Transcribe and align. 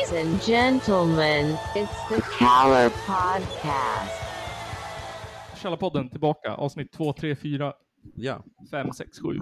Ladies 0.00 0.26
and 0.26 0.42
gentlemen, 0.42 1.56
it's 1.74 2.08
the 2.08 2.20
Caller 2.38 2.90
Podcast. 2.90 4.22
Källarpodden 5.62 6.08
tillbaka, 6.08 6.54
avsnitt 6.54 6.92
2, 6.92 7.12
3, 7.12 7.36
4, 7.36 7.72
Ja, 8.14 8.42
5, 8.70 8.92
6, 8.92 9.18
7. 9.18 9.38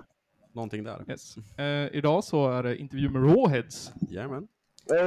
någonting 0.55 0.85
där. 0.85 1.05
Yes. 1.09 1.37
Eh, 1.59 1.89
idag 1.97 2.25
så 2.25 2.51
är 2.51 2.63
det 2.63 2.77
intervju 2.77 3.09
med 3.09 3.23
Rawheads. 3.23 3.93
Jajamän. 4.11 4.49
Eh, 4.91 4.99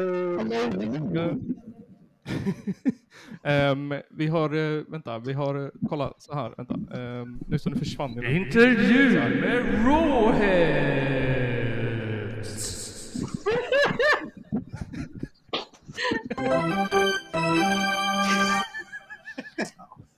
Ehm, 3.51 3.93
vi 4.09 4.27
har, 4.27 4.55
eh, 4.55 4.83
vänta, 4.87 5.19
vi 5.19 5.33
har, 5.33 5.65
eh, 5.65 5.69
kolla 5.89 6.13
så 6.17 6.33
här, 6.33 6.53
vänta. 6.57 6.73
Um, 6.97 7.39
nu 7.47 7.59
så 7.59 7.69
nu 7.69 7.75
försvann 7.75 8.15
det. 8.15 8.33
Intervju 8.35 9.13
med 9.41 9.85
Rawheads! 9.85 11.21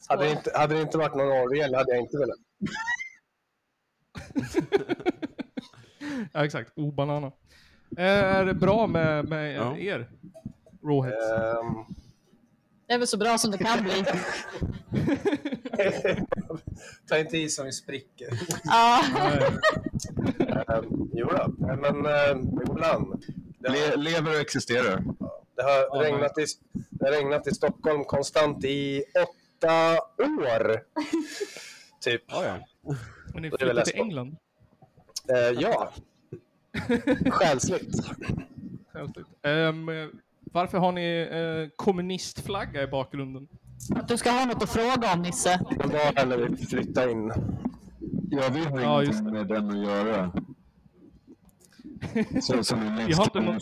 Hade 0.07 0.23
det, 0.25 0.31
inte, 0.31 0.51
hade 0.55 0.75
det 0.75 0.81
inte 0.81 0.97
varit 0.97 1.15
någon 1.15 1.31
Ariel 1.31 1.75
hade 1.75 1.91
jag 1.91 1.99
inte 2.01 2.17
velat. 2.17 2.37
ja 6.33 6.45
exakt, 6.45 6.71
obanana. 6.75 7.31
Eh, 7.97 8.05
är 8.05 8.45
det 8.45 8.53
bra 8.53 8.87
med, 8.87 9.29
med 9.29 9.55
Ja. 9.55 9.77
er? 9.77 10.09
Rawheads? 10.83 11.31
Ehm, 11.31 11.95
Det 12.87 12.93
är 12.93 12.97
väl 12.97 13.07
så 13.07 13.17
bra 13.17 13.37
som 13.37 13.51
det 13.51 13.57
kan 13.57 13.83
bli. 13.83 14.05
ta 17.09 17.17
inte 17.17 17.37
i 17.37 17.49
som 17.49 17.65
vi 17.65 17.71
spricker. 17.71 18.27
Ja, 18.63 19.01
Ehm, 20.67 21.09
jo 21.13 21.27
då, 21.27 21.53
men 21.57 22.05
uh, 22.05 22.37
ibland. 22.71 23.23
Le 23.59 23.95
lever 23.95 24.29
och 24.35 24.39
existerar. 24.41 25.03
Det, 25.55 25.63
har 25.63 25.71
Ja, 25.71 26.01
regnat 26.03 26.37
i, 26.37 26.45
det 26.89 27.05
har 27.05 27.11
regnat 27.11 27.47
i 27.47 27.51
Stockholm 27.51 28.03
konstant 28.05 28.63
i 28.65 29.03
åtta 29.15 29.93
år. 30.19 30.79
typ. 32.01 32.23
Ja, 32.27 32.45
ja. 32.45 32.57
Men 33.33 33.41
ni 33.41 33.49
det 33.49 33.61
är 33.61 33.65
väl 33.65 33.75
flyttar 33.75 33.91
till. 33.91 34.01
England? 34.01 34.37
Eh, 35.29 35.61
ja. 35.61 35.91
Själsligt. 37.31 37.95
Ehm, 39.41 39.89
eh, 39.89 40.07
varför 40.39 40.77
har 40.77 40.91
ni 40.91 41.27
eh, 41.31 41.75
kommunistflagga 41.75 42.83
i 42.83 42.87
bakgrunden? 42.87 43.47
att 43.95 44.07
du 44.07 44.17
ska 44.17 44.31
ha 44.31 44.45
något 44.45 44.63
att 44.63 44.69
fråga 44.69 45.13
om 45.13 45.21
Nisse. 45.21 45.59
Det 45.69 45.87
var 45.87 46.15
här 46.15 46.25
när 46.25 46.37
vi 46.37 46.65
flyttade 46.65 47.11
in. 47.11 47.33
Ja, 48.31 48.49
vi 48.53 48.59
har 48.65 48.81
Ja, 48.81 49.03
ingenting 49.03 49.33
med 49.33 49.47
den 49.47 49.69
att 49.69 49.87
göra. 49.87 50.31
Så 52.41 52.63
som 52.63 52.81
en 52.81 53.09
inte 53.09 53.39
någon-. 53.39 53.59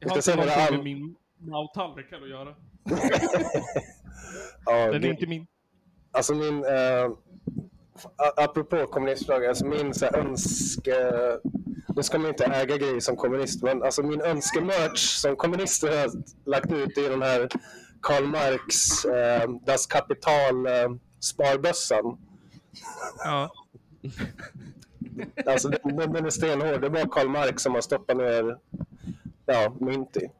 Jag 0.00 0.08
har 0.10 0.16
inte 0.16 0.36
någonting 0.36 0.56
det 0.66 0.72
med 0.72 0.84
min 0.84 1.16
Mao-tallrik 1.38 2.12
att 2.12 2.28
göra. 2.28 2.54
Ja, 4.66 4.72
Den 4.86 4.94
är 4.94 4.98
det- 4.98 5.08
inte 5.08 5.26
min. 5.26 5.46
Alltså 6.12 6.34
min, 6.34 6.64
eh, 6.64 7.10
apropå 8.36 8.86
kommunistflagga, 8.86 9.48
alltså 9.48 9.66
min 9.66 9.94
så 9.94 10.04
här, 10.04 10.16
önske... 10.16 11.12
Nu 11.96 12.02
ska 12.02 12.18
man 12.18 12.28
inte 12.28 12.44
äga 12.44 12.76
grejer 12.76 13.00
som 13.00 13.16
kommunist, 13.16 13.62
men 13.62 13.82
alltså 13.82 14.02
min 14.02 14.20
önskemerch 14.20 14.98
som 14.98 15.36
kommunister 15.36 16.00
har 16.00 16.10
lagt 16.50 16.72
ut 16.72 16.98
i 16.98 17.08
den 17.08 17.22
här 17.22 17.48
Karl 18.02 18.24
Marx 18.24 19.04
eh, 19.04 19.50
Das 19.66 19.86
Kapital 19.86 20.66
eh, 20.66 20.88
sparbössan. 21.20 22.18
Ja. 23.24 23.50
Alltså 25.46 25.68
den, 25.68 25.96
den 25.96 26.12
den 26.12 26.26
är 26.26 26.30
stenhård. 26.30 26.80
Det 26.80 26.86
är 26.86 26.90
bara 26.90 27.08
Karl 27.08 27.28
Marx 27.28 27.62
som 27.62 27.74
har 27.74 27.80
stoppat 27.80 28.16
ner 28.16 28.58
ja, 29.52 29.72
mynt 29.80 30.16
i. 30.16 30.30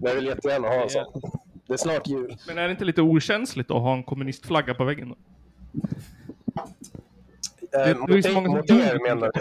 Men 0.00 0.02
jag 0.02 0.14
vill 0.14 0.26
jättegärna 0.26 0.68
ha 0.68 0.82
en 0.82 0.90
sån. 0.90 1.22
Det 1.66 1.72
är 1.72 1.76
snart 1.76 2.08
jul. 2.08 2.36
Men 2.46 2.58
är 2.58 2.64
det 2.64 2.70
inte 2.70 2.84
lite 2.84 3.02
okänsligt 3.02 3.70
att 3.70 3.82
ha 3.82 3.94
en 3.94 4.02
kommunistflagga 4.02 4.74
på 4.74 4.84
väggen? 4.84 5.08
Då? 5.08 5.16
Eh, 7.74 7.84
det 7.84 7.90
är 7.90 7.94
mot 7.94 8.24
så 8.24 8.32
många 8.32 8.62
som 8.62 8.78
er 8.78 9.08
menar 9.08 9.30
du? 9.34 9.40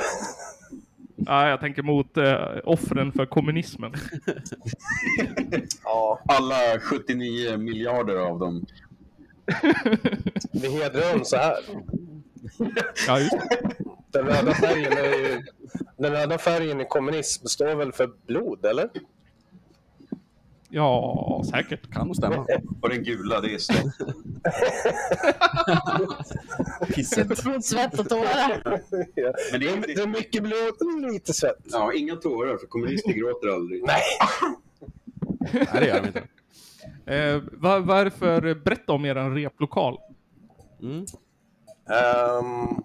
Ja, 1.16 1.50
jag 1.50 1.60
tänker 1.60 1.84
mot 1.84 2.18
eh, 2.18 2.48
offren 2.64 3.12
för 3.12 3.26
kommunismen. 3.26 3.94
Ja. 5.84 6.20
Alla 6.26 6.80
79 6.80 7.58
miljarder 7.58 8.16
av 8.16 8.40
dem. 8.40 8.66
Vi 10.52 10.70
hedrar 10.72 11.14
dem 11.14 11.26
så 11.26 11.36
här. 11.36 11.58
Ja, 13.08 13.20
just 13.20 13.32
det. 13.32 13.83
Den 14.13 14.25
röda 14.25 14.53
färgen 14.53 14.91
är 14.94 15.03
ju... 15.03 15.41
Den 15.97 16.12
röda 16.12 16.38
färgen 16.38 16.81
i 16.81 16.85
kommunism 16.85 17.46
står 17.47 17.75
väl 17.75 17.91
för 17.91 18.12
blod, 18.28 18.66
eller? 18.66 18.90
Ja, 20.69 21.44
säkert. 21.51 21.91
Kan 21.91 22.07
nog 22.07 22.16
stämma. 22.16 22.46
Och 22.81 22.90
den 22.90 23.03
gula, 23.03 23.41
det 23.41 23.53
är 23.53 23.57
svett. 23.57 23.85
Pisset. 26.96 27.44
Blod, 27.44 27.66
svett 27.66 28.00
och 28.00 28.09
tårar. 28.09 28.81
Ja. 29.16 29.34
Men 29.51 29.59
det 29.59 29.94
Det 29.96 30.01
är 30.01 30.07
mycket 30.07 30.44
blod, 30.44 31.12
lite 31.12 31.34
svett. 31.34 31.59
Ja, 31.63 31.94
inga 31.94 32.16
tårar, 32.16 32.57
för 32.57 32.68
kommunister 32.68 33.13
gråter 33.13 33.47
aldrig. 33.47 33.84
Nej. 33.84 34.01
Nej, 35.53 35.68
det 35.74 35.88
gör 35.88 36.01
de 36.01 36.07
inte. 36.07 36.24
Eh, 37.06 37.41
vad, 37.51 37.85
varför 37.85 38.56
berätta 38.56 38.94
om 38.94 39.06
er 39.06 39.16
replokal? 39.16 39.97
Mm. 40.81 41.06
Um, 41.85 42.84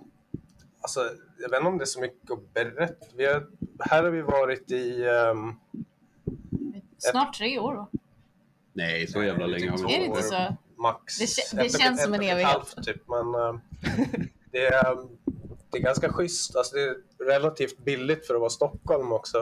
alltså, 0.88 1.10
jag 1.38 1.49
vet 1.50 1.59
inte 1.59 1.69
om 1.69 1.78
det 1.78 1.84
är 1.84 1.87
så 1.87 2.00
mycket 2.00 2.31
att 2.31 2.54
berätta. 2.54 3.06
Vi 3.16 3.26
har, 3.26 3.47
här 3.81 4.03
har 4.03 4.10
vi 4.10 4.22
varit 4.22 4.71
i... 4.71 5.04
ehm, 5.04 5.53
Snart 6.99 7.34
tre 7.38 7.59
år 7.59 7.75
då. 7.75 7.91
Nej, 8.72 9.06
så 9.06 9.22
jävla 9.22 9.47
länge 9.47 9.71
har 9.71 9.78
vi 9.78 9.94
Är 9.94 9.99
det 10.00 10.04
inte 10.06 10.22
så? 10.22 10.56
max 10.76 11.19
Det 11.19 11.56
det 11.56 11.66
ett 11.66 11.81
känns 11.81 11.99
ett 12.00 12.04
som 12.04 12.15
en 12.15 12.21
och 12.21 12.25
ett 12.26 12.32
evighet. 12.32 12.53
halvt, 12.53 12.84
typ. 12.84 13.03
Men 13.09 13.34
ehm, 13.34 13.60
det, 14.53 14.66
är, 14.66 14.93
ehm, 14.93 15.09
det 15.71 15.78
är 15.78 15.82
ganska 15.82 16.12
schysst. 16.12 16.56
Alltså, 16.56 16.76
det 16.76 16.82
är 16.82 16.97
relativt 17.26 17.78
billigt 17.78 18.26
för 18.26 18.34
att 18.34 18.41
vara 18.41 18.50
Stockholm 18.50 19.12
också. 19.12 19.38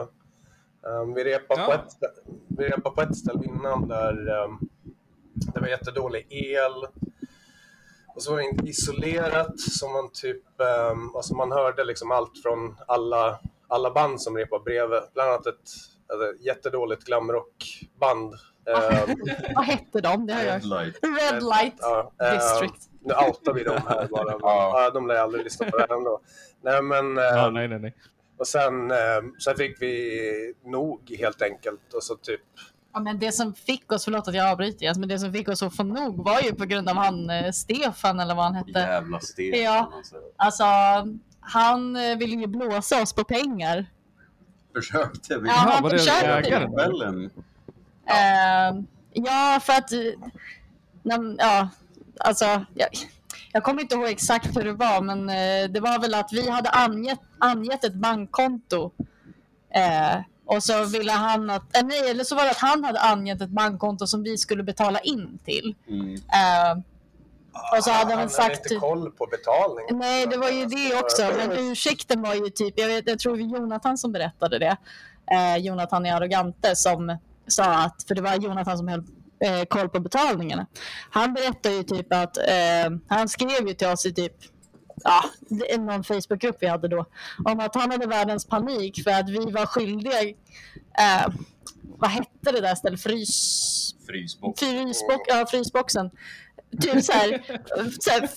Ehm, 0.87 1.13
vi, 1.13 1.23
repade 1.23 1.61
på 1.65 1.71
Ja. 1.71 1.75
ett, 1.75 1.91
stä- 1.93 2.33
vi 2.47 2.63
repade 2.67 2.95
på 2.95 3.01
ett 3.01 3.17
ställe 3.17 3.45
innan 3.45 3.87
där 3.87 4.13
det 5.53 5.59
var 5.59 5.67
jättedålig 5.67 6.27
el. 6.29 6.87
Och 8.17 8.23
så 8.23 8.31
var 8.31 8.37
det 8.37 8.45
inte 8.45 8.65
isolerat, 8.65 9.59
så 9.59 9.89
man 9.89 10.09
typ, 10.11 10.43
um, 10.91 11.15
alltså 11.15 11.35
man 11.35 11.51
hörde 11.51 11.83
liksom 11.83 12.11
allt 12.11 12.41
från 12.43 12.75
alla, 12.87 13.39
alla 13.67 13.91
band 13.91 14.21
som 14.21 14.37
repade 14.37 14.63
bredvid. 14.63 14.99
Bland 15.13 15.29
annat 15.29 15.47
ett 15.47 15.55
alltså, 16.07 16.43
jättedåligt 16.43 17.03
glamrockband. 17.03 18.33
Ehm, 18.33 19.15
Vad 19.55 19.65
hette 19.65 20.01
de? 20.01 20.27
Det 20.27 20.33
har 20.33 20.43
jag. 20.43 20.55
Red 20.55 20.65
light. 20.65 20.95
Red 21.01 21.43
Light 21.43 21.73
ja, 21.79 22.11
ehm, 22.23 22.33
District. 22.33 22.89
nu 23.01 23.13
outar 23.13 23.53
vi 23.53 23.63
dem 23.63 23.81
här 23.87 24.07
bara. 24.07 24.23
Men, 24.25 24.39
Ja. 24.41 24.91
de 24.93 25.07
lär 25.07 25.15
aldrig 25.15 25.43
lyssna 25.43 25.71
på 25.71 25.77
det 25.77 25.85
här 25.89 25.97
ändå. 25.97 26.21
Nej, 26.61 26.81
men, 26.81 27.15
Ja, 27.15 27.49
nej, 27.49 27.67
nej, 27.67 27.79
nej. 27.79 27.95
och 28.37 28.47
sen, 28.47 28.91
sen 29.43 29.55
fick 29.57 29.81
vi 29.81 30.53
nog 30.65 31.15
helt 31.19 31.41
enkelt. 31.41 31.93
Och 31.93 32.03
så 32.03 32.15
typ, 32.15 32.41
Ja, 32.97 33.01
men 33.01 33.19
det 33.19 33.31
som 33.31 33.53
fick 33.53 33.91
oss, 33.91 34.03
förlåt 34.03 34.27
att 34.27 34.35
jag 34.35 34.49
avbryter 34.51 34.83
Jens, 34.85 34.97
men 34.97 35.09
det 35.09 35.19
som 35.19 35.33
fick 35.33 35.49
oss 35.49 35.63
att 35.63 35.75
få 35.75 35.83
nog 35.83 36.23
var 36.23 36.41
ju 36.41 36.53
på 36.53 36.65
grund 36.65 36.89
av 36.89 36.95
han 36.95 37.29
eh, 37.29 37.51
Stefan 37.51 38.19
eller 38.19 38.35
vad 38.35 38.45
han 38.45 38.55
hette. 38.55 38.79
Jävla 38.79 39.19
sten. 39.19 39.63
Ja. 39.63 39.91
Alltså. 39.95 40.15
Alltså, 40.37 40.63
han 41.39 41.95
eh, 41.95 42.17
ville 42.17 42.35
ju 42.35 42.47
blåsa 42.47 43.01
oss 43.01 43.13
på 43.13 43.23
pengar. 43.23 43.85
Försökte 44.75 45.37
vi. 45.37 45.47
Ja, 45.47 45.53
han 45.53 45.83
var 45.83 45.89
det 45.89 45.97
försökte. 45.99 46.27
ägaren? 46.27 46.71
Kvällen. 46.73 47.29
Eh, 48.05 48.83
ja, 49.13 49.59
för 49.61 49.73
att... 49.73 49.91
eh, 49.91 49.99
när- 51.03 51.35
ja, 51.39 51.69
alltså, 52.19 52.65
jag, 52.73 52.87
jag 53.51 53.63
kommer 53.63 53.81
inte 53.81 53.95
ihåg 53.95 54.07
exakt 54.09 54.57
hur 54.57 54.63
det 54.63 54.73
var, 54.73 55.01
men 55.01 55.29
eh, 55.29 55.69
det 55.71 55.79
var 55.79 55.99
väl 56.01 56.13
att 56.13 56.29
vi 56.33 56.49
hade 56.49 56.69
angett, 56.69 57.21
angett 57.37 57.83
ett 57.83 57.93
bankkonto. 57.93 58.91
Eh, 59.69 60.15
och 60.47 60.63
så 60.63 60.83
ville 60.83 61.11
han 61.11 61.49
att... 61.49 61.77
Eh, 61.77 61.83
nej, 61.85 62.09
eller 62.09 62.23
så 62.23 62.35
var 62.35 62.43
det 62.43 62.51
att 62.51 62.57
han 62.57 62.83
hade 62.83 62.99
angett 62.99 63.41
ett 63.41 63.49
bankkonto 63.49 64.07
som 64.07 64.23
vi 64.23 64.37
skulle 64.37 64.63
betala 64.63 64.99
in 64.99 65.39
till. 65.45 65.75
Mm. 65.87 66.13
Eh, 66.13 66.83
och 67.77 67.83
så 67.83 67.91
hade 67.91 68.11
han 68.11 68.19
han 68.19 68.29
sagt... 68.29 68.71
inte 68.71 68.75
koll 68.75 69.11
på 69.11 69.27
betalningen. 69.31 69.97
Nej, 69.97 70.27
det 70.27 70.37
var 70.37 70.49
ju 70.49 70.65
det 70.65 70.99
också. 70.99 71.21
Men 71.37 71.51
ursäkten 71.51 72.21
var 72.21 72.33
ju 72.33 72.49
typ, 72.49 72.73
jag, 72.79 72.87
vet, 72.87 73.07
jag 73.07 73.19
tror 73.19 73.37
det 73.37 73.43
var 73.43 73.59
Jonathan 73.59 73.97
som 73.97 74.11
berättade 74.11 74.59
det. 74.59 74.77
Eh, 75.31 75.57
Jonathan 75.57 76.05
i 76.05 76.11
Arrogante 76.11 76.75
som 76.75 77.17
sa 77.47 77.63
att, 77.63 78.03
för 78.07 78.15
det 78.15 78.21
var 78.21 78.35
Jonathan 78.35 78.77
som 78.77 78.87
höll 78.87 79.03
eh, 79.39 79.65
koll 79.69 79.89
på 79.89 79.99
betalningarna. 79.99 80.65
Han 81.09 81.33
berättade 81.33 81.75
ju 81.75 81.83
typ 81.83 82.13
att, 82.13 82.37
eh, 82.37 82.89
han 83.07 83.29
skrev 83.29 83.67
ju 83.67 83.73
till 83.73 83.87
oss 83.87 84.05
i 84.05 84.13
typ 84.13 84.33
ja, 85.07 85.23
någon 85.77 86.03
Facebookgrupp 86.03 86.57
vi 86.59 86.67
hade 86.67 86.87
då, 86.87 87.05
om 87.45 87.59
att 87.59 87.75
han 87.75 87.91
hade 87.91 88.07
världens 88.07 88.45
panik 88.45 89.03
för 89.03 89.11
att 89.11 89.29
vi 89.29 89.51
var 89.51 89.65
skyldiga, 89.65 90.21
eh, 90.23 91.27
vad 91.83 92.09
hette 92.09 92.51
det 92.51 92.61
där 92.61 92.75
stället, 92.75 93.01
frys... 93.01 93.93
Frysbox. 94.07 94.59
Frysbox, 94.59 95.23
ja, 95.27 95.45
frysboxen. 95.51 96.09
Typ 96.81 97.03
så 97.03 97.11
här, 97.11 97.41
så 97.99 98.09
här, 98.09 98.29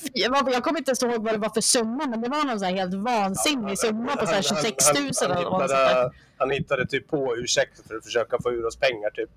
jag, 0.53 0.65
kommer 0.65 0.79
inte 0.79 0.91
ens 0.91 1.03
ihåg 1.03 1.25
vad 1.25 1.35
det 1.35 1.39
var 1.39 1.51
för 1.51 1.61
summa, 1.61 2.07
men 2.07 2.21
det 2.21 2.29
var 2.29 2.45
någon 2.45 2.59
så 2.59 2.65
här 2.65 2.73
helt 2.73 2.95
vansinnig 2.95 3.79
summa 3.79 4.17
på 4.17 4.27
så 4.27 4.33
här 4.33 4.43
26 4.43 4.95
000 4.95 5.11
han, 5.21 5.31
eller 5.31 5.41
hittade, 5.41 6.03
sånt 6.03 6.15
han 6.37 6.51
hittade 6.51 6.87
typ 6.87 7.09
på 7.09 7.37
ursäkter 7.37 7.83
för 7.89 7.95
att 7.95 8.05
försöka 8.05 8.39
få 8.43 8.53
ur 8.53 8.67
oss 8.67 8.77
pengar 8.77 9.11
typ. 9.11 9.31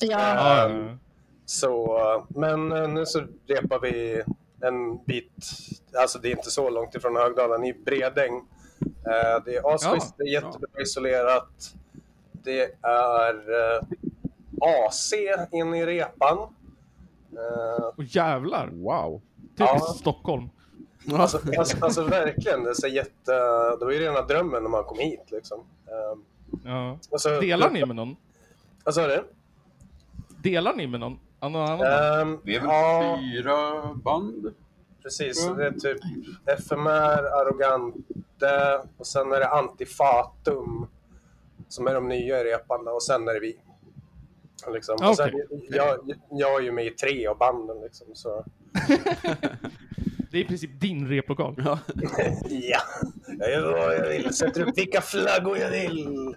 Ja, 0.00 0.34
ja, 0.34 0.70
Så, 1.46 2.26
men 2.28 2.72
eh, 2.72 2.88
nu 2.88 3.06
så 3.06 3.26
repar 3.46 3.80
vi 3.80 4.22
en 4.62 5.04
bit, 5.04 5.32
alltså 6.00 6.18
det 6.18 6.28
är 6.28 6.36
inte 6.36 6.50
så 6.50 6.70
långt 6.70 6.94
ifrån 6.94 7.16
Högdalen, 7.16 7.64
i 7.64 7.72
Bredäng. 7.72 8.34
Eh, 8.80 9.42
Det 9.44 9.56
är 9.56 9.74
asschysst, 9.74 10.14
det 10.18 10.22
är 10.24 10.32
jättebra 10.32 10.82
isolerat. 10.82 11.74
Det 12.32 12.74
är 12.82 13.34
eh, 13.34 13.82
AC 14.86 15.12
inne 15.52 15.78
i 15.80 15.86
repan. 15.86 16.38
Eh, 17.32 17.84
Och 17.96 18.04
jävlar. 18.04 18.68
Wow. 18.72 19.20
Typiskt 19.56 19.58
Ja. 19.58 19.94
Stockholm. 19.98 20.48
Alltså, 21.12 21.40
alltså, 21.58 21.76
alltså 21.84 22.04
verkligen, 22.04 22.64
det, 22.64 22.70
är 22.70 22.74
så 22.74 22.86
jätte, 22.86 23.32
det 23.78 23.84
var 23.84 23.90
ju 23.92 23.98
rena 23.98 24.22
drömmen 24.22 24.62
när 24.62 24.70
man 24.70 24.84
kom 24.84 24.98
hit 24.98 25.24
liksom. 25.30 25.58
Eh, 25.86 26.18
Ja. 26.64 26.98
Alltså, 27.12 27.40
Delar 27.40 27.70
ni 27.70 27.86
med 27.86 27.96
någon? 27.96 28.16
Vad 28.84 28.94
sa 28.94 29.06
du? 29.06 29.24
Delar 30.42 30.74
ni 30.74 30.86
med 30.86 31.00
någon? 31.00 31.18
Annan? 31.40 31.78
band? 31.78 31.82
Ehm, 32.22 32.38
Vi 32.44 32.56
är 32.56 32.60
väl 32.60 32.68
ja, 32.70 33.18
fyra 33.32 33.94
band? 33.94 34.54
precis. 35.02 35.46
Det 35.56 35.66
är 35.66 35.70
typ 35.72 35.98
FMR, 36.60 37.40
Arrogante 37.40 38.80
och 38.96 39.06
sen 39.06 39.32
är 39.32 39.40
det 39.40 39.48
Antifatum 39.48 40.86
som 41.68 41.86
är 41.86 41.94
de 41.94 42.08
nya 42.08 42.40
i 42.40 42.44
repan 42.44 42.84
då, 42.84 42.90
och 42.90 43.02
sen 43.02 43.28
är 43.28 43.34
det 43.34 43.40
vi. 43.40 43.56
Liksom. 44.72 44.96
Och 45.08 45.16
sen, 45.16 45.28
Okej. 45.28 45.68
jag, 45.70 45.98
jag 46.30 46.56
är 46.60 46.60
ju 46.60 46.72
med 46.72 46.86
i 46.86 46.90
tre 46.90 47.26
av 47.26 47.38
banden 47.38 47.80
liksom, 47.82 48.06
så 48.14 48.44
Det 50.30 50.38
är 50.38 50.42
i 50.42 50.44
princip 50.44 50.80
din 50.80 51.08
replokal. 51.08 51.54
Ja. 51.64 51.78
ja, 52.48 52.80
jag 53.38 53.50
gör 53.50 53.72
vad 53.72 53.94
jag 53.94 54.08
vill, 54.08 54.34
sätter 54.34 54.68
upp 54.68 54.78
vilka 54.78 55.00
flaggor 55.00 55.58
jag 55.58 55.70
vill. 55.70 56.34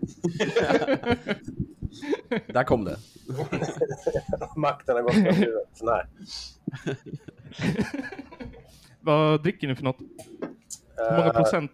Där 2.47 2.63
kom 2.63 2.83
det. 2.85 2.97
Makten 4.55 4.95
har 4.95 5.01
gått 5.01 5.13
från 5.13 5.23
huvudet. 5.25 5.79
Nej. 5.81 6.05
Vad 9.01 9.43
dricker 9.43 9.67
ni 9.67 9.75
för 9.75 9.83
något? 9.83 9.97
Hur 10.97 11.11
många 11.17 11.25
Eh, 11.25 11.31
procent? 11.33 11.71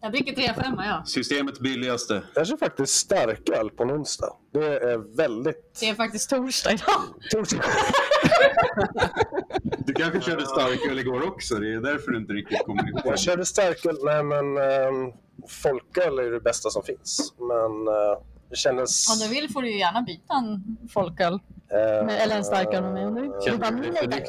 jag 0.00 0.12
dricker 0.12 0.32
3-5 0.32 0.84
ja. 0.84 1.02
Systemets 1.06 1.60
billigaste. 1.60 2.22
Det 2.34 2.40
är 2.40 2.56
faktiskt 2.56 2.94
starköl 2.94 3.70
på 3.70 3.82
en 3.82 3.90
onsdag. 3.90 4.32
Det 4.52 4.64
är 4.78 5.16
väldigt... 5.16 5.80
Det 5.80 5.88
är 5.88 5.94
faktiskt 5.94 6.30
torsdag 6.30 6.72
idag. 6.72 7.02
Du 9.78 9.94
kanske 9.94 10.20
körde 10.20 10.46
starköl 10.46 10.98
igår 10.98 11.28
också. 11.28 11.54
Det 11.54 11.74
är 11.74 11.80
därför 11.80 12.10
du 12.10 12.18
inte 12.18 12.32
riktigt 12.32 12.64
kommer 12.66 12.88
ihåg. 12.90 13.00
Jag 13.04 13.18
körde 13.18 13.46
starköl, 13.46 13.96
nej 14.04 14.22
men 14.24 14.46
um, 14.58 15.12
folköl 15.48 16.18
är 16.18 16.22
ju 16.22 16.30
det 16.30 16.40
bästa 16.40 16.70
som 16.70 16.82
finns. 16.82 17.34
Men 17.38 17.88
eh, 17.88 18.18
det 18.50 18.56
kändes... 18.56 19.10
Om 19.10 19.18
du 19.18 19.34
vill 19.34 19.50
får 19.50 19.62
du 19.62 19.70
ju 19.70 19.78
gärna 19.78 20.02
byta 20.02 20.34
en 20.34 20.76
folköl. 20.92 21.38
Med, 21.70 22.22
eller 22.22 22.36
en 22.36 22.44
starköl 22.44 22.82
med 22.82 22.92
mig 22.92 23.06
om 23.06 23.14
du 23.14 23.22
vill. 23.22 23.32
Känner 23.44 23.58
bara, 23.58 23.70
nej 23.70 24.10
tack. 24.10 24.28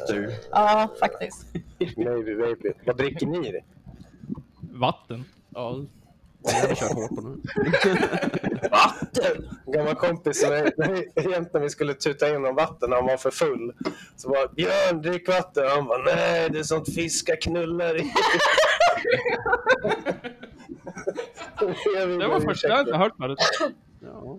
Ja, 0.50 0.88
faktiskt. 1.00 1.46
Maybe, 1.96 2.34
maybe. 2.34 2.72
Vad 2.84 2.96
dricker 2.96 3.26
ni? 3.26 3.52
det? 3.52 3.62
Vatten. 4.60 5.24
Ja. 5.54 5.84
Jag 6.42 6.52
har 6.52 6.74
kört 6.74 6.92
hårt 6.92 7.08
på 7.08 7.20
nu. 7.20 7.36
En 9.66 9.72
gammal 9.72 9.94
kompis 9.94 10.42
jämt 10.42 11.52
när 11.52 11.60
vi 11.60 11.68
skulle 11.68 11.94
tuta 11.94 12.34
in 12.34 12.46
om 12.46 12.54
vatten 12.54 12.90
när 12.90 12.96
han 12.96 13.06
var 13.06 13.16
för 13.16 13.30
full. 13.30 13.72
Så 14.16 14.28
bara 14.28 14.48
Björn, 14.48 15.02
drick 15.02 15.28
vatten. 15.28 15.64
Han 15.68 15.86
bara 15.86 16.04
nej, 16.04 16.50
det 16.50 16.58
är 16.58 16.62
sånt 16.62 16.94
fiskar 16.94 17.40
knullar 17.40 17.96
i. 17.96 18.12
Det 22.18 22.26
var 22.28 22.40
första 22.40 22.68
jag 22.68 22.98
hört 22.98 23.16
förut. 23.16 23.38
Ja. 24.00 24.38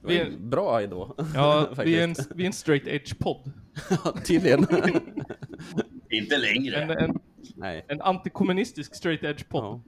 Det 0.00 0.08
Vi 0.08 0.18
är- 0.18 0.30
bra 0.38 0.86
då. 0.86 1.14
Ja, 1.34 1.68
vi 1.84 1.98
är 2.00 2.04
en, 2.04 2.14
vi 2.34 2.42
är 2.42 2.46
en 2.46 2.52
straight 2.52 2.86
edge-podd. 2.86 3.52
Ja, 4.04 4.14
Tydligen. 4.24 4.66
Inte 6.10 6.36
längre. 6.36 6.76
En, 6.82 6.90
en, 6.90 7.18
Nej. 7.54 7.84
en 7.88 8.00
antikommunistisk 8.00 8.94
straight 8.94 9.22
edge-podd. 9.22 9.64
Ja. 9.64 9.80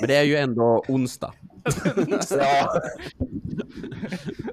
Men 0.00 0.08
det 0.08 0.14
är 0.16 0.22
ju 0.22 0.36
ändå 0.36 0.84
onsdag. 0.88 1.34
Ja, 2.30 2.80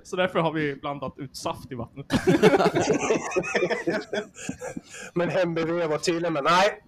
Så 0.03 0.15
därför 0.15 0.39
har 0.39 0.51
vi 0.53 0.75
blandat 0.75 1.13
ut 1.19 1.35
saft 1.35 1.71
i 1.71 1.75
vattnet. 1.75 2.05
men 5.13 5.29
MBV 5.29 5.87
var 5.87 5.97
tydlig 5.97 6.31
med 6.31 6.43
nej, 6.43 6.81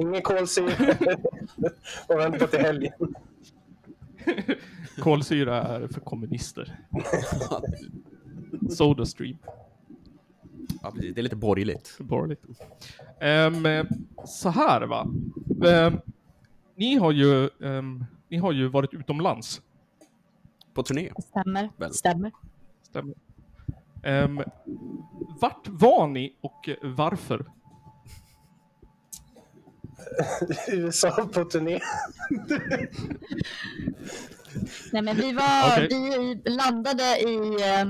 ingen 0.00 0.22
kolsyra. 0.22 0.96
Och 2.08 2.18
vänta 2.18 2.46
till 2.46 2.58
helgen. 2.60 2.92
Kolsyra 4.98 5.62
är 5.62 5.88
för 5.88 6.00
kommunister. 6.00 6.78
Sodastream. 8.70 9.38
Ja, 10.82 10.90
precis. 10.90 11.14
Det 11.14 11.20
är 11.20 11.22
lite 11.22 11.36
borgerligt. 11.36 11.96
Borgerligt. 11.98 12.44
Ehm, 13.20 13.86
så 14.24 14.48
här 14.48 14.82
va. 14.82 15.08
Ehm, 15.66 16.00
ni, 16.76 16.96
har 16.96 17.12
ju, 17.12 17.50
ehm, 17.62 18.04
ni 18.28 18.36
har 18.36 18.52
ju 18.52 18.68
varit 18.68 18.94
utomlands. 18.94 19.62
På 20.74 20.82
turné. 20.82 21.10
Stämmer. 21.18 21.70
Väl. 21.76 21.94
Stämmer. 21.94 22.32
Stämmer. 22.82 23.14
Ehm, 24.02 24.42
vart 25.40 25.68
var 25.68 26.06
ni 26.06 26.36
och 26.40 26.68
varför? 26.82 27.46
USA 30.72 31.28
på 31.32 31.44
turné. 31.44 31.80
Nej, 34.92 35.02
men 35.02 35.16
vi, 35.16 35.32
var, 35.32 35.72
Okej. 35.72 35.88
vi 35.90 36.50
landade 36.50 37.02
i, 37.02 37.36
eh, 37.62 37.86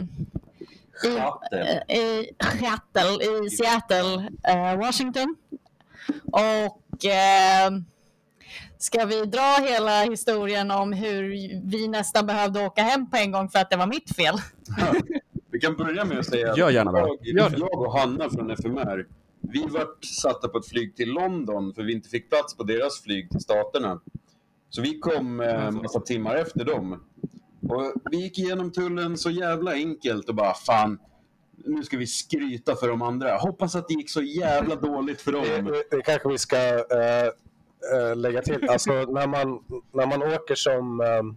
i, 1.05 1.17
Seattle. 1.17 1.83
eh, 1.89 1.99
i 1.99 2.29
Seattle, 2.59 3.25
i 3.25 3.51
Seattle 3.51 4.29
eh, 4.49 4.79
Washington. 4.79 5.37
Och 6.33 7.05
eh, 7.05 7.71
ska 8.79 9.05
vi 9.05 9.25
dra 9.25 9.57
hela 9.61 10.03
historien 10.03 10.71
om 10.71 10.93
hur 10.93 11.23
vi 11.71 11.89
nästan 11.89 12.27
behövde 12.27 12.67
åka 12.67 12.83
hem 12.83 13.11
på 13.11 13.17
en 13.17 13.33
gång 13.33 13.49
för 13.49 13.59
att 13.59 13.71
det 13.71 13.77
var 13.77 13.87
mitt 13.87 14.17
fel? 14.17 14.35
Vi 15.51 15.61
kan 15.61 15.77
börja 15.77 16.05
med 16.05 16.19
att 16.19 16.27
säga 16.27 16.51
att 16.51 16.59
Gör 16.59 16.71
gärna 16.71 16.99
jag, 16.99 17.19
Gör 17.23 17.55
jag 17.59 17.81
och 17.81 17.99
Hanna 17.99 18.31
från 18.31 18.51
FMR, 18.51 19.07
vi 19.41 19.67
vart 19.67 20.05
satta 20.05 20.49
på 20.49 20.59
ett 20.59 20.69
flyg 20.69 20.97
till 20.97 21.09
London 21.13 21.75
för 21.75 21.83
vi 21.83 21.93
inte 21.93 22.09
fick 22.09 22.29
plats 22.31 22.57
på 22.57 22.63
deras 22.63 23.03
flyg 23.03 23.31
till 23.31 23.41
Staterna. 23.41 24.01
Så 24.75 24.83
vi 24.83 24.99
kom 24.99 25.41
eh, 25.41 25.67
en 25.67 25.75
massa 25.75 26.01
timmar 26.01 26.37
efter 26.37 26.65
dem. 26.65 27.05
Och 27.69 27.93
vi 28.11 28.17
gick 28.17 28.39
igenom 28.39 28.73
tullen 28.73 29.19
så 29.19 29.31
jävla 29.31 29.73
enkelt 29.73 30.29
och 30.29 30.35
bara 30.35 30.55
fan, 30.55 30.99
nu 31.57 31.83
ska 31.83 31.97
vi 31.97 32.07
skryta 32.07 32.77
för 32.77 32.89
de 32.89 33.03
andra. 33.03 33.37
Hoppas 33.37 33.75
att 33.75 33.89
det 33.89 33.95
gick 33.95 34.11
så 34.11 34.23
jävla 34.23 34.77
dåligt 34.77 35.21
för 35.21 35.33
dem. 35.33 35.43
det, 35.65 35.97
det 35.97 36.03
kanske 36.03 36.29
vi 36.29 36.39
ska 36.39 36.57
eh, 36.57 37.27
eh, 37.95 38.17
lägga 38.17 38.43
till. 38.43 38.69
Alltså 38.69 38.91
när 38.93 39.27
man, 39.27 39.65
när 39.93 40.07
man 40.07 40.23
åker 40.23 40.55
som... 40.55 41.01
ehm, 41.01 41.37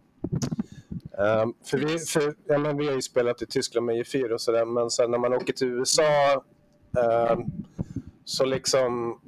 för 1.65 1.77
vi, 1.77 1.99
för, 1.99 2.35
ja, 2.47 2.57
men 2.57 2.77
vi 2.77 2.87
har 2.87 2.93
ju 2.93 3.01
spelat 3.01 3.41
i 3.41 3.45
Tyskland 3.45 3.85
med 3.85 3.95
J4 3.95 4.29
och 4.29 4.41
sådär, 4.41 4.65
men 4.65 4.89
sen 4.89 5.11
när 5.11 5.17
man 5.17 5.33
åker 5.33 5.53
till 5.53 5.67
USA 5.67 6.43
så 8.25 8.45
liksom 8.45 9.19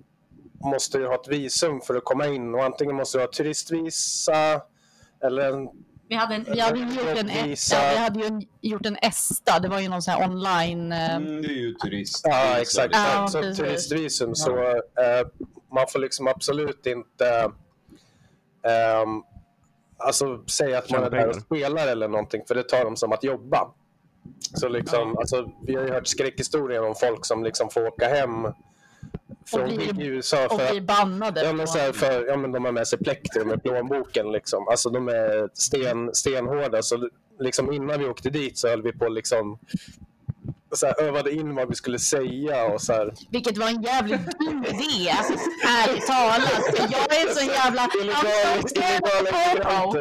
måste 0.63 0.97
du 0.97 1.07
ha 1.07 1.15
ett 1.15 1.27
visum 1.27 1.81
för 1.81 1.95
att 1.95 2.03
komma 2.05 2.27
in 2.27 2.55
och 2.55 2.63
antingen 2.63 2.95
måste 2.95 3.17
du 3.17 3.21
ha 3.21 3.31
turistvisa 3.31 4.61
eller 5.23 5.51
en 5.51 5.69
Vi 6.09 6.15
hade, 6.15 6.35
en, 6.35 6.43
vi 6.43 6.59
hade 6.59 6.79
ju 6.79 6.85
gjort 6.85 7.17
en, 7.17 7.49
Visa. 7.49 7.75
ja, 7.75 7.89
vi 7.91 7.97
hade 7.97 8.19
ju 8.19 8.47
gjort 8.61 8.85
en 8.85 8.97
ESTA, 9.01 9.59
det 9.59 9.67
var 9.67 9.79
ju 9.79 9.89
någon 9.89 10.01
sån 10.01 10.13
här 10.13 10.29
online... 10.29 10.91
Eh, 10.91 11.15
Mm, 11.15 11.41
det 11.41 11.47
är 11.47 11.51
ju 11.51 11.73
turist. 11.73 12.21
Ja, 12.23 12.57
exakt. 12.57 12.89
Ja, 12.91 13.27
så 13.27 13.41
turistvisum. 13.41 14.35
Så 14.35 14.57
eh, 14.59 15.27
man 15.73 15.85
får 15.89 15.99
liksom 15.99 16.27
absolut 16.27 16.85
inte 16.85 17.51
ehm, 18.63 19.23
alltså, 19.97 20.43
säga 20.47 20.77
att 20.77 20.89
man 20.91 21.03
är 21.03 21.09
där 21.09 21.27
och 21.29 21.35
spelar 21.35 21.87
eller 21.87 22.07
någonting, 22.07 22.41
för 22.47 22.55
det 22.55 22.63
tar 22.63 22.83
de 22.83 22.95
som 22.95 23.11
att 23.11 23.23
jobba. 23.23 23.71
Så 24.53 24.69
liksom, 24.69 25.17
alltså, 25.17 25.51
vi 25.67 25.75
har 25.75 25.83
ju 25.83 25.91
hört 25.91 26.07
skräckhistorier 26.07 26.83
om 26.83 26.95
folk 26.95 27.25
som 27.25 27.43
liksom 27.43 27.69
får 27.69 27.87
åka 27.87 28.07
hem 28.07 28.47
från 29.47 29.75
blir- 29.75 30.01
i 30.01 30.05
USA 30.05 30.45
och 30.45 30.61
för 30.61 30.71
bli 30.71 30.81
bannade. 30.81 31.43
Ja 31.43 31.53
men, 31.53 31.67
så 31.67 31.77
här, 31.77 31.91
för, 31.91 32.25
ja, 32.27 32.37
men 32.37 32.51
de 32.51 32.65
har 32.65 32.71
med 32.71 32.87
sig 32.87 32.99
plektrum 32.99 33.51
i 33.53 33.57
plånboken. 33.57 34.31
Liksom. 34.31 34.67
Alltså, 34.67 34.89
de 34.89 35.07
är 35.07 35.49
sten, 35.53 36.15
stenhårda. 36.15 36.81
Så 36.83 37.09
liksom, 37.39 37.73
innan 37.73 37.99
vi 37.99 38.05
åkte 38.05 38.29
dit 38.29 38.57
så 38.57 38.67
höll 38.67 38.81
vi 38.81 38.93
på 38.93 39.07
liksom, 39.09 39.59
så 40.71 40.85
här, 40.85 41.01
övade 41.01 41.31
in 41.31 41.55
vad 41.55 41.69
vi 41.69 41.75
skulle 41.75 41.99
säga. 41.99 42.65
Och 42.65 42.81
så 42.81 42.93
här. 42.93 43.13
Vilket 43.29 43.57
var 43.57 43.67
en 43.67 43.81
jävligt 43.81 44.39
dum 44.39 44.65
idé, 44.65 45.11
ärligt 45.67 46.07
talat. 46.07 46.91
Jag 46.91 47.17
är 47.17 47.27
en 47.29 47.35
sån 47.35 47.47
jävla... 47.47 47.89
Illegala 48.01 49.81
popo. 49.81 49.99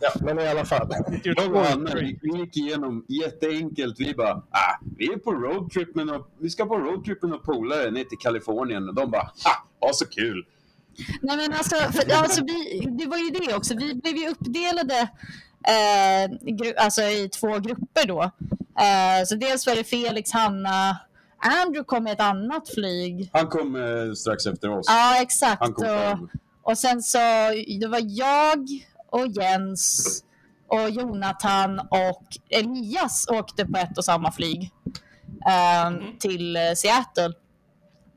Ja, 0.00 0.10
men 0.20 0.38
i 0.38 0.48
alla 0.48 0.64
fall. 0.64 0.88
Jag 1.24 1.54
och 1.54 1.66
Anna, 1.66 1.94
vi, 1.94 2.18
gick 2.38 2.56
igenom 2.56 3.04
jätteenkelt. 3.08 4.00
Vi 4.00 4.14
bara, 4.14 4.34
ah, 4.34 4.78
vi 4.96 5.12
är 5.12 5.16
på 5.16 5.32
roadtrip 5.32 5.94
med 5.94 6.06
no- 6.06 6.24
vi 6.38 6.50
ska 6.50 6.64
på 6.66 6.78
roadtrip 6.78 7.22
med 7.22 7.30
några 7.30 7.42
polare 7.42 7.90
ner 7.90 8.04
till 8.04 8.18
Kalifornien. 8.18 8.88
Och 8.88 8.94
de 8.94 9.10
bara, 9.10 9.22
ah, 9.22 9.66
vad 9.78 9.96
så 9.96 10.06
kul. 10.06 10.46
Nej, 11.22 11.36
men 11.36 11.52
alltså, 11.52 11.76
för, 11.76 12.12
alltså 12.14 12.44
vi, 12.44 12.86
det 12.98 13.06
var 13.06 13.16
ju 13.16 13.30
det 13.30 13.54
också. 13.54 13.74
Vi 13.76 13.94
blev 13.94 14.16
ju 14.16 14.28
uppdelade 14.28 15.00
eh, 15.68 16.52
gru, 16.54 16.74
alltså 16.76 17.02
i 17.02 17.28
två 17.28 17.48
grupper 17.58 18.06
då. 18.06 18.22
Eh, 18.78 19.24
så 19.26 19.34
dels 19.34 19.66
var 19.66 19.74
det 19.76 19.84
Felix, 19.84 20.32
Hanna, 20.32 20.96
Andrew 21.38 21.84
kom 21.84 22.04
med 22.04 22.12
ett 22.12 22.20
annat 22.20 22.68
flyg. 22.74 23.30
Han 23.32 23.46
kom 23.46 23.76
eh, 23.76 24.12
strax 24.14 24.46
efter 24.46 24.70
oss. 24.70 24.86
Ja, 24.88 25.22
exakt. 25.22 25.60
Han 25.62 25.72
kom 25.72 25.86
Och, 26.62 26.70
och 26.70 26.78
sen 26.78 27.02
så, 27.02 27.18
det 27.80 27.86
var 27.88 28.00
jag 28.04 28.68
och 29.12 29.26
Jens 29.26 30.22
och 30.68 30.90
Jonathan 30.90 31.78
och 31.78 32.26
Elias 32.50 33.28
åkte 33.28 33.66
på 33.66 33.78
ett 33.78 33.98
och 33.98 34.04
samma 34.04 34.32
flyg 34.32 34.70
eh, 35.48 36.18
till 36.20 36.56
eh, 36.56 36.72
Seattle. 36.76 37.32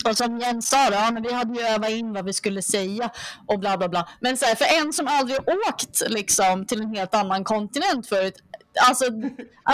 Och 0.10 0.18
som 0.18 0.40
Jens 0.40 0.70
sa, 0.70 0.90
då, 0.90 0.96
ja, 0.96 1.12
men 1.12 1.24
vi 1.24 1.34
hade 1.34 1.60
ju 1.60 1.66
övat 1.66 1.90
in 1.90 2.14
vad 2.14 2.26
vi 2.26 2.34
skulle 2.34 2.62
säga 2.62 3.10
och 3.46 3.60
bla 3.60 3.78
bla 3.78 3.90
bla. 3.90 4.10
Men 4.20 4.38
så 4.38 4.46
här, 4.46 4.56
för 4.56 4.66
en 4.82 4.94
som 4.94 5.08
aldrig 5.08 5.40
åkt 5.40 6.04
liksom, 6.08 6.66
till 6.66 6.82
en 6.82 6.96
helt 6.96 7.16
annan 7.16 7.44
kontinent 7.44 8.08
förut. 8.08 8.36
Alltså, 8.88 9.06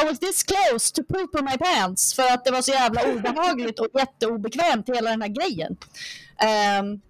I 0.01 0.05
was 0.05 0.19
this 0.19 0.43
close 0.43 0.93
to 0.93 1.03
poop 1.13 1.35
on 1.35 1.45
my 1.45 1.57
pants 1.57 2.13
för 2.13 2.33
att 2.33 2.45
det 2.45 2.51
var 2.51 2.61
så 2.61 2.71
jävla 2.71 3.01
obehagligt 3.03 3.79
och 3.79 3.87
jätteobekvämt 3.93 4.89
hela 4.89 5.09
den 5.09 5.21
här 5.21 5.29
grejen. 5.29 5.77
Ehm, 6.43 7.01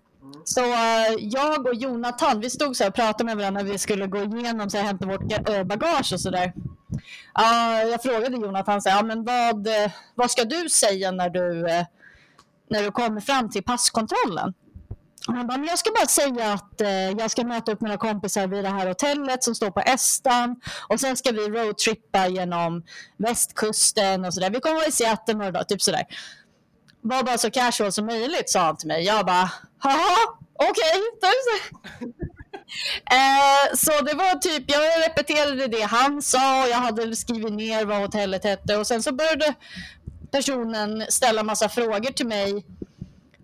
så 0.43 0.61
eh, 0.61 1.15
jag 1.19 1.67
och 1.67 1.75
Jonathan, 1.75 2.39
vi 2.39 2.49
stod 2.49 2.75
så 2.75 2.83
här 2.83 2.89
och 2.89 2.95
pratade 2.95 3.23
med 3.23 3.37
varandra 3.37 3.63
när 3.63 3.71
vi 3.71 3.77
skulle 3.77 4.07
gå 4.07 4.23
igenom 4.23 4.69
så 4.69 4.77
hämta 4.77 5.05
vårt 5.05 5.49
eh, 5.49 5.63
bagage 5.63 6.13
och 6.13 6.21
sådär. 6.21 6.53
där. 7.35 7.87
jag 7.87 8.03
frågade 8.03 8.37
Jonathan, 8.37 8.81
så 8.81 8.89
här, 8.89 8.97
ja, 8.97 9.03
men 9.03 9.23
vad, 9.23 9.67
eh, 9.67 9.91
vad 10.15 10.31
ska 10.31 10.43
du 10.43 10.69
säga 10.69 11.11
när 11.11 11.29
du, 11.29 11.63
när 12.69 12.83
du 12.83 12.91
kommer 12.91 13.21
fram 13.21 13.49
till 13.49 13.63
passkontrollen? 13.63 14.53
Han 15.27 15.47
bara, 15.47 15.57
men 15.57 15.67
jag 15.67 15.79
ska 15.79 15.91
bara 15.91 16.07
säga 16.07 16.53
att 16.53 16.81
eh, 16.81 16.89
jag 16.89 17.31
ska 17.31 17.43
möta 17.43 17.71
upp 17.71 17.81
mina 17.81 17.97
kompisar 17.97 18.47
vid 18.47 18.63
det 18.63 18.69
här 18.69 18.87
hotellet 18.87 19.43
som 19.43 19.55
står 19.55 19.71
på 19.71 19.79
Estan 19.79 20.61
och 20.89 20.99
sen 20.99 21.17
ska 21.17 21.31
vi 21.31 21.49
roadtrippa 21.49 22.27
genom 22.27 22.83
västkusten 23.17 24.25
och 24.25 24.33
sådär. 24.33 24.49
Vi 24.49 24.59
kommer 24.59 24.75
vara 24.75 24.87
i 24.87 24.91
Seattle 24.91 25.33
några 25.33 25.51
dagar, 25.51 25.63
typ 25.63 25.81
sådär. 25.81 26.03
Var 27.01 27.23
bara 27.23 27.37
så 27.37 27.51
casual 27.51 27.91
som 27.91 28.05
möjligt, 28.05 28.49
sa 28.49 28.59
han 28.59 28.77
till 28.77 28.87
mig. 28.87 29.03
Jag 29.03 29.25
bara, 29.25 29.51
haha, 29.81 30.17
okej. 30.55 31.01
typ 31.21 32.21
Eh, 33.11 33.75
så 33.75 33.91
det 34.03 34.13
var 34.13 34.39
typ, 34.39 34.63
jag 34.71 34.81
repeterade 35.09 35.67
det 35.67 35.81
han 35.81 36.21
sa 36.21 36.63
och 36.63 36.69
jag 36.69 36.77
hade 36.77 37.15
skrivit 37.15 37.53
ner 37.53 37.85
vad 37.85 37.97
hotellet 37.97 38.43
hette 38.43 38.77
och 38.77 38.87
sen 38.87 39.03
så 39.03 39.13
började 39.13 39.53
personen 40.31 41.05
ställa 41.09 41.43
massa 41.43 41.69
frågor 41.69 42.11
till 42.11 42.27
mig 42.27 42.65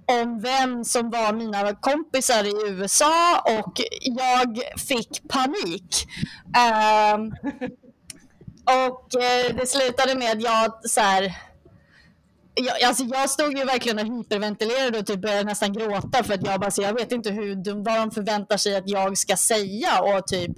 om 0.05 0.41
vem 0.41 0.85
som 0.85 1.09
var 1.09 1.33
mina 1.33 1.75
kompisar 1.75 2.43
i 2.43 2.69
USA 2.71 3.39
och 3.39 3.81
jag 4.01 4.61
fick 4.87 5.29
panik. 5.29 6.07
Ehm, 6.57 7.33
och 8.63 9.21
eh, 9.21 9.55
det 9.55 9.67
slutade 9.67 10.15
med 10.15 10.31
att 10.31 10.41
jag 10.41 10.89
så 10.89 11.01
här, 11.01 11.33
jag, 12.57 12.83
alltså 12.83 13.03
jag 13.03 13.29
stod 13.29 13.57
ju 13.57 13.65
verkligen 13.65 13.99
och 13.99 14.17
hyperventilerade 14.17 14.99
och 14.99 15.05
typ 15.05 15.21
började 15.21 15.43
nästan 15.43 15.73
gråta 15.73 16.23
för 16.23 16.33
att 16.33 16.45
jag 16.45 16.59
bara, 16.59 16.71
så 16.71 16.81
jag 16.81 16.93
vet 16.93 17.11
inte 17.11 17.31
hur 17.31 17.55
de, 17.55 17.83
vad 17.83 17.97
de 17.99 18.11
förväntar 18.11 18.57
sig 18.57 18.75
att 18.75 18.89
jag 18.89 19.17
ska 19.17 19.37
säga 19.37 20.01
och 20.01 20.27
typ 20.27 20.51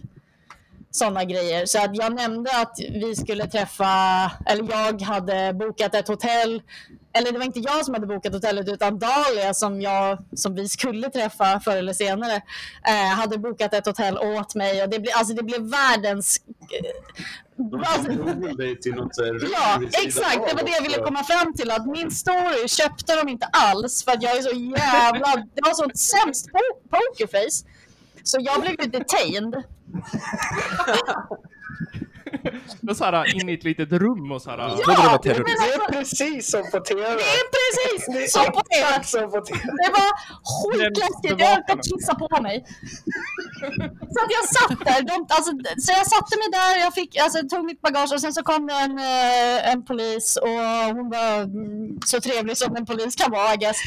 sådana 0.91 1.23
grejer. 1.23 1.65
Så 1.65 1.83
att 1.83 1.95
jag 1.95 2.15
nämnde 2.15 2.61
att 2.61 2.79
vi 2.79 3.15
skulle 3.15 3.47
träffa, 3.47 3.87
eller 4.45 4.69
jag 4.71 5.01
hade 5.01 5.53
bokat 5.53 5.95
ett 5.95 6.07
hotell. 6.07 6.61
Eller 7.13 7.31
det 7.31 7.37
var 7.37 7.45
inte 7.45 7.59
jag 7.59 7.85
som 7.85 7.93
hade 7.93 8.07
bokat 8.07 8.33
hotellet 8.33 8.69
utan 8.69 8.99
Dahlia 8.99 9.53
som, 9.53 9.81
jag, 9.81 10.17
som 10.35 10.55
vi 10.55 10.69
skulle 10.69 11.09
träffa 11.09 11.59
förr 11.59 11.75
eller 11.75 11.93
senare 11.93 12.41
eh, 12.87 13.07
hade 13.15 13.37
bokat 13.37 13.73
ett 13.73 13.85
hotell 13.85 14.17
åt 14.17 14.55
mig. 14.55 14.83
Och 14.83 14.89
det, 14.89 14.99
blev, 14.99 15.13
alltså 15.17 15.33
det 15.33 15.43
blev 15.43 15.61
världens... 15.61 16.41
De 17.55 17.83
Alltså, 17.87 18.11
tog 18.13 18.57
dig 18.57 18.79
till 18.79 18.93
något 18.95 19.11
Ja, 19.53 19.81
exakt. 20.03 20.47
Det 20.49 20.55
var 20.55 20.63
det 20.63 20.71
jag 20.71 20.81
ville 20.81 20.97
komma 20.97 21.23
fram 21.23 21.53
till. 21.53 21.71
Att 21.71 21.85
min 21.85 22.11
story 22.11 22.67
köpte 22.67 23.15
de 23.15 23.29
inte 23.29 23.45
alls 23.45 24.03
för 24.03 24.11
att 24.11 24.23
jag 24.23 24.37
är 24.37 24.41
så 24.41 24.55
jävla... 24.55 25.35
Det 25.53 25.61
var 25.61 25.73
så 25.73 25.89
sämst 25.95 26.47
po- 26.49 26.89
pokerface. 26.89 27.65
Så 28.23 28.37
jag 28.41 28.61
blev 28.61 28.75
ju 28.81 28.89
detained. 28.89 29.63
Det 32.81 32.95
så 32.95 33.03
här 33.03 33.35
in 33.41 33.49
i 33.49 33.53
ett 33.53 33.63
litet 33.63 33.91
rum 33.91 34.31
och 34.31 34.41
så 34.41 34.49
här. 34.49 34.57
trodde 34.57 34.93
det 34.93 34.97
var 34.97 35.19
Ja, 35.23 35.33
men 35.35 35.43
Det 35.45 35.51
är 35.51 35.73
alltså, 35.73 35.91
precis 35.91 36.51
som 36.51 36.63
på 36.71 36.79
TV. 36.79 37.01
det 37.01 37.07
är 37.41 37.47
precis 37.57 38.33
som 38.33 38.45
på 38.45 38.61
det. 38.69 38.77
exakt 38.79 39.09
som 39.09 39.31
på 39.31 39.41
TV. 39.41 39.59
Det 39.83 39.91
var 39.97 40.09
skitläskigt. 40.51 41.39
Jag 41.41 41.47
höll 41.47 41.79
kissa 41.89 42.15
på 42.15 42.41
mig. 42.41 42.65
Så 44.13 44.19
att 44.23 44.31
jag 44.37 44.45
satt 44.57 44.79
där. 44.87 45.01
De, 45.09 45.15
alltså, 45.37 45.51
så 45.85 45.91
jag 45.99 46.07
satte 46.07 46.33
mig 46.41 46.49
där, 46.51 46.79
jag 46.85 46.93
fick, 46.93 47.17
alltså, 47.17 47.37
tog 47.51 47.65
mitt 47.65 47.81
bagage 47.81 48.13
och 48.13 48.21
sen 48.21 48.33
så 48.33 48.43
kom 48.43 48.69
en, 48.69 48.99
eh, 48.99 49.71
en 49.71 49.85
polis 49.85 50.37
och 50.41 50.59
hon 50.97 51.09
var 51.09 51.33
mm, 51.41 51.99
så 52.05 52.21
trevlig 52.21 52.57
som 52.57 52.75
en 52.75 52.85
polis 52.85 53.15
kan 53.15 53.31
vara 53.31 53.53
I 53.53 53.57
guess. 53.57 53.77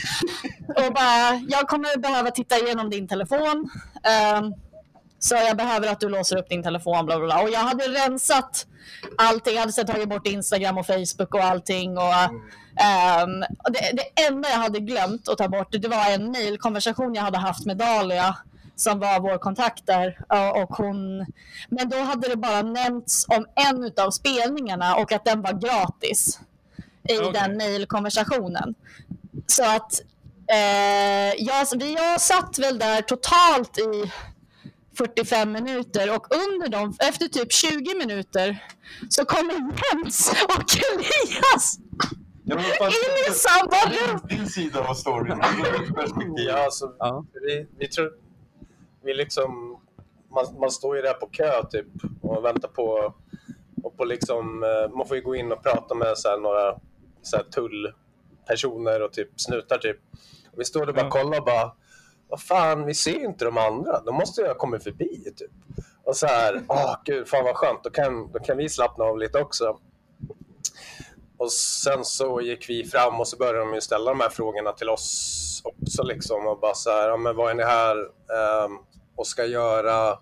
Och 0.76 0.92
bara, 0.94 1.40
jag 1.48 1.68
kommer 1.68 1.98
behöva 1.98 2.30
titta 2.30 2.58
igenom 2.58 2.90
din 2.90 3.08
telefon. 3.08 3.70
Ehm, 4.04 4.44
så 5.24 5.34
jag 5.34 5.56
behöver 5.56 5.88
att 5.88 6.00
du 6.00 6.08
låser 6.08 6.36
upp 6.36 6.48
din 6.48 6.62
telefon. 6.62 7.06
Bla, 7.06 7.18
bla, 7.18 7.26
bla. 7.26 7.42
Och 7.42 7.50
jag 7.50 7.58
hade 7.58 7.84
rensat 7.84 8.66
allting. 9.18 9.54
Jag 9.54 9.60
hade 9.60 9.72
sedan 9.72 9.86
tagit 9.86 10.08
bort 10.08 10.26
Instagram 10.26 10.78
och 10.78 10.86
Facebook 10.86 11.34
och 11.34 11.44
allting. 11.44 11.98
Och, 11.98 12.14
och 13.64 13.72
det, 13.72 13.92
det 13.92 14.22
enda 14.26 14.48
jag 14.48 14.58
hade 14.58 14.80
glömt 14.80 15.28
att 15.28 15.38
ta 15.38 15.48
bort 15.48 15.68
det 15.70 15.88
var 15.88 16.10
en 16.10 16.30
mejlkonversation 16.30 17.14
jag 17.14 17.22
hade 17.22 17.38
haft 17.38 17.66
med 17.66 17.76
Dahlia 17.76 18.36
som 18.76 18.98
var 18.98 19.20
vår 19.20 19.38
kontakt 19.38 19.86
där. 19.86 20.18
Och 20.62 20.74
hon, 20.76 21.26
men 21.68 21.88
då 21.88 21.96
hade 21.96 22.28
det 22.28 22.36
bara 22.36 22.62
nämnts 22.62 23.26
om 23.28 23.46
en 23.54 24.04
av 24.06 24.10
spelningarna 24.10 24.96
och 24.96 25.12
att 25.12 25.24
den 25.24 25.42
var 25.42 25.52
gratis 25.52 26.40
i 27.08 27.18
Okej. 27.18 27.32
den 27.32 27.56
mejlkonversationen. 27.56 28.74
Så 29.46 29.64
att 29.64 30.00
eh, 30.52 31.34
jag, 31.38 31.66
vi 31.76 31.94
jag 31.94 32.20
satt 32.20 32.58
väl 32.58 32.78
där 32.78 33.02
totalt 33.02 33.78
i 33.78 34.12
45 34.98 35.52
minuter 35.52 36.16
och 36.16 36.26
under 36.34 36.68
dem, 36.68 36.94
efter 37.00 37.26
typ 37.28 37.52
20 37.52 37.94
minuter 37.98 38.66
så 39.08 39.24
kommer 39.24 39.52
Jens 39.54 40.30
och 40.44 40.76
Elias 40.92 41.78
Ja, 42.44 42.56
in 42.88 43.30
i 43.30 43.34
samma 43.34 43.76
rum. 44.12 44.20
Din 44.28 44.46
sida 44.48 44.88
av 44.88 44.94
storyn. 44.94 45.38
Perspektiv. 45.94 46.46
Ja, 46.48 46.64
alltså, 46.64 46.92
Ja. 46.98 47.24
vi, 47.32 47.66
vi 47.78 47.88
tror... 47.88 48.12
Vi 49.04 49.14
liksom... 49.14 49.78
Man, 50.34 50.60
man 50.60 50.70
står 50.70 50.96
ju 50.96 51.02
där 51.02 51.12
på 51.14 51.26
kö 51.26 51.62
typ 51.70 51.86
och 52.22 52.44
väntar 52.44 52.68
på... 52.68 53.14
Och 53.82 53.96
på 53.96 54.04
liksom, 54.04 54.62
eh, 54.62 54.96
man 54.96 55.06
får 55.08 55.16
ju 55.16 55.22
gå 55.22 55.36
in 55.36 55.52
och 55.52 55.62
prata 55.62 55.94
med 55.94 56.18
så 56.18 56.28
här, 56.28 56.38
några 56.38 56.78
så 57.22 57.36
här, 57.36 57.44
tullpersoner 57.44 59.02
och 59.02 59.12
typ 59.12 59.28
snutar 59.40 59.78
typ. 59.78 59.96
Och 60.52 60.60
vi 60.60 60.64
står 60.64 60.80
där 60.80 60.88
och 60.88 60.94
bara 60.94 61.04
Ja. 61.06 61.10
kollar 61.10 61.38
och 61.38 61.44
bara... 61.44 61.72
Vad 62.32 62.42
fan, 62.42 62.86
vi 62.86 62.94
ser 62.94 63.18
ju 63.18 63.24
inte 63.24 63.44
de 63.44 63.58
andra. 63.58 64.00
De 64.00 64.14
måste 64.14 64.40
ju 64.40 64.46
ha 64.46 64.54
kommit 64.54 64.82
förbi 64.82 65.32
typ. 65.36 65.50
Och 66.04 66.16
så 66.16 66.26
här, 66.26 66.62
åh 66.68 66.96
gud, 67.04 67.28
fan 67.28 67.44
vad 67.44 67.56
skönt. 67.56 67.84
Då 67.84 67.90
kan, 67.90 68.32
då 68.32 68.38
kan 68.38 68.56
vi 68.56 68.68
slappna 68.68 69.04
av 69.04 69.18
lite 69.18 69.38
också. 69.38 69.78
Och 71.36 71.52
sen 71.52 72.04
så 72.04 72.40
gick 72.40 72.68
vi 72.68 72.84
fram 72.84 73.20
och 73.20 73.28
så 73.28 73.36
började 73.36 73.58
de 73.58 73.74
ju 73.74 73.80
ställa 73.80 74.10
de 74.10 74.20
här 74.20 74.28
frågorna 74.28 74.72
till 74.72 74.88
oss 74.88 75.62
också 75.64 76.02
liksom 76.02 76.46
och 76.46 76.60
bara 76.60 76.74
så 76.74 76.90
här, 76.90 77.08
ja 77.08 77.16
men 77.16 77.36
vad 77.36 77.50
är 77.50 77.54
ni 77.54 77.62
här 77.62 77.96
um, 78.64 78.78
och 79.16 79.26
ska 79.26 79.44
göra? 79.44 80.18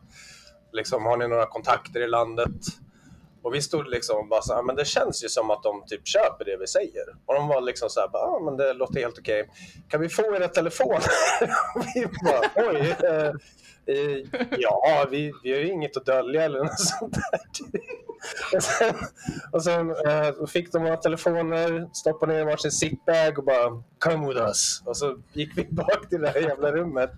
Liksom, 0.72 1.06
har 1.06 1.16
ni 1.16 1.28
några 1.28 1.46
kontakter 1.46 2.00
i 2.00 2.08
landet? 2.08 2.60
Och 3.42 3.54
vi 3.54 3.62
stod 3.62 3.88
liksom 3.88 4.18
och 4.18 4.28
bara 4.28 4.42
så 4.42 4.52
här, 4.52 4.61
ah, 4.61 4.62
men 4.62 4.76
det 4.76 4.85
känns 4.85 5.25
ju 5.25 5.28
som 5.28 5.50
att 5.50 5.62
de 5.62 5.85
typ 5.87 6.09
köper 6.09 6.44
det 6.44 6.56
vi 6.56 6.66
säger. 6.66 7.04
Och 7.26 7.35
de 7.35 7.49
var 7.49 7.61
liksom 7.61 7.90
så 7.90 8.00
här, 8.00 8.09
bara, 8.09 8.23
ah, 8.23 8.40
men 8.44 8.56
det 8.56 8.73
låter 8.73 9.00
helt 9.00 9.18
okej. 9.18 9.50
Kan 9.88 10.00
vi 10.00 10.09
få 10.09 10.37
era 10.37 10.49
telefoner? 10.49 11.02
Och 11.75 11.85
vi 11.94 12.06
bara, 12.25 12.70
oj. 12.70 12.97
Eh, 13.04 13.32
Eh, 13.87 14.40
ja, 14.58 15.08
vi, 15.10 15.32
vi 15.42 15.52
har 15.52 15.58
ju 15.58 15.72
inget 15.72 15.96
att 15.96 16.06
dölja 16.06 16.44
eller 16.44 16.58
något 16.58 16.80
sånt 16.80 17.14
där. 17.14 17.40
Och 18.54 18.62
sen, 18.62 18.94
och 19.52 19.62
sen 19.64 19.90
eh, 19.90 20.46
fick 20.46 20.72
de 20.72 20.82
våra 20.82 20.96
telefoner, 20.96 21.88
stoppade 21.92 22.32
ner 22.32 22.44
varsin 22.44 22.70
zipbag 22.70 23.38
och 23.38 23.44
bara 23.44 23.82
“Come 23.99 24.28
with 24.28 24.40
us”. 24.40 24.82
Och 24.84 24.96
så 24.96 25.18
gick 25.32 25.58
vi 25.58 25.66
bak 25.70 26.08
till 26.08 26.20
det 26.20 26.28
här 26.28 26.40
jävla 26.40 26.72
rummet. 26.72 27.10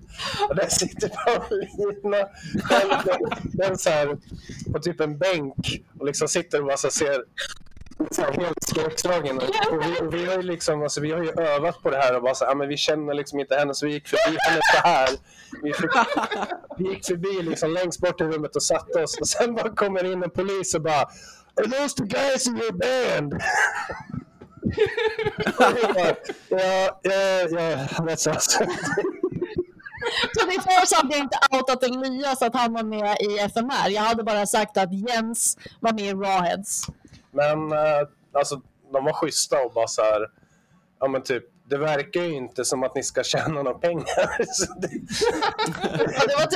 Och 0.48 0.56
där 0.56 0.68
sitter 0.68 1.08
Paulina 1.08 2.28
själv. 2.62 2.90
Den 3.44 3.78
så 3.78 3.90
här, 3.90 4.18
på 4.72 4.78
typ 4.78 5.00
en 5.00 5.18
bänk 5.18 5.82
och 5.98 6.06
liksom 6.06 6.28
sitter 6.28 6.60
och 6.60 6.66
bara 6.66 6.76
så 6.76 6.90
ser 6.90 7.24
så 8.10 8.22
här 8.22 8.32
helt 8.32 8.62
skräckslagen. 8.62 9.40
Vi, 9.70 10.18
vi 10.18 10.26
har 10.26 10.36
ju 10.36 10.42
liksom, 10.42 10.82
alltså, 10.82 11.00
vi 11.00 11.12
har 11.12 11.22
ju 11.22 11.30
övat 11.30 11.82
på 11.82 11.90
det 11.90 11.96
här 11.96 12.16
och 12.16 12.22
bara 12.22 12.34
så 12.34 12.44
här, 12.44 12.54
men 12.54 12.68
vi 12.68 12.76
känner 12.76 13.14
liksom 13.14 13.40
inte 13.40 13.54
henne 13.54 13.74
så 13.74 13.86
vi 13.86 13.92
gick 13.92 14.08
förbi 14.08 14.36
henne 14.48 14.60
så 14.74 14.88
här. 14.88 15.08
Vi, 15.62 15.72
fick, 15.72 15.90
vi 16.78 16.88
gick 16.90 17.06
förbi 17.06 17.42
liksom 17.42 17.70
längst 17.70 18.00
bort 18.00 18.20
i 18.20 18.24
rummet 18.24 18.56
och 18.56 18.62
satte 18.62 19.02
oss 19.02 19.18
och 19.20 19.28
sen 19.28 19.54
bara 19.54 19.68
kommer 19.68 20.12
in 20.12 20.22
en 20.22 20.30
polis 20.30 20.74
och 20.74 20.82
bara 20.82 21.08
Are 21.54 21.68
those 21.68 21.96
the 21.96 22.04
guys 22.04 22.46
in 22.46 22.56
your 22.56 22.72
band? 22.72 23.34
Bara, 25.58 26.16
Ja, 26.48 27.00
ja, 27.02 27.10
ja, 27.50 27.76
that's 27.98 28.28
us. 28.34 28.58
Så 30.34 30.46
det 30.46 30.54
är 30.54 30.86
så 30.86 30.96
hade 30.96 31.16
jag 31.16 31.24
inte 31.24 31.38
outat 31.50 31.82
Elias 31.82 32.42
att 32.42 32.54
han 32.54 32.72
var 32.72 32.82
med 32.82 33.16
i 33.20 33.38
FMR. 33.38 33.88
Jag 33.90 34.02
hade 34.02 34.24
bara 34.24 34.46
sagt 34.46 34.76
att 34.76 34.92
Jens 34.92 35.58
var 35.80 35.92
med 35.92 36.04
i 36.04 36.12
Rawheads. 36.12 36.86
Men 37.32 37.72
eh, 37.72 38.08
alltså, 38.32 38.60
de 38.92 39.04
var 39.04 39.12
schyssta 39.12 39.60
och 39.60 39.72
bara 39.72 39.88
så 39.88 40.02
här, 40.02 40.26
ja 41.00 41.08
men 41.08 41.22
typ, 41.22 41.44
det 41.68 41.78
verkar 41.78 42.20
ju 42.22 42.32
inte 42.34 42.64
som 42.64 42.82
att 42.82 42.94
ni 42.94 43.02
ska 43.02 43.22
tjäna 43.22 43.62
några 43.62 43.74
pengar. 43.78 44.04
Det, 44.80 44.88
Ja, 46.14 46.26
det 46.26 46.34
var 46.34 46.46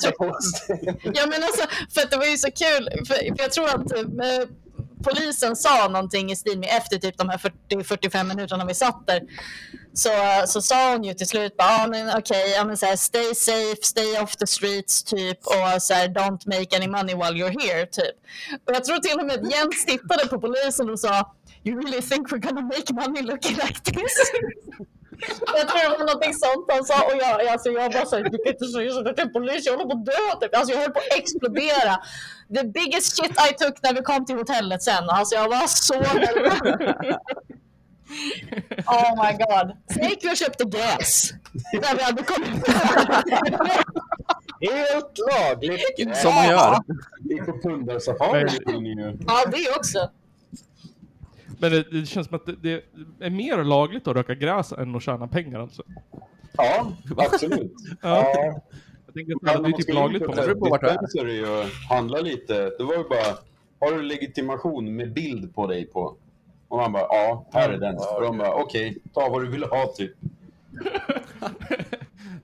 typ... 0.00 0.20
Oss. 0.20 0.66
ja, 1.02 1.26
men 1.26 1.42
alltså, 1.42 1.66
för 1.94 2.00
att 2.00 2.10
det 2.10 2.16
var 2.16 2.26
ju 2.26 2.36
så 2.36 2.48
kul. 2.50 2.88
För, 3.06 3.14
för 3.14 3.42
jag 3.42 3.52
tror 3.52 3.68
att 3.68 3.92
eh, 3.92 4.48
polisen 5.06 5.56
sa 5.56 5.88
någonting 5.88 6.32
i 6.32 6.36
stil 6.36 6.58
med 6.58 6.68
efter 6.76 6.98
typ 6.98 7.18
de 7.18 7.28
här 7.28 7.38
40-45 7.70 8.24
minuterna 8.24 8.64
vi 8.64 8.74
satt 8.74 9.06
där. 9.06 9.22
Så, 9.92 10.10
så 10.46 10.62
sa 10.62 10.92
hon 10.92 11.04
ju 11.04 11.14
till 11.14 11.26
slut 11.28 11.56
bara, 11.56 11.68
ah, 11.68 11.86
men 11.86 12.18
okej, 12.18 12.50
ja, 12.56 12.64
men 12.64 12.76
så 12.76 12.86
här, 12.86 12.96
stay 12.96 13.34
safe, 13.34 13.82
stay 13.82 14.18
off 14.18 14.36
the 14.36 14.46
streets 14.46 15.04
typ 15.04 15.38
och 15.46 15.82
så 15.82 15.94
här, 15.94 16.08
don't 16.08 16.58
make 16.58 16.76
any 16.76 16.88
money 16.88 17.14
while 17.14 17.44
you're 17.44 17.60
here 17.60 17.86
typ. 17.86 18.16
Och 18.66 18.74
jag 18.74 18.84
tror 18.84 18.98
till 18.98 19.20
och 19.20 19.26
med 19.26 19.52
Jens 19.52 19.86
tittade 19.86 20.26
på 20.26 20.40
polisen 20.40 20.90
och 20.90 21.00
sa, 21.00 21.34
you 21.64 21.80
really 21.80 22.02
think 22.02 22.30
we're 22.30 22.46
gonna 22.48 22.62
make 22.62 22.92
money 22.92 23.22
looking 23.22 23.56
like 23.56 23.80
this? 23.80 24.32
Jag 25.58 25.68
tror 25.68 25.82
det 25.82 25.98
var 25.98 26.06
någonting 26.06 26.34
sånt 26.34 26.66
han 26.68 26.84
sa 26.84 26.98
och 27.06 27.16
jag, 27.20 27.46
alltså 27.46 27.68
jag 27.70 27.92
bara 27.92 28.06
såhär, 28.06 28.22
du 28.22 28.38
kan 28.38 28.52
inte 28.52 28.66
säga 28.66 28.92
sådär 28.92 29.12
till 29.12 29.24
en 29.24 29.32
polis, 29.32 29.66
jag 29.66 29.72
håller 29.72 29.90
på 29.90 29.96
att 29.98 30.06
dö 30.06 30.40
typ. 30.40 30.56
Alltså 30.56 30.72
jag 30.72 30.80
höll 30.80 30.90
på 30.90 30.98
att 30.98 31.18
explodera. 31.18 31.94
The 32.54 32.64
biggest 32.78 33.16
shit 33.16 33.32
I 33.50 33.54
took 33.64 33.82
när 33.82 33.94
vi 33.94 34.02
kom 34.02 34.24
till 34.26 34.36
hotellet 34.36 34.82
sen. 34.82 35.10
Alltså 35.10 35.34
jag 35.34 35.48
var 35.48 35.66
så. 35.66 35.94
Oh 38.86 39.10
my 39.24 39.32
god. 39.32 39.76
Sen 39.94 40.08
gick 40.08 40.24
vi 40.24 40.32
och 40.32 40.36
köpte 40.36 40.64
gräs. 40.64 41.30
När 41.72 41.96
vi 41.96 42.02
hade 42.02 42.22
kommit 42.22 42.68
Helt 44.60 45.18
lagligt. 45.30 46.16
Som 46.16 46.34
man 46.34 46.48
gör. 46.48 46.78
Gick 47.24 47.46
på 47.46 47.52
pundarsafari. 47.62 48.46
Ja, 49.26 49.44
det 49.52 49.76
också. 49.76 50.10
Men 51.58 51.70
det, 51.70 51.90
det 51.90 52.06
känns 52.06 52.26
som 52.26 52.36
att 52.36 52.46
det, 52.46 52.54
det 52.62 52.84
är 53.20 53.30
mer 53.30 53.64
lagligt 53.64 54.08
att 54.08 54.16
röka 54.16 54.34
gräs 54.34 54.72
än 54.72 54.94
att 54.94 55.02
tjäna 55.02 55.28
pengar 55.28 55.60
alltså. 55.60 55.82
Ja, 56.56 56.92
absolut. 57.16 57.72
Ja. 58.02 58.32
Ja, 58.34 58.60
Jag 59.06 59.14
tänker 59.14 59.34
att 59.34 59.62
det 59.62 59.68
är 59.68 59.72
typ 59.72 59.94
lagligt 59.94 60.26
på 60.26 60.32
Det 60.32 60.54
på 60.54 60.68
vart 60.70 60.80
du 60.80 61.20
är. 61.20 61.24
Är 61.24 61.28
ju 61.32 61.64
handla 61.88 62.20
lite. 62.20 62.70
Det 62.78 62.84
var 62.84 62.94
ju 62.94 63.02
bara, 63.02 63.36
har 63.80 63.96
du 63.96 64.02
legitimation 64.02 64.96
med 64.96 65.12
bild 65.12 65.54
på 65.54 65.66
dig 65.66 65.86
på? 65.86 66.16
Och 66.68 66.76
man 66.78 66.92
bara, 66.92 67.02
ja, 67.02 67.46
här 67.52 67.70
är 67.70 67.78
den. 67.78 67.94
Och 67.94 68.22
de 68.22 68.38
bara, 68.38 68.54
okej, 68.54 68.98
ta 69.14 69.28
vad 69.28 69.42
du 69.42 69.48
vill 69.50 69.62
ha 69.62 69.86
typ. 69.96 70.12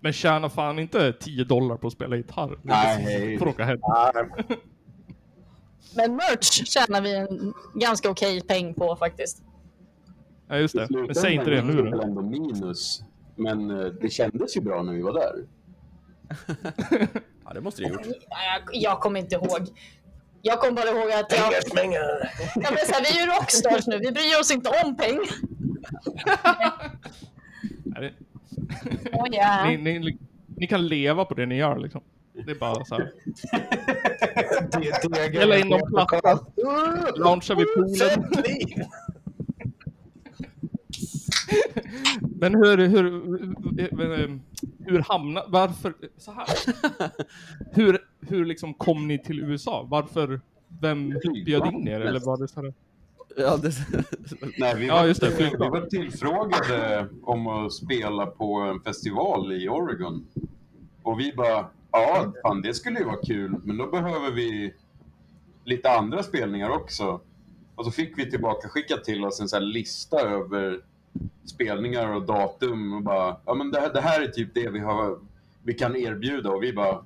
Men 0.00 0.12
tjäna 0.12 0.50
fan 0.50 0.78
inte 0.78 1.12
10 1.12 1.44
dollar 1.44 1.76
på 1.76 1.86
att 1.86 1.92
spela 1.92 2.16
gitarr. 2.16 2.58
Nej. 2.62 3.36
Får 3.38 3.48
åka 3.48 3.64
hem. 3.64 3.78
nej. 4.14 4.24
Men 5.96 6.16
merch 6.16 6.52
tjänar 6.66 7.00
vi 7.00 7.16
en 7.16 7.54
ganska 7.74 8.10
okej 8.10 8.40
peng 8.40 8.74
på 8.74 8.96
faktiskt. 8.96 9.42
Ja, 10.48 10.56
just 10.56 10.74
det. 10.74 10.86
Men 10.90 11.14
säg 11.14 11.34
inte 11.34 11.50
det 11.50 11.62
nu 11.62 11.90
då. 11.90 12.02
ändå 12.02 12.22
minus. 12.22 13.02
Men 13.36 13.70
eh, 13.70 13.86
det 13.86 14.10
kändes 14.10 14.56
ju 14.56 14.60
bra 14.60 14.82
när 14.82 14.92
vi 14.92 15.02
var 15.02 15.12
där. 15.12 15.46
Ja, 17.44 17.52
det 17.54 17.60
måste 17.60 17.82
det 17.82 17.88
ha 17.88 17.94
gjort. 17.94 18.06
Jag, 18.28 18.62
jag 18.72 19.00
kommer 19.00 19.20
inte 19.20 19.34
ihåg. 19.34 19.68
Jag 20.42 20.60
kommer 20.60 20.72
bara 20.72 20.88
ihåg 20.88 21.12
att 21.12 21.32
jag... 21.32 21.74
Pengar. 21.74 22.30
Ja, 22.54 22.70
men 22.70 22.78
så 22.86 22.92
här, 22.92 23.02
vi 23.02 23.18
är 23.18 23.26
ju 23.26 23.32
rockstars 23.32 23.86
nu, 23.86 23.98
vi 23.98 24.12
bryr 24.12 24.40
oss 24.40 24.50
inte 24.50 24.70
om 24.84 24.96
pengar. 24.96 25.24
Oh, 29.12 29.34
yeah. 29.34 29.68
Ni, 29.68 29.76
ni, 29.76 30.18
ni 30.56 30.66
kan 30.66 30.86
leva 30.86 31.24
på 31.24 31.34
det 31.34 31.46
ni 31.46 31.56
gör 31.56 31.78
liksom. 31.78 32.02
Det 32.32 32.50
är 32.50 32.58
bara 32.58 32.84
så 32.84 32.94
här. 32.94 33.12
Eller 35.42 35.58
in 35.58 35.68
någon 35.68 35.90
platta. 35.90 36.40
Loungea 37.16 37.56
vid 37.56 37.66
poolen. 37.74 38.24
Men 42.40 42.54
hur, 42.54 42.76
hur, 42.76 43.04
hur, 43.76 44.40
hur 44.84 44.98
hamna, 45.08 45.42
varför, 45.48 45.94
så 46.16 46.32
här. 46.32 46.46
Hur, 47.72 47.98
hur 48.20 48.44
liksom 48.44 48.74
kom 48.74 49.08
ni 49.08 49.18
till 49.18 49.40
USA? 49.40 49.86
Varför, 49.90 50.40
vem 50.80 51.14
bjöd 51.44 51.66
in 51.66 51.88
er? 51.88 52.00
Eller 52.00 52.20
var 52.20 52.36
det 52.36 52.48
så 52.48 52.60
här? 52.62 52.74
Ja, 53.36 53.56
det... 53.56 53.72
Nej, 54.58 54.74
vi, 54.76 54.86
Ja, 54.86 54.94
var, 54.94 55.06
just 55.06 55.20
det, 55.20 55.30
vi 55.38 55.56
var 55.56 55.86
tillfrågade 55.86 57.08
om 57.22 57.46
att 57.46 57.72
spela 57.72 58.26
på 58.26 58.54
en 58.54 58.80
festival 58.80 59.52
i 59.52 59.68
Oregon. 59.68 60.26
Och 61.02 61.20
vi 61.20 61.32
bara, 61.32 61.66
ja, 61.92 62.32
fan 62.42 62.62
det 62.62 62.74
skulle 62.74 62.98
ju 62.98 63.04
vara 63.04 63.22
kul, 63.26 63.60
men 63.64 63.76
då 63.76 63.86
behöver 63.86 64.30
vi 64.30 64.74
lite 65.64 65.90
andra 65.90 66.22
spelningar 66.22 66.70
också. 66.70 67.20
Och 67.74 67.84
så 67.84 67.90
fick 67.90 68.18
vi 68.18 68.30
tillbaka 68.30 68.68
skickat 68.68 69.04
till 69.04 69.24
oss 69.24 69.40
en 69.40 69.48
sån 69.48 69.56
här 69.62 69.66
lista 69.66 70.20
över 70.20 70.80
spelningar 71.44 72.08
och 72.08 72.22
datum 72.22 72.92
och 72.92 73.02
bara, 73.02 73.36
ja 73.46 73.54
men 73.54 73.70
det 73.70 73.80
här, 73.80 73.92
det 73.92 74.00
här 74.00 74.20
är 74.20 74.28
typ 74.28 74.54
det 74.54 74.70
vi, 74.70 74.78
har, 74.78 75.18
vi 75.62 75.74
kan 75.74 75.96
erbjuda 75.96 76.50
och 76.50 76.62
vi 76.62 76.72
bara, 76.72 77.04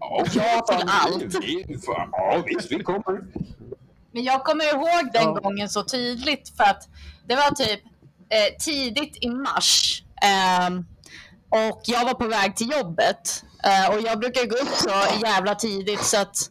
ja, 0.00 0.20
okej, 0.20 0.42
Ja 0.56 0.78
till 0.78 0.88
fan, 0.88 1.12
allt. 1.12 1.44
Vi, 1.44 1.64
vi, 1.68 1.78
fan, 1.78 2.08
ja 2.12 2.42
visst, 2.46 2.72
vi 2.72 2.82
kommer. 2.82 3.24
Men 4.12 4.24
jag 4.24 4.44
kommer 4.44 4.74
ihåg 4.74 5.12
den 5.12 5.34
gången 5.34 5.68
så 5.68 5.84
tydligt 5.84 6.56
för 6.56 6.64
att 6.64 6.88
det 7.26 7.34
var 7.34 7.54
typ 7.54 7.80
eh, 8.28 8.56
tidigt 8.64 9.24
i 9.24 9.28
mars. 9.28 10.02
Ehm, 10.22 10.86
och 11.48 11.82
jag 11.84 12.04
var 12.04 12.14
på 12.14 12.28
väg 12.28 12.56
till 12.56 12.70
jobbet. 12.70 13.44
Eh, 13.66 13.94
och 13.94 14.00
jag 14.00 14.18
brukar 14.18 14.46
gå 14.46 14.56
upp 14.56 14.74
så 14.74 14.90
jävla 15.22 15.54
tidigt 15.54 16.04
så 16.04 16.20
att 16.20 16.50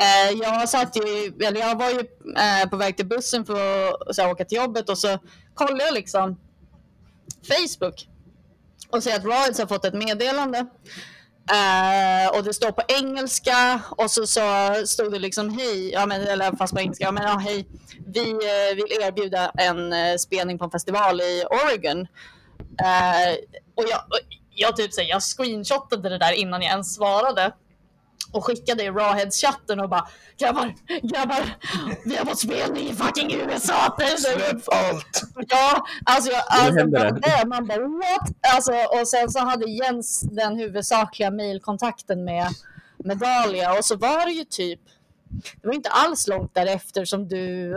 eh, 0.00 0.38
jag 0.38 0.68
satt 0.68 0.96
ju, 0.96 1.34
eller 1.46 1.60
jag 1.60 1.78
var 1.78 1.90
ju 1.90 2.00
eh, 2.36 2.68
på 2.70 2.76
väg 2.76 2.96
till 2.96 3.06
bussen 3.06 3.44
för 3.44 3.88
att 3.88 4.16
så 4.16 4.22
här, 4.22 4.30
åka 4.30 4.44
till 4.44 4.58
jobbet 4.58 4.88
och 4.88 4.98
så 4.98 5.18
kollade 5.54 5.84
jag 5.84 5.94
liksom 5.94 6.40
Facebook 7.48 8.08
och 8.90 9.02
ser 9.02 9.16
att 9.16 9.24
Rides 9.24 9.58
har 9.58 9.66
fått 9.66 9.84
ett 9.84 9.94
meddelande. 9.94 10.66
Uh, 11.52 12.38
och 12.38 12.44
det 12.44 12.54
står 12.54 12.72
på 12.72 12.82
engelska 12.88 13.80
och 13.90 14.10
så, 14.10 14.26
så 14.26 14.74
stod 14.86 15.12
det 15.12 15.18
liksom 15.18 15.58
hej, 15.58 15.92
ja, 15.92 16.06
men, 16.06 16.22
eller 16.22 16.56
fast 16.56 16.74
på 16.74 16.80
engelska, 16.80 17.04
ja, 17.04 17.12
men, 17.12 17.22
ja, 17.22 17.36
hej, 17.38 17.66
vi 18.06 18.20
uh, 18.20 18.76
vill 18.76 19.02
erbjuda 19.02 19.50
en 19.54 19.92
uh, 19.92 20.16
spelning 20.16 20.58
på 20.58 20.64
en 20.64 20.70
festival 20.70 21.20
i 21.20 21.44
Oregon. 21.50 22.06
Och 23.74 23.84
jag, 23.90 24.00
jag, 24.58 24.76
typ, 24.76 24.96
här, 24.96 25.04
jag 25.04 25.22
screenshotade 25.22 26.08
det 26.08 26.18
där 26.18 26.32
innan 26.32 26.62
jag 26.62 26.70
ens 26.70 26.94
svarade 26.94 27.52
och 28.32 28.44
skickade 28.44 28.84
i 28.84 28.90
Rawheads-chatten 28.90 29.80
och 29.80 29.88
bara 29.88 30.08
grabbar, 30.38 30.74
grabbar, 31.02 31.56
vi 32.04 32.16
har 32.16 32.24
fått 32.24 32.38
spelning 32.38 32.88
i 32.88 32.94
fucking 32.94 33.34
USA. 33.34 33.96
Släpp 34.16 34.62
allt. 34.66 35.22
Ja, 35.48 35.86
alltså, 36.04 36.30
jag, 36.30 36.42
alltså 36.48 36.86
det. 36.86 37.20
det. 37.22 37.46
Man 37.46 37.66
bara 37.66 37.88
what? 37.88 38.30
Alltså, 38.54 38.72
och 38.72 39.08
sen 39.08 39.30
så 39.30 39.38
hade 39.38 39.70
Jens 39.70 40.20
den 40.20 40.56
huvudsakliga 40.56 41.30
mejlkontakten 41.30 42.24
med, 42.24 42.48
med 42.96 43.18
Dahlia 43.18 43.78
och 43.78 43.84
så 43.84 43.96
var 43.96 44.26
det 44.26 44.32
ju 44.32 44.44
typ, 44.44 44.80
det 45.62 45.66
var 45.68 45.74
inte 45.74 45.90
alls 45.90 46.28
långt 46.28 46.54
därefter 46.54 47.04
som 47.04 47.28
du 47.28 47.74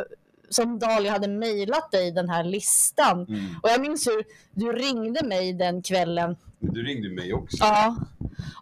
som 0.51 0.79
Dahlia 0.79 1.11
hade 1.11 1.27
mejlat 1.27 1.91
dig 1.91 2.11
den 2.11 2.29
här 2.29 2.43
listan. 2.43 3.25
Mm. 3.29 3.55
Och 3.63 3.69
jag 3.69 3.81
minns 3.81 4.07
hur 4.07 4.23
du 4.51 4.71
ringde 4.71 5.25
mig 5.25 5.53
den 5.53 5.81
kvällen. 5.83 6.35
Du 6.59 6.83
ringde 6.83 7.09
mig 7.09 7.33
också. 7.33 7.57
Ja. 7.59 7.95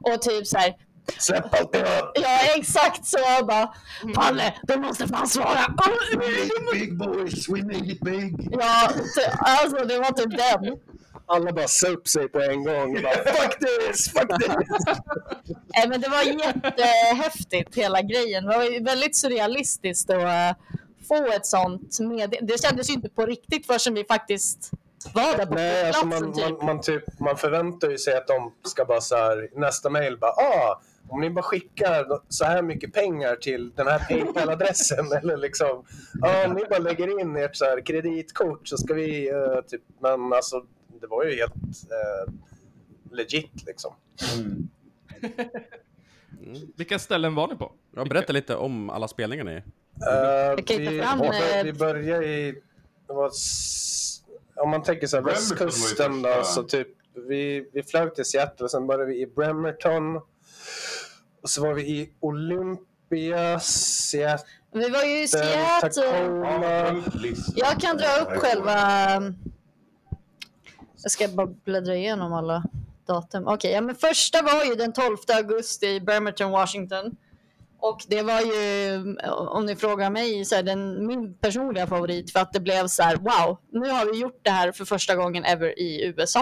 Och 0.01 0.21
typ 0.21 0.47
så 0.47 0.57
här, 0.57 0.75
Släpp 1.17 1.53
allt 1.59 1.75
har. 1.75 2.11
ja 2.15 2.39
exakt 2.55 3.05
så. 3.05 3.17
Jag 3.19 3.47
bara, 3.47 3.73
Palle, 4.15 4.53
du 4.63 4.77
måste 4.77 5.07
fan 5.07 5.27
svara. 5.27 5.75
Big 6.73 6.97
boys, 6.97 7.49
we 7.49 7.63
made 7.63 7.91
it 7.91 8.01
big. 8.01 8.49
Ja, 8.51 8.89
alltså 9.39 9.85
det 9.85 9.97
var 9.99 10.11
typ 10.11 10.37
den. 10.37 10.77
Alla 11.25 11.51
bara 11.51 11.67
sa 11.67 11.87
upp 11.87 12.07
sig 12.07 12.29
på 12.29 12.39
en 12.41 12.63
gång. 12.63 13.01
Bara, 13.01 13.13
fuck 13.13 13.59
this, 13.59 14.11
fuck 14.11 14.29
this. 14.39 14.95
Nej, 15.75 15.87
men 15.89 16.01
det 16.01 16.09
var 16.09 16.23
jättehäftigt 16.23 17.75
hela 17.77 18.01
grejen. 18.01 18.45
Det 18.45 18.57
var 18.57 18.83
väldigt 18.83 19.15
surrealistiskt 19.15 20.09
att 20.09 20.23
eh, 20.23 20.63
få 21.09 21.27
ett 21.35 21.45
sånt 21.45 21.99
med. 21.99 22.35
Det 22.41 22.61
kändes 22.61 22.89
ju 22.89 22.93
inte 22.93 23.09
på 23.09 23.25
riktigt 23.25 23.65
förrän 23.65 23.95
vi 23.95 24.03
faktiskt 24.03 24.71
var 25.13 25.37
där 25.37 25.45
på 25.45 25.53
Nej, 25.53 25.87
alltså 25.87 26.05
man, 26.05 26.33
typ. 26.33 26.49
man, 26.49 26.65
man, 26.65 26.81
typ, 26.81 27.19
man 27.19 27.37
förväntar 27.37 27.89
ju 27.89 27.97
sig 27.97 28.17
att 28.17 28.27
de 28.27 28.53
ska 28.63 28.85
bara 28.85 29.01
så 29.01 29.15
här, 29.15 29.49
nästa 29.55 29.89
mail 29.89 30.17
bara 30.17 30.31
ah, 30.31 30.81
om 31.09 31.21
ni 31.21 31.29
bara 31.29 31.43
skickar 31.43 32.05
så 32.29 32.45
här 32.45 32.61
mycket 32.61 32.93
pengar 32.93 33.35
till 33.35 33.71
den 33.75 33.87
här 33.87 33.99
Paypal-adressen 33.99 35.11
eller 35.21 35.37
liksom, 35.37 35.85
ja, 36.21 36.47
om 36.47 36.53
ni 36.53 36.65
bara 36.69 36.79
lägger 36.79 37.19
in 37.19 37.35
ert 37.35 37.55
så 37.55 37.65
här 37.65 37.85
kreditkort 37.85 38.67
så 38.67 38.77
ska 38.77 38.93
vi, 38.93 39.29
eh, 39.29 39.61
typ, 39.67 39.81
men 39.99 40.33
alltså 40.33 40.65
det 41.01 41.07
var 41.07 41.23
ju 41.23 41.35
helt 41.35 41.53
eh, 41.55 42.33
legit 43.11 43.65
liksom. 43.65 43.93
Mm. 44.37 44.69
Vilka 46.75 46.99
ställen 46.99 47.35
var 47.35 47.47
ni 47.47 47.55
på? 47.55 47.71
Ja, 47.95 48.05
berätta 48.05 48.33
lite 48.33 48.55
om 48.55 48.89
alla 48.89 49.07
spelningar 49.07 49.43
ni... 49.43 49.61
Uh, 49.99 50.63
vi, 50.67 50.99
fram, 51.01 51.19
vi, 51.21 51.27
eh, 51.27 51.63
vi 51.63 51.73
började 51.73 52.25
i, 52.25 52.61
var, 53.07 53.31
om 54.55 54.69
man 54.69 54.83
tänker 54.83 55.07
så 55.07 55.17
här, 55.17 55.23
västkusten 55.23 56.21
då, 56.21 56.43
så 56.43 56.63
typ, 56.63 56.87
vi, 57.27 57.69
vi 57.73 57.83
flög 57.83 58.15
till 58.15 58.25
Seattle 58.25 58.63
och 58.63 58.71
sen 58.71 58.87
började 58.87 59.05
vi 59.05 59.21
i 59.21 59.27
Bremerton. 59.27 60.15
Och 61.41 61.49
så 61.49 61.61
var 61.61 61.73
vi 61.73 61.81
i 61.81 62.09
Olympia, 62.19 63.59
Seattle, 63.59 64.45
Vi 64.71 64.89
var 64.89 65.03
ju 65.03 65.21
i 65.21 65.27
Seattle. 65.27 65.89
Tacoma. 65.89 67.03
Jag 67.55 67.79
kan 67.79 67.97
dra 67.97 68.21
upp 68.21 68.37
själva... 68.37 68.75
Jag 71.03 71.11
ska 71.11 71.27
bara 71.27 71.47
bläddra 71.47 71.95
igenom 71.95 72.33
alla 72.33 72.63
datum. 73.07 73.47
Okej, 73.47 73.71
ja, 73.71 73.81
men 73.81 73.95
första 73.95 74.41
var 74.41 74.63
ju 74.63 74.75
den 74.75 74.93
12 74.93 75.17
augusti 75.37 75.87
i 75.87 76.01
Bremerton, 76.01 76.51
Washington. 76.51 77.15
Och 77.81 78.01
det 78.07 78.21
var 78.21 78.41
ju, 78.41 79.15
om 79.29 79.65
ni 79.65 79.75
frågar 79.75 80.09
mig, 80.09 80.45
så 80.45 80.55
här, 80.55 80.63
den, 80.63 81.07
min 81.07 81.33
personliga 81.33 81.87
favorit 81.87 82.31
för 82.31 82.39
att 82.39 82.53
det 82.53 82.59
blev 82.59 82.87
så 82.87 83.03
här, 83.03 83.15
wow, 83.15 83.57
nu 83.71 83.89
har 83.89 84.13
vi 84.13 84.19
gjort 84.21 84.39
det 84.41 84.49
här 84.49 84.71
för 84.71 84.85
första 84.85 85.15
gången 85.15 85.45
ever 85.45 85.79
i 85.79 86.13
USA. 86.17 86.41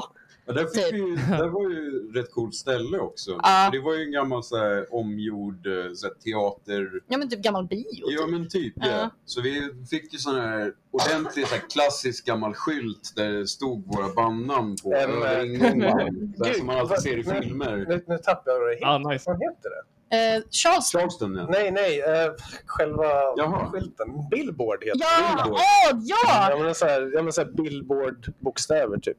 Ja, 0.50 0.54
där, 0.54 0.64
fick 0.66 0.74
Typ. 0.84 0.94
vi, 0.94 0.98
ju- 0.98 1.16
där 1.16 1.48
var 1.48 1.70
ju 1.70 2.12
rätt 2.14 2.32
coolt 2.32 2.56
ställe 2.56 3.00
också. 3.00 3.32
Ja. 3.32 3.70
För 3.72 3.78
Det 3.78 3.84
var 3.84 3.94
ju 3.96 4.04
en 4.04 4.12
gammal 4.12 4.44
så 4.44 4.58
här, 4.58 4.96
omgjord 4.96 5.68
eh, 5.68 5.74
så 5.94 6.08
här, 6.08 6.14
teater... 6.14 6.90
Ja, 7.08 7.18
men 7.18 7.30
typ 7.30 7.40
gammal 7.40 7.68
bio. 7.68 7.86
Ja 8.06 8.22
Typ. 8.24 8.32
men 8.32 8.50
typ 8.50 8.74
ja. 8.76 8.88
Ja. 8.88 9.10
Så 9.26 9.42
vi 9.42 9.70
fick 9.90 10.14
ju 10.14 10.20
sån 10.20 10.36
här 10.36 10.74
ordentlig 10.92 11.48
så 11.48 11.56
här, 11.56 11.64
klassisk 11.70 12.26
gammal 12.26 12.54
skylt 12.54 13.14
där 13.16 13.30
det 13.32 13.48
stod 13.48 13.96
våra 13.96 14.14
bandnamn 14.14 14.76
på 14.84 14.90
Gud, 14.90 16.56
som 16.58 16.68
man 16.68 16.78
alltid 16.78 17.00
ser 17.02 17.18
i 17.18 17.24
filmer. 17.24 17.86
Nu, 17.90 18.04
nu 18.08 18.18
tappar 18.18 18.52
jag 18.52 18.62
det 18.62 18.86
Ah, 18.86 18.98
heter. 18.98 19.10
nice. 19.12 19.24
Vad 19.30 19.36
heter 19.42 19.70
det? 19.70 19.97
Eh, 20.10 20.44
Charleston. 20.52 21.00
Charleston 21.00 21.36
ja. 21.36 21.48
Nej, 21.50 21.72
nej, 21.72 22.02
eh, 22.02 22.32
själva 22.66 23.04
Jaha. 23.38 23.70
skylten. 23.72 24.08
Billboard 24.32 24.84
heter 24.84 25.00
Ja. 25.00 25.36
Billboard. 25.44 25.60
åh, 25.62 26.00
ja! 26.04 26.48
Ja, 26.50 26.58
men 26.64 26.76
så 26.76 26.86
här, 26.86 27.12
ja, 27.16 27.22
men 27.22 27.34
så 27.34 27.42
här 27.42 27.50
Billboard-bokstäver 27.52 29.00
typ. 29.00 29.18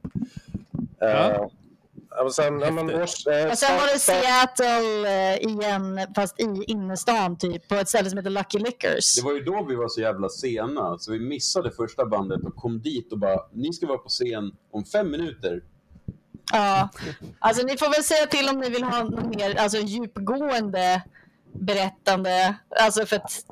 Ja. 1.01 1.07
Eh, 1.09 1.40
ja, 2.11 2.24
och 2.24 2.35
sen, 2.35 2.61
ja, 2.61 2.70
men, 2.70 2.90
års, 3.03 3.27
eh, 3.27 3.51
Och 3.51 3.59
sen 3.59 3.77
var 3.77 3.92
det 3.92 3.98
Seattle 3.98 5.33
eh, 5.33 5.38
igen, 5.38 6.01
fast 6.16 6.40
i 6.40 6.64
innerstan 6.66 7.38
typ, 7.38 7.68
på 7.68 7.74
ett 7.74 7.88
ställe 7.88 8.11
som 8.11 8.18
heter 8.18 8.31
Lucky 8.31 8.59
Liquors. 8.59 9.14
Det 9.16 9.22
var 9.24 9.33
ju 9.33 9.40
då 9.44 9.64
vi 9.68 9.74
var 9.74 9.88
så 9.88 10.01
jävla 10.01 10.29
sena, 10.29 10.98
så 10.98 11.12
vi 11.12 11.18
missade 11.20 11.70
första 11.70 12.07
bandet 12.07 12.44
och 12.44 12.57
kom 12.57 12.81
dit 12.81 13.12
och 13.12 13.18
bara 13.18 13.40
ni 13.53 13.72
ska 13.72 13.87
vara 13.87 13.98
på 13.98 14.09
scen 14.09 14.53
om 14.72 14.85
fem 14.85 15.11
minuter. 15.11 15.62
Ja, 16.53 16.89
alltså 17.39 17.67
ni 17.67 17.79
får 17.79 17.91
väl 17.91 18.05
säga 18.05 18.27
till 18.27 18.49
om 18.49 18.59
ni 18.61 18.71
vill 18.71 18.83
ha 18.85 19.03
något 19.03 19.37
mer 19.37 19.59
alltså, 19.59 19.79
djupgående 19.79 21.03
berättande. 21.53 22.55
Alltså 22.81 23.07
för 23.07 23.17
att, 23.17 23.45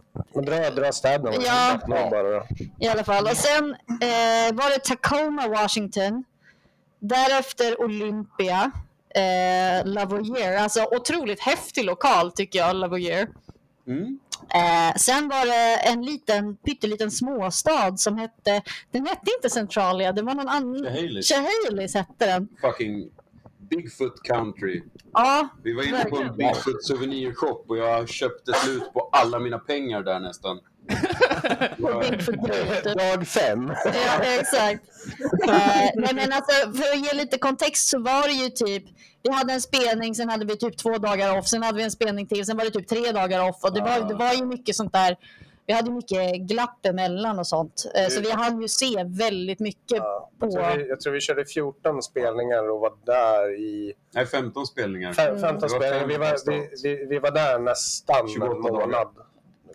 dra, 0.47 0.71
dra 0.71 0.93
städerna. 0.93 1.37
Ja. 1.41 1.81
Bara, 1.89 2.45
i 2.81 2.89
alla 2.89 3.05
fall. 3.05 3.25
Och 3.25 3.37
sen 3.37 3.71
eh, 3.89 4.55
var 4.55 4.71
det 4.71 4.79
Tacoma, 4.79 5.49
Washington. 5.49 6.25
Därefter 6.99 7.81
Olympia. 7.81 8.71
Eh, 9.15 9.87
Lavoyer. 9.87 10.57
Alltså 10.57 10.85
otroligt 10.85 11.41
häftig 11.41 11.85
lokal 11.85 12.33
tycker 12.33 12.59
jag, 12.59 12.77
Lavoyer. 12.77 13.29
Mm. 13.87 14.19
Eh, 14.55 14.95
sen 14.97 15.29
var 15.29 15.47
det 15.47 15.77
en 15.93 16.03
liten, 16.03 16.57
pytteliten 16.57 17.11
småstad 17.11 17.97
som 17.97 18.19
hette, 18.19 18.63
den 18.91 19.07
hette 19.07 19.31
inte 19.37 19.51
Centralia, 19.51 20.13
det 20.13 20.23
var 20.23 20.35
någon 20.35 20.49
annan. 20.49 20.87
Chehalis. 21.23 21.95
Hette 21.95 22.27
den. 22.27 22.49
Fucking 22.61 23.11
Bigfoot 23.71 24.23
country. 24.23 24.83
Ja, 25.13 25.49
Vi 25.63 25.73
var 25.73 25.83
inne 25.83 26.05
på 26.05 26.17
en. 26.19 26.37
Bigfoot 26.37 26.85
souvenirshop 26.85 27.65
och 27.69 27.77
jag 27.79 28.09
köpte 28.09 28.53
slut 28.53 28.93
på 28.93 29.09
alla 29.13 29.39
mina 29.39 29.59
pengar 29.59 30.03
där 30.03 30.21
nästan. 30.21 30.61
Dag 32.97 33.27
fem. 33.27 33.73
Ja, 33.85 34.25
exakt. 34.41 34.83
Eh, 35.49 35.91
nej, 35.95 36.15
men 36.15 36.33
alltså, 36.33 36.73
för 36.73 36.93
att 36.93 37.07
ge 37.07 37.13
lite 37.23 37.39
kontext 37.39 37.89
så 37.89 37.99
var 37.99 38.29
det 38.29 38.35
ju 38.35 38.49
typ, 38.51 38.85
vi 39.23 39.31
hade 39.33 39.53
en 39.53 39.61
spelning, 39.61 40.15
sen 40.15 40.29
hade 40.29 40.47
vi 40.47 40.57
typ 40.57 40.79
två 40.79 40.99
dagar 40.99 41.39
off, 41.39 41.47
sen 41.49 41.63
hade 41.63 41.79
vi 41.79 41.85
en 41.85 41.91
spelning 41.91 42.27
till, 42.27 42.47
sen 42.47 42.57
var 42.57 42.65
det 42.65 42.71
typ 42.71 42.89
tre 42.89 43.13
dagar 43.13 43.49
off 43.49 43.65
och 43.65 43.75
det 43.75 43.81
var, 43.81 44.09
det 44.09 44.15
var 44.15 44.33
ju 44.33 44.45
mycket 44.45 44.77
sånt 44.77 44.93
där, 44.93 45.17
vi 45.67 45.73
hade 45.73 45.91
mycket 45.91 46.41
glapp 46.41 46.87
emellan 46.87 47.39
och 47.39 47.47
sånt. 47.47 47.87
Eh, 47.95 48.09
så 48.09 48.21
vi 48.21 48.31
hann 48.31 48.63
ju 48.63 48.69
se 48.69 49.05
väldigt 49.07 49.61
mycket 49.61 49.97
Ja, 49.99 50.31
på... 50.41 50.47
jag, 50.47 50.53
tror 50.53 50.77
vi, 50.77 50.89
jag 50.89 51.01
tror 51.01 51.13
vi 51.13 51.21
körde 51.21 51.45
14 51.45 52.03
spelningar 52.03 52.71
och 52.71 52.81
var 52.81 52.93
där 53.07 53.61
i 53.61 53.93
Nej, 54.15 54.27
15 54.27 54.67
spelningar. 54.67 55.13
fem, 55.13 55.41
15 55.41 55.69
Det 55.69 55.75
var 55.75 55.81
spelningar. 55.81 56.07
Vi 56.07 56.17
var, 56.17 56.37
vi, 56.47 56.69
vi, 56.83 57.07
vi 57.07 57.19
var 57.19 57.31
där 57.31 57.59
nästan 57.59 58.29
28 58.29 58.53
en 58.55 58.61
månad. 58.61 59.09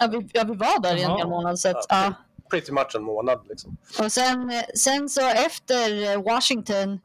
Ja, 0.02 0.08
vi, 0.08 0.30
ja, 0.34 0.44
vi 0.44 0.56
var 0.56 0.82
där 0.82 0.96
i 0.96 1.02
en 1.04 1.12
hel 1.18 1.28
månad. 1.28 1.60
Så 1.60 1.70
att, 1.70 1.86
Ja. 1.90 2.04
ja. 2.06 2.14
Pretty 2.50 2.72
much 2.72 2.96
en 2.96 3.04
månad 3.04 3.40
liksom. 3.50 3.78
Och 4.00 4.12
sen, 4.12 4.52
sen 4.76 5.10
så 5.10 5.22
efter 5.28 6.18
Washington 6.18 7.00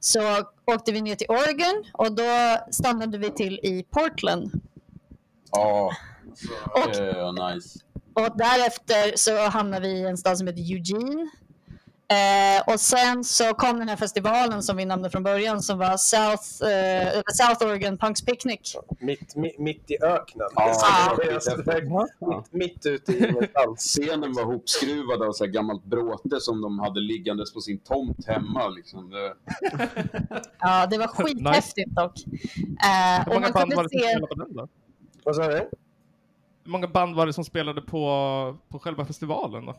så 0.00 0.20
åkte 0.66 0.92
vi 0.92 1.00
ner 1.00 1.14
till 1.14 1.26
Oregon 1.30 1.84
och 1.92 2.12
då 2.12 2.56
stannade 2.70 3.18
vi 3.18 3.30
till 3.30 3.54
i 3.62 3.86
Portland. 3.90 4.50
Ja, 5.52 5.92
Och, 6.74 6.96
eh, 6.96 7.32
nice. 7.54 7.78
och 8.14 8.36
därefter 8.38 9.12
så 9.16 9.48
hamnade 9.48 9.88
vi 9.88 9.94
i 9.94 10.06
en 10.06 10.16
stad 10.16 10.38
som 10.38 10.46
heter 10.46 10.60
Eugene. 10.72 11.28
Eh, 12.10 12.72
och 12.72 12.80
sen 12.80 13.24
så 13.24 13.54
kom 13.54 13.78
den 13.78 13.88
här 13.88 13.96
festivalen 13.96 14.62
som 14.62 14.76
vi 14.76 14.84
nämnde 14.84 15.10
från 15.10 15.22
början 15.22 15.62
som 15.62 15.78
var 15.78 15.96
South, 15.96 16.72
eh, 16.72 17.22
South 17.32 17.64
Oregon 17.66 17.98
Punks 17.98 18.24
Picnic. 18.24 18.76
Mitt, 18.98 19.36
mitt, 19.36 19.58
mitt 19.58 19.90
i 19.90 19.96
öknen. 20.02 20.48
Alltså 20.54 20.86
skithäftigt. 21.16 21.90
mitt, 22.20 22.52
mitt 22.52 22.86
ute 22.86 23.12
i 23.12 23.28
ingenstans. 23.28 23.80
Scenen 23.80 24.32
var 24.32 24.44
hopskruvad 24.44 25.22
av 25.22 25.32
så 25.32 25.44
här 25.44 25.50
gammalt 25.50 25.84
bråte 25.84 26.40
som 26.40 26.60
de 26.62 26.78
hade 26.78 27.00
liggandes 27.00 27.52
på 27.52 27.60
sin 27.60 27.78
tomt 27.78 28.26
hemma. 28.26 28.68
Liksom. 28.68 29.12
Ja, 30.60 30.86
det 30.86 30.98
var 30.98 31.06
skithäftigt 31.06 31.90
dock. 31.90 32.12
Eh, 32.84 33.24
Hur 33.24 33.28
och 33.28 33.34
många 33.34 33.40
man 33.40 33.52
band 33.52 33.70
kunde 33.70 33.76
var 33.76 33.82
det 33.82 33.88
som 33.90 33.98
se... 34.00 34.08
spelade 34.08 34.26
på 34.26 34.34
den 34.34 34.56
då? 34.56 34.68
Vad 35.24 35.36
sa 35.36 35.48
du? 35.48 35.54
Hur 36.64 36.70
många 36.70 36.88
band 36.88 37.16
var 37.16 37.26
det 37.26 37.32
som 37.32 37.44
spelade 37.44 37.80
på, 37.82 38.56
på 38.68 38.78
själva 38.78 39.04
festivalen 39.04 39.66
då? 39.66 39.74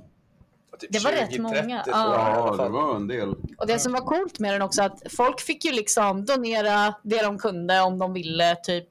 Typ 0.80 0.92
Det 0.92 1.00
var 1.00 1.12
rätt 1.12 1.32
20, 1.32 1.42
många, 1.42 1.84
30 1.84 1.90
ja. 1.92 2.56
det 2.58 2.70
var 2.70 2.96
en 2.96 3.08
del. 3.08 3.30
Och 3.58 3.68
det 3.68 3.80
som 3.80 3.92
var 3.94 4.02
coolt 4.02 4.40
med 4.40 4.54
den 4.54 4.62
också 4.62 4.84
att 4.84 5.02
folk 5.18 5.42
fick 5.42 5.66
ju 5.66 5.72
liksom 5.72 6.26
donera 6.26 6.94
det 7.04 7.22
de 7.22 7.38
kunde 7.38 7.82
om 7.82 8.00
de 8.00 8.14
ville. 8.14 8.56
Typ 8.56 8.88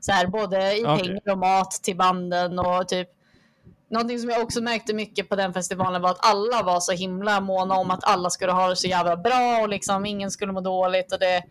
så 0.00 0.12
här, 0.12 0.26
både 0.26 0.78
i 0.78 0.84
Okej. 0.84 1.04
pengar 1.04 1.32
och 1.32 1.38
mat 1.38 1.70
till 1.70 1.96
banden 1.96 2.58
och 2.58 2.88
typ 2.88 3.08
Någonting 3.90 4.18
som 4.18 4.30
jag 4.30 4.42
också 4.42 4.60
märkte 4.60 4.94
mycket 4.94 5.28
på 5.28 5.36
den 5.36 5.52
festivalen 5.52 6.02
var 6.02 6.10
att 6.10 6.26
alla 6.26 6.62
var 6.62 6.80
så 6.80 6.92
himla 6.92 7.40
måna 7.40 7.74
om 7.74 7.90
att 7.90 8.04
alla 8.04 8.30
skulle 8.30 8.52
ha 8.52 8.68
det 8.68 8.76
så 8.76 8.88
jävla 8.88 9.16
bra 9.16 9.58
och 9.62 9.68
liksom 9.68 10.06
ingen 10.06 10.30
skulle 10.30 10.52
må 10.52 10.60
dåligt. 10.60 11.12
Och 11.12 11.18
det, 11.18 11.42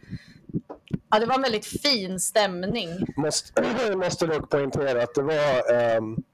ja, 1.10 1.20
det 1.20 1.26
var 1.26 1.36
en 1.36 1.42
väldigt 1.42 1.66
fin 1.66 2.20
stämning. 2.20 2.90
Måste, 3.18 3.64
måste 3.96 4.26
dock 4.26 4.50
poängtera 4.50 5.04
att 5.04 5.16
det 5.16 5.22
var... 5.22 5.74
det 5.74 6.00
var 6.00 6.30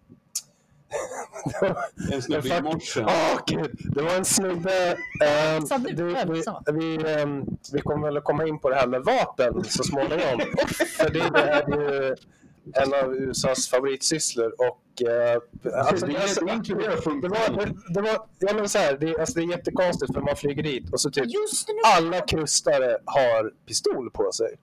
En 2.13 2.21
snubbe 2.21 2.47
i 2.47 2.61
morse. 2.61 3.03
Åh 3.07 3.39
gud, 3.47 3.71
det 3.95 4.01
var 4.01 4.15
en 4.15 4.25
snubbe... 4.25 4.97
Sa 5.67 5.77
du 5.77 6.03
vi, 6.03 6.13
vi, 6.27 6.37
ensam? 6.37 6.63
vi, 7.73 7.81
kommer 7.81 8.07
väl 8.07 8.17
att 8.17 8.23
komma 8.23 8.47
in 8.47 8.59
på 8.59 8.69
det 8.69 8.75
här 8.75 8.87
med 8.87 9.03
vapen 9.03 9.63
så 9.63 9.83
småningom. 9.83 10.39
För 10.97 11.09
det 11.09 11.19
är 11.19 11.67
ju 11.67 12.15
en 12.73 12.93
av 12.93 13.15
USAs 13.15 13.69
favoritsysslor. 13.69 14.53
Och, 14.57 15.09
eh, 15.09 15.39
alltså, 15.73 16.05
det 16.05 16.13
är 16.13 17.21
det 17.21 17.27
var, 17.27 17.65
det, 17.65 17.93
det 17.93 18.01
var, 18.01 18.27
ja 18.39 18.53
men 18.53 18.69
så 18.69 18.77
här, 18.77 18.97
det, 18.97 19.19
alltså, 19.19 19.39
det 19.39 19.45
är 19.45 19.57
jättekonstigt 19.57 20.13
för 20.13 20.21
man 20.21 20.35
flyger 20.35 20.63
dit 20.63 20.93
och 20.93 21.01
så 21.01 21.11
typ 21.11 21.25
alla 21.97 22.21
krustare 22.21 22.97
har 23.05 23.51
pistol 23.65 24.11
på 24.11 24.31
sig. 24.31 24.55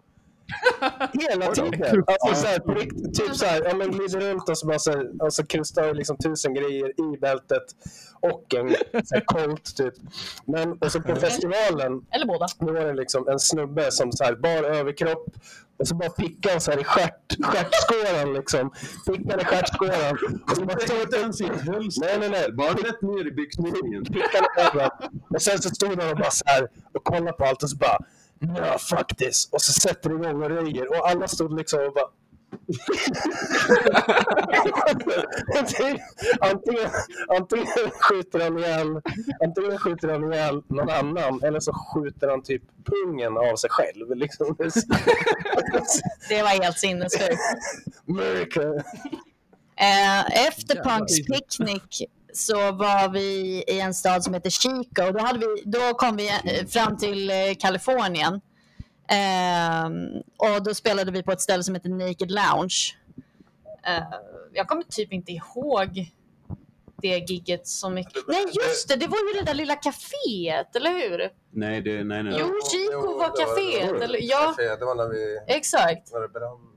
Hela 1.12 1.46
tiden. 1.54 2.04
Alltså, 2.06 2.42
så 2.42 2.46
här, 2.46 2.58
typ 3.12 3.36
så 3.36 3.46
här, 3.46 3.62
ja, 3.64 3.76
men 3.76 3.90
glider 3.90 4.20
runt 4.20 4.48
och 4.48 4.58
så 4.58 4.66
bara 4.66 4.78
så 4.78 4.90
här, 4.90 5.22
och 5.22 5.32
så 5.34 5.46
krustar 5.46 5.86
det 5.86 5.92
liksom 5.94 6.16
tusen 6.16 6.54
grejer 6.54 6.88
i 7.00 7.18
bältet 7.18 7.62
och 8.20 8.54
en 8.54 8.68
så 9.04 9.14
här, 9.14 9.24
Colt 9.24 9.76
typ. 9.76 9.94
Men 10.44 10.72
och 10.72 10.92
så 10.92 11.00
på 11.00 11.16
festivalen 11.16 12.06
Eller 12.10 12.26
båda. 12.26 12.46
då 12.58 12.72
var 12.72 12.84
det 12.84 12.94
liksom 12.94 13.28
en 13.28 13.38
snubbe 13.38 13.90
som 13.90 14.12
så 14.12 14.24
här 14.24 14.34
bar 14.34 14.62
överkropp 14.64 15.26
och 15.78 15.88
så 15.88 15.94
bara 15.94 16.10
pickade 16.10 16.52
han 16.54 16.60
så 16.60 16.70
här 16.70 16.80
i 16.80 16.84
stjärt, 16.84 17.44
stjärtskåran 17.44 18.34
liksom. 18.34 18.72
Pickade 19.06 19.42
i 19.42 19.44
stjärtskåran. 19.44 20.18
Och 20.50 20.56
så 20.56 20.64
bara 20.64 20.78
stod 20.78 21.00
inte 21.00 21.16
ens 21.16 21.40
i. 21.40 21.44
Nej, 22.00 22.18
nej, 22.18 22.30
nej. 22.30 22.52
Bara 22.52 22.70
rätt 22.72 23.02
ner 23.02 23.26
i 23.26 23.32
byxmynningen. 23.32 24.04
Pickade 24.04 24.46
överallt. 24.58 24.92
Och 25.28 25.42
sen 25.42 25.58
så 25.62 25.68
stod 25.68 26.00
han 26.00 26.10
och 26.10 26.16
bara 26.16 26.30
så 26.30 26.44
här 26.46 26.68
och 26.94 27.04
kollade 27.04 27.32
på 27.32 27.44
allt 27.44 27.62
och 27.62 27.70
så 27.70 27.76
bara 27.76 27.98
Fuck 28.78 29.16
this. 29.16 29.48
Och 29.52 29.62
så 29.62 29.72
sätter 29.72 30.10
det 30.10 30.14
igång 30.14 30.42
och 30.42 30.50
röjer. 30.50 30.90
Och 30.90 31.08
alla 31.08 31.28
stod 31.28 31.58
liksom 31.58 31.80
och 31.80 31.92
bara 31.92 32.08
antingen, 36.40 36.90
antingen 37.28 37.66
skjuter 38.00 38.40
han 38.40 38.58
ihjäl, 38.58 39.00
antingen 39.44 39.78
skjuter 39.78 40.08
han 40.08 40.32
ihjäl 40.32 40.62
någon 40.68 40.90
annan 40.90 41.42
eller 41.42 41.60
så 41.60 41.72
skjuter 41.72 42.28
han 42.28 42.42
typ 42.42 42.62
pungen 42.84 43.36
av 43.36 43.56
sig 43.56 43.70
själv. 43.70 44.16
Liksom. 44.16 44.56
Det 46.28 46.42
var 46.42 46.62
helt 46.62 46.78
sinnessjukt. 46.78 47.40
America. 48.08 48.62
Eh, 49.76 50.46
efter 50.46 50.82
Punks 50.84 51.16
Picnic 51.16 52.08
så 52.32 52.72
var 52.72 53.08
vi 53.12 53.64
i 53.68 53.80
en 53.80 53.94
stad 53.94 54.24
som 54.24 54.34
heter 54.34 54.50
Chico. 54.50 55.12
Då, 55.12 55.18
hade 55.18 55.38
vi, 55.38 55.62
då 55.64 55.94
kom 55.94 56.16
vi 56.16 56.28
eh, 56.28 56.66
fram 56.66 56.96
till 56.96 57.30
eh, 57.30 57.36
Kalifornien. 57.58 58.40
Ehm, 59.08 60.22
och 60.36 60.62
då 60.64 60.74
spelade 60.74 61.10
vi 61.10 61.22
på 61.22 61.32
ett 61.32 61.40
ställe 61.40 61.62
som 61.62 61.74
heter 61.74 61.88
Naked 61.88 62.30
Lounge. 62.30 62.96
Eh, 63.86 64.02
jag 64.52 64.68
kommer 64.68 64.82
typ 64.82 65.12
inte 65.12 65.32
ihåg 65.32 66.12
det 67.02 67.18
gigget 67.30 67.66
så 67.66 67.90
mycket. 67.90 68.28
Nej, 68.28 68.44
just 68.52 68.88
det! 68.88 68.96
Det 68.96 69.06
var 69.06 69.18
ju 69.18 69.40
det 69.40 69.46
där 69.46 69.54
lilla 69.54 69.74
kaféet, 69.74 70.76
eller 70.76 70.90
hur? 70.90 71.30
Nej, 71.50 71.80
det, 71.80 72.04
nej, 72.04 72.22
nej. 72.22 72.36
Jo, 72.38 72.46
Chico 72.70 73.18
var 73.18 73.28
kaféet. 73.28 74.02
Eller, 74.02 74.18
ja, 74.22 74.54
Det 74.78 74.84
var 74.84 74.94
när 74.94 75.08
vi... 75.08 75.38
exakt. 75.46 76.12
När 76.12 76.20
det 76.20 76.28
brann. 76.28 76.71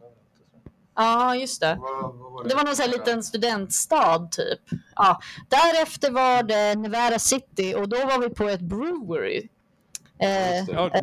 Ja, 0.96 1.36
just 1.36 1.62
det. 1.62 1.78
Vad- 1.80 2.02
vad 2.16 2.32
var 2.32 2.44
Det 2.44 2.56
var 2.56 2.64
någon 2.64 2.76
sån 2.76 2.84
här 2.84 2.92
liten 2.92 3.24
studentstad 3.24 4.28
typ. 4.32 4.60
Ja. 4.96 5.20
Därefter 5.50 6.12
var 6.12 6.44
det 6.44 6.76
Nevada 6.76 7.20
City 7.20 7.76
och 7.78 7.90
då 7.90 7.98
var 8.06 8.20
vi 8.20 8.30
på 8.30 8.44
ett 8.50 8.62
brewery. 8.62 9.50
Eh, 10.20 10.58
Ja, 10.70 10.86
eh, 10.94 11.02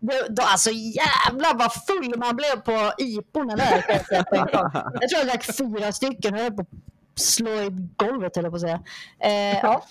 det, 0.00 0.26
då, 0.28 0.42
alltså 0.42 0.70
jävlar 0.70 1.54
vad 1.58 1.72
full 1.74 2.18
man 2.18 2.36
blev 2.36 2.56
på 2.56 2.92
iporna 2.98 3.56
där. 3.56 3.84
Jag, 3.88 4.06
säga 4.06 4.24
på 4.24 4.36
jag 4.36 5.10
tror 5.10 5.18
jag 5.18 5.26
drack 5.26 5.44
fyra 5.56 5.92
stycken 5.92 6.34
och 6.34 6.40
jag 6.40 6.44
höll 6.44 6.52
på 6.56 6.62
att 6.62 6.68
slå 7.20 7.50
i 7.50 7.70
golvet 7.96 8.36
höll 8.36 8.44
jag 8.44 8.52
på 8.52 8.56
att 8.56 8.60
säga. 8.62 8.80
Eh, 9.20 9.58
ja. 9.62 9.84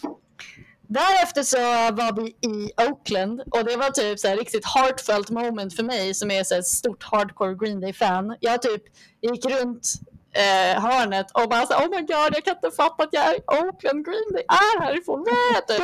Därefter 0.89 1.43
så 1.43 1.57
var 2.01 2.21
vi 2.21 2.27
i 2.27 2.71
Oakland 2.89 3.41
och 3.51 3.65
det 3.65 3.77
var 3.77 3.89
typ 3.89 4.19
så 4.19 4.27
här 4.27 4.37
riktigt 4.37 4.65
heartfelt 4.65 5.29
moment 5.29 5.75
för 5.75 5.83
mig 5.83 6.13
som 6.13 6.31
är 6.31 6.43
så 6.43 6.55
ett 6.55 6.67
stort 6.67 7.03
hardcore 7.03 7.55
Green 7.55 7.79
Day-fan. 7.81 8.35
Jag 8.39 8.61
typ 8.61 8.83
gick 9.21 9.45
runt 9.45 9.87
eh, 10.33 10.81
hörnet 10.81 11.31
och 11.31 11.49
bara 11.49 11.65
så 11.65 11.73
här, 11.73 11.85
oh 11.85 11.89
my 11.89 12.01
god, 12.01 12.31
jag 12.35 12.43
kan 12.45 12.55
inte 12.55 12.71
fatta 12.71 13.03
att 13.03 13.09
jag 13.11 13.23
är 13.29 13.35
i 13.35 13.41
Oakland 13.47 14.05
Green 14.05 14.31
Day 14.33 14.45
är 14.47 14.81
härifrån. 14.81 15.25
Vad 15.27 15.67
typ. 15.67 15.77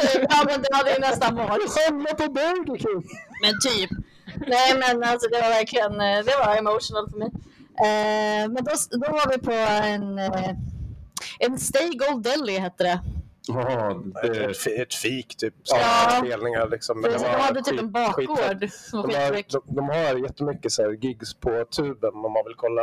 typ, 0.00 0.26
ja 0.30 0.44
men 0.46 0.62
det 0.62 0.76
hade 0.76 0.92
ju 0.94 0.98
nästan 0.98 1.36
varit. 1.36 1.70
Skämma 1.70 2.10
på 2.20 2.32
Burger 2.32 2.78
King! 2.78 3.02
Men 3.42 3.52
typ. 3.66 3.90
Nej 4.46 4.78
men 4.78 5.10
alltså 5.10 5.28
det 5.28 5.40
var 5.40 5.48
verkligen, 5.48 5.92
eh, 6.00 6.24
det 6.24 6.34
var 6.46 6.56
emotional 6.56 7.10
för 7.10 7.18
mig. 7.18 7.30
Eh, 7.86 8.48
men 8.52 8.64
då, 8.64 8.72
då 8.90 9.12
var 9.12 9.28
vi 9.32 9.38
på 9.38 9.52
en, 9.52 10.18
eh, 10.18 10.56
en 11.38 11.58
Stay 11.58 11.90
Gold 11.90 12.22
Deli 12.24 12.58
hette 12.58 12.84
det. 12.84 13.00
Ja, 13.48 14.02
det, 14.22 14.44
Ett, 14.44 14.66
ett 14.66 14.94
fik 14.94 15.36
typ. 15.36 15.54
Ja. 15.64 15.78
Ja. 15.80 16.10
Spelningar 16.26 16.68
liksom. 16.70 17.00
Men 17.00 17.10
De 17.12 17.16
det 17.18 17.22
var 17.24 17.30
hade 17.38 17.62
typ 17.62 17.72
skit- 17.74 17.80
en 17.80 17.92
bakgård 17.92 18.68
som 18.70 19.08
De 19.08 19.14
har, 19.14 19.32
de, 19.32 19.62
de 19.76 19.88
har 19.88 20.14
jättemycket 20.24 20.72
så 20.72 20.82
här 20.82 20.90
gigs 20.90 21.34
på 21.34 21.64
tuben 21.76 22.10
om 22.14 22.32
man 22.32 22.42
vill 22.46 22.54
kolla. 22.56 22.82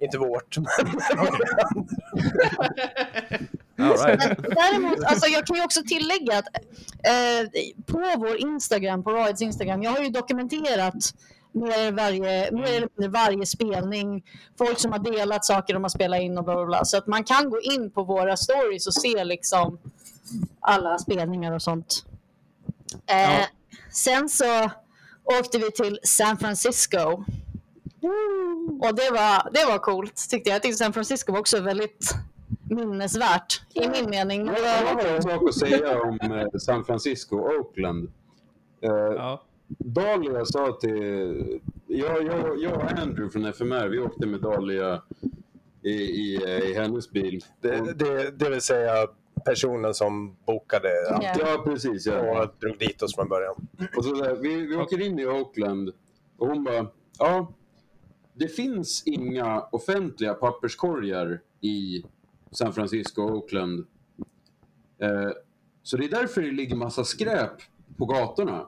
Inte 0.00 0.18
vårt, 0.18 0.56
men 0.56 0.66
All 3.78 3.96
right. 3.96 4.20
Däremot, 4.54 5.04
alltså 5.04 5.26
jag 5.28 5.46
kan 5.46 5.56
ju 5.56 5.64
också 5.64 5.80
tillägga 5.88 6.38
att 6.38 6.46
eh, 7.02 7.48
på 7.86 8.14
vår 8.18 8.36
Instagram, 8.36 9.02
på 9.04 9.10
Roids 9.10 9.42
Instagram, 9.42 9.82
jag 9.82 9.90
har 9.90 10.02
ju 10.04 10.08
dokumenterat 10.08 10.94
mer, 11.54 11.92
varje, 11.92 12.52
mer 12.52 12.62
eller 12.66 12.88
mindre 12.96 13.08
varje 13.20 13.46
spelning, 13.46 14.24
folk 14.58 14.78
som 14.78 14.92
har 14.92 14.98
delat 14.98 15.44
saker 15.44 15.74
de 15.74 15.82
har 15.82 15.88
spelat 15.90 16.20
in 16.20 16.38
och 16.38 16.44
bla 16.44 16.54
bla 16.54 16.66
bla. 16.66 16.84
Så 16.84 16.96
att 16.96 17.06
man 17.06 17.24
kan 17.24 17.50
gå 17.50 17.60
in 17.60 17.90
på 17.90 18.02
våra 18.04 18.36
stories 18.36 18.86
och 18.86 18.94
se 18.94 19.24
liksom 19.24 19.78
alla 20.60 20.98
spelningar 20.98 21.52
och 21.52 21.62
sånt. 21.62 22.04
Eh, 23.06 23.16
Ja. 23.40 23.46
Sen 23.92 24.28
så 24.28 24.70
åkte 25.40 25.58
vi 25.58 25.70
till 25.72 25.98
San 26.02 26.38
Francisco. 26.38 27.24
Och 28.80 28.94
det 28.94 29.10
var, 29.10 29.50
det 29.52 29.64
var 29.66 29.78
coolt 29.78 30.16
tyckte 30.30 30.50
jag. 30.50 30.54
Jag 30.54 30.62
tyckte 30.62 30.76
San 30.78 30.92
Francisco 30.92 31.32
var 31.32 31.40
också 31.40 31.60
väldigt 31.60 32.10
minnesvärt 32.70 33.62
i 33.74 33.88
min 33.88 34.10
mening. 34.10 34.46
Jag 34.46 34.86
har 34.96 35.04
en 35.04 35.22
sak 35.22 35.48
att 35.48 35.54
säga 35.54 36.00
om 36.02 36.18
eh, 36.20 36.58
San 36.60 36.84
Francisco 36.84 37.36
och 37.36 37.54
Oakland. 37.60 38.12
Eh, 38.82 38.90
Ja. 38.90 39.42
Dahlia 39.68 40.44
sa 40.44 40.72
till... 40.80 41.60
Jag, 41.86 42.26
jag, 42.26 42.62
jag 42.62 42.76
och 42.76 42.92
Andrew 42.92 43.30
från 43.30 43.44
FMR, 43.44 43.88
vi 43.88 43.98
åkte 43.98 44.26
med 44.26 44.40
Dahlia 44.40 45.02
i, 45.82 45.90
i, 45.90 46.34
i 46.70 46.74
hennes 46.74 47.10
bil. 47.10 47.44
det, 47.60 47.98
det, 47.98 48.30
det 48.38 48.50
vill 48.50 48.60
säga 48.60 49.06
personen 49.44 49.94
som 49.94 50.36
bokade 50.46 50.88
Ja. 51.10 51.34
Ja, 51.38 51.62
precis. 51.64 52.06
Ja. 52.06 52.42
och 52.42 52.54
drog 52.60 52.78
dit 52.78 53.02
oss 53.02 53.14
från 53.14 53.28
början. 53.28 53.68
Och 53.96 54.04
så 54.04 54.14
där, 54.14 54.34
vi, 54.34 54.66
vi 54.66 54.76
åker 54.76 55.00
in 55.00 55.18
i 55.18 55.26
Oakland 55.26 55.90
och 56.36 56.48
hon 56.48 56.64
bara, 56.64 56.86
ja, 57.18 57.52
det 58.34 58.48
finns 58.48 59.02
inga 59.06 59.60
offentliga 59.60 60.34
papperskorgar 60.34 61.40
i 61.60 62.04
San 62.50 62.72
Francisco 62.72 63.22
och 63.22 63.36
Oakland. 63.36 63.86
Eh, 64.98 65.30
så 65.82 65.96
det 65.96 66.04
är 66.04 66.10
därför 66.10 66.42
det 66.42 66.50
ligger 66.50 66.76
massa 66.76 67.04
skräp 67.04 67.52
på 67.96 68.06
gatorna. 68.06 68.66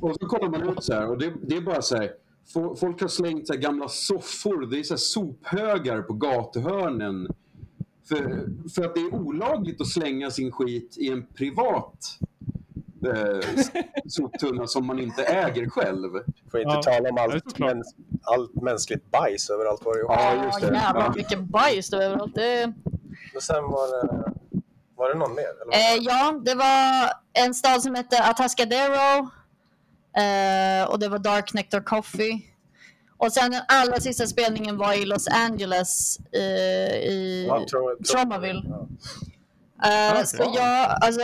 Och 0.00 0.16
så 0.20 0.26
kollar 0.26 0.48
man 0.48 0.68
ut 0.68 0.84
så 0.84 0.94
här 0.94 1.08
och 1.10 1.18
det, 1.18 1.32
det 1.42 1.56
är 1.56 1.60
bara 1.60 1.82
så 1.82 1.96
här, 1.96 2.12
fo- 2.54 2.76
folk 2.76 3.00
har 3.00 3.08
slängt 3.08 3.46
så 3.46 3.52
här 3.52 3.60
gamla 3.60 3.88
soffor, 3.88 4.66
det 4.66 4.78
är 4.78 4.82
så 4.82 4.94
här 4.94 4.98
sophögar 4.98 6.02
på 6.02 6.12
gatuhörnen. 6.12 7.28
För, 8.08 8.46
för 8.74 8.84
att 8.84 8.94
det 8.94 9.00
är 9.00 9.14
olagligt 9.14 9.80
att 9.80 9.86
slänga 9.88 10.30
sin 10.30 10.52
skit 10.52 10.96
i 10.98 11.08
en 11.08 11.26
privat 11.26 12.18
eh, 13.06 13.48
soptunna 14.06 14.66
som 14.66 14.86
man 14.86 14.98
inte 14.98 15.22
äger 15.24 15.68
själv. 15.68 16.10
Får 16.50 16.60
inte 16.60 16.72
Ja, 16.74 16.82
tala 16.82 17.08
om 17.10 17.18
allt, 17.18 17.58
mäns, 17.58 17.94
allt 18.22 18.54
mänskligt 18.54 19.10
bajs 19.10 19.50
överallt 19.50 19.84
var 19.84 19.94
det. 19.94 20.00
Ja, 20.00 20.44
just 20.44 20.60
det. 20.60 20.66
jävlar 20.66 21.00
Ja. 21.04 21.12
vilket 21.16 21.40
bajs 21.40 21.90
det 21.90 21.96
var 21.96 22.04
överallt. 22.04 22.34
Det, 22.34 22.72
Men 23.32 23.42
sen 23.42 23.62
var 23.64 24.06
det, 24.06 24.32
var 25.04 25.12
det 25.12 25.18
någon 25.18 25.34
mer? 25.34 25.44
Eller? 25.62 25.72
eh, 25.96 26.02
ja, 26.02 26.40
det 26.44 26.54
var 26.54 27.10
en 27.32 27.54
stad 27.54 27.82
som 27.82 27.94
hette 27.94 28.22
Atascadero 28.24 29.28
eh, 30.16 30.88
och 30.90 30.98
det 30.98 31.08
var 31.08 31.18
Dark 31.18 31.52
Nectar 31.54 31.80
Coffee. 31.80 32.42
Och 33.16 33.32
sen 33.32 33.50
den 33.50 33.62
allra 33.68 34.00
sista 34.00 34.26
spelningen 34.26 34.76
var 34.78 34.92
i 34.92 35.04
Los 35.04 35.28
Angeles 35.28 36.18
eh, 36.32 36.40
i 36.96 37.46
Ja, 37.48 37.58
Tro- 37.70 38.04
Tromaville. 38.12 38.62
Ja. 38.68 38.86
Eh, 39.88 40.12
Okej. 40.12 40.26
så 40.26 40.52
jag, 40.56 40.98
alltså, 41.00 41.22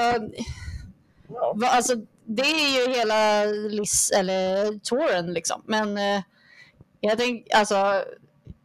Ja. 1.29 1.53
Va, 1.57 1.67
alltså, 1.69 1.95
det 2.25 2.43
är 2.43 2.87
ju 2.87 2.93
hela 2.95 3.45
lis, 3.69 4.11
eller 4.15 4.79
touren 4.79 5.33
liksom. 5.33 5.63
Men 5.67 5.99
eh, 5.99 6.23
jag 7.01 7.19
tänker, 7.19 7.57
alltså, 7.57 8.05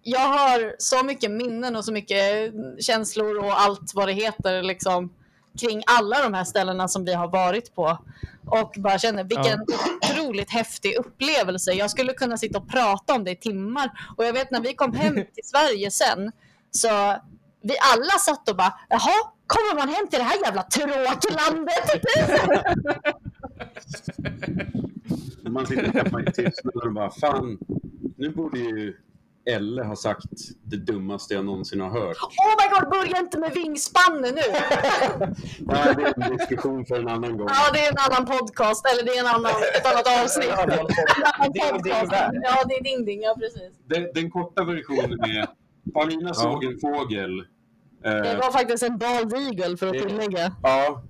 jag 0.08 0.28
har 0.28 0.76
så 0.78 1.04
mycket 1.04 1.32
minnen 1.32 1.76
och 1.76 1.86
så 1.86 1.92
mycket 1.92 2.54
känslor 2.80 3.38
och 3.38 3.62
allt 3.62 3.92
vad 3.94 4.08
det 4.08 4.14
heter 4.14 4.64
liksom 4.64 5.14
kring 5.60 5.84
alla 5.88 6.24
de 6.24 6.34
här 6.34 6.44
ställena 6.44 6.88
som 6.88 7.06
vi 7.06 7.14
har 7.14 7.28
varit 7.28 7.76
på. 7.76 7.98
Och 8.46 8.76
bara 8.78 9.00
känner 9.00 9.24
vilken 9.24 9.60
otroligt 10.02 10.50
häftig 10.50 10.96
upplevelse. 10.96 11.72
Jag 11.72 11.92
skulle 11.92 12.14
kunna 12.14 12.38
sitta 12.38 12.58
och 12.58 12.70
prata 12.70 13.16
om 13.16 13.24
det 13.24 13.32
i 13.32 13.36
timmar. 13.36 13.92
Och 14.18 14.26
jag 14.26 14.34
vet 14.34 14.52
när 14.52 14.62
vi 14.62 14.74
kom 14.74 14.94
hem 14.94 15.16
till 15.34 15.44
Sverige 15.44 15.92
sen 15.92 16.32
så 16.72 17.18
vi 17.62 17.76
alla 17.94 18.20
satt 18.26 18.50
och 18.50 18.56
bara, 18.56 18.80
jaha, 18.90 19.32
kommer 19.48 19.76
man 19.76 19.90
hem 19.90 20.08
till 20.08 20.20
det 20.20 20.26
här 20.26 20.38
jävla 20.46 20.64
tråklandet? 20.64 22.06
Man 25.50 25.66
sitter 25.66 26.04
hemma 26.04 26.22
i 26.22 26.26
tystnad 26.26 26.76
och 26.76 26.94
bara, 26.94 27.12
fan, 27.12 27.58
nu 28.18 28.30
borde 28.30 28.60
ju 28.60 28.94
Elle 29.48 29.84
ha 29.84 29.96
sagt 29.96 30.26
det 30.64 30.78
dummaste 30.78 31.34
jag 31.34 31.46
någonsin 31.46 31.82
har 31.82 31.90
hört. 31.90 32.18
Oh 32.22 32.54
my 32.60 32.80
god, 32.80 32.90
börja 32.90 33.20
inte 33.20 33.40
med 33.40 33.52
vingspannen 33.54 34.36
nu! 34.36 34.42
Nej, 35.60 35.96
det 35.96 36.04
är 36.04 36.24
en 36.24 36.38
diskussion 36.38 36.86
för 36.86 37.00
en 37.00 37.08
annan 37.08 37.38
gång. 37.38 37.48
Ja, 37.50 37.72
det 37.74 37.80
är 37.86 37.92
en 37.92 37.98
annan 38.12 38.26
podcast, 38.38 38.86
eller 38.92 39.04
det 39.04 39.12
är 39.12 39.20
en 39.20 39.28
annan, 39.28 39.52
ett 39.78 39.86
annat 39.92 40.08
avsnitt. 40.24 40.48
En 40.50 40.60
annan 40.60 40.80
annan 40.80 41.52
Ding, 41.54 41.64
ding, 41.64 41.94
podcast. 41.94 42.12
Ja, 42.44 42.64
det 42.68 42.74
är 42.76 42.84
ding 42.84 43.06
ding, 43.06 43.22
ja 43.22 43.36
precis. 43.40 43.72
Den, 43.88 44.08
den 44.14 44.32
korta 44.32 44.64
versionen 44.64 45.20
är, 45.24 45.48
Paulina 45.94 46.34
såg 46.34 46.64
en 46.64 46.80
fågel. 46.80 47.38
Det 48.04 48.30
Eh, 48.32 48.38
var 48.38 48.52
faktiskt 48.52 48.84
en 48.84 48.98
bald 48.98 49.34
eagle 49.34 49.78
för 49.78 49.88
att 49.88 49.94
Det- 49.94 50.00
tillägga. 50.00 50.52
ja. 50.64 51.04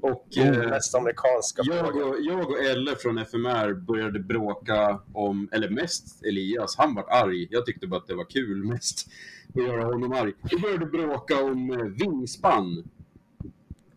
Och 0.00 0.38
eh, 0.38 0.70
mest 0.70 0.94
amerikanska 0.94 1.62
jag, 1.64 1.96
och, 1.96 2.16
jag 2.20 2.50
och 2.50 2.58
Elle 2.58 2.96
från 2.96 3.18
FMR 3.18 3.74
började 3.74 4.20
bråka 4.20 5.00
om, 5.12 5.48
eller 5.52 5.68
mest 5.68 6.24
Elias, 6.24 6.76
han 6.76 6.94
var 6.94 7.04
arg. 7.10 7.48
Jag 7.50 7.66
tyckte 7.66 7.86
bara 7.86 8.00
att 8.00 8.06
det 8.06 8.14
var 8.14 8.24
kul 8.24 8.64
mest 8.64 9.08
att 9.48 9.62
göra 9.62 9.84
honom 9.84 10.12
arg. 10.12 10.32
Vi 10.50 10.58
började 10.58 10.86
bråka 10.86 11.44
om 11.44 11.70
eh, 11.70 11.78
vingspann. 11.78 12.88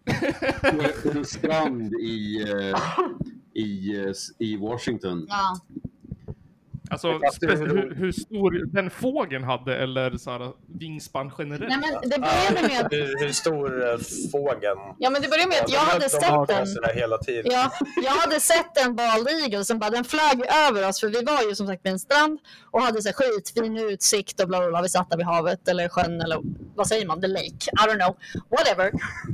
På 1.04 1.10
en 1.10 1.26
strand 1.26 1.94
i, 1.94 2.42
eh, 2.42 2.80
i, 3.54 3.98
eh, 3.98 4.14
i 4.40 4.58
Washington. 4.58 5.26
Ja. 5.30 5.60
Alltså 6.92 7.08
hur- 7.42 7.96
hur, 7.96 8.12
stor 8.12 8.66
den 8.74 8.90
fågeln 8.90 9.44
hade 9.44 9.76
eller 9.78 10.18
så 10.18 10.32
här, 10.32 10.52
vingspann 10.80 11.32
generellt? 11.38 11.70
Nej, 11.70 11.78
men 12.02 12.10
det 12.10 12.20
började 12.20 12.68
med 12.68 12.86
att, 12.86 12.92
Hur, 12.94 13.20
hur 13.26 13.32
stor 13.32 13.84
är 13.84 13.98
fågeln? 14.32 14.80
ja, 14.98 15.10
men 15.10 15.22
det 15.22 15.28
började 15.28 15.50
med 15.50 15.58
att 15.64 15.72
jag 15.72 15.80
hade 15.80 16.06
de 16.06 16.10
sett 16.10 16.48
den. 16.48 16.96
hela 16.96 17.18
tiden. 17.18 17.52
Ja, 17.52 17.72
jag 18.04 18.12
hade 18.12 18.40
sett 18.40 18.78
en 18.86 18.96
bald 18.96 19.28
eagle 19.30 19.66
som 19.66 19.80
bara, 19.80 19.90
den 19.90 20.04
flög 20.04 20.42
över 20.68 20.90
oss 20.90 21.00
för 21.00 21.08
vi 21.08 21.24
var 21.24 21.42
ju 21.50 21.56
som 21.56 21.68
sagt 21.68 21.86
vid 21.86 21.92
en 21.94 22.00
strand 22.00 22.40
och 22.72 22.82
hade 22.82 23.02
så 23.02 23.08
här 23.10 23.14
skitfin 23.14 23.78
utsikt 23.78 24.40
och 24.42 24.48
bla 24.48 24.60
bla 24.60 24.70
bla. 24.70 24.82
Vi 24.82 24.90
satt 24.90 25.10
där 25.10 25.18
vid 25.18 25.26
havet 25.26 25.68
eller 25.68 25.90
sjön 25.90 26.22
eller 26.22 26.40
vad 26.76 26.88
säger 26.88 27.08
man? 27.08 27.22
The 27.22 27.28
lake? 27.28 27.46
I 27.46 27.88
don't 27.88 28.00
know. 28.06 28.16
Whatever. 28.50 28.92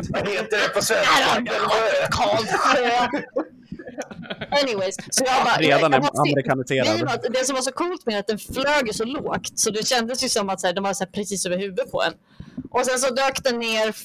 Vad 0.10 0.28
heter 0.28 0.58
det 0.58 0.74
på 0.74 0.82
svenska? 0.82 1.12
don't 1.36 1.46
know. 1.48 1.70
Called 2.12 2.48
sjö. 2.50 3.08
Anyways, 4.64 4.96
så 5.10 5.24
jag 5.26 5.46
bara... 5.46 5.56
Redan 5.56 5.92
jag, 5.92 6.04
jag 6.04 6.20
amerikaniserad. 6.28 7.04
Att 7.10 7.24
Det 7.34 7.46
som 7.46 7.56
var 7.56 7.62
så 7.62 7.72
coolt 7.72 8.06
med 8.06 8.20
att 8.20 8.28
den 8.28 8.38
flög 8.40 8.96
så 8.96 9.06
lågt 9.06 9.60
så 9.60 9.70
det 9.72 9.88
kändes 9.88 10.24
ju 10.24 10.30
som 10.30 10.50
att 10.50 10.62
så 10.62 10.68
här, 10.68 10.74
den 10.74 10.84
var 10.84 10.94
så 10.94 11.04
här, 11.04 11.12
precis 11.12 11.46
över 11.46 11.58
huvudet 11.58 11.92
på 11.92 12.04
en. 12.04 12.14
Och 12.72 12.86
sen 12.86 13.00
så 13.00 13.14
dök 13.14 13.44
den 13.44 13.60
ner, 13.60 13.96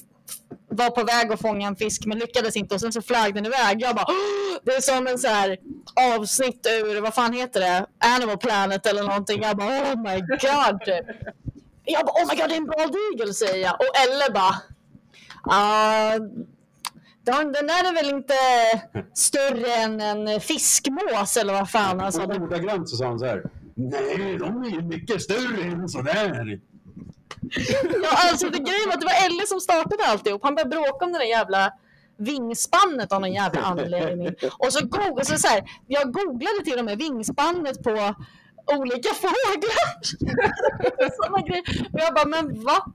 var 0.69 0.91
på 0.91 1.05
väg 1.05 1.33
att 1.33 1.41
fånga 1.41 1.67
en 1.69 1.77
fisk 1.77 2.07
men 2.07 2.19
lyckades 2.19 2.57
inte 2.57 2.75
och 2.75 2.81
sen 2.81 2.93
så 2.93 3.03
flög 3.03 3.35
den 3.35 3.47
iväg. 3.47 3.83
Jag 3.83 3.97
bara, 3.97 4.07
"Åh!" 4.09 4.59
det 4.65 4.73
är 4.73 4.81
som 4.81 5.07
en 5.07 5.19
så 5.19 5.29
här 5.29 5.57
avsnitt 6.17 6.67
ur, 6.71 7.01
vad 7.01 7.15
fan 7.15 7.33
heter 7.33 7.61
det, 7.61 7.87
Animal 8.17 8.39
Planet 8.39 8.87
eller 8.87 9.03
någonting. 9.03 9.43
Jag 9.43 9.57
bara, 9.57 9.69
oh 9.69 10.03
my 10.03 10.21
god. 10.21 10.83
Jag 11.85 12.07
bara, 12.07 12.13
oh 12.23 12.29
my 12.29 12.37
god 12.41 12.49
det 12.49 12.55
är 12.55 12.57
en 12.57 12.67
bald 12.67 12.97
eagle 13.13 13.35
säger 13.35 13.63
jag. 13.63 13.75
Och 13.75 13.97
Elle 13.97 14.31
bara, 14.35 14.55
ah, 15.57 16.19
den, 17.25 17.53
den 17.53 17.71
är 17.71 17.95
väl 17.95 18.15
inte 18.15 18.35
större 19.15 19.75
än 19.75 20.01
en 20.01 20.41
fiskmås 20.41 21.37
eller 21.37 21.53
vad 21.53 21.71
fan 21.71 22.01
han 22.01 22.13
sa. 22.13 22.25
Och 22.25 22.31
ordagrant 22.37 22.89
så 22.89 22.97
sa 22.97 23.07
han 23.07 23.19
så 23.19 23.25
här. 23.27 23.43
Nej, 23.75 24.37
de 24.39 24.63
är 24.63 24.71
ju 24.71 24.83
mycket 24.83 25.23
större 25.23 25.63
än 25.63 25.89
sådär. 25.89 26.61
Ja, 28.03 28.09
alltså 28.31 28.47
det 28.49 28.59
grejen 28.59 28.87
var 28.87 28.95
att 28.95 29.01
det 29.01 29.07
var 29.07 29.27
Elle 29.27 29.47
som 29.47 29.61
startade 29.61 30.05
alltihop. 30.07 30.45
Han 30.45 30.55
började 30.55 30.71
bråka 30.71 31.05
om 31.05 31.13
det 31.13 31.19
där 31.19 31.27
jävla 31.27 31.73
vingspannet 32.17 33.13
av 33.13 33.21
någon 33.21 33.33
jävla 33.33 33.61
anledning. 33.63 34.29
Och 34.59 34.73
så, 34.73 34.87
go- 34.87 35.21
så, 35.23 35.39
så 35.39 35.49
här, 35.49 35.63
jag 35.87 36.13
googlade 36.13 36.65
till 36.65 36.79
och 36.79 36.85
med 36.85 36.99
vingspannet 36.99 37.83
på 37.83 38.15
olika 38.67 39.09
fåglar. 39.15 40.03
Såna 41.25 41.41
grejer. 41.41 41.65
Och 41.93 42.01
jag 42.01 42.15
bara, 42.15 42.25
men 42.27 42.63
va? 42.65 42.87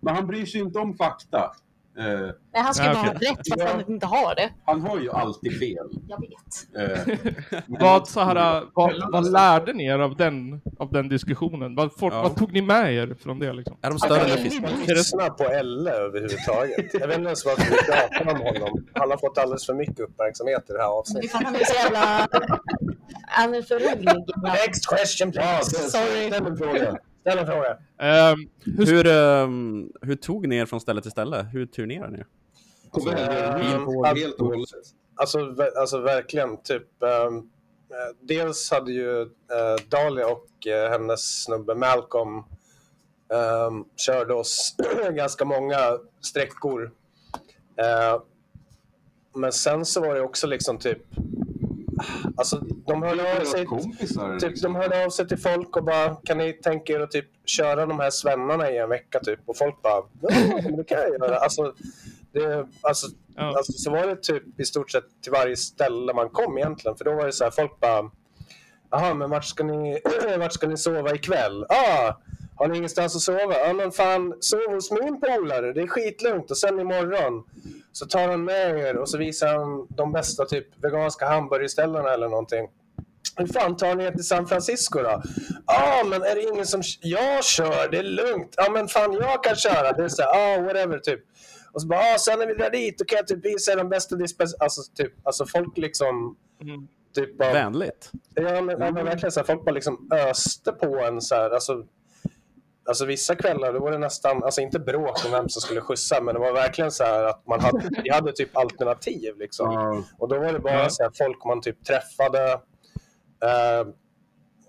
Men 0.00 0.14
han 0.14 0.26
bryr 0.26 0.46
sig 0.46 0.60
inte 0.60 0.78
om 0.78 0.94
fakta. 0.96 1.52
Eh, 1.98 2.04
Nej, 2.04 2.62
han 2.62 2.74
skulle 2.74 2.88
Ja, 2.88 2.94
bara 2.94 3.06
ha 3.06 3.12
rätt 3.14 3.48
fast 3.48 3.62
han 3.72 3.92
inte 3.92 4.06
har 4.06 4.34
det. 4.34 4.50
han 4.64 4.80
har 4.80 4.98
ju 5.00 5.10
alltid 5.10 5.58
fel. 5.58 5.86
Jag 6.08 6.20
vet. 6.20 7.08
Eh, 7.08 7.60
Vad, 7.80 8.08
så 8.08 8.20
här, 8.20 8.64
vad, 8.74 9.12
vad 9.12 9.32
lärde 9.32 9.72
ni 9.72 9.86
er 9.86 9.98
av 9.98 10.16
den, 10.16 10.60
av 10.78 10.92
den 10.92 11.08
diskussionen? 11.08 11.74
Vad, 11.74 11.92
får, 11.98 12.12
Ja. 12.12 12.22
vad 12.22 12.36
tog 12.36 12.52
ni 12.52 12.62
med 12.62 12.94
er 12.94 13.16
från 13.22 13.38
det? 13.38 13.52
Liksom? 13.52 13.76
Är 13.82 13.88
de 13.90 13.98
större 13.98 14.18
än 14.20 14.24
Okej, 14.24 14.36
en 14.44 14.50
fisk? 14.50 14.62
vi- 14.88 14.94
lyssna 14.94 15.30
på 15.30 15.44
Elle 15.44 15.90
överhuvudtaget. 15.90 16.94
Jag 16.94 17.08
vet 17.08 17.16
inte 17.18 17.26
ens 17.28 17.44
varför 17.44 17.62
vi 17.70 17.76
pratar 17.92 18.34
om 18.34 18.40
honom. 18.40 18.84
Han 18.94 19.10
har 19.10 19.16
fått 19.18 19.38
alldeles 19.38 19.66
för 19.66 19.74
mycket 19.74 20.00
uppmärksamhet 20.00 20.64
i 20.70 20.72
det 20.72 20.78
här 20.78 20.98
avsnittet. 20.98 21.30
han 21.32 21.54
är 21.54 21.64
så 21.64 21.74
jävla... 21.74 22.28
Han 23.26 23.54
är 23.54 23.62
för 23.62 23.74
rolig. 23.78 24.24
Next 24.42 24.86
question 24.88 25.32
please. 25.32 25.90
Sorry. 25.90 26.30
Ställ 27.22 27.38
en 27.38 27.46
fråga. 27.46 27.78
Ehm, 27.98 28.36
hur, 28.76 28.86
Hur, 28.86 29.06
ehm, 29.06 29.92
hur 30.02 30.16
tog 30.16 30.48
ni 30.48 30.56
er 30.56 30.66
från 30.66 30.80
ställe 30.80 31.02
till 31.02 31.10
ställe? 31.10 31.46
Hur 31.52 31.66
turnerar 31.66 32.08
ni? 32.10 32.18
Ehm, 32.18 33.88
hit, 33.88 34.22
helt 34.22 34.40
och 34.40 34.46
hållet. 34.46 34.68
Alltså, 35.14 35.38
ver- 35.38 35.78
alltså 35.80 35.98
verkligen, 36.00 36.62
typ. 36.62 37.02
eh, 37.02 37.30
dels 38.20 38.70
hade 38.70 38.92
ju 38.92 39.20
uh, 39.20 39.28
Dahlia 39.88 40.26
och 40.26 40.66
eh, 40.66 40.90
hennes 40.90 41.42
snubbe 41.44 41.74
Malcolm 41.74 42.36
um, 43.68 43.84
körde 43.96 44.34
oss 44.34 44.76
ganska 45.12 45.44
många 45.44 45.98
sträckor. 46.20 46.90
Eh, 47.76 48.22
men 49.34 49.52
sen 49.52 49.84
så 49.84 50.00
var 50.00 50.14
det 50.14 50.20
också 50.20 50.46
liksom 50.46 50.78
typ... 50.78 51.02
Alltså, 52.36 52.56
de 52.86 53.02
hörde 53.02 53.40
av 53.40 53.44
sig, 53.44 53.64
kompisar. 53.66 54.38
typ, 54.38 54.62
de 54.62 54.74
hörde 54.74 55.04
av 55.06 55.10
sig 55.10 55.28
till 55.28 55.38
folk 55.38 55.76
och 55.76 55.84
bara 55.84 56.14
kan 56.14 56.38
ni 56.38 56.52
tänka 56.52 56.92
er 56.92 57.00
att 57.00 57.10
typ 57.10 57.26
köra 57.44 57.86
de 57.86 58.00
här 58.00 58.10
svennarna 58.10 58.70
i 58.70 58.78
en 58.78 58.88
vecka 58.88 59.20
typ? 59.20 59.40
Och 59.46 59.56
folk 59.56 59.82
bara 59.82 60.02
ja, 60.22 60.60
men 60.64 60.76
det 60.76 60.84
kan 60.84 60.98
jag 60.98 61.10
göra. 61.10 61.36
Alltså, 61.36 61.74
det, 62.32 62.66
alltså, 62.80 63.06
Ja. 63.36 63.56
alltså, 63.56 63.72
så 63.72 63.90
var 63.90 64.06
det 64.06 64.16
typ 64.22 64.60
i 64.60 64.64
stort 64.64 64.90
sett 64.90 65.04
till 65.22 65.32
varje 65.32 65.56
ställe 65.56 66.14
man 66.14 66.28
kom 66.28 66.58
egentligen. 66.58 66.96
För 66.96 67.04
då 67.04 67.12
var 67.14 67.26
det 67.26 67.32
så 67.32 67.44
här, 67.44 67.50
folk 67.50 67.80
bara 67.80 68.10
Jaha, 68.90 69.14
men 69.14 69.30
vart 69.30 69.44
ska 69.44 69.64
ni, 69.64 70.00
vart 70.38 70.52
ska 70.52 70.66
ni 70.68 70.76
sova 70.76 71.14
ikväll? 71.14 71.64
Ah, 71.68 72.12
har 72.56 72.68
ni 72.68 72.76
ingenstans 72.76 73.16
att 73.16 73.22
sova? 73.22 73.54
Ja, 73.66 73.72
men 73.72 73.92
fan, 73.92 74.34
sov 74.40 74.74
hos 74.74 74.90
min 74.90 75.20
polare. 75.20 75.72
Det 75.72 75.80
är 75.80 75.86
skitlugnt. 75.86 76.50
Och 76.50 76.58
sen 76.58 76.80
imorgon 76.80 77.44
så 77.92 78.06
tar 78.06 78.28
han 78.28 78.44
med 78.44 78.78
er 78.78 78.96
och 78.96 79.08
så 79.08 79.18
visar 79.18 79.58
han 79.58 79.86
de 79.90 80.12
bästa 80.12 80.44
typ 80.44 80.84
veganska 80.84 81.26
hamburgerställena 81.26 82.10
eller 82.10 82.28
någonting. 82.28 82.68
Hur 83.36 83.46
fan 83.46 83.76
tar 83.76 83.94
ni 83.94 84.04
er 84.04 84.10
till 84.10 84.24
San 84.24 84.46
Francisco 84.46 85.02
då? 85.02 85.22
Ja, 85.66 86.00
ah, 86.00 86.04
men 86.04 86.22
är 86.22 86.34
det 86.34 86.42
ingen 86.42 86.66
som... 86.66 86.82
Jag 87.00 87.44
kör, 87.44 87.88
det 87.90 87.98
är 87.98 88.02
lugnt. 88.02 88.54
Ja, 88.56 88.70
men 88.70 88.88
fan 88.88 89.12
jag 89.12 89.44
kan 89.44 89.56
köra. 89.56 89.92
Det 89.92 90.04
är 90.04 90.08
så 90.08 90.22
här, 90.22 90.30
ah, 90.30 90.62
whatever 90.62 90.98
typ. 90.98 91.20
Och 91.72 91.82
så 91.82 91.86
bara, 91.86 92.00
ah, 92.00 92.18
sen 92.18 92.38
när 92.38 92.46
vi 92.46 92.54
drar 92.54 92.70
dit 92.70 92.98
då 92.98 93.04
kan 93.04 93.16
jag 93.16 93.26
typ 93.26 93.44
visa 93.44 93.72
er 93.72 93.76
de 93.76 93.88
bästa 93.88 94.16
dispens... 94.16 94.54
Alltså, 94.54 94.82
typ, 94.94 95.12
alltså 95.22 95.46
folk 95.46 95.78
liksom... 95.78 96.36
Mm. 96.62 96.88
Typ 97.14 97.40
Vänligt. 97.40 98.10
Ja, 98.34 98.60
men, 98.62 98.80
ja, 98.80 98.90
men 98.90 99.04
verkligen 99.04 99.32
så 99.32 99.40
här, 99.40 99.46
folk 99.46 99.64
bara 99.64 99.70
liksom 99.70 100.08
öste 100.12 100.72
på 100.72 100.98
en 100.98 101.20
så 101.20 101.34
här, 101.34 101.50
alltså, 101.50 101.84
alltså 102.88 103.04
vissa 103.04 103.34
kvällar 103.34 103.72
då 103.72 103.80
var 103.80 103.90
det 103.90 103.98
nästan, 103.98 104.44
alltså 104.44 104.60
inte 104.60 104.78
bråk 104.78 105.24
om 105.24 105.30
vem 105.30 105.48
som 105.48 105.62
skulle 105.62 105.80
skjutsa, 105.80 106.20
men 106.22 106.34
det 106.34 106.40
var 106.40 106.52
verkligen 106.52 106.90
så 106.90 107.04
här 107.04 107.24
att 107.24 107.46
man 107.46 107.60
hade, 107.60 107.90
vi 108.04 108.10
hade 108.10 108.32
typ 108.32 108.56
alternativ 108.56 109.38
liksom. 109.38 109.72
Ja, 109.72 110.02
Och 110.18 110.28
då 110.28 110.38
var 110.38 110.52
det 110.52 110.58
bara 110.58 110.90
så 110.90 111.02
här, 111.02 111.10
folk 111.14 111.44
man 111.44 111.60
typ 111.60 111.84
träffade 111.84 112.52
eh, 113.42 113.80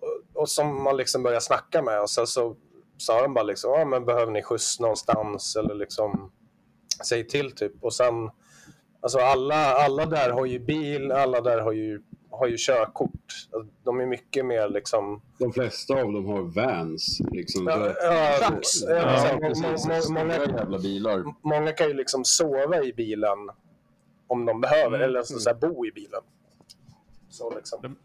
och, 0.02 0.42
och 0.42 0.50
som 0.50 0.84
man 0.84 0.98
liksom 0.98 1.24
började 1.24 1.42
snacka 1.42 1.82
med. 1.82 2.02
Och 2.02 2.10
sen 2.10 2.28
så 2.28 2.56
sa 2.98 3.22
de 3.22 3.34
bara 3.34 3.44
liksom, 3.44 3.72
ja 3.72 3.86
men 3.86 4.06
behöver 4.06 4.32
ni 4.32 4.44
skjuts 4.44 4.80
någonstans? 4.80 5.56
Eller 5.56 5.76
liksom 5.76 6.32
säg 7.06 7.28
till 7.28 7.52
typ. 7.52 7.84
Och 7.84 7.94
sen 7.94 8.30
Alltså 9.04 9.20
alla, 9.20 9.56
alla 9.56 10.06
där 10.06 10.30
har 10.30 10.46
ju 10.46 10.60
bil, 10.60 11.12
alla 11.12 11.42
där 11.42 11.60
har 11.60 11.72
ju, 11.72 12.02
har 12.40 12.48
ju 12.48 12.56
körkort. 12.60 13.48
De 13.84 14.00
är 14.00 14.06
mycket 14.06 14.46
mer 14.46 14.70
liksom... 14.70 15.22
de 15.40 15.54
flesta 15.54 15.94
av 15.94 16.14
dem 16.14 16.26
har 16.26 16.42
vans. 16.42 17.22
Liksom. 17.32 17.68
Ja, 17.68 17.94
ja, 18.02 18.38
ja, 18.86 20.02
så 20.02 20.14
många, 20.14 20.34
jävla 20.34 20.80
bilar. 20.80 21.24
många 21.42 21.72
kan 21.72 21.88
ju 21.88 21.94
liksom 21.94 22.26
sova 22.26 22.84
i 22.84 22.94
bilen 22.94 23.38
om 24.28 24.46
de 24.46 24.62
behöver, 24.62 24.96
Mm. 24.98 25.02
eller 25.02 25.20
alltså 25.20 25.40
så 25.40 25.50
här, 25.50 25.58
bo 25.58 25.86
i 25.86 25.92
bilen. 25.92 26.22
Så 27.30 27.56
liksom. 27.56 27.96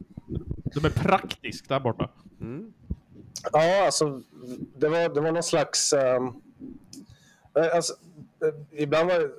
de 0.75 0.85
är 0.85 0.91
praktiskt 0.91 1.69
där 1.69 1.81
borta. 1.81 2.11
Mm. 2.41 2.73
Ja, 3.53 3.85
alltså 3.87 4.23
det 4.77 4.89
var, 4.89 5.15
det 5.15 5.21
var 5.21 5.33
någon 5.33 5.43
slags... 5.43 5.93
eh, 5.93 6.23
alltså, 7.75 7.95
eh, 8.45 8.83
ibland 8.83 9.09
var 9.11 9.31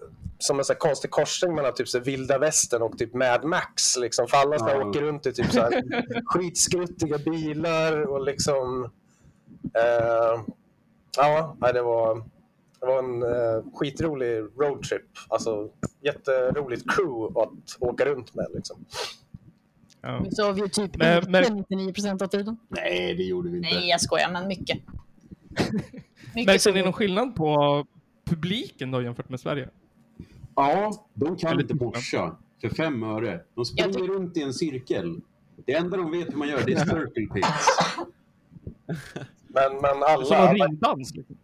som 0.42 0.60
en 0.60 0.66
så 0.66 0.74
här 0.74 0.80
konstig 0.80 1.12
korsning 1.12 1.56
mellan 1.56 1.74
typ 1.74 1.88
så 1.90 2.00
vilda 2.00 2.38
västern 2.38 2.82
och 2.82 2.98
typ 2.98 3.14
Mad 3.14 3.44
Max. 3.44 3.98
Liksom, 3.98 4.28
för 4.28 4.38
alla 4.38 4.60
så 4.60 4.66
Ja. 4.70 4.86
åker 4.90 5.02
runt 5.02 5.26
i 5.26 5.34
typ 5.34 5.52
så 5.52 5.60
här 5.62 5.84
skitskruttiga 6.26 7.18
bilar 7.18 8.02
och 8.02 8.26
liksom... 8.26 8.84
eh, 9.74 10.42
ja, 11.18 11.58
det 11.74 11.82
var, 11.82 12.16
det 12.80 12.86
var 12.86 13.00
en 13.00 13.24
eh, 13.24 13.64
skitrolig 13.74 14.38
roadtrip. 14.60 15.06
Alltså 15.28 15.70
jätteroligt 16.02 16.84
crew 16.96 17.40
att 17.42 17.78
åka 17.80 18.06
runt 18.06 18.36
med. 18.36 18.48
Liksom. 18.56 18.86
Ja. 20.02 20.22
Vi 20.24 20.32
sov 20.36 20.58
ju 20.60 20.68
typ 20.68 20.98
Men- 20.98 21.32
men- 21.32 21.56
99 21.70 21.94
procent 21.94 22.22
av 22.22 22.28
tiden. 22.28 22.58
Nej, 22.68 23.16
det 23.16 23.24
gjorde 23.24 23.50
vi 23.50 23.58
inte. 23.58 23.70
Nej, 23.70 23.90
jag 23.90 24.02
skojar, 24.02 24.32
men 24.32 24.48
mycket. 24.48 24.78
mycket 26.36 26.46
Märkte 26.46 26.72
ni 26.72 26.82
någon 26.84 26.94
skillnad 26.94 27.36
på 27.36 27.86
publiken 28.26 28.92
då 28.92 29.02
jämfört 29.02 29.30
med 29.30 29.40
Sverige? 29.40 29.70
Ja, 30.60 30.92
de 31.14 31.38
kan 31.38 31.60
inte 31.62 31.74
typ- 31.74 31.80
Porsche 31.80 32.32
för 32.62 32.70
fem 32.70 33.04
öre. 33.04 33.42
De 33.56 33.66
springer 33.66 33.94
tyck- 33.94 34.08
runt 34.08 34.38
i 34.38 34.42
en 34.42 34.54
cirkel. 34.54 35.22
Det 35.66 35.74
enda 35.74 35.98
de 35.98 36.12
vet 36.12 36.34
hur 36.34 36.38
man 36.38 36.48
gör 36.48 36.64
det 36.66 36.74
är 36.74 36.86
circle 36.86 37.28
pits. 37.34 37.48
Men, 39.48 39.72
men 39.82 39.82
Som 39.82 40.04
alla, 40.04 40.38
en 40.38 40.50
alla, 40.50 40.66
ringdans? 40.66 41.16
Liksom. 41.16 41.38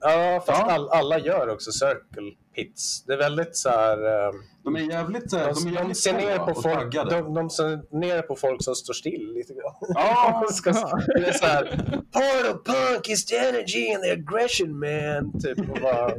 ja, 0.00 0.42
fast 0.46 0.60
Ja. 0.60 0.70
All, 0.72 0.88
alla 0.88 1.18
gör 1.18 1.48
också 1.48 1.72
circle 1.72 2.32
pits. 2.54 3.04
Det 3.06 3.12
är 3.12 3.16
väldigt 3.18 3.56
så 3.56 3.68
här... 3.68 4.26
eh, 4.26 4.32
De 4.64 4.76
är 4.76 4.80
jävligt, 4.80 5.30
så 5.30 5.36
här, 5.36 5.44
de 5.44 5.50
är 5.50 5.54
De, 5.54 5.70
de 5.70 5.72
jävligt 5.74 5.96
ser 5.96 6.12
ner 6.12 6.38
på 6.38 6.54
folk, 6.62 6.92
de, 7.10 7.34
de 7.34 7.50
ser 7.50 7.96
ner 7.98 8.22
på 8.22 8.36
folk 8.36 8.62
som 8.64 8.74
står 8.74 8.94
still 8.94 9.32
lite 9.34 9.52
grann. 9.54 9.74
Ja, 9.94 10.44
Ska- 10.52 10.72
det 11.06 11.28
är 11.28 11.32
så 11.32 11.46
här, 11.46 11.64
part 12.12 12.54
of 12.54 12.64
punk 12.64 13.08
is 13.08 13.24
the 13.26 13.36
energy 13.36 13.94
and 13.94 14.02
the 14.04 14.10
aggression 14.12 14.78
man. 14.78 15.40
Typ, 15.40 15.58
och 15.70 15.80
bara, 15.82 16.12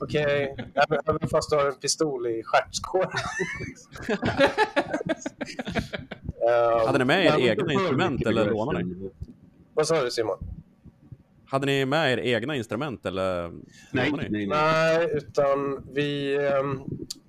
okej, 0.00 0.54
även, 0.74 0.98
även 1.06 1.28
fast 1.28 1.50
du 1.50 1.56
har 1.56 1.66
en 1.66 1.74
pistol 1.74 2.26
i 2.26 2.42
stjärtskåren. 2.44 3.10
Eh, 6.48 6.86
Hade 6.86 6.98
ni 6.98 7.04
med 7.04 7.24
er 7.26 7.50
egna 7.50 7.72
instrument 7.72 8.26
eller 8.26 8.50
lånade 8.50 8.84
ni? 8.84 9.10
Vad 9.74 9.86
sa 9.86 10.02
du 10.02 10.10
Simon? 10.10 10.38
Hade 11.52 11.66
ni 11.66 11.84
med 11.84 12.12
er 12.12 12.18
egna 12.18 12.56
instrument 12.56 13.06
eller 13.06 13.50
Nej, 13.92 14.12
nej, 14.12 14.28
nej. 14.30 14.46
Nej, 14.46 15.08
utan 15.12 15.84
vi... 15.94 16.36
ehm, 16.36 16.80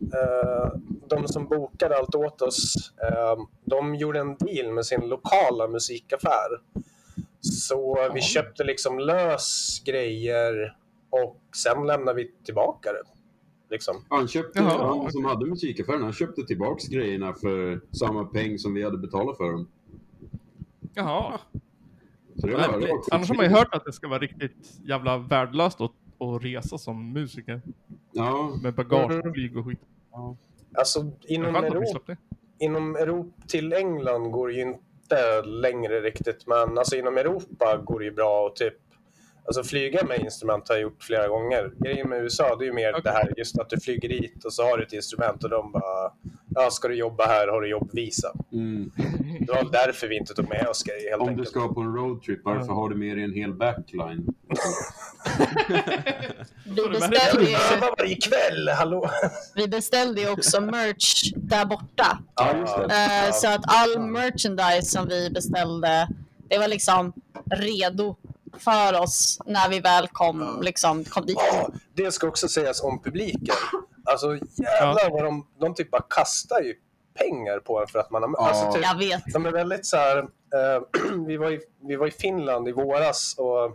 eh, 0.02 0.72
de 1.10 1.28
som 1.28 1.48
bokade 1.48 1.98
allt 1.98 2.16
åt 2.16 2.42
oss, 2.42 2.74
ehm, 3.02 3.46
de 3.66 3.96
gjorde 3.96 4.20
en 4.20 4.36
deal 4.38 4.74
med 4.74 4.86
sin 4.86 5.02
lokala 5.02 5.68
musikaffär. 5.68 6.50
Så 7.42 8.10
vi 8.14 8.22
köpte 8.22 8.64
liksom 8.64 9.00
lös 9.00 9.82
grejer 9.86 10.76
och 11.10 11.42
sen 11.56 11.88
lämnade 11.88 12.16
vi 12.16 12.32
tillbaka 12.46 12.90
det. 12.94 13.04
Liksom. 13.70 14.06
Han 14.10 14.28
köpte, 14.28 14.60
Jaha, 14.60 14.88
han 14.88 15.12
som 15.12 15.26
hade 15.26 15.46
musikaffären, 15.46 16.04
han 16.04 16.14
köpte 16.14 16.44
tillbaks 16.44 16.88
grejerna 16.88 17.34
för 17.34 17.82
samma 17.98 18.26
peng 18.26 18.60
som 18.60 18.74
vi 18.74 18.84
hade 18.84 18.98
betalat 18.98 19.38
för 19.38 19.52
dem. 19.52 19.68
Jaha. 20.94 21.40
Så 22.36 22.48
det 22.48 22.54
var, 22.54 22.80
det 22.80 22.88
var 22.88 23.02
Annars 23.12 23.30
har 23.30 23.36
man 23.36 23.46
ju 23.46 23.52
hört 23.52 23.76
att 23.76 23.86
det 23.86 23.94
ska 23.94 24.08
vara 24.08 24.20
riktigt 24.20 24.80
jävla 24.84 25.18
värdelöst 25.18 25.82
att, 25.82 25.92
att 26.20 26.44
resa 26.44 26.78
som 26.78 27.14
musiker. 27.14 27.62
Ja, 28.12 28.58
Med 28.64 28.74
bagage, 28.74 29.34
flyg 29.34 29.58
och 29.58 29.66
skit. 29.66 29.80
Alltså, 30.78 31.02
Det 31.02 31.28
är 31.28 31.36
inom 31.36 31.56
Europa, 31.56 32.16
inom 32.60 32.96
Europa 32.96 33.42
till 33.48 33.74
England 33.74 34.32
går 34.32 34.48
det 34.48 34.54
ju 34.54 34.62
inte 34.62 35.42
längre 35.46 36.02
riktigt, 36.02 36.48
men 36.48 36.78
alltså 36.78 36.96
inom 36.96 37.18
Europa 37.18 37.78
går 37.78 38.00
det 38.00 38.06
ju 38.06 38.12
bra 38.12 38.46
och 38.46 38.56
typ 38.56 38.74
Alltså 39.46 39.64
flyga 39.64 40.04
med 40.06 40.20
instrument 40.20 40.68
har 40.70 40.76
jag 40.76 40.82
gjort 40.82 41.04
flera 41.04 41.28
gånger. 41.28 41.72
Grejen 41.80 42.10
med 42.10 42.22
USA 42.24 42.56
det 42.56 42.64
är 42.64 42.68
ju 42.68 42.74
mer 42.74 42.90
Okej. 42.92 43.02
det 43.04 43.10
här 43.12 43.34
just 43.38 43.60
att 43.60 43.70
du 43.70 43.80
flyger 43.80 44.10
dit 44.10 44.46
och 44.46 44.54
så 44.54 44.64
har 44.64 44.78
du 44.78 44.84
ett 44.84 44.94
instrument 44.94 45.44
och 45.44 45.50
de 45.50 45.72
bara 45.72 46.12
Ja, 46.56 46.70
ska 46.72 46.88
du 46.88 46.96
jobba 46.96 47.26
här 47.26 47.48
har 47.48 47.62
du 47.62 47.70
jobbvisa. 47.70 48.34
mm. 48.54 48.92
Det 49.40 49.52
var 49.54 49.72
därför 49.72 50.08
vi 50.08 50.18
inte 50.18 50.34
tog 50.34 50.50
med 50.50 50.68
oss 50.68 50.84
grejer 50.84 51.10
helt 51.10 51.22
Om 51.22 51.28
du 51.28 51.32
enkelt. 51.32 51.50
ska 51.50 51.74
på 51.74 51.82
en 51.82 51.96
roadtrip, 51.96 52.40
varför 52.44 52.66
Ja. 52.68 52.74
har 52.74 52.90
du 52.90 52.96
med 52.96 53.18
dig 53.18 53.24
en 53.24 53.34
hel 53.34 53.54
backline? 53.54 54.28
Vi 56.66 56.90
beställde, 56.90 57.44
ju, 57.52 57.58
varje 57.98 58.16
kväll, 58.16 58.70
hallå! 58.70 59.10
vi 59.56 59.68
beställde 59.68 60.22
ju 60.22 60.30
också 60.30 60.62
merch 60.62 61.32
där 61.36 61.66
borta. 61.66 62.20
Ja, 62.36 62.58
just 62.58 62.76
det. 62.78 62.88
Ja. 63.28 63.32
Så 63.34 63.48
att 63.48 63.62
all 63.66 64.00
merchandise 64.00 64.82
som 64.92 65.08
vi 65.08 65.30
beställde, 65.30 66.08
det 66.50 66.58
var 66.58 66.68
liksom 66.68 67.14
redo 67.52 68.16
för 68.58 69.00
oss 69.00 69.40
när 69.46 69.70
vi 69.70 69.80
väl 69.80 70.08
kom, 70.08 70.60
liksom, 70.62 71.04
kom 71.04 71.26
dit. 71.26 71.38
Ja, 71.40 71.70
det 71.94 72.12
ska 72.12 72.28
också 72.28 72.48
sägas 72.48 72.82
om 72.82 73.02
publiken. 73.02 73.56
Alltså 74.06 74.36
jävlar 74.56 75.10
vad 75.12 75.24
de, 75.24 75.48
de 75.60 75.76
typ 75.76 75.92
bara 75.92 76.06
kastar 76.10 76.62
ju 76.62 76.76
pengar 77.14 77.60
på 77.60 77.82
en 77.82 77.88
för 77.88 78.00
att 78.00 78.12
man 78.12 78.24
har... 78.24 78.30
Ja. 78.38 78.50
Alltså, 78.50 78.72
typ, 78.72 78.84
Jag 78.84 78.98
vet. 78.98 79.24
de 79.34 79.46
är 79.46 79.52
väldigt 79.52 79.86
så 79.86 79.98
här... 79.98 80.18
Eh, 80.18 80.82
vi, 81.28 81.38
var 81.38 81.52
i, 81.52 81.60
vi 81.82 81.96
var 81.96 82.08
i 82.08 82.12
Finland 82.12 82.68
i 82.68 82.72
våras 82.72 83.36
och 83.38 83.72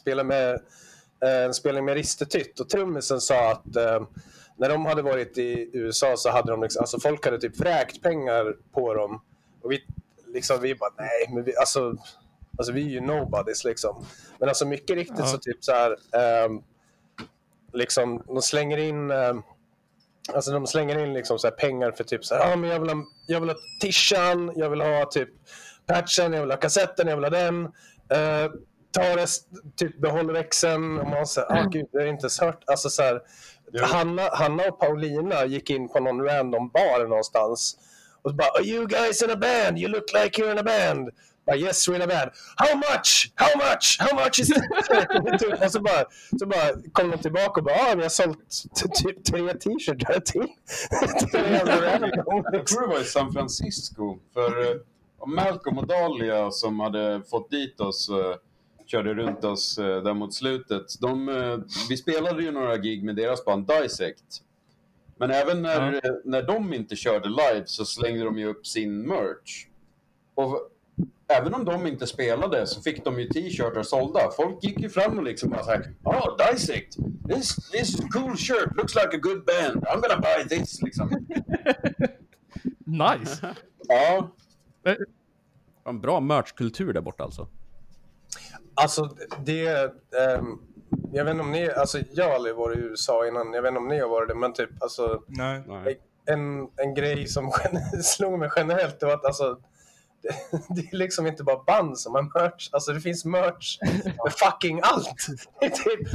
spelade 0.00 0.28
med 0.28 0.54
eh, 1.24 1.44
en 1.44 1.54
spelning 1.54 1.84
med 1.84 1.94
Ristetytt 1.94 2.60
och 2.60 2.68
trummisen 2.68 3.20
sa 3.20 3.50
att 3.50 3.76
eh, 3.76 4.02
när 4.56 4.68
de 4.68 4.86
hade 4.86 5.02
varit 5.02 5.38
i 5.38 5.70
USA 5.72 6.14
så 6.16 6.30
hade 6.30 6.50
de 6.50 6.62
liksom, 6.62 6.80
alltså 6.80 7.00
folk 7.00 7.24
hade 7.24 7.40
typ 7.40 7.60
vräkt 7.60 8.02
pengar 8.02 8.56
på 8.72 8.94
dem 8.94 9.20
och 9.62 9.72
vi 9.72 9.84
liksom 10.26 10.60
vi 10.60 10.74
bara 10.74 10.90
nej 10.98 11.34
men 11.34 11.44
vi, 11.44 11.56
alltså, 11.56 11.94
alltså 12.58 12.72
vi 12.72 12.82
är 12.86 12.90
ju 12.90 13.00
nobodies 13.00 13.64
liksom. 13.64 14.06
Men 14.38 14.48
alltså 14.48 14.66
mycket 14.66 14.96
riktigt 14.96 15.18
Ja. 15.18 15.26
så 15.26 15.38
typ 15.38 15.64
så 15.64 15.72
här 15.72 15.96
ehm, 16.16 16.62
liksom 17.72 18.22
de 18.26 18.42
slänger 18.42 18.76
in 18.76 19.10
ehm, 19.10 19.42
Alltså 20.34 20.52
de 20.52 20.66
slänger 20.66 20.98
in 20.98 21.14
liksom 21.14 21.38
så 21.38 21.46
här 21.46 21.54
pengar 21.54 21.92
för 21.92 22.04
typ 22.04 22.24
så 22.24 22.34
här, 22.34 22.50
ja 22.50 22.56
men 22.56 22.70
jag 22.70 22.80
vill 22.80 22.90
ha, 22.90 23.04
jag 23.26 23.40
vill 23.40 23.48
ha 23.48 23.56
tishan, 23.80 24.52
jag 24.56 24.70
vill 24.70 24.80
ha 24.80 25.04
typ 25.04 25.28
patchen, 25.86 26.32
jag 26.32 26.40
vill 26.40 26.50
ha 26.50 26.58
kassetten, 26.58 27.08
jag 27.08 27.16
vill 27.16 27.24
ha 27.24 27.30
den. 27.30 27.64
Uh, 27.64 28.52
ta 28.90 29.16
rest, 29.16 29.48
typ 29.76 30.00
behåll 30.00 30.32
växeln. 30.32 30.98
Och 30.98 31.08
man 31.08 31.26
säger, 31.26 31.52
ah 31.52 31.64
gud, 31.64 31.86
det 31.92 31.98
är 31.98 32.06
inte 32.06 32.22
ens 32.24 32.40
hört. 32.40 32.62
Alltså 32.66 32.90
så 32.90 33.02
här, 33.02 33.20
Hanna, 33.82 34.22
Hanna 34.32 34.62
och 34.68 34.80
Paulina 34.80 35.44
gick 35.44 35.70
in 35.70 35.88
på 35.88 36.00
någon 36.00 36.24
random 36.24 36.68
bar 36.68 37.06
någonstans. 37.08 37.76
Och 38.22 38.30
så 38.30 38.36
bara, 38.36 38.48
are 38.48 38.64
you 38.64 38.86
guys 38.86 39.22
in 39.22 39.30
a 39.30 39.36
band? 39.36 39.78
You 39.78 39.88
look 39.88 40.12
like 40.12 40.42
you're 40.42 40.52
in 40.52 40.58
a 40.58 40.62
band. 40.62 41.10
Bara, 41.46 41.56
yes, 41.56 41.88
we're 41.88 41.96
in 41.96 42.02
a 42.02 42.06
band. 42.06 42.30
How 42.56 42.74
much? 42.76 43.32
How 43.34 43.56
much? 43.56 43.98
How 43.98 44.24
much 44.24 44.40
is 44.40 44.50
it? 44.50 44.56
och 45.64 45.70
så 45.70 45.80
bara, 45.80 46.04
så 46.38 46.46
bara 46.46 46.82
kom 46.92 47.10
de 47.10 47.18
tillbaka 47.18 47.60
och 47.60 47.64
bara, 47.64 47.74
ah, 47.74 47.94
vi 47.96 48.02
har 48.02 48.08
sålt 48.08 48.38
typ 49.02 49.24
tre 49.24 49.54
t-shirtar 49.54 50.20
till. 50.20 50.46
Jag 52.52 52.66
tror 52.66 52.80
det 52.80 52.94
var 52.94 53.00
i 53.00 53.04
San 53.04 53.32
Francisco. 53.32 54.18
För 54.34 54.70
eh, 54.70 54.76
Malcolm 55.26 55.78
och 55.78 55.86
Dahlia 55.86 56.50
som 56.50 56.80
hade 56.80 57.22
fått 57.30 57.50
dit 57.50 57.80
oss, 57.80 58.08
eh, 58.08 58.36
körde 58.86 59.14
runt 59.14 59.44
oss 59.44 59.78
eh, 59.78 60.02
där 60.02 60.14
mot 60.14 60.34
slutet. 60.34 61.00
De, 61.00 61.26
vi 61.88 61.96
spelade 61.96 62.42
ju 62.42 62.50
några 62.50 62.76
gig 62.76 63.04
med 63.04 63.16
deras 63.16 63.44
band 63.44 63.66
Dissect. 63.66 64.42
Men 65.16 65.30
även 65.30 65.62
när, 65.62 65.92
eh, 65.92 66.12
när 66.24 66.42
de 66.42 66.74
inte 66.74 66.96
körde 66.96 67.28
live 67.28 67.62
så 67.66 67.84
slängde 67.84 68.24
de 68.24 68.38
ju 68.38 68.46
upp 68.46 68.66
sin 68.66 69.06
merch. 69.06 69.66
Och 70.34 70.70
även 71.28 71.54
om 71.54 71.64
de 71.64 71.86
inte 71.86 72.06
spelade 72.06 72.66
så 72.66 72.82
fick 72.82 73.04
de 73.04 73.20
ju 73.20 73.28
t-shirtar 73.28 73.82
sålda. 73.82 74.30
Folk 74.36 74.64
gick 74.64 74.80
ju 74.80 74.88
fram 74.88 75.18
och 75.18 75.24
liksom 75.24 75.50
bara 75.50 75.62
såhär 75.62 75.94
Oh, 76.04 76.36
Dissect! 76.36 76.96
This, 77.28 77.70
this 77.70 77.96
cool 78.12 78.36
shirt, 78.36 78.76
looks 78.76 78.94
like 78.94 79.16
a 79.16 79.20
good 79.22 79.44
band. 79.44 79.84
I'm 79.84 80.00
gonna 80.00 80.20
buy 80.20 80.58
this! 80.58 80.82
Liksom. 80.82 81.10
Nice! 82.86 83.54
Ja, 83.88 84.30
En 85.84 86.00
bra 86.00 86.20
merchkultur 86.20 86.92
där 86.92 87.00
borta 87.00 87.24
alltså. 87.24 87.48
Alltså 88.74 89.16
det... 89.44 89.66
ehm, 89.68 90.58
jag 91.12 91.24
vet 91.24 91.30
inte 91.30 91.44
om 91.44 91.52
ni... 91.52 91.70
Alltså 91.70 91.98
jag 92.10 92.24
har 92.24 92.34
aldrig 92.34 92.54
varit 92.56 92.78
i 92.78 92.80
USA 92.80 93.26
innan. 93.26 93.52
Jag 93.52 93.62
vet 93.62 93.68
inte 93.68 93.80
om 93.80 93.88
ni 93.88 94.00
har 94.00 94.08
varit 94.08 94.28
det, 94.28 94.34
men 94.34 94.52
typ 94.52 94.70
alltså... 94.82 95.22
Nej. 95.26 95.62
Nej. 95.66 96.00
En, 96.26 96.68
en 96.76 96.94
grej 96.94 97.26
som 97.26 97.52
slog 98.02 98.38
mig 98.38 98.50
generellt 98.56 99.00
det 99.00 99.06
var 99.06 99.14
att 99.14 99.24
alltså... 99.24 99.58
Det, 100.68 100.80
är 100.80 100.96
liksom 100.96 101.26
inte 101.26 101.44
bara 101.44 101.62
band 101.64 101.98
som 101.98 102.14
har 102.14 102.22
merch. 102.22 102.68
Alltså 102.72 102.92
det 102.92 103.00
finns 103.00 103.24
merch 103.24 103.78
med 104.04 104.32
fucking 104.32 104.80
allt. 104.82 105.26
Typ, 105.60 106.08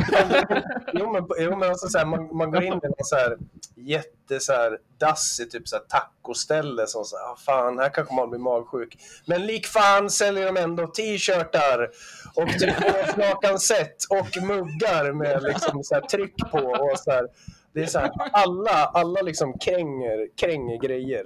jo 0.93 1.11
men, 1.11 1.27
jo, 1.39 1.55
men 1.57 1.69
alltså, 1.69 1.87
så 1.87 1.97
här, 1.97 2.05
man, 2.05 2.37
man 2.37 2.51
går 2.51 2.63
in 2.63 2.73
i 2.73 2.87
någon 2.87 2.93
så 3.03 3.15
här 3.15 3.37
jätte 3.75 4.39
så 4.39 4.53
här, 4.53 4.77
dassig 4.97 5.51
typ 5.51 5.67
så 5.67 5.75
här, 5.75 5.83
tacoställe 5.83 6.87
som 6.87 7.05
så 7.05 7.17
här, 7.17 7.25
ah, 7.25 7.35
fan 7.45 7.79
här 7.79 7.89
kanske 7.89 8.15
man 8.15 8.29
blir 8.29 8.39
magsjuk. 8.39 8.97
Men 9.25 9.45
lik 9.45 9.67
fan 9.67 10.09
säljer 10.09 10.45
de 10.45 10.57
ändå 10.57 10.87
t-shirtar 10.87 11.89
och 12.35 12.49
typ 12.59 12.75
årslakan 12.85 13.59
set 13.59 13.97
och 14.09 14.43
muggar 14.43 15.13
med 15.13 15.43
liksom 15.43 15.83
så 15.83 15.95
här, 15.95 16.01
tryck 16.01 16.37
på 16.51 16.59
och 16.59 16.99
så 16.99 17.11
här. 17.11 17.27
Det 17.73 17.81
är 17.81 17.87
så 17.87 17.99
här, 17.99 18.11
alla, 18.31 18.85
alla 18.85 19.21
liksom 19.21 19.59
kränger, 19.59 20.27
kränger 20.37 20.77
grejer. 20.77 21.25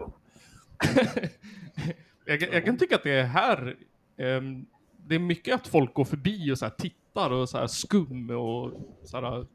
Jag, 2.25 2.39
kan- 2.39 2.49
jag 2.51 2.65
kan 2.65 2.77
tycka 2.77 2.95
att 2.95 3.03
det 3.03 3.11
är 3.19 3.23
här, 3.23 3.75
ehm, 4.17 4.65
det 5.07 5.15
är 5.15 5.19
mycket 5.19 5.55
att 5.55 5.67
folk 5.67 5.93
går 5.93 6.05
förbi 6.05 6.51
och 6.51 6.57
så 6.57 6.65
här 6.65 6.73
tittar 6.77 7.31
och 7.31 7.49
så 7.49 7.57
här 7.57 7.67
skum 7.67 8.29
och 8.29 8.71
så 9.03 9.17
här 9.21 9.45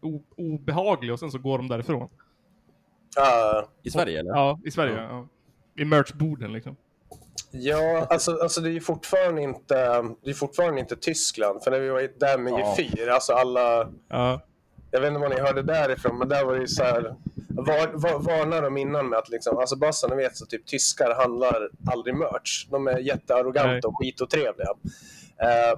o, 0.00 0.22
obehaglig 0.36 1.12
och 1.12 1.18
sen 1.18 1.30
så 1.30 1.38
går 1.38 1.58
de 1.58 1.68
därifrån. 1.68 2.08
Ja, 3.16 3.68
I 3.82 3.90
Sverige 3.90 4.20
eller? 4.20 4.30
Ja, 4.30 4.60
i 4.64 4.70
Sverige. 4.70 5.02
Ja. 5.02 5.28
I 5.78 5.84
merchborden 5.84 6.52
liksom. 6.52 6.76
Ja, 7.50 8.06
alltså, 8.10 8.32
alltså 8.42 8.60
det 8.60 8.68
är 8.70 8.72
ju 8.72 8.80
fortfarande 8.80 9.42
inte, 9.42 10.02
det 10.22 10.30
är 10.30 10.34
fortfarande 10.34 10.80
inte 10.80 10.96
Tyskland. 10.96 11.62
För 11.64 11.70
när 11.70 11.80
vi 11.80 11.88
var 11.88 12.00
i- 12.00 12.12
där 12.18 12.38
med 12.38 12.52
Ja. 12.52 12.76
G4, 12.78 13.08
alltså 13.10 13.32
alla, 13.32 13.88
Ja. 14.08 14.40
Jag 14.96 15.00
vet 15.00 15.08
inte 15.08 15.20
vad 15.20 15.30
ni 15.30 15.40
hörde 15.40 15.62
därifrån, 15.62 16.18
men 16.18 16.28
där 16.28 16.44
var 16.44 16.54
det 16.54 16.60
ju 16.60 16.66
så 16.66 16.82
här, 16.82 17.14
var, 17.48 17.88
var, 17.92 18.18
varnar 18.18 18.62
de 18.62 18.76
innan 18.76 19.08
med 19.08 19.18
att 19.18 19.28
liksom, 19.28 19.58
alltså 19.58 19.76
bara 19.76 19.92
så 19.92 20.08
ni 20.08 20.16
vet 20.16 20.36
så 20.36 20.46
typ 20.46 20.66
tyskar 20.66 21.14
handlar 21.14 21.68
aldrig 21.92 22.14
merch. 22.14 22.66
De 22.70 22.86
är 22.86 22.92
Nej. 22.92 23.06
jättearroganta 23.06 23.88
och 23.88 23.98
skitotrevliga. 23.98 24.68
Uh, 25.42 25.72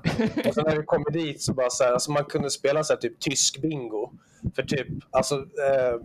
och 0.49 0.55
sen 0.55 0.65
när 0.65 0.77
vi 0.77 0.83
kommer 0.83 1.11
dit 1.11 1.43
så 1.43 1.53
bara 1.55 1.71
så 1.71 1.85
här, 1.85 1.93
alltså 1.93 2.11
man 2.11 2.25
kunde 2.25 2.51
spela 2.51 2.85
så 2.85 2.93
här 2.93 3.01
typ 3.01 3.21
tysk 3.21 3.63
bingo. 3.63 4.11
För 4.55 4.63
typ, 4.63 4.87
alltså 5.11 5.35
eh, 5.35 6.01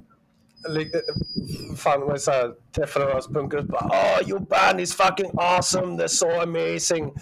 fan 1.78 2.02
vad 2.02 2.22
så 2.22 2.32
här, 2.32 2.52
träffade 2.76 3.06
några 3.06 3.22
punkare 3.22 3.62
och 3.62 3.68
bara 3.68 3.86
oh 3.86 4.30
your 4.30 4.40
band 4.40 4.80
is 4.80 4.96
fucking 4.96 5.32
awesome, 5.38 6.04
they're 6.04 6.08
so 6.08 6.42
amazing. 6.42 7.14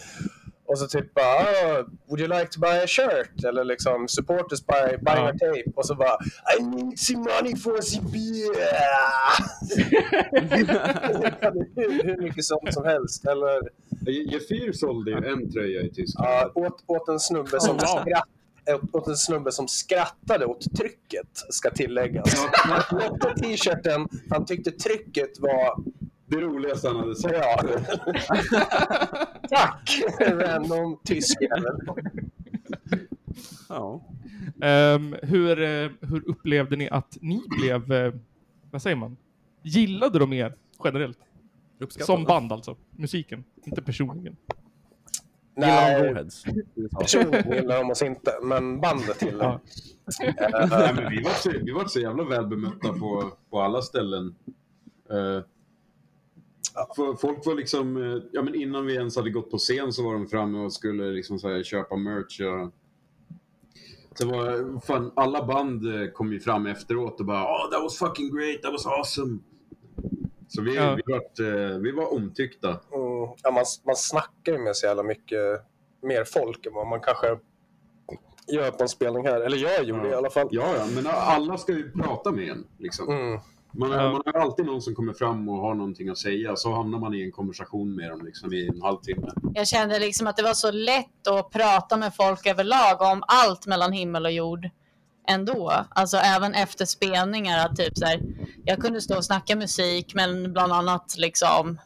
Och 0.71 0.79
så 0.79 0.87
typ 0.87 1.13
bara 1.13 1.41
oh, 1.43 1.85
would 2.07 2.19
you 2.19 2.27
like 2.39 2.45
to 2.51 2.59
buy 2.59 2.77
a 2.83 2.87
shirt? 2.87 3.43
Eller 3.43 3.63
liksom 3.63 4.07
support 4.07 4.51
us 4.51 4.65
by 4.67 4.97
buying 5.01 5.25
Ja. 5.25 5.29
a 5.29 5.33
tape. 5.39 5.71
Och 5.75 5.85
så 5.85 5.95
bara 5.95 6.17
I 6.59 6.63
need 6.63 6.99
some 6.99 7.19
money 7.19 7.55
for 7.55 7.81
some 7.81 8.09
beer. 8.11 8.55
hur, 11.75 12.03
hur 12.03 12.21
mycket 12.21 12.45
sånt 12.45 12.73
som 12.73 12.85
helst. 12.85 13.25
Eller 13.25 13.61
Gefyr 14.31 14.71
sålde 14.71 15.11
ju 15.11 15.17
en 15.17 15.51
tröja 15.51 15.81
i 15.81 15.89
Tyskland. 15.89 16.29
Ja, 16.29 16.51
åt, 16.55 16.83
åt, 16.87 17.07
en 17.09 17.19
snubbe 17.19 17.59
som 17.61 17.75
Oh, 17.75 17.81
wow. 17.95 18.01
skratt, 18.01 18.27
åt, 18.83 18.95
åt 18.95 19.07
en 19.07 19.17
snubbe 19.17 19.51
som 19.51 19.67
skrattade 19.67 20.45
åt 20.45 20.75
trycket, 20.77 21.27
ska 21.49 21.69
tilläggas. 21.69 22.45
Han 22.53 22.99
köpte 23.01 23.33
t-shirten, 23.43 24.07
han 24.29 24.45
tyckte 24.45 24.71
trycket 24.71 25.39
var 25.39 25.83
det 26.31 26.41
roligaste 26.41 26.87
han 26.87 26.97
hade 26.97 27.15
sagt. 27.15 27.35
Ja. 27.35 27.63
Tack! 29.49 30.01
Random 30.19 30.97
tysk. 31.03 31.37
Ja. 33.69 34.01
Ehm, 34.61 35.15
hur, 35.21 35.61
eh, 35.61 35.89
hur 36.01 36.29
upplevde 36.29 36.75
ni 36.75 36.89
att 36.89 37.17
ni 37.21 37.41
blev, 37.59 37.91
eh, 37.91 38.13
vad 38.71 38.81
säger 38.81 38.95
man, 38.95 39.17
gillade 39.61 40.19
de 40.19 40.33
er 40.33 40.55
generellt? 40.83 41.17
Som 41.89 42.23
band 42.23 42.51
alltså, 42.51 42.75
musiken, 42.91 43.43
inte 43.63 43.81
personligen. 43.81 44.37
Gillar 45.55 45.91
de 45.91 46.01
Nej, 46.01 46.09
Rawheads? 46.09 46.43
personligen 46.99 47.53
gillar 47.53 47.77
de 47.77 47.91
oss 47.91 48.01
inte, 48.01 48.31
men 48.43 48.81
bandet 48.81 49.21
gillar 49.21 49.45
Ja. 49.45 49.59
ja. 50.37 50.67
Nej, 50.69 50.93
men 50.95 51.09
vi 51.11 51.21
var 51.23 51.31
så, 51.31 51.51
vi 51.63 51.71
var 51.71 51.85
så 51.85 51.99
jävla 51.99 52.23
väl 52.23 52.47
bemötta 52.47 52.93
på, 52.93 53.31
på 53.49 53.61
alla 53.61 53.81
ställen. 53.81 54.35
Eh, 55.09 55.43
folk 57.21 57.45
var 57.45 57.55
liksom, 57.55 57.97
eh, 57.97 58.23
ja 58.31 58.41
men 58.41 58.55
innan 58.55 58.85
vi 58.85 58.95
ens 58.95 59.15
hade 59.15 59.29
gått 59.29 59.51
på 59.51 59.57
scen 59.57 59.93
så 59.93 60.03
var 60.03 60.13
de 60.13 60.27
framme 60.27 60.59
och 60.59 60.73
skulle 60.73 61.03
liksom 61.03 61.39
så 61.39 61.49
här, 61.49 61.63
köpa 61.63 61.95
merch. 61.95 62.41
Och... 62.41 62.71
Sen 64.17 64.27
var, 64.27 64.79
fan, 64.79 65.11
alla 65.15 65.45
band 65.45 65.95
eh, 65.95 66.07
kom 66.11 66.33
ju 66.33 66.39
fram 66.39 66.65
efteråt 66.65 67.19
och 67.19 67.25
bara 67.25 67.43
oh, 67.43 67.71
that 67.71 67.83
was 67.83 67.97
fucking 67.97 68.35
great, 68.35 68.61
that 68.61 68.71
was 68.71 68.85
awesome. 68.85 69.39
Så 70.47 70.61
vi, 70.61 70.75
Ja. 70.75 70.95
vi, 70.95 71.13
vart, 71.13 71.39
eh, 71.39 71.77
vi 71.77 71.91
var 71.91 72.13
omtyckta. 72.13 72.69
Mm, 72.69 72.79
ja, 73.43 73.51
man, 73.51 73.65
man 73.85 73.95
snackar 73.95 74.51
ju 74.51 74.57
med 74.57 74.75
så 74.75 74.85
jävla 74.85 75.03
mycket 75.03 75.61
mer 76.01 76.23
folk 76.23 76.65
än 76.65 76.73
vad 76.73 76.87
man 76.87 76.99
kanske 76.99 77.37
gör 78.47 78.71
på 78.71 78.83
en 78.83 78.89
spelning 78.89 79.25
här. 79.25 79.41
Eller 79.41 79.57
jag 79.57 79.83
gjorde 79.83 80.07
Ja. 80.07 80.13
i 80.13 80.15
alla 80.15 80.29
fall. 80.29 80.47
Ja, 80.51 80.75
ja, 80.77 80.85
men 80.95 81.07
alla 81.07 81.57
ska 81.57 81.71
ju 81.71 81.91
prata 81.91 82.31
med 82.31 82.49
en. 82.49 82.67
Liksom. 82.77 83.09
Mm. 83.09 83.39
Man, 83.73 83.91
Ja. 83.91 84.11
man 84.11 84.21
har 84.25 84.41
alltid 84.41 84.65
någon 84.65 84.81
som 84.81 84.95
kommer 84.95 85.13
fram 85.13 85.49
och 85.49 85.57
har 85.57 85.73
någonting 85.75 86.09
att 86.09 86.17
säga, 86.17 86.55
så 86.55 86.73
hamnar 86.73 86.99
man 86.99 87.13
i 87.13 87.23
en 87.23 87.31
konversation 87.31 87.95
med 87.95 88.09
dem 88.09 88.25
liksom, 88.25 88.53
i 88.53 88.67
en 88.67 88.81
halvtimme. 88.81 89.31
Jag 89.53 89.67
kände 89.67 89.99
liksom 89.99 90.27
att 90.27 90.37
det 90.37 90.43
var 90.43 90.53
så 90.53 90.71
lätt 90.71 91.27
att 91.27 91.49
prata 91.49 91.97
med 91.97 92.15
folk 92.15 92.45
överlag 92.45 93.01
om 93.01 93.23
allt 93.27 93.65
mellan 93.67 93.91
himmel 93.91 94.25
och 94.25 94.31
jord 94.31 94.69
ändå. 95.27 95.85
Alltså 95.89 96.17
även 96.17 96.53
efter 96.53 96.85
spelningar. 96.85 97.65
Att 97.65 97.75
typ 97.75 97.97
så 97.97 98.05
här, 98.05 98.21
jag 98.65 98.79
kunde 98.79 99.01
stå 99.01 99.17
och 99.17 99.25
snacka 99.25 99.55
musik 99.55 100.13
men 100.15 100.53
bland 100.53 100.73
annat 100.73 101.15
liksom 101.17 101.79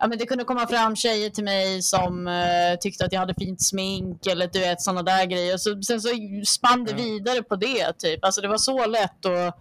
Ja, 0.00 0.06
men 0.06 0.18
det 0.18 0.26
kunde 0.26 0.44
komma 0.44 0.66
fram 0.66 0.96
tjejer 0.96 1.30
till 1.30 1.44
mig 1.44 1.82
som 1.82 2.28
eh, 2.28 2.78
tyckte 2.80 3.04
att 3.04 3.12
jag 3.12 3.20
hade 3.20 3.34
fint 3.34 3.62
smink 3.62 4.26
eller 4.26 4.46
du 4.52 4.58
vet 4.60 4.80
sådana 4.80 5.02
där 5.02 5.24
grejer. 5.26 5.56
Så, 5.56 5.82
sen 5.82 6.00
så 6.00 6.08
spann 6.46 6.84
det 6.84 6.94
vidare 6.94 7.42
på 7.42 7.56
det. 7.56 7.92
Typ. 7.98 8.24
Alltså, 8.24 8.40
det 8.40 8.48
var 8.48 8.58
så 8.58 8.86
lätt 8.86 9.26
att 9.26 9.58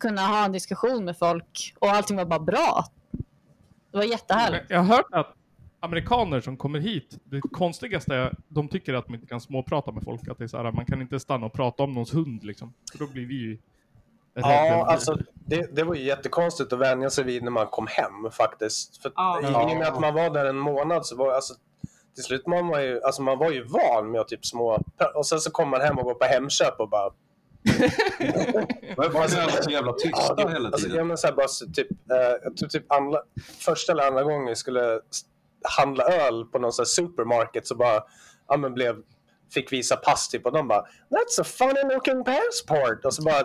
kunna 0.00 0.20
ha 0.26 0.44
en 0.44 0.52
diskussion 0.52 1.04
med 1.04 1.18
folk 1.18 1.74
och 1.78 1.88
allting 1.88 2.16
var 2.16 2.24
bara 2.24 2.40
bra. 2.40 2.84
Det 3.90 3.96
var 3.98 4.04
jättehärligt. 4.04 4.64
Jag 4.68 4.78
har 4.78 4.96
hört 4.96 5.06
att 5.12 5.34
amerikaner 5.80 6.40
som 6.40 6.56
kommer 6.56 6.78
hit, 6.78 7.18
det 7.24 7.40
konstigaste 7.40 8.14
är 8.14 8.34
de 8.48 8.68
tycker 8.68 8.94
att 8.94 9.06
de 9.06 9.14
inte 9.14 9.26
kan 9.26 9.40
småprata 9.40 9.92
med 9.92 10.02
folk. 10.04 10.28
Att 10.28 10.38
det 10.38 10.44
är 10.44 10.48
så 10.48 10.56
här, 10.56 10.72
man 10.72 10.86
kan 10.86 11.00
inte 11.00 11.20
stanna 11.20 11.46
och 11.46 11.52
prata 11.52 11.82
om 11.82 11.92
någons 11.92 12.14
hund 12.14 12.44
liksom. 12.44 12.74
För 12.92 12.98
då 12.98 13.06
blir 13.06 13.26
vi 13.26 13.34
ju. 13.34 13.58
Ja, 14.34 14.86
alltså 14.86 15.18
det, 15.34 15.76
det 15.76 15.82
var 15.82 15.94
ju 15.94 16.02
jättekonstigt 16.02 16.72
att 16.72 16.78
vänja 16.78 17.10
sig 17.10 17.24
vid 17.24 17.42
när 17.42 17.50
man 17.50 17.66
kom 17.66 17.86
hem 17.86 18.30
faktiskt. 18.32 19.02
För 19.02 19.12
Ja. 19.16 19.40
i, 19.42 19.44
I 19.44 19.74
och 19.74 19.78
med 19.78 19.88
att 19.88 20.00
man 20.00 20.14
var 20.14 20.30
där 20.30 20.44
en 20.44 20.58
månad 20.58 21.06
så 21.06 21.16
var 21.16 21.32
alltså 21.32 21.54
till 22.14 22.24
slut 22.24 22.46
man 22.46 22.68
var 22.68 22.80
ju, 22.80 23.02
alltså 23.02 23.22
man 23.22 23.38
var 23.38 23.50
ju 23.50 23.64
van 23.64 24.10
med 24.10 24.20
att 24.20 24.28
typ 24.28 24.46
små... 24.46 24.82
Och 25.14 25.26
sen 25.26 25.40
så 25.40 25.50
kommer 25.50 25.70
man 25.70 25.80
hem 25.80 25.98
och 25.98 26.04
går 26.04 26.14
på 26.14 26.24
Hemköp 26.24 26.80
och 26.80 26.88
bara... 26.88 27.10
Varför 28.96 29.18
är 29.38 29.42
alla 29.42 29.62
så 29.62 29.70
jävla 29.70 29.92
tysta 29.92 30.34
Ja, 30.36 30.48
hela 30.48 30.68
alltså, 30.68 30.82
tiden? 30.82 30.96
ja, 30.98 31.04
men 31.04 31.18
så 31.18 31.26
här, 31.26 31.34
bara, 31.34 31.48
så, 31.48 31.66
typ, 31.66 31.90
eh, 31.90 32.52
tror 32.54 32.68
typ 32.68 32.92
andra, 32.92 33.18
första 33.58 33.92
eller 33.92 34.06
andra 34.06 34.22
gången 34.22 34.46
jag 34.46 34.58
skulle 34.58 35.00
handla 35.78 36.04
öl 36.04 36.44
på 36.44 36.58
någon 36.58 36.72
här 36.78 36.84
supermarket 36.84 37.66
så 37.66 37.74
bara 37.74 38.02
ja, 38.48 38.56
men 38.56 38.74
blev, 38.74 38.96
fick 39.54 39.72
visa 39.72 39.96
pass 39.96 40.28
typ, 40.28 40.46
och 40.46 40.52
de 40.52 40.68
bara 40.68 40.80
That's 40.80 41.40
a 41.40 41.44
funny 41.44 41.94
looking 41.94 42.24
passport. 42.24 43.04
Och 43.04 43.14
så 43.14 43.22
bara 43.22 43.44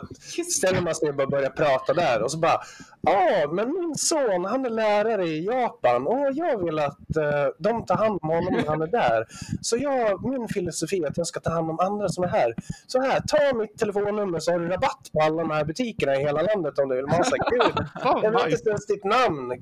ställer 0.58 0.82
man 0.82 0.96
sig 0.96 1.10
och 1.10 1.16
bara 1.16 1.28
börjar 1.28 1.50
prata 1.50 1.94
där 1.94 2.22
och 2.22 2.32
så 2.32 2.38
bara 2.38 2.60
Ja, 3.08 3.52
men 3.52 3.74
min 3.74 3.96
son 3.96 4.46
han 4.46 4.66
är 4.66 4.70
lärare 4.70 5.28
i 5.28 5.46
Japan 5.46 6.08
och 6.08 6.28
jag 6.34 6.66
vill 6.66 6.80
att 6.80 7.18
eh, 7.18 7.48
de 7.60 7.86
tar 7.86 7.96
hand 7.96 8.20
om 8.22 8.30
honom 8.30 8.54
när 8.54 8.68
han 8.68 8.82
är 8.82 8.88
där. 8.88 9.26
Så 9.62 9.78
jag, 9.78 10.30
min 10.30 10.48
filosofi 10.48 11.04
är 11.04 11.08
att 11.08 11.18
jag 11.18 11.28
ska 11.28 11.40
ta 11.40 11.50
hand 11.50 11.70
om 11.70 11.80
andra 11.80 12.10
som 12.10 12.24
är 12.24 12.28
här. 12.28 12.54
Så 12.88 13.02
här, 13.02 13.22
ta 13.28 13.58
mitt 13.58 13.78
telefonnummer 13.78 14.40
så 14.40 14.52
har 14.52 14.60
du 14.60 14.68
rabatt 14.68 15.10
på 15.14 15.22
alla 15.22 15.42
de 15.42 15.52
här 15.52 15.66
butikerna 15.66 16.16
i 16.16 16.20
hela 16.20 16.42
landet 16.42 16.80
om 16.80 16.90
du 16.90 16.96
vill. 16.96 17.06
Man 17.06 17.24
säger, 17.24 17.52
gud, 17.52 17.86
jag 18.24 18.32
vet 18.32 18.60
inte 18.60 18.70
ens 18.70 18.88
ditt 18.88 19.04
namn. 19.04 19.62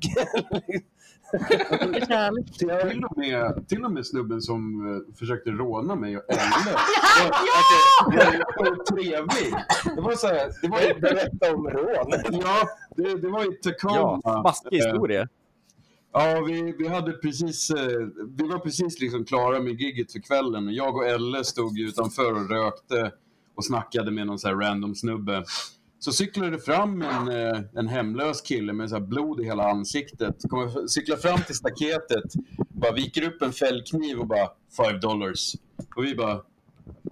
Till 2.58 2.70
och, 3.04 3.18
med, 3.18 3.68
till 3.68 3.84
och 3.84 3.90
med 3.90 4.06
snubben 4.06 4.40
som 4.40 4.86
uh, 4.86 5.16
försökte 5.18 5.50
råna 5.50 5.94
mig 5.94 6.16
och 6.16 6.24
Elle. 6.34 6.76
Ja! 7.20 7.30
Det 8.10 8.16
var 8.56 8.76
så 8.76 8.94
trevlig. 8.94 9.54
Det 9.96 10.00
var 10.00 10.12
så 10.16 10.26
här, 10.26 10.52
det 10.62 10.68
var 10.68 10.80
ju, 10.80 10.94
Berätta 11.00 11.54
om 11.54 11.68
rån. 11.68 12.40
ja, 12.42 12.68
det, 12.96 13.14
det 13.22 13.28
var 13.28 13.52
i 13.52 13.56
Tacoma. 13.56 14.20
Ja, 14.24 14.40
smaskig 14.42 14.76
historia. 14.76 15.28
Ja, 16.12 16.40
vi, 16.46 16.74
vi 16.78 16.88
hade 16.88 17.12
precis, 17.12 17.70
eh, 17.70 17.86
vi 18.36 18.48
var 18.48 18.58
precis 18.58 19.00
liksom 19.00 19.24
klara 19.24 19.60
med 19.60 19.80
gigget 19.80 20.12
för 20.12 20.18
kvällen. 20.18 20.74
Jag 20.74 20.96
och 20.96 21.06
Elle 21.06 21.44
stod 21.44 21.78
utanför 21.78 22.32
och 22.32 22.50
rökte 22.50 23.12
och 23.56 23.64
snackade 23.64 24.10
med 24.10 24.26
någon 24.26 24.38
så 24.38 24.48
här 24.48 24.54
random 24.54 24.94
snubbe. 24.94 25.44
Så 26.04 26.12
cyklade 26.12 26.50
det 26.50 26.58
fram 26.58 27.02
en, 27.02 27.28
eh, 27.28 27.60
en 27.74 27.88
hemlös 27.88 28.40
kille 28.40 28.72
med 28.72 28.88
så 28.88 28.94
här 28.94 29.02
blod 29.02 29.40
i 29.40 29.44
hela 29.44 29.70
ansiktet. 29.70 30.36
Kommer 30.48 30.86
cykla 30.86 31.16
fram 31.16 31.42
till 31.42 31.54
staketet, 31.54 32.32
bara 32.68 32.92
viker 32.92 33.28
upp 33.28 33.42
en 33.42 33.52
fällkniv 33.52 34.18
och 34.18 34.26
bara 34.26 34.48
five 34.76 34.98
dollars. 34.98 35.54
Och 35.96 36.04
vi 36.04 36.14
bara 36.14 36.34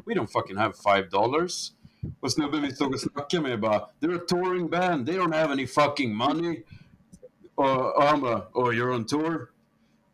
We 0.05 0.15
don't 0.15 0.27
fucking 0.27 0.57
have 0.57 0.73
five 0.73 1.09
dollars. 1.09 1.73
Och 2.21 2.33
snubben 2.33 2.63
vi 2.63 2.71
stod 2.71 2.95
och 2.95 3.01
snackade 3.01 3.43
med 3.43 3.61
bara 3.61 3.79
They're 4.01 4.17
a 4.17 4.25
touring 4.29 4.71
band, 4.71 5.07
they 5.07 5.17
don't 5.17 5.35
have 5.35 5.53
any 5.53 5.67
fucking 5.67 6.17
money. 6.17 6.63
Och, 7.55 7.97
och 7.97 8.03
han 8.03 8.21
bara 8.21 8.39
Oh 8.53 8.73
you're 8.73 8.95
on 8.95 9.07
tour? 9.07 9.49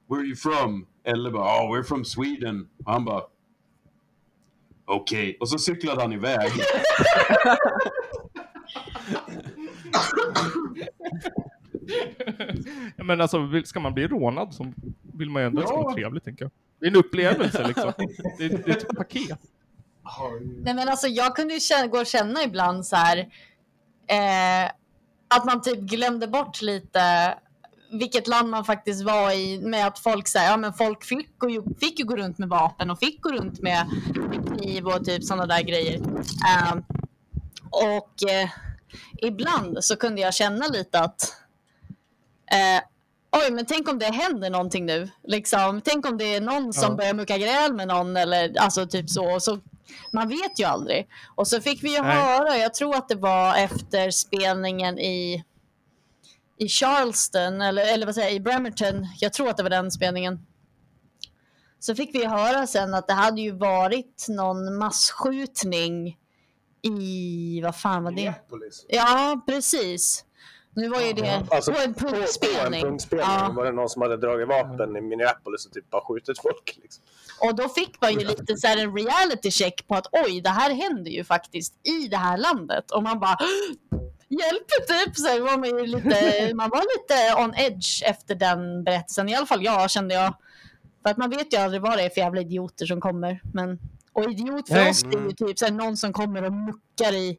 Where 0.09 0.21
are 0.21 0.27
you 0.27 0.37
from? 0.37 0.87
Eller 1.05 1.31
bara 1.31 1.63
Oh 1.63 1.75
we're 1.75 1.85
from 1.85 2.05
Sweden. 2.05 2.69
Och 2.85 2.93
han 2.93 3.05
bara 3.05 3.23
Okej. 4.85 5.37
Och 5.41 5.49
så 5.49 5.59
cyklade 5.59 6.03
han 6.03 6.13
iväg. 6.13 6.53
Ja, 12.97 13.05
men 13.05 13.21
alltså, 13.21 13.39
ska 13.65 13.81
man 13.81 13.95
bli 13.95 14.07
rånad 14.09 14.55
så 14.55 14.73
vill 15.15 15.31
man 15.31 15.43
ju 15.43 15.47
ändå 15.47 15.61
det 15.61 15.67
ska 15.67 15.77
Ja. 15.77 15.83
vara 15.83 15.95
trevligt, 15.95 16.25
tänker 16.25 16.45
jag. 16.45 16.51
Det 16.81 16.87
är 16.87 16.91
en 16.91 16.97
upplevelse 16.97 17.67
liksom. 17.67 17.93
Det 18.39 18.45
är, 18.45 18.49
det 18.49 18.71
är 18.71 18.77
ett 18.77 18.97
paket. 18.97 19.39
Nej, 20.63 20.75
men 20.75 20.89
alltså, 20.89 21.07
jag 21.07 21.37
kunde 21.37 21.55
ju 21.55 21.61
känna, 21.61 21.87
gå 21.87 21.99
och 22.01 22.07
känna 22.07 22.43
ibland 22.43 22.87
så 22.87 22.97
här 22.97 23.19
eh, 24.09 24.71
att 25.29 25.45
man 25.45 25.63
typ 25.63 25.79
glömde 25.79 26.29
bort 26.29 26.63
lite 26.63 27.35
vilket 27.93 28.27
land 28.29 28.51
man 28.51 28.65
faktiskt 28.65 29.05
var 29.05 29.33
i 29.33 29.61
med 29.63 29.87
att 29.87 29.99
folk 29.99 30.29
säger 30.29 30.51
ja 30.51 30.57
men 30.57 30.73
folk 30.73 31.05
fick, 31.05 31.29
ju, 31.49 31.63
fick 31.81 31.99
ju 31.99 32.05
gå 32.05 32.17
runt 32.17 32.39
med 32.39 32.49
vapen 32.49 32.91
och 32.91 32.99
fick 32.99 33.21
gå 33.23 33.33
runt 33.33 33.61
med 33.63 33.87
kniv 34.59 34.87
och 34.87 35.05
typ 35.05 35.25
sådana 35.25 35.47
där 35.47 35.63
grejer. 35.63 35.95
Eh, 35.97 36.77
och 37.71 38.31
eh, 38.31 38.49
ibland 39.17 39.85
så 39.85 39.97
kunde 39.97 40.21
jag 40.21 40.35
känna 40.35 40.67
lite 40.67 41.01
att 41.01 41.23
eh, 42.53 42.83
oj 43.45 43.51
men 43.51 43.67
tänk 43.67 43.89
om 43.89 43.99
det 43.99 44.07
händer 44.13 44.51
någonting 44.51 44.87
nu. 44.87 45.11
Liksom, 45.25 45.81
tänk 45.85 46.07
om 46.07 46.19
det 46.19 46.35
är 46.35 46.41
någon 46.41 46.73
som 46.73 46.91
Ja. 46.91 46.97
börjar 46.97 47.15
mucka 47.15 47.39
gräl 47.39 47.75
med 47.75 47.89
någon 47.89 48.17
eller 48.17 48.59
alltså 48.59 48.87
typ 48.87 49.11
så. 49.11 49.35
Och 49.35 49.43
så 49.43 49.59
man 50.13 50.29
vet 50.29 50.61
ju 50.61 50.65
aldrig. 50.65 51.09
Och 51.35 51.49
så 51.49 51.61
fick 51.61 51.85
vi 51.85 51.95
ju 51.97 52.03
Nej. 52.03 52.17
höra, 52.17 52.57
jag 52.57 52.75
tror 52.75 52.97
att 52.97 53.09
det 53.09 53.15
var 53.15 53.57
efter 53.57 54.11
spelningen 54.11 54.99
i, 54.99 55.45
i 56.59 56.69
Charleston, 56.69 57.61
eller, 57.61 57.93
eller 57.95 58.07
vad 58.07 58.15
säger 58.15 58.29
jag, 58.29 58.37
i 58.37 58.41
Bremerton. 58.41 59.07
Jag 59.21 59.33
tror 59.33 59.49
att 59.49 59.57
det 59.57 59.63
var 59.63 59.71
den 59.71 59.91
spelningen. 59.91 60.47
Så 61.81 61.95
fick 61.95 62.15
vi 62.15 62.27
höra 62.27 62.67
sen 62.67 62.95
att 62.95 63.09
det 63.09 63.15
hade 63.15 63.41
ju 63.41 63.53
varit 63.53 64.27
någon 64.29 64.77
masskjutning 64.79 66.17
i, 66.83 67.61
vad 67.65 67.77
fan 67.77 68.05
var 68.05 68.11
det? 68.11 68.17
Minneapolis. 68.17 68.87
Ja, 68.89 69.41
precis. 69.47 70.25
Nu 70.75 70.89
var 70.89 71.01
ju 71.01 71.13
det 71.13 71.43
Alltså, 71.51 71.73
på 71.73 71.79
en 71.81 71.95
På, 71.95 72.01
på 72.01 72.07
en 72.09 72.15
punkspelning. 72.15 72.83
punktspelning 72.83 73.27
Ja. 73.29 73.53
var 73.57 73.65
det 73.65 73.73
någon 73.73 73.89
som 73.89 74.03
hade 74.03 74.17
dragit 74.17 74.49
vapen 74.49 74.97
i 74.97 75.01
Minneapolis 75.01 75.67
och 75.67 75.73
typ 75.73 75.91
bara 75.91 76.03
skjutit 76.05 76.39
folk. 76.39 76.79
Liksom. 76.83 77.05
Och 77.41 77.55
då 77.55 77.69
fick 77.69 78.01
man 78.01 78.13
ju 78.13 78.27
lite 78.27 78.57
så 78.57 78.67
här 78.67 78.77
en 78.77 78.97
reality 78.97 79.51
check 79.51 79.87
på 79.87 79.95
att 79.95 80.07
oj, 80.13 80.41
det 80.41 80.51
här 80.51 80.71
händer 80.75 81.11
ju 81.11 81.25
faktiskt 81.25 81.75
i 81.87 82.09
det 82.09 82.17
här 82.17 82.37
landet. 82.39 82.91
Och 82.91 83.03
man 83.03 83.21
bara 83.21 83.37
hjälp 84.29 84.69
typ. 84.89 85.17
Så 85.17 85.43
var 85.45 85.57
man, 85.59 85.69
ju 85.69 85.87
lite, 85.87 86.51
man 86.55 86.71
var 86.71 86.83
lite 86.99 87.43
on 87.45 87.55
edge 87.55 88.03
efter 88.05 88.35
den 88.35 88.85
berättelsen. 88.85 89.29
I 89.29 89.35
alla 89.35 89.47
fall 89.47 89.65
jag 89.65 89.91
kände 89.91 90.15
jag. 90.15 90.35
För 91.03 91.11
att 91.11 91.17
man 91.17 91.31
vet 91.31 91.53
ju 91.53 91.57
aldrig 91.57 91.83
vad 91.83 91.99
det 91.99 92.03
är 92.03 92.11
för 92.11 92.21
jävla 92.21 92.41
idioter 92.41 92.87
som 92.87 93.01
kommer. 93.01 93.41
Men, 93.55 93.79
och 94.19 94.31
idiot 94.31 94.69
för 94.69 94.75
Nej. 94.75 94.91
oss 94.91 95.05
är 95.05 95.11
ju 95.11 95.33
typ 95.33 95.59
så 95.59 95.65
här, 95.65 95.73
någon 95.73 95.97
som 95.97 96.13
kommer 96.13 96.45
och 96.45 96.53
muckar 96.53 97.13
i, 97.15 97.39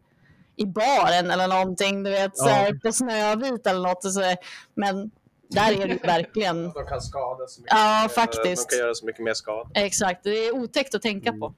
i 0.56 0.66
baren 0.66 1.32
eller 1.32 1.48
någonting. 1.48 2.04
Du 2.04 2.10
vet, 2.10 2.38
så 2.38 2.48
här, 2.48 2.74
på 2.74 2.92
Snövit 2.92 3.68
eller 3.68 3.88
något. 3.88 4.06
Och 4.06 4.12
så 4.14 4.20
där. 4.20 4.38
Men 4.74 5.12
där 5.50 5.82
är 5.82 5.88
det 5.88 6.04
verkligen... 6.08 6.64
De 6.64 6.86
kan 6.86 7.02
skada 7.02 7.48
så 7.48 7.62
mycket. 7.62 7.74
Ja, 7.78 8.02
mer- 8.02 8.10
faktiskt. 8.10 8.70
De 8.70 8.76
kan 8.76 8.86
göra 8.86 8.96
så 8.96 9.06
mycket 9.06 9.24
mer 9.24 9.34
skada. 9.34 9.70
Exakt, 9.74 10.24
det 10.24 10.30
är 10.30 10.56
otäckt 10.56 10.96
att 10.96 11.02
tänka 11.02 11.34
på. 11.34 11.54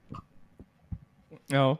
Ja. 1.47 1.77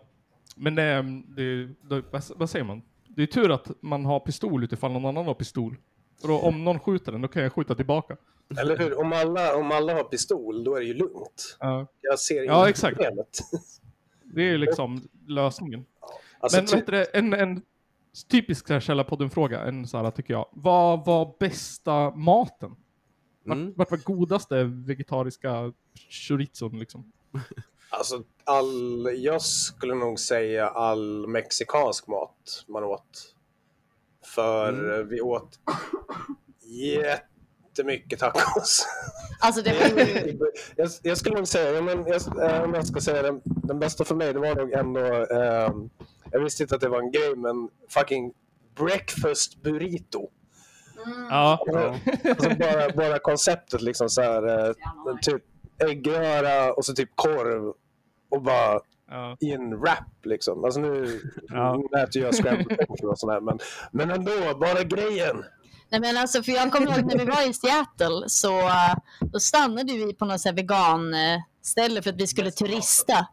Men 0.55 0.75
det 0.75 0.83
är, 0.83 1.03
det 1.35 1.41
är, 1.43 1.69
det, 1.89 2.03
vad, 2.11 2.23
vad 2.35 2.49
säger 2.49 2.65
man? 2.65 2.81
Det 3.07 3.23
är 3.23 3.27
tur 3.27 3.51
att 3.51 3.71
man 3.81 4.05
har 4.05 4.19
pistol 4.19 4.63
utifall 4.63 4.91
någon 4.91 5.05
annan 5.05 5.25
har 5.25 5.33
pistol. 5.33 5.75
För 6.21 6.27
då, 6.27 6.39
om 6.39 6.63
någon 6.63 6.79
skjuter 6.79 7.11
den, 7.11 7.21
då 7.21 7.27
kan 7.27 7.43
jag 7.43 7.53
skjuta 7.53 7.75
tillbaka. 7.75 8.17
Eller 8.59 8.77
hur? 8.77 8.99
Om 8.99 9.13
alla, 9.13 9.55
om 9.55 9.71
alla 9.71 9.93
har 9.93 10.03
pistol, 10.03 10.63
då 10.63 10.75
är 10.75 10.79
det 10.79 10.85
ju 10.85 10.93
lugnt. 10.93 11.57
Ja. 11.59 11.87
Jag 12.01 12.19
ser 12.19 12.43
Ja, 12.43 12.69
exakt. 12.69 12.97
problemet. 12.97 13.39
Det 14.33 14.41
är 14.49 14.57
liksom 14.57 15.07
lösningen. 15.27 15.85
Alltså, 16.39 16.57
Men 16.57 16.65
typ, 16.65 16.75
heter 16.79 16.91
det, 16.91 17.03
en, 17.03 17.33
en 17.33 17.61
typisk 18.27 18.81
Källarpodden-fråga, 18.81 19.59
en 19.61 19.87
så 19.87 19.97
här 19.97 20.11
tycker 20.11 20.33
jag. 20.33 20.45
Vad 20.51 21.05
var 21.05 21.35
bästa 21.39 22.11
maten? 22.11 22.75
Vart, 23.43 23.57
Mm. 23.57 23.73
vart 23.75 23.91
var 23.91 23.97
godaste 23.97 24.63
vegetariska 24.63 25.73
chorizon 26.09 26.79
liksom? 26.79 27.11
alltså, 27.89 28.23
all, 28.43 29.09
jag 29.15 29.41
skulle 29.41 29.95
nog 29.95 30.19
säga 30.19 30.67
all 30.67 31.27
mexikansk 31.27 32.07
mat 32.07 32.65
man 32.67 32.83
åt. 32.83 33.35
För 34.35 34.99
eh, 34.99 35.05
vi 35.05 35.21
åt 35.21 35.59
jättemycket 37.71 38.19
tacos. 38.19 38.85
Alltså 39.43 39.61
det 39.61 39.73
var 39.73 40.51
jag, 40.75 40.89
jag 41.03 41.17
skulle 41.17 41.35
nog 41.35 41.47
säga, 41.47 41.81
men 41.81 42.05
jag, 42.07 42.49
eh, 42.51 42.63
om 42.63 42.73
jag 42.73 42.87
ska 42.87 43.01
säga 43.01 43.21
den, 43.21 43.41
den 43.43 43.79
bästa 43.79 44.05
för 44.05 44.15
mig, 44.15 44.33
det 44.33 44.39
var 44.39 44.55
nog 44.55 44.71
ändå, 44.71 45.05
eh, 45.05 45.73
jag 46.31 46.39
visste 46.43 46.63
inte 46.63 46.75
att 46.75 46.81
det 46.81 46.89
var 46.89 46.99
en 46.99 47.11
grej, 47.11 47.35
men 47.35 47.69
fucking 47.89 48.33
breakfast 48.75 49.61
burrito. 49.61 50.29
Ja. 51.29 51.59
Alltså 52.23 52.49
bara, 52.49 52.89
bara 52.95 53.19
konceptet 53.19 53.81
liksom 53.81 54.09
så 54.09 54.21
här, 54.21 54.67
eh, 54.67 54.73
typ 55.21 55.43
äggröra 55.89 56.73
och 56.73 56.85
så 56.85 56.93
typ 56.93 57.09
korv 57.15 57.73
och 58.29 58.41
bara 58.41 58.79
ja. 59.09 59.37
i 59.39 59.51
en 59.51 59.79
wrap 59.79 60.25
liksom. 60.25 60.63
Alltså 60.65 60.79
nu, 60.79 61.21
Ja. 61.47 61.77
nu 61.91 61.99
äter 61.99 62.21
jag 62.21 62.35
scrambled 62.35 62.79
eggs 62.79 63.03
och 63.03 63.19
sådär, 63.19 63.39
men, 63.41 63.59
men 63.91 64.11
ändå, 64.11 64.57
bara 64.59 64.83
grejen. 64.83 65.43
Nej, 65.91 66.01
men 66.01 66.17
alltså, 66.17 66.43
för 66.43 66.51
jag 66.51 66.71
kommer 66.71 66.97
ihåg 66.97 67.05
när 67.05 67.17
vi 67.17 67.25
var 67.25 67.49
i 67.49 67.53
Seattle 67.53 68.29
så 68.29 68.71
då 69.19 69.39
stannade 69.39 69.93
vi 69.93 70.13
på 70.13 70.25
något 70.25 70.45
veganställe 70.45 72.01
för 72.01 72.09
att 72.09 72.15
vi 72.21 72.27
skulle 72.27 72.51
turista. 72.51 73.27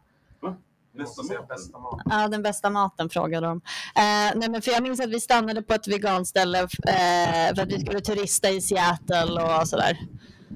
Bästa 1.47 1.79
mat. 1.79 2.01
Ja, 2.05 2.27
den 2.27 2.43
bästa 2.43 2.69
maten 2.69 3.09
frågade 3.09 3.47
de. 3.47 3.61
Eh, 3.95 4.35
nej, 4.35 4.49
men 4.49 4.61
för 4.61 4.71
jag 4.71 4.83
minns 4.83 4.99
att 4.99 5.09
vi 5.09 5.19
stannade 5.19 5.61
på 5.61 5.73
ett 5.73 5.87
veganställe 5.87 6.59
eh, 6.59 7.55
för 7.55 7.61
att 7.61 7.71
vi 7.71 7.79
skulle 7.79 8.01
turista 8.01 8.49
i 8.49 8.61
Seattle 8.61 9.41
och 9.41 9.67
sådär. 9.67 9.97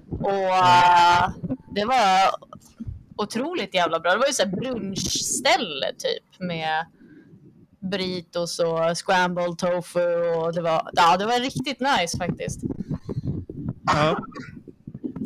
Och 0.10 0.30
eh, 0.32 1.30
det 1.76 1.86
var 1.86 2.30
otroligt 3.16 3.74
jävla 3.74 4.00
bra. 4.00 4.12
Det 4.12 4.18
var 4.18 4.28
ju 4.28 4.34
så 4.34 4.44
här 4.44 4.50
brunchställe 4.50 5.88
typ 5.98 6.40
med 6.40 6.86
burritos 7.92 8.60
och 8.60 8.98
scrambled 8.98 9.58
tofu 9.58 10.26
och 10.36 10.54
det 10.54 10.62
var, 10.62 10.90
ja, 10.94 11.18
det 11.18 11.26
var 11.26 11.40
riktigt 11.40 11.80
nice 11.80 12.18
faktiskt. 12.18 12.60
ja. 13.86 14.18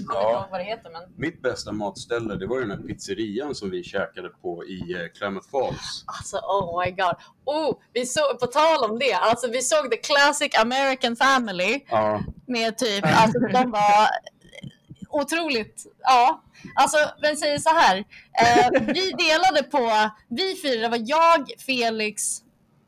Jag 0.10 0.16
kommer 0.16 0.30
inte 0.30 0.34
ihåg 0.40 0.52
vad 0.52 0.60
det 0.60 0.64
heter 0.64 0.90
men. 0.92 1.02
Mitt 1.16 1.42
bästa 1.42 1.72
matställe, 1.72 2.36
det 2.36 2.48
var 2.48 2.56
ju 2.56 2.62
den 2.68 2.72
här 2.80 2.88
pizzerian 2.88 3.56
som 3.56 3.70
vi 3.70 3.84
käkade 3.84 4.30
på 4.30 4.66
i 4.66 4.94
eh, 4.94 5.00
Klamath 5.18 5.50
Falls. 5.50 6.04
Alltså 6.06 6.38
oh 6.38 6.86
my 6.86 6.92
god. 6.92 7.16
Oh, 7.46 7.78
vi 7.94 8.06
såg, 8.06 8.40
på 8.40 8.48
tal 8.48 8.92
om 8.92 9.00
det, 9.00 9.14
alltså 9.14 9.48
vi 9.48 9.62
såg 9.62 9.92
The 9.92 9.98
Classic 9.98 10.56
American 10.62 11.16
Family 11.16 11.84
Ja. 11.90 12.24
med 12.48 12.78
typ, 12.78 13.06
alltså 13.06 13.40
de 13.40 13.72
var 13.72 14.08
otroligt, 15.10 15.86
ja. 16.04 16.44
Alltså, 16.76 16.98
men 17.22 17.38
säger 17.38 17.58
så 17.60 17.70
här, 17.70 17.98
eh, 18.42 18.82
vi 18.88 19.12
delade 19.12 19.64
på, 19.64 20.10
vi 20.30 20.56
fyra, 20.62 20.82
det 20.82 20.90
var 20.90 21.04
jag, 21.06 21.52
Felix, 21.66 22.24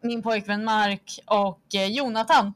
min 0.01 0.21
pojkvän 0.23 0.65
Mark 0.65 1.19
och 1.25 1.75
eh, 1.75 1.87
Jonathan. 1.87 2.53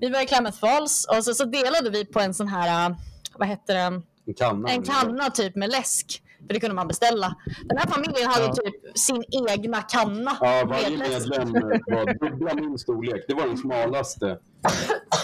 Vi 0.00 0.10
var 0.10 0.22
i 0.22 0.26
Klamath 0.26 0.58
Falls 0.58 1.06
och 1.16 1.24
så, 1.24 1.34
så 1.34 1.44
delade 1.44 1.90
vi 1.90 2.04
på 2.04 2.20
en 2.20 2.34
sån 2.34 2.48
här, 2.48 2.90
eh, 2.90 2.96
vad 3.38 3.48
hette 3.48 3.72
det, 3.72 3.80
En 3.80 4.02
kanna. 4.36 4.68
en 4.68 4.82
kanna 4.82 5.30
typ 5.30 5.56
med 5.56 5.70
läsk. 5.70 6.22
För 6.46 6.54
det 6.54 6.60
kunde 6.60 6.74
man 6.76 6.88
beställa. 6.88 7.36
Den 7.64 7.78
här 7.78 7.86
familjen 7.86 8.30
hade 8.30 8.44
Ja. 8.44 8.52
typ 8.54 8.98
sin 8.98 9.24
egna 9.48 9.82
kanna 9.82 10.36
Ja, 10.40 10.64
varje 10.66 10.90
medlem 10.98 11.52
var 11.52 12.28
dubbla 12.30 12.54
min 12.54 12.78
storlek. 12.78 13.24
Det 13.28 13.34
var 13.34 13.46
den 13.46 13.56
smalaste. 13.58 14.38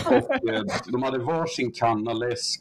Och 0.07 0.51
eh, 0.51 0.63
de 0.87 1.03
hade 1.03 1.19
varsin 1.19 1.73
kanna 1.73 2.13
läsk 2.13 2.61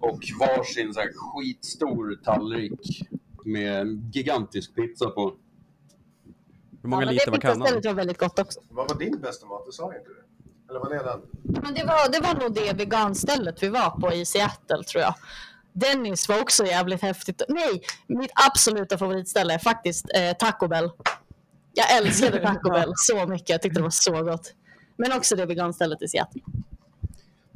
och 0.00 0.20
varsin 0.40 0.94
så 0.94 1.00
här 1.00 1.10
skitstor 1.14 2.24
tallrik 2.24 3.08
med 3.44 4.10
gigantisk 4.14 4.74
pizza 4.74 5.10
på. 5.10 5.34
Hur 6.86 6.90
många 6.90 7.04
Ja, 7.04 7.10
liter 7.10 7.24
det 7.24 7.30
var 7.30 7.38
kannan? 7.38 7.56
pizzastället 7.56 7.84
var 7.86 7.92
väldigt 7.94 8.18
gott 8.18 8.38
också. 8.38 8.60
Vad 8.68 8.88
var 8.88 8.98
din 8.98 9.20
bästa 9.20 9.46
mat? 9.46 9.62
Du 9.66 9.72
sa 9.72 9.84
inte 9.84 10.08
det. 10.08 10.70
Eller 10.70 10.80
var 10.80 10.90
det 10.90 11.02
den? 11.02 11.20
Men 11.62 11.74
det 11.74 11.84
var, 11.84 12.12
det 12.12 12.20
var 12.20 12.34
nog 12.42 12.54
det 12.54 12.72
veganstället 12.72 13.62
vi 13.62 13.68
var 13.68 13.90
på 13.90 14.12
i 14.12 14.26
Seattle 14.26 14.84
tror 14.84 15.02
jag. 15.02 15.14
Dennis 15.72 16.28
var 16.28 16.40
också 16.40 16.66
jävligt 16.66 17.02
häftigt. 17.02 17.42
Nej, 17.48 17.82
mitt 18.06 18.30
absoluta 18.48 18.98
favoritställe 18.98 19.54
är 19.54 19.58
faktiskt 19.58 20.06
eh, 20.14 20.32
Taco 20.38 20.68
Bell. 20.68 20.90
Jag 21.74 21.96
älskade 21.96 22.38
Taco 22.42 22.70
Bell 22.76 22.92
så 22.96 23.26
mycket. 23.26 23.48
Jag 23.48 23.62
tyckte 23.62 23.78
det 23.78 23.82
var 23.82 23.90
så 23.90 24.22
gott. 24.22 24.52
Men 24.96 25.12
också 25.12 25.36
det 25.36 25.46
veganstället 25.46 26.02
i 26.02 26.08
Seattle. 26.08 26.42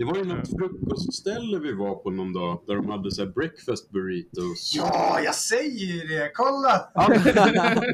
Det 0.01 0.07
var 0.07 0.17
ju 0.17 0.25
något 0.25 0.49
frukostställe 0.49 1.59
vi 1.59 1.73
var 1.73 1.95
på 1.95 2.11
någon 2.11 2.33
dag 2.33 2.63
där 2.67 2.77
de 2.77 2.91
hade 2.91 3.11
så 3.11 3.25
här 3.25 3.31
breakfast 3.31 3.91
burritos. 3.91 4.73
Ja, 4.77 5.21
jag 5.25 5.35
säger 5.35 6.09
det! 6.09 6.31
Kolla! 6.35 6.91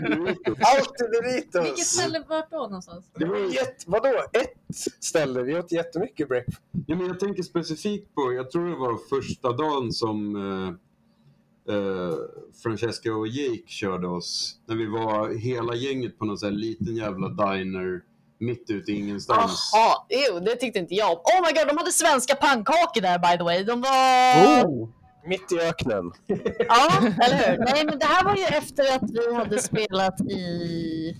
Burritos. 0.09 0.59
Alltid 0.59 1.11
burritos! 1.11 2.29
vart 2.29 2.51
då 2.51 2.57
någonstans? 2.57 3.11
Det 3.15 3.25
var 3.25 3.39
jätte... 3.39 3.85
Vadå? 3.87 4.09
Ett 4.33 4.77
ställe? 5.01 5.43
Vi 5.43 5.59
åt 5.59 5.73
jättemycket 5.73 6.29
breakfast. 6.29 6.63
Ja, 6.87 6.97
men 6.97 7.07
jag 7.07 7.21
tänker 7.21 7.43
specifikt 7.43 8.15
på, 8.15 8.33
jag 8.33 8.51
tror 8.51 8.69
det 8.69 8.77
var 8.77 8.97
första 9.09 9.53
dagen 9.53 9.93
som 9.93 10.37
eh, 10.37 11.75
eh, 11.75 12.15
Francesca 12.63 13.15
och 13.15 13.29
Jake 13.29 13.67
körde 13.67 14.07
oss. 14.09 14.61
När 14.67 14.77
vi 14.77 14.87
var 14.87 15.35
hela 15.35 15.75
gänget 15.75 16.19
på 16.19 16.25
någon 16.25 16.39
sån 16.39 16.49
här 16.49 16.57
liten 16.57 16.97
jävla 16.97 17.29
diner 17.29 18.03
mitt 18.39 18.70
ute 18.70 18.93
i 18.93 18.99
ingenstans. 18.99 19.70
Jaha, 19.72 20.07
ew, 20.09 20.41
det 20.41 20.57
tyckte 20.57 20.78
inte 20.78 20.95
jag 20.95 21.11
om. 21.11 21.16
Oh 21.16 21.47
my 21.47 21.53
god, 21.59 21.68
de 21.68 21.78
hade 21.78 21.93
svenska 21.93 22.34
pannkakor 22.34 23.01
där 23.01 23.18
by 23.18 23.39
the 23.39 23.45
way. 23.45 23.64
De 23.64 23.80
var... 23.80 24.64
Oh. 24.66 24.89
Mitt 25.26 25.53
i 25.53 25.61
öknen. 25.61 26.12
Ja, 26.68 26.89
eller 26.99 27.37
hur? 27.37 27.59
Nej, 27.59 27.84
men 27.84 27.99
det 27.99 28.07
här 28.07 28.24
var 28.24 28.37
ju 28.37 28.45
efter 28.45 28.95
att 28.95 29.11
vi 29.11 29.34
hade 29.34 29.62
spelat 29.62 30.20
i... 30.20 31.16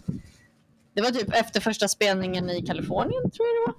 Det 0.95 1.03
var 1.03 1.11
typ 1.11 1.35
efter 1.35 1.61
första 1.61 1.89
spelningen 1.89 2.51
i 2.51 2.63
Kalifornien, 2.67 3.31
tror 3.31 3.49
jag 3.49 3.57
det 3.57 3.67
var. 3.67 3.75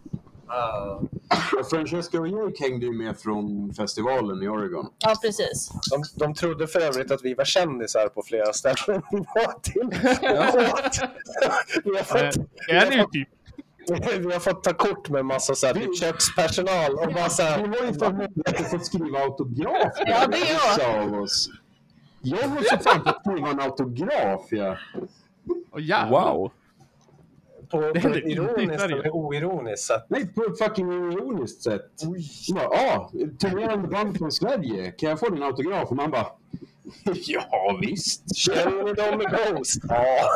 Och 1.59 1.69
Francesca 1.69 2.19
och 2.19 2.27
Jake 2.27 2.63
hängde 2.63 2.85
ju 2.85 2.91
med 2.91 3.19
från 3.19 3.73
festivalen 3.73 4.43
i 4.43 4.47
Oregon. 4.47 4.87
Ja, 4.99 5.15
precis. 5.21 5.71
De, 5.91 6.03
de 6.25 6.33
trodde 6.33 6.67
för 6.67 6.79
övrigt 6.79 7.11
att 7.11 7.23
vi 7.23 7.33
var 7.33 7.45
kändisar 7.45 8.07
på 8.07 8.23
flera 8.23 8.53
ställen 8.53 9.01
vi 9.11 9.17
var 9.17 9.59
till. 9.61 9.89
vi, 11.83 11.97
har 11.97 12.03
fått, 12.03 12.45
Det 12.67 12.73
är 12.75 12.89
ni 12.89 12.95
ju 12.95 13.05
typ. 13.05 13.29
vi 14.27 14.33
har 14.33 14.39
fått 14.39 14.63
ta 14.63 14.73
kort 14.73 15.09
med 15.09 15.25
massa 15.25 15.55
så 15.55 15.67
här, 15.67 15.73
typ 15.73 15.99
kökspersonal 15.99 16.93
och 16.93 17.13
bara 17.13 17.29
så 17.29 17.43
här, 17.43 17.61
Det 17.61 17.67
var 17.67 17.85
ju 17.85 17.93
för 17.93 18.05
att 18.63 18.69
få 18.71 18.79
skriva 18.79 19.19
autograf. 19.19 19.93
Ja, 20.05 20.27
det 20.27 20.37
är 20.37 20.53
jag. 20.53 20.75
vissa 20.75 21.01
av 21.01 21.21
oss. 21.21 21.49
Jag 22.21 22.47
har 22.47 22.61
så 22.61 22.77
fan 22.77 23.03
fått 23.03 23.19
skriva 23.21 23.49
en 23.49 23.59
autograf, 23.59 24.47
ja. 24.49 24.77
Oh. 25.71 26.09
Wow. 26.09 26.51
På, 27.71 27.77
på 27.77 27.91
Det 27.93 27.99
ett 27.99 28.05
inte 28.05 28.19
i 28.19 28.31
ironiskt 28.31 28.83
eller 28.83 29.09
oironiskt 29.15 29.87
sätt. 29.87 30.05
Nej, 30.07 30.27
på 30.27 30.43
ett 30.43 30.57
fucking 30.59 30.91
ironiskt 30.91 31.63
sätt. 31.63 31.91
Jag 32.47 32.55
bara, 32.55 32.67
ah, 32.67 33.11
turnerande 33.41 33.87
band 33.87 34.17
från 34.17 34.31
Sverige, 34.31 34.91
kan 34.91 35.09
jag 35.09 35.19
få 35.19 35.29
din 35.29 35.43
autograf? 35.43 35.89
Och 35.89 35.95
man 35.95 36.11
bara, 36.11 36.27
ja 37.27 37.77
visst. 37.81 38.35
Känner 38.35 39.17
med 39.17 39.55
Ghost? 39.55 39.81
Ja. 39.89 40.29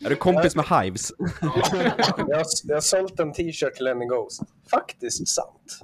Är 0.04 0.08
du 0.10 0.16
kompis 0.16 0.56
med 0.56 0.64
Hives? 0.64 1.12
Jag 1.40 1.48
har, 1.48 1.82
jag 2.64 2.76
har 2.76 2.80
sålt 2.80 3.20
en 3.20 3.32
t-shirt 3.32 3.74
till 3.74 3.84
Lenny 3.84 4.06
Ghost. 4.06 4.42
Faktiskt 4.70 5.28
sant. 5.28 5.80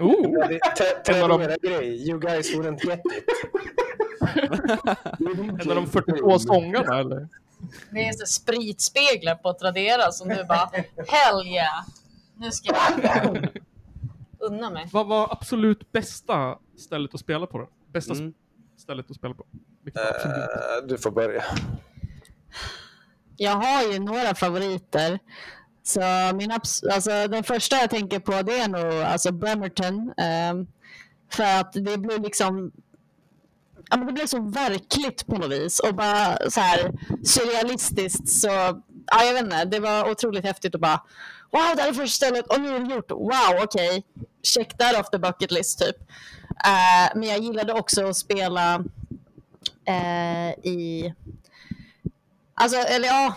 Oh. 0.00 0.48
Det 0.48 0.54
är 0.54 1.16
En 1.16 1.22
av 1.22 1.28
de- 1.28 1.38
Tradera 1.46 1.56
grej. 1.78 2.08
You 2.08 2.20
guys 2.20 2.54
wouldn't 2.54 2.86
get 2.86 3.00
it. 3.04 3.24
En 5.62 5.70
av 5.70 5.76
de 5.76 5.86
42 5.86 6.38
sångarna 6.38 6.98
eller? 7.00 7.28
Det 7.90 8.08
är 8.08 8.12
så 8.12 8.26
spritspeglar 8.26 9.34
på 9.34 9.52
Tradera 9.52 10.12
som 10.12 10.28
du 10.28 10.44
bara, 10.44 10.70
hell 11.08 11.46
yeah. 11.46 11.84
Nu 12.36 12.50
ska 12.50 12.74
jag 13.02 13.48
unna 14.38 14.70
mig. 14.70 14.88
Vad 14.92 15.06
var 15.06 15.32
absolut 15.32 15.92
bästa 15.92 16.58
stället 16.78 17.14
att 17.14 17.20
spela 17.20 17.46
på 17.46 17.58
då? 17.58 17.68
Bästa 17.92 18.14
Mm. 18.14 18.34
stället 18.78 19.10
att 19.10 19.16
spela 19.16 19.34
på? 19.34 19.44
Eh, 19.86 20.86
du 20.88 20.98
får 20.98 21.10
börja. 21.10 21.44
Jag 23.36 23.52
har 23.56 23.82
ju 23.92 23.98
några 23.98 24.34
favoriter. 24.34 25.18
Så 25.82 26.00
min 26.34 26.50
alltså, 26.50 27.28
den 27.28 27.44
första 27.44 27.76
jag 27.76 27.90
tänker 27.90 28.18
på 28.20 28.42
det 28.42 28.58
är 28.58 28.68
nog 28.68 29.02
alltså 29.02 29.32
Bremerton. 29.32 30.12
ehm, 30.16 30.66
för 31.32 31.60
att 31.60 31.72
det 31.72 31.98
blir 31.98 32.18
liksom 32.18 32.72
ja, 33.90 33.96
men 33.96 34.06
det 34.06 34.12
blev 34.12 34.26
så 34.26 34.40
verkligt 34.40 35.26
på 35.26 35.38
något 35.38 35.50
vis 35.50 35.80
och 35.80 35.94
bara 35.94 36.50
så 36.50 36.60
här 36.60 36.92
surrealistiskt. 37.24 38.28
Så 38.28 38.48
ja, 39.06 39.24
jag 39.24 39.34
vet 39.34 39.42
inte, 39.42 39.64
det 39.64 39.80
var 39.80 40.10
otroligt 40.10 40.44
häftigt 40.44 40.74
att 40.74 40.80
bara 40.80 41.00
wow, 41.50 41.76
det 41.76 41.82
här 41.82 41.88
är 41.88 41.92
första 41.92 42.26
stället 42.26 42.46
och 42.46 42.60
nu 42.60 42.76
är 42.76 42.80
det 42.80 42.94
gjort. 42.94 43.10
Wow, 43.10 43.62
okej, 43.62 44.04
check 44.42 44.78
that 44.78 45.00
off 45.00 45.10
the 45.10 45.18
bucket 45.18 45.50
list 45.50 45.78
typ. 45.78 45.96
Uh, 46.66 47.18
men 47.18 47.28
jag 47.28 47.38
gillade 47.38 47.72
också 47.72 48.06
att 48.06 48.16
spela 48.16 48.78
uh, 49.88 50.50
i, 50.62 51.14
alltså 52.54 52.76
eller 52.76 53.08
ja, 53.08 53.34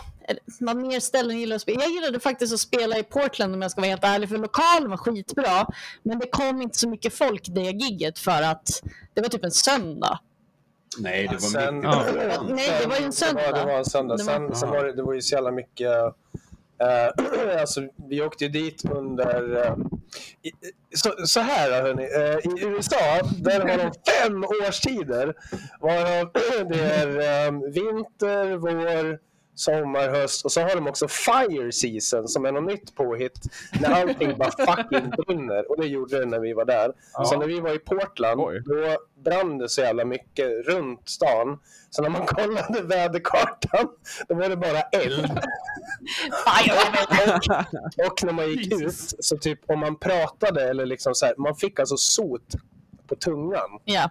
vad 0.60 0.76
mer 0.76 1.00
ställen 1.00 1.38
gillar 1.38 1.56
att 1.56 1.62
spela. 1.62 1.82
Jag 1.82 1.92
gillade 1.92 2.20
faktiskt 2.20 2.54
att 2.54 2.60
spela 2.60 2.98
i 2.98 3.02
Portland 3.02 3.54
om 3.54 3.62
jag 3.62 3.70
ska 3.70 3.80
vara 3.80 3.90
helt 3.90 4.04
ärlig, 4.04 4.28
för 4.28 4.38
lokalen 4.38 4.90
var 4.90 4.96
skitbra. 4.96 5.66
Men 6.02 6.18
det 6.18 6.26
kom 6.26 6.62
inte 6.62 6.78
så 6.78 6.88
mycket 6.88 7.14
folk 7.14 7.46
det 7.48 7.60
gigget 7.60 8.18
för 8.18 8.42
att 8.42 8.82
det 9.14 9.20
var 9.20 9.28
typ 9.28 9.44
en 9.44 9.50
söndag. 9.50 10.20
Nej, 10.98 11.22
det 11.28 11.32
var 11.34 11.38
Sen- 11.40 11.76
mycket 11.76 11.90
Ja. 11.92 12.42
Nej, 12.48 12.70
det 12.82 12.88
var 12.88 12.96
ju 12.96 13.04
en 13.04 13.12
söndag. 13.12 13.42
Det 13.46 13.52
var, 13.52 13.58
det 13.58 13.66
var 13.72 13.78
en 13.78 13.84
söndag. 13.84 14.16
Det 14.16 14.24
var- 14.24 14.32
Sen, 14.32 14.54
sen 14.54 14.70
var 14.70 14.84
det, 14.84 14.92
det 14.92 15.02
var 15.02 15.14
ju 15.14 15.22
så 15.22 15.34
jävla 15.34 15.50
mycket... 15.50 15.90
eh, 16.82 17.56
alltså, 17.60 17.80
vi 18.08 18.22
åkte 18.22 18.44
ju 18.44 18.50
dit 18.50 18.84
under... 18.90 19.56
eh, 19.66 19.74
i, 20.42 20.50
så, 20.96 21.26
så 21.26 21.40
här 21.40 21.82
hörni, 21.82 22.02
uh, 22.02 22.62
i 22.62 22.64
USA 22.66 22.96
där 23.38 23.60
har 23.60 23.76
de 23.78 23.92
fem 24.12 24.44
årstider. 24.44 25.34
Varav 25.80 26.30
det 26.68 26.80
är 26.80 27.50
vinter, 27.72 28.56
vår, 28.56 29.18
sommar, 29.58 30.08
höst 30.08 30.44
och 30.44 30.52
så 30.52 30.60
har 30.60 30.74
de 30.74 30.88
också 30.88 31.08
fire 31.08 31.72
season 31.72 32.28
som 32.28 32.44
är 32.44 32.52
något 32.52 32.64
nytt 32.64 32.94
påhitt 32.94 33.40
när 33.80 33.90
allting 33.90 34.38
bara 34.38 34.50
fucking 34.50 35.10
brinner. 35.10 35.70
Och 35.70 35.80
det 35.80 35.86
gjorde 35.86 36.18
det 36.18 36.26
när 36.26 36.40
vi 36.40 36.52
var 36.52 36.64
där. 36.64 36.92
Så 37.24 37.38
när 37.38 37.46
vi 37.46 37.60
var 37.60 37.74
i 37.74 37.78
Portland 37.78 38.40
Oj. 38.40 38.62
då 38.64 38.96
brann 39.24 39.58
det 39.58 39.68
så 39.68 39.80
jävla 39.80 40.04
mycket 40.04 40.66
runt 40.66 41.08
stan. 41.08 41.58
Så 41.90 42.02
när 42.02 42.10
man 42.10 42.26
kollade 42.26 42.82
väderkartan 42.82 43.88
då 44.28 44.34
var 44.34 44.48
det 44.48 44.56
bara 44.56 44.80
eld. 44.80 45.40
Och 48.06 48.24
när 48.24 48.32
man 48.32 48.48
gick 48.48 48.82
ut 48.82 49.14
så 49.18 49.36
typ 49.36 49.60
om 49.66 49.80
man 49.80 49.96
pratade 49.96 50.70
eller 50.70 50.86
liksom 50.86 51.14
så 51.14 51.26
här, 51.26 51.34
man 51.38 51.54
fick 51.56 51.80
alltså 51.80 51.96
sot 51.96 52.54
på 53.06 53.14
tungan. 53.14 53.80
Ja. 53.84 54.10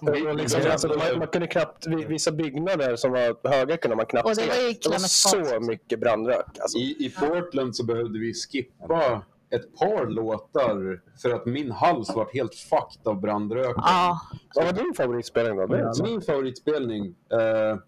Och, 0.00 0.36
liksom, 0.36 0.60
alltså, 0.70 0.88
man, 0.88 1.18
man 1.18 1.26
kunde 1.28 1.46
knappt, 1.46 1.86
vi- 1.86 2.04
vissa 2.04 2.32
byggnader 2.32 2.96
som 2.96 3.12
var 3.12 3.48
höga 3.50 3.76
kunde 3.76 3.96
man 3.96 4.06
knappt 4.06 4.26
Och 4.28 4.34
det 4.36 4.46
var 4.48 4.54
ju 4.56 4.72
det 4.72 4.88
var 4.88 4.98
så 4.98 5.60
mycket 5.60 6.00
brandrök. 6.00 6.58
Alltså. 6.60 6.78
I, 6.78 6.96
I 7.06 7.10
Portland 7.10 7.76
så 7.76 7.84
behövde 7.84 8.18
vi 8.18 8.34
skippa 8.34 9.22
ett 9.50 9.76
par 9.78 10.06
låtar 10.06 11.00
för 11.22 11.30
att 11.30 11.46
min 11.46 11.70
hals 11.70 12.14
var 12.14 12.28
helt 12.32 12.54
fucked 12.54 13.06
av 13.06 13.20
brandröken. 13.20 13.74
Ja, 13.86 14.20
Vad 14.54 14.64
var 14.64 14.72
din 14.72 14.94
favoritspelning 14.96 15.56
då? 15.56 15.92
Min 16.04 16.20
favoritspelning. 16.22 17.14
Eh, 17.32 17.78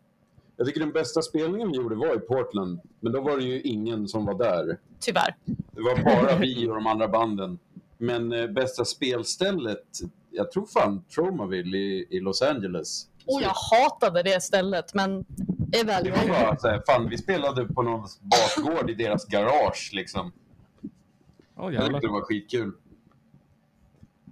jag 0.57 0.67
tycker 0.67 0.81
den 0.81 0.93
bästa 0.93 1.23
spelningen 1.23 1.71
vi 1.71 1.77
gjorde 1.77 1.95
var 1.95 2.17
i 2.17 2.19
Portland. 2.19 2.81
Men 3.01 3.13
då 3.13 3.21
var 3.21 3.37
det 3.37 3.45
ju 3.45 3.61
ingen 3.61 4.09
som 4.09 4.25
var 4.27 4.35
där. 4.35 4.79
tyvärr. 5.01 5.37
Det 5.47 5.83
var 5.83 6.05
bara 6.05 6.37
vi 6.39 6.69
och 6.69 6.75
de 6.75 6.87
andra 6.87 7.09
banden. 7.09 7.59
Men 7.99 8.33
eh, 8.33 8.47
bästa 8.47 8.85
spelstället, 8.85 9.85
jag 10.35 10.51
tror 10.53 10.67
fan 10.67 11.05
Tromaville 11.15 11.77
i, 11.79 12.07
i 12.11 12.21
Los 12.21 12.43
Angeles. 12.43 13.07
Och 13.27 13.43
jag 13.43 13.53
hatade 13.55 14.23
det 14.23 14.43
stället, 14.43 14.95
men 14.95 15.25
det 15.69 15.79
är 15.81 15.85
väl 15.85 16.05
Det 16.05 16.11
var 16.11 16.29
bara 16.29 16.57
så 16.59 16.69
här, 16.69 16.83
fan 16.87 17.09
vi 17.09 17.19
spelade 17.19 17.65
på 17.65 17.83
någon 17.83 18.09
bakgård 18.23 18.91
i 18.91 18.95
deras 18.95 19.27
garage 19.27 19.91
liksom. 19.93 20.33
Åh 21.57 21.75
Jag 21.75 21.85
tyckte 21.87 22.01
det 22.01 22.13
var 22.13 22.21
skitkul. 22.23 22.73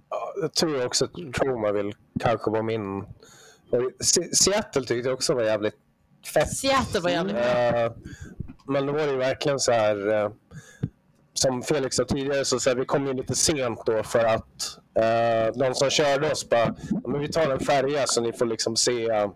Ja, 0.09 0.33
jag 0.41 0.53
tror 0.53 0.85
också 0.85 1.05
att 1.05 1.33
Tromaville 1.33 1.93
kanske 2.19 2.51
var 2.51 2.61
min... 2.63 3.05
Se- 3.99 4.35
Seattle 4.35 4.81
tyckte 4.83 5.09
jag 5.09 5.13
också 5.13 5.33
var 5.33 5.43
jävligt 5.43 5.75
fett. 6.33 6.53
Seattle 6.57 6.99
var 6.99 7.09
jävligt 7.09 7.35
bra. 7.35 7.43
Eh, 7.85 7.91
men 8.67 8.85
då 8.85 8.91
var 8.93 8.99
det 8.99 9.11
ju 9.11 9.17
verkligen 9.17 9.59
så 9.59 9.71
här... 9.71 10.07
eh, 10.25 10.31
som 11.43 11.61
Felix 11.63 11.95
sa 11.95 12.03
tidigare, 12.05 12.45
så, 12.45 12.59
så 12.59 12.69
här, 12.69 12.77
vi 12.77 12.85
kom 12.85 13.07
ju 13.07 13.13
lite 13.13 13.35
sent 13.35 13.79
då 13.85 14.03
för 14.03 14.25
att 14.25 14.77
uh, 14.99 15.59
de 15.59 15.75
som 15.75 15.89
körde 15.89 16.31
oss 16.31 16.49
bara, 16.49 16.75
"Ja, 17.03 17.07
men 17.07 17.19
vi 17.21 17.27
tar 17.27 17.51
en 17.51 17.59
färja 17.59 18.07
så 18.07 18.21
ni 18.21 18.33
får 18.33 18.45
liksom 18.45 18.75
se, 18.75 19.09
eh, 19.09 19.29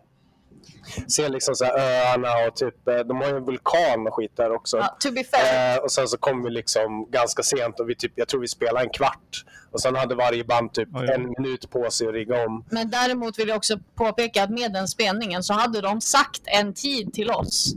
se 1.08 1.30
liksom 1.30 1.56
så 1.56 1.66
här 1.66 1.74
öarna 1.80 2.30
och 2.48 2.56
typ, 2.56 2.88
eh, 2.88 2.98
de 3.00 3.18
har 3.18 3.28
ju 3.28 3.38
en 3.38 3.46
vulkan 3.46 4.08
och 4.08 4.14
skit 4.16 4.32
där 4.36 4.52
också. 4.52 4.78
Ja, 4.78 4.98
to 5.00 5.12
be 5.12 5.24
fair. 5.24 5.76
Eh, 5.76 5.84
och 5.84 5.92
sen 5.92 6.08
så 6.08 6.18
kom 6.18 6.44
vi 6.44 6.50
liksom 6.50 7.08
ganska 7.12 7.44
sent 7.44 7.80
och 7.80 7.90
vi 7.90 7.96
typ, 7.96 8.12
jag 8.16 8.28
tror 8.28 8.42
vi 8.42 8.48
spelade 8.48 8.86
en 8.86 8.90
kvart. 8.90 9.46
Och 9.72 9.82
sen 9.82 9.96
hade 9.96 10.16
varje 10.16 10.44
band 10.44 10.74
typ 10.74 10.90
Oj. 10.94 11.10
en 11.16 11.22
minut 11.38 11.70
på 11.70 11.92
sig 11.92 12.08
att 12.08 12.14
rigga 12.14 12.46
om. 12.46 12.66
Men 12.70 12.90
däremot 12.90 13.40
vill 13.40 13.48
jag 13.48 13.58
också 13.58 13.80
påpeka 13.96 14.44
att 14.44 14.50
med 14.50 14.74
den 14.74 14.88
spelningen 14.88 15.44
så 15.44 15.54
hade 15.54 15.82
de 15.82 16.02
sagt 16.02 16.42
en 16.46 16.74
tid 16.74 17.14
till 17.14 17.32
oss 17.32 17.74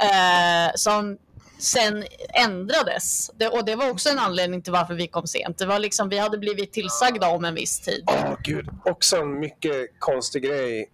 eh, 0.00 0.70
som 0.74 1.18
sen 1.60 2.04
ändrades. 2.28 3.30
Det, 3.34 3.48
och 3.48 3.64
det 3.64 3.76
var 3.76 3.90
också 3.90 4.08
en 4.08 4.18
anledning 4.18 4.62
till 4.62 4.72
varför 4.72 4.94
vi 4.94 5.08
kom 5.08 5.26
sent. 5.26 5.58
Det 5.58 5.66
var 5.66 5.78
liksom, 5.78 6.08
vi 6.08 6.18
hade 6.18 6.38
blivit 6.38 6.72
tillsagda 6.72 7.28
om 7.28 7.44
en 7.44 7.54
viss 7.54 7.80
tid. 7.80 8.04
Åh 8.06 8.34
gud, 8.42 8.68
också 8.84 9.16
en 9.16 9.40
mycket 9.40 9.90
konstig 9.98 10.42
grej 10.42 10.90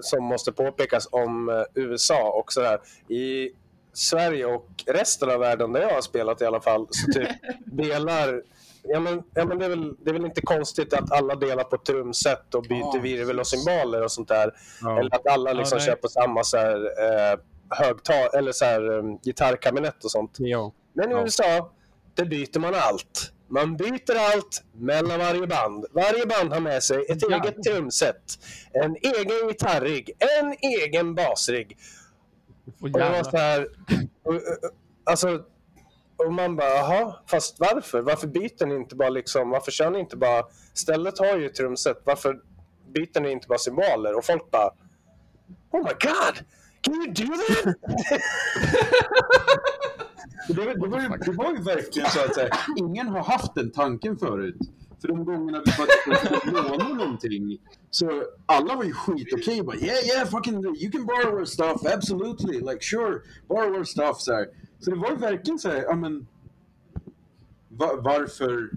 som 0.00 0.24
måste 0.24 0.52
påpekas 0.52 1.08
om 1.10 1.48
eh, 1.48 1.62
USA 1.74 2.32
också 2.32 2.60
där. 2.60 2.80
I 3.14 3.50
Sverige 3.92 4.46
och 4.46 4.68
resten 4.86 5.30
av 5.30 5.40
världen 5.40 5.72
där 5.72 5.80
jag 5.80 5.94
har 5.94 6.00
spelat 6.00 6.42
i 6.42 6.44
alla 6.44 6.60
fall 6.60 6.86
så 6.90 7.12
typ 7.12 7.28
delar 7.64 8.42
Ja, 8.82 9.00
men, 9.00 9.22
ja, 9.34 9.44
men 9.44 9.58
det, 9.58 9.64
är 9.64 9.68
väl, 9.68 9.94
det 10.04 10.10
är 10.10 10.12
väl 10.12 10.24
inte 10.24 10.40
konstigt 10.40 10.94
att 10.94 11.12
alla 11.12 11.34
delar 11.34 11.64
på 11.64 11.78
trumset 11.78 12.54
och 12.54 12.62
byter 12.62 13.00
virvel 13.00 13.40
och 13.40 13.46
cymbaler 13.46 14.04
och 14.04 14.12
sånt 14.12 14.28
där. 14.28 14.52
Eller 14.98 15.14
att 15.14 15.26
alla 15.26 15.52
liksom 15.52 15.78
nej. 15.78 15.86
kör 15.86 15.94
på 15.94 16.08
samma 16.08 16.44
så 16.44 16.56
här, 16.56 16.76
eh, 16.76 17.38
högtal 17.70 18.28
eller 18.34 18.52
så 18.52 18.64
här, 18.64 18.90
um, 18.90 19.18
gitarrkabinett 19.18 20.04
och 20.04 20.10
sånt. 20.10 20.36
Ja. 20.38 20.72
Men 20.92 21.10
i 21.10 21.12
Ja. 21.14 21.22
USA, 21.22 21.72
där 22.14 22.24
byter 22.24 22.58
man 22.58 22.74
allt. 22.74 23.32
Man 23.50 23.76
byter 23.76 24.16
allt 24.34 24.62
mellan 24.72 25.18
varje 25.18 25.46
band. 25.46 25.86
Varje 25.92 26.26
band 26.26 26.52
har 26.52 26.60
med 26.60 26.82
sig 26.82 27.06
ett 27.08 27.22
eget 27.22 27.62
trumset, 27.62 28.22
en 28.72 28.96
egen 28.96 29.48
gitarrig, 29.48 30.10
en 30.18 30.54
egen 30.82 31.14
basrigg. 31.14 31.78
Och 32.80 32.90
det 32.90 32.98
var 33.10 33.22
så 33.22 33.36
här, 33.36 33.66
och, 34.22 34.34
och, 34.34 34.40
alltså, 35.04 35.42
och 36.16 36.32
man 36.32 36.56
bara, 36.56 36.68
jaha, 36.74 37.14
fast 37.26 37.60
varför? 37.60 38.00
Varför 38.00 38.26
byter 38.26 38.66
ni 38.66 38.74
inte 38.74 38.96
bara 38.96 39.08
liksom, 39.08 39.50
varför 39.50 39.70
kör 39.70 39.90
ni 39.90 39.98
inte 39.98 40.16
bara, 40.16 40.44
stället 40.74 41.18
har 41.18 41.36
ju 41.36 41.48
trumset, 41.48 42.00
varför 42.04 42.40
byter 42.94 43.20
ni 43.20 43.30
inte 43.30 43.48
bara 43.48 43.58
cymbaler? 43.58 44.14
Och 44.18 44.24
folk 44.24 44.50
bara, 44.50 44.70
oh 45.70 45.82
my 45.84 45.90
god, 46.00 46.44
can 46.82 46.94
you 46.94 47.12
do 47.12 47.26
that? 47.26 47.76
Det 50.48 50.54
var, 50.54 50.74
det, 50.74 50.88
var 50.88 51.00
ju, 51.00 51.08
det 51.08 51.32
var 51.32 51.52
ju 51.52 51.62
verkligen 51.62 52.10
så 52.10 52.24
att 52.24 52.34
så 52.34 52.40
här, 52.40 52.50
ingen 52.76 53.08
har 53.08 53.22
haft 53.22 53.54
den 53.54 53.70
tanken 53.70 54.16
förut. 54.16 54.56
För 55.00 55.08
de 55.08 55.24
gångerna 55.24 55.62
vi 55.64 55.72
faktiskt 55.72 56.46
lånade 56.46 56.94
någonting 56.94 57.58
så 57.90 58.22
alla 58.46 58.76
var 58.76 58.84
ju 58.84 58.92
skitokej. 58.92 59.62
Okay, 59.62 59.80
yeah 59.80 60.06
yeah 60.06 60.28
fucking 60.28 60.64
you 60.64 60.90
can 60.92 61.06
borrow 61.06 61.38
our 61.38 61.44
stuff 61.44 61.86
absolutely 61.94 62.60
like 62.60 62.78
sure 62.80 63.20
borrow 63.48 63.76
our 63.76 63.84
stuff 63.84 64.20
så 64.20 64.32
här. 64.32 64.46
Så 64.80 64.90
det 64.90 64.96
var 64.96 65.10
ju 65.10 65.16
verkligen 65.16 65.58
så 65.58 65.68
här, 65.68 65.82
ja 65.82 65.96
men 65.96 66.26
varför 67.98 68.70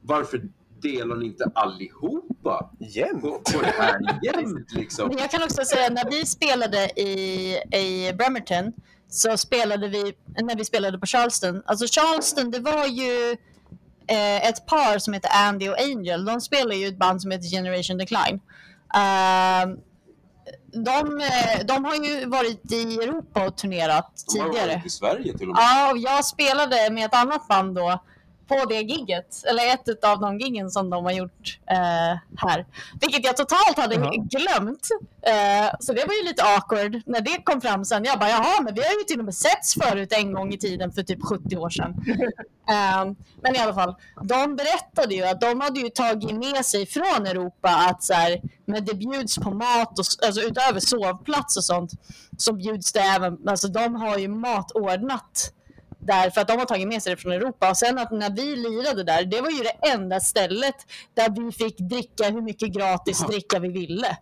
varför 0.00 0.48
delar 0.92 1.16
ni 1.16 1.26
inte 1.26 1.50
allihopa 1.54 2.70
Jämt. 2.78 3.20
på, 3.22 3.30
på 3.30 3.60
det 3.60 3.74
här 3.78 4.18
jämt 4.22 4.72
liksom? 4.72 5.08
Men 5.08 5.18
jag 5.18 5.30
kan 5.30 5.42
också 5.42 5.64
säga 5.64 5.88
när 5.90 6.10
vi 6.10 6.26
spelade 6.26 7.00
i, 7.00 7.52
i 7.72 8.12
Bremerton 8.18 8.72
så 9.08 9.36
spelade 9.36 9.88
vi, 9.88 10.12
när 10.42 10.56
vi 10.56 10.64
spelade 10.64 10.98
på 10.98 11.06
Charleston, 11.06 11.62
alltså 11.66 11.86
Charleston 12.00 12.50
det 12.50 12.60
var 12.60 12.86
ju 12.86 13.36
eh, 14.08 14.48
ett 14.48 14.66
par 14.66 14.98
som 14.98 15.14
heter 15.14 15.30
Andy 15.48 15.68
och 15.68 15.80
Angel, 15.80 16.24
de 16.24 16.40
spelar 16.40 16.74
ju 16.74 16.86
ett 16.88 16.98
band 16.98 17.22
som 17.22 17.30
heter 17.30 17.48
Generation 17.48 17.98
Decline. 17.98 18.40
Ehm, 18.94 19.76
de, 20.72 21.22
de 21.64 21.84
har 21.84 21.94
ju 21.94 22.26
varit 22.26 22.72
i 22.72 22.94
Europa 22.94 23.46
och 23.46 23.56
turnerat 23.56 24.24
De 24.34 24.40
har 24.40 24.48
tidigare. 24.48 24.74
varit 24.74 24.86
i 24.86 24.90
Sverige 24.90 25.38
till 25.38 25.48
och 25.48 25.54
med. 25.54 25.62
Ja, 25.62 25.90
och 25.92 25.98
jag 25.98 26.24
spelade 26.24 26.90
med 26.90 27.04
ett 27.04 27.14
annat 27.14 27.48
band 27.48 27.74
då 27.74 28.02
på 28.48 28.64
det 28.64 28.80
gigget, 28.80 29.42
eller 29.44 29.74
ett 29.74 30.04
av 30.04 30.20
de 30.20 30.38
giggen 30.38 30.70
som 30.70 30.90
de 30.90 31.04
har 31.04 31.12
gjort 31.12 31.58
eh, 31.66 32.18
här. 32.36 32.66
Vilket 33.00 33.24
jag 33.24 33.36
totalt 33.36 33.76
hade 33.76 33.94
Jaha. 33.94 34.12
glömt. 34.16 34.88
Eh, 35.22 35.74
så 35.80 35.92
det 35.92 36.04
var 36.06 36.14
ju 36.14 36.24
lite 36.24 36.42
awkward 36.42 37.02
när 37.06 37.20
det 37.20 37.42
kom 37.44 37.60
fram 37.60 37.84
sen. 37.84 38.04
Jag 38.04 38.18
bara, 38.18 38.30
jaha, 38.30 38.60
men 38.60 38.74
vi 38.74 38.80
har 38.80 38.92
ju 38.92 39.04
till 39.06 39.18
och 39.18 39.24
med 39.24 39.34
setts 39.34 39.74
förut 39.74 40.12
en 40.12 40.32
gång 40.32 40.52
i 40.52 40.58
tiden 40.58 40.92
för 40.92 41.02
typ 41.02 41.22
70 41.22 41.56
år 41.56 41.70
sedan. 41.70 41.94
Eh, 42.68 43.04
men 43.42 43.56
i 43.56 43.58
alla 43.58 43.74
fall, 43.74 43.94
de 44.22 44.56
berättade 44.56 45.14
ju 45.14 45.24
att 45.24 45.40
de 45.40 45.60
hade 45.60 45.80
ju 45.80 45.88
tagit 45.88 46.34
med 46.34 46.64
sig 46.64 46.86
från 46.86 47.26
Europa 47.26 47.68
att 47.68 48.02
så 48.04 48.12
här, 48.12 48.40
men 48.64 48.84
det 48.84 48.94
bjuds 48.94 49.38
på 49.38 49.50
mat, 49.50 49.98
och, 49.98 50.04
alltså 50.26 50.40
utöver 50.40 50.80
sovplats 50.80 51.56
och 51.56 51.64
sånt, 51.64 51.90
så 52.36 52.52
bjuds 52.52 52.92
det 52.92 53.00
även, 53.00 53.48
alltså 53.48 53.68
de 53.68 53.94
har 53.94 54.18
ju 54.18 54.28
mat 54.28 54.70
ordnat 54.70 55.52
där 55.98 56.30
för 56.30 56.40
att 56.40 56.48
de 56.48 56.58
har 56.58 56.64
tagit 56.64 56.88
med 56.88 57.02
sig 57.02 57.14
det 57.14 57.20
från 57.20 57.32
Europa. 57.32 57.70
Och 57.70 57.76
sen 57.76 57.98
att 57.98 58.10
när 58.10 58.30
vi 58.30 58.56
lirade 58.56 59.02
där, 59.02 59.24
det 59.24 59.40
var 59.40 59.50
ju 59.50 59.62
det 59.62 59.88
enda 59.92 60.20
stället 60.20 60.74
där 61.14 61.44
vi 61.44 61.52
fick 61.52 61.78
dricka 61.78 62.30
hur 62.30 62.42
mycket 62.42 62.68
gratis 62.68 63.26
dricka 63.26 63.58
vi 63.58 63.68
ville. 63.68 64.16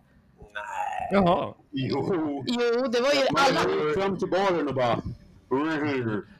Jaha. 1.11 1.53
Jo. 1.71 2.43
Jo, 2.47 2.87
det 2.87 3.01
var 3.01 3.13
ju 3.13 3.27
alla... 3.35 3.59
fram 3.93 4.17
till 4.17 4.29
baren 4.29 4.67
och 4.67 4.75
bara... 4.75 5.01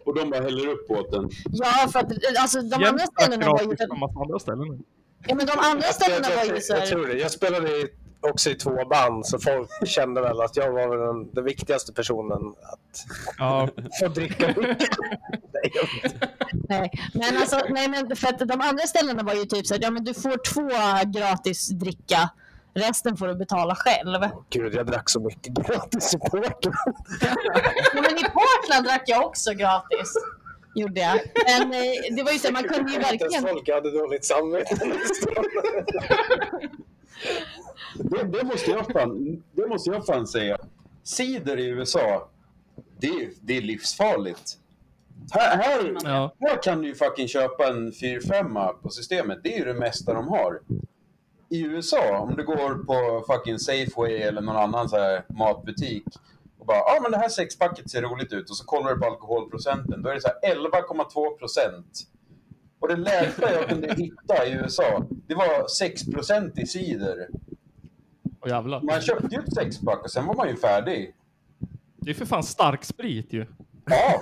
Och 0.06 0.16
de 0.16 0.30
bara 0.30 0.42
häller 0.42 0.68
upp 0.68 0.92
åt 0.92 1.12
den. 1.12 1.30
Ja, 1.46 1.88
för 1.92 2.00
att 2.00 2.12
alltså, 2.40 2.62
de 2.62 2.76
andra 2.76 2.86
Jämt 2.86 3.02
ställena 3.22 3.52
var 3.52 3.62
ju... 3.62 3.68
massa 3.68 4.20
andra 4.20 4.40
ställen. 4.40 4.84
Ja, 5.28 5.36
men 5.36 5.46
de 5.46 5.54
andra 5.58 5.88
ställena 5.88 6.28
var 6.36 6.56
ju 6.56 6.62
så 6.62 6.74
jag, 6.74 6.80
här... 6.80 6.88
tror 6.88 7.08
det. 7.08 7.14
Jag 7.14 7.32
spelade 7.32 7.70
i, 7.70 7.88
också 8.30 8.50
i 8.50 8.56
två 8.56 8.86
band, 8.86 9.26
så 9.26 9.40
folk 9.40 9.88
kände 9.88 10.22
väl 10.22 10.42
att 10.42 10.56
jag 10.56 10.72
var 10.72 10.98
den, 10.98 11.34
den 11.34 11.44
viktigaste 11.44 11.94
personen 11.94 12.56
att 12.62 13.06
Ja, 13.38 13.70
få 14.00 14.08
dricka 14.08 14.48
mycket. 14.48 14.90
Nej, 16.70 16.92
men 17.14 17.38
alltså, 17.38 17.62
nej, 17.70 17.90
men 17.90 18.16
för 18.16 18.28
att 18.28 18.40
de 18.40 18.62
andra 18.62 18.84
ställena 18.88 19.24
var 19.24 19.34
ju 19.34 19.46
typ 19.46 19.68
så 19.68 19.74
här, 19.74 19.82
ja 19.82 19.92
men 19.92 20.04
du 20.04 20.14
får 20.14 20.54
två 20.54 20.70
gratis 21.20 21.70
dricka, 21.70 22.30
resten 22.74 23.18
får 23.18 23.28
du 23.28 23.36
betala 23.36 23.76
själv. 23.76 24.30
Gud, 24.50 24.74
jag 24.74 24.86
drack 24.88 25.10
så 25.10 25.20
mycket 25.20 25.54
gratis 25.54 26.14
i 26.14 26.18
Portland. 26.18 26.56
Ja, 27.94 28.02
men 28.02 28.18
i 28.18 28.24
Portland 28.24 28.86
drack 28.86 29.04
jag 29.06 29.26
också 29.26 29.54
gratis. 29.54 30.14
Gjorde 30.76 31.02
jag. 31.02 31.20
Men 31.48 31.74
eh, 31.74 32.16
det 32.16 32.24
var 32.24 32.32
ju 32.32 32.40
så, 32.40 32.52
man 32.52 32.64
kunde 32.64 32.92
ju 32.92 33.00
verkligen... 33.00 33.42
folk 33.44 33.70
hade 33.70 33.92
dåligt 33.92 34.26
samvete. 34.26 34.76
Det, 37.96 38.24
det, 38.24 38.44
måste 38.44 38.72
jag 38.72 38.88
fan, 38.92 39.44
det 39.52 39.68
måste 39.68 39.90
jag 39.90 40.06
fan 40.06 40.28
säga. 40.28 40.58
Cider 41.04 41.58
i 41.60 41.66
USA, 41.68 42.30
det, 43.00 43.08
är- 43.08 43.32
det 43.42 43.58
är 43.58 43.62
livsfarligt. 43.62 44.58
Här, 45.32 45.58
här, 45.58 45.98
ja. 46.04 46.34
här 46.40 46.64
kan 46.64 46.82
du 46.82 46.88
ju 46.88 46.96
fucking 46.96 47.28
köpa 47.28 47.68
en 47.68 47.92
4-5 47.92 48.74
på 48.74 48.90
systemet. 48.90 49.40
Det 49.44 49.54
är 49.54 49.60
ju 49.60 49.66
det 49.66 49.74
mesta 49.80 50.14
de 50.14 50.28
har. 50.28 50.60
I 51.50 51.62
USA, 51.62 52.18
om 52.20 52.36
du 52.36 52.44
går 52.44 52.84
på 52.84 53.26
fucking 53.34 53.60
Safeway 53.60 54.14
eller 54.18 54.42
någon 54.42 54.56
annan 54.56 54.90
så 54.90 54.98
här 54.98 55.24
matbutik 55.30 56.04
och 56.60 56.66
bara, 56.66 56.80
ah, 56.80 57.00
men 57.02 57.12
det 57.12 57.18
här 57.18 57.30
sexpacket 57.30 57.90
ser 57.92 58.02
roligt 58.02 58.34
ut 58.34 58.50
och 58.50 58.58
så 58.58 58.66
kollar 58.66 58.94
du 58.94 59.00
på 59.00 59.06
alkoholprocenten. 59.06 60.02
Då 60.02 60.10
är 60.10 60.14
det 60.14 60.22
så 60.22 60.28
här 60.28 60.56
11,2 60.56 61.38
procent. 61.38 62.08
Och 62.86 62.92
det 62.92 62.98
lägsta 62.98 63.54
jag 63.54 63.70
kunde 63.70 63.88
hitta 63.88 64.46
i 64.46 64.52
USA, 64.52 65.06
det 65.28 65.36
var 65.36 65.68
6 65.68 66.06
procent 66.06 66.60
i 66.60 66.68
cider. 66.68 67.28
Och 68.40 68.50
jävlar. 68.50 68.82
Man 68.82 69.02
köpte 69.02 69.36
ju 69.36 69.42
ett 69.42 69.54
sexpack 69.54 70.04
och 70.04 70.12
sen 70.12 70.26
var 70.26 70.36
man 70.36 70.50
ju 70.50 70.56
färdig. 70.56 71.16
Det 71.96 72.10
är 72.10 72.14
för 72.14 72.26
fan 72.26 72.44
stark 72.44 72.84
sprit 72.84 73.34
ju. 73.34 73.46
Ja, 73.86 74.22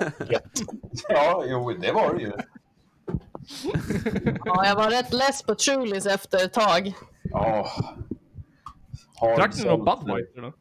ja 1.08 1.44
jo, 1.46 1.72
det 1.72 1.92
var 1.92 2.14
det 2.14 2.22
ju. 2.22 2.32
Ja, 4.44 4.66
jag 4.66 4.76
var 4.76 4.90
rätt 4.90 5.12
less 5.12 5.42
på 5.42 5.54
Trulis 5.54 6.06
efter 6.06 6.44
ett 6.44 6.52
tag. 6.52 6.92
Ja. 7.22 7.70
Drack 9.36 9.56
ni 9.56 9.64
någon. 9.64 9.84
Budweiser 9.84 10.40
då? 10.40 10.52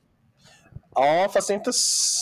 Ja, 0.95 1.29
fast 1.33 1.49
inte... 1.49 1.71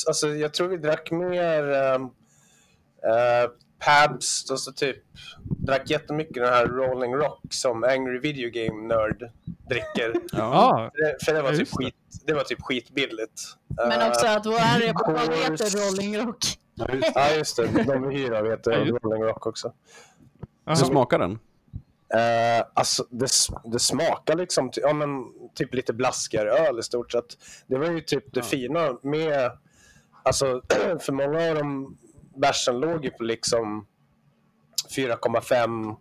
Alltså, 0.07 0.27
jag 0.27 0.53
tror 0.53 0.67
vi 0.67 0.77
drack 0.77 1.11
mer 1.11 1.63
um, 1.63 2.03
uh, 2.03 3.51
Pabst 3.85 4.51
och 4.51 4.59
så 4.59 4.71
typ 4.71 4.97
drack 5.43 5.89
jättemycket 5.89 6.33
den 6.35 6.53
här 6.53 6.65
Rolling 6.67 7.15
Rock 7.15 7.41
som 7.49 7.83
Angry 7.83 8.19
Video 8.19 8.49
Game 8.53 8.87
Nerd 8.87 9.31
dricker. 9.69 10.13
Ja. 10.31 10.91
För 10.95 11.03
det, 11.03 11.25
för 11.25 11.33
det, 11.33 11.41
var 11.41 11.51
Ja, 11.51 11.57
typ 11.57 11.69
det. 11.69 11.75
skit, 11.85 11.95
det 12.25 12.33
var 12.33 12.43
typ 12.43 12.61
skitbilligt. 12.61 13.41
Men 13.77 14.01
Eh, 14.01 14.07
också 14.09 14.27
att 14.27 14.45
vår 14.45 14.87
reportage 14.87 15.51
heter 15.51 15.89
Rolling 15.91 16.17
Rock. 16.27 16.37
Ja, 16.75 16.87
just 16.93 17.13
det. 17.13 17.19
Ja, 17.19 17.35
just 17.35 17.57
det. 17.57 17.83
De 17.83 18.07
vi 18.09 18.15
hyr 18.15 18.31
av 18.31 18.45
heter 18.49 18.71
Ja, 18.71 18.97
Rolling 19.03 19.23
Rock 19.23 19.45
också. 19.47 19.73
Så 20.75 20.85
smakar 20.85 21.19
den? 21.19 21.39
Uh, 22.15 22.65
alltså, 22.73 23.05
det, 23.09 23.27
det 23.63 23.79
smakar 23.79 24.35
liksom 24.35 24.71
ty- 24.71 24.81
ja, 24.81 24.93
men, 24.93 25.09
typ 25.55 25.73
lite 25.73 25.93
blaskigare 25.93 26.49
öl 26.49 26.79
i 26.79 26.83
stort 26.83 27.11
sett. 27.11 27.37
Det 27.67 27.77
var 27.77 27.85
ju 27.91 28.01
typ 28.01 28.33
det 28.33 28.43
fina 28.43 28.97
med... 29.03 29.51
Alltså, 30.23 30.61
för 30.99 31.11
många 31.11 31.49
av 31.49 31.55
de 31.55 31.97
bärsen 32.35 32.79
låg 32.79 33.05
ju 33.05 33.11
på 33.11 33.23
liksom 33.23 33.87
4,5 34.97 35.95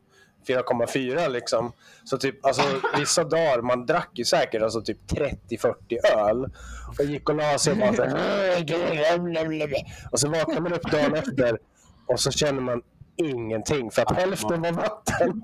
4,4 0.47 1.28
liksom. 1.28 1.72
Så 2.05 2.18
typ, 2.18 2.47
alltså 2.47 2.62
vissa 2.99 3.24
dagar, 3.24 3.62
man 3.62 3.87
drack 3.87 4.11
ju 4.14 4.24
säkert 4.24 4.62
alltså 4.62 4.83
typ 4.83 4.99
30-40 5.12 5.74
öl. 6.16 6.45
Och 6.99 7.05
gick 7.05 7.28
och 7.28 7.35
la 7.35 7.59
sig 7.59 7.72
och 7.72 7.78
bara 7.78 7.95
så 7.95 8.05
här, 8.05 8.12
Och 10.12 10.20
så 10.20 10.28
vaknar 10.28 10.61
man 10.61 10.72
upp 10.72 10.91
dagen 10.91 11.14
efter 11.14 11.59
och 12.07 12.20
så 12.20 12.31
känner 12.31 12.61
man 12.61 12.83
ingenting 13.24 13.90
för 13.90 14.02
att 14.02 14.16
hälften 14.16 14.62
var 14.62 14.72
vatten. 14.72 15.42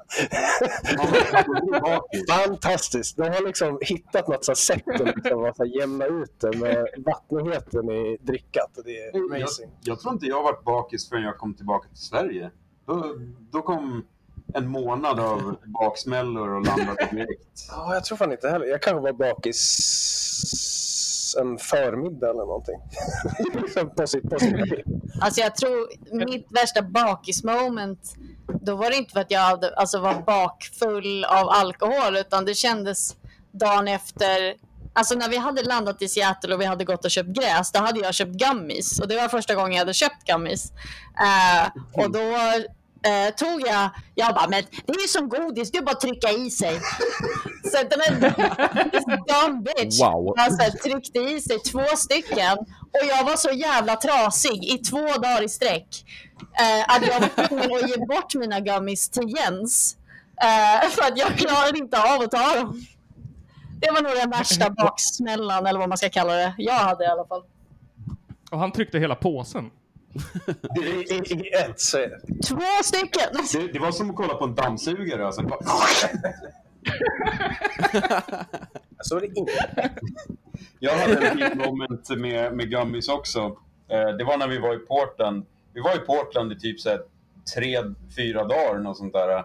Fantastiskt! 2.47 3.17
De 3.17 3.23
har 3.23 3.47
liksom 3.47 3.79
hittat 3.83 4.29
något 4.29 4.45
så 4.45 4.55
sätt 4.55 4.83
att 4.89 5.17
liksom 5.17 5.53
jämna 5.81 6.07
ut 6.07 6.41
det 6.41 6.57
med 6.59 6.87
vattnigheten 6.99 7.91
i 7.91 8.17
drickat. 8.21 8.71
Det 8.85 8.99
är 9.01 9.11
Jag, 9.17 9.35
amazing. 9.37 9.71
jag 9.81 10.01
tror 10.01 10.15
inte 10.15 10.27
jag 10.27 10.43
varit 10.43 10.65
bakis 10.65 11.09
förrän 11.09 11.23
jag 11.23 11.39
kom 11.39 11.55
tillbaka 11.55 11.89
till 11.89 11.99
Sverige. 11.99 12.51
Då, 12.87 13.17
då 13.51 13.63
kom 13.63 14.05
en 14.55 14.69
månad 14.69 15.21
av 15.21 15.57
baksmällor 15.65 16.49
och 16.49 16.67
landade 16.67 17.09
direkt. 17.13 17.67
Ja, 17.71 17.95
jag 17.95 18.05
tror 18.05 18.19
fan 18.19 18.33
inte 18.33 18.49
heller. 18.49 18.67
Jag 18.67 18.83
kanske 18.83 19.01
var 19.03 19.13
bakis 19.13 19.57
en 21.35 21.59
förmiddag 21.59 22.31
eller 22.31 22.47
någonting. 22.47 22.81
Liksom 23.63 23.91
på 23.91 24.07
sitt, 24.07 24.31
på 24.31 24.39
sitt. 24.39 24.55
Alltså 25.21 25.41
jag 25.41 25.57
tror 25.57 25.89
mitt 26.27 26.47
värsta 26.51 26.83
bakismoment, 26.83 28.15
då 28.63 28.77
var 28.77 28.91
det 28.91 28.97
inte 28.97 29.13
för 29.13 29.21
att 29.21 29.31
jag 29.31 29.41
hade, 29.41 29.75
alltså 29.77 29.99
var 29.99 30.23
bakfull 30.23 31.25
av 31.25 31.49
alkohol, 31.49 32.17
utan 32.17 32.45
det 32.45 32.55
kändes 32.55 33.17
dagen 33.53 33.89
efter 33.89 34.55
Alltså 34.99 35.15
när 35.15 35.29
vi 35.29 35.37
hade 35.37 35.63
landat 35.63 36.03
i 36.03 36.09
Seattle 36.09 36.55
och 36.55 36.61
vi 36.61 36.65
hade 36.65 36.85
gått 36.85 37.05
och 37.05 37.11
köpt 37.11 37.29
gräs, 37.29 37.73
då 37.73 37.79
hade 37.79 38.01
jag 38.01 38.15
köpt 38.15 38.33
gummies. 38.33 39.01
Och 39.01 39.09
det 39.09 39.17
var 39.17 39.29
första 39.29 39.55
gången 39.55 39.73
jag 39.73 39.79
hade 39.79 39.95
köpt 39.95 40.27
gummies. 40.27 40.73
Uh, 41.21 41.83
och 42.05 42.11
då 42.13 42.35
eh, 43.03 43.35
tog 43.35 43.61
jag, 43.67 43.91
jag 44.15 44.35
bara, 44.35 44.49
men 44.49 44.63
det 44.87 44.93
är 44.93 45.03
ju 45.03 45.09
som 45.09 45.29
godis, 45.29 45.71
det 45.71 45.79
är 45.79 45.83
bara 45.83 45.91
att 45.93 46.01
trycka 46.01 46.31
i 46.31 46.51
sig. 46.51 46.81
Så 47.65 47.83
den 47.91 48.01
här 48.01 48.21
dumb 49.47 49.65
bitch 49.65 50.01
Wow. 50.01 50.35
bara 50.37 50.51
så 50.51 50.63
här, 50.63 50.71
tryckte 50.71 51.19
i 51.19 51.41
sig 51.41 51.59
två 51.59 51.85
stycken. 51.97 52.59
Och 52.93 53.07
jag 53.09 53.25
var 53.25 53.37
så 53.37 53.51
jävla 53.51 53.97
trasig 53.97 54.65
i 54.65 54.79
två 54.79 55.07
dagar 55.07 55.43
i 55.43 55.49
sträck. 55.49 56.05
Eh, 56.61 56.97
att 56.97 57.07
jag 57.07 57.21
var 57.21 57.47
tvungen 57.49 57.85
att 57.85 57.91
ge 57.91 58.07
bort 58.07 58.35
mina 58.35 58.61
gummies 58.61 59.09
till 59.09 59.35
Jens. 59.37 59.97
Eh, 60.43 60.89
för 60.91 61.03
att 61.03 61.19
jag 61.19 61.39
klarade 61.39 61.79
inte 61.79 62.03
av 62.03 62.21
att 62.21 62.31
ta 62.31 62.55
dem. 62.55 62.87
Det 63.81 63.91
var 63.91 64.03
nog 64.03 64.13
den 64.13 64.31
värsta 64.31 64.71
baksmällan, 64.71 65.67
eller 65.67 65.79
vad 65.81 65.89
man 65.89 65.99
ska 65.99 66.09
kalla 66.09 66.33
det. 66.35 66.55
Jag 66.59 66.75
hade 66.75 67.05
i 67.05 67.07
alla 67.07 67.25
fall. 67.27 67.43
Och 68.51 68.59
han 68.59 68.73
tryckte 68.73 68.99
hela 68.99 69.15
påsen. 69.15 69.71
I, 70.81 71.15
i, 71.15 71.15
I 71.35 71.53
ett 71.55 71.81
så. 71.81 71.99
Två 72.49 72.61
stycken! 72.85 73.23
Det, 73.53 73.73
det 73.73 73.79
var 73.79 73.93
som 73.93 74.11
att 74.11 74.17
kolla 74.17 74.35
på 74.35 74.45
en 74.45 74.55
dammsugare. 74.55 75.27
Alltså. 75.27 75.43
Så 79.01 79.15
var 79.15 79.21
det 79.21 79.27
inte. 79.27 79.53
Jag 80.81 80.93
hade 80.99 81.27
en 81.29 81.39
fin 81.39 81.59
moment 81.59 82.09
med, 82.11 82.53
med 82.53 82.71
gummis 82.71 83.09
också. 83.09 83.41
Eh, 83.89 84.09
det 84.19 84.25
var 84.25 84.37
när 84.39 84.49
vi 84.49 84.59
var 84.59 84.75
i 84.75 84.79
Portland. 84.79 85.47
Vi 85.75 85.81
var 85.81 85.97
i 85.97 85.99
Portland 85.99 86.53
i 86.53 86.59
typ 86.59 86.81
så 86.81 86.89
här, 86.91 87.01
tre, 87.55 87.79
fyra 88.17 88.45
dagar. 88.45 88.79
Något 88.79 88.97
sånt 88.97 89.13
där. 89.13 89.45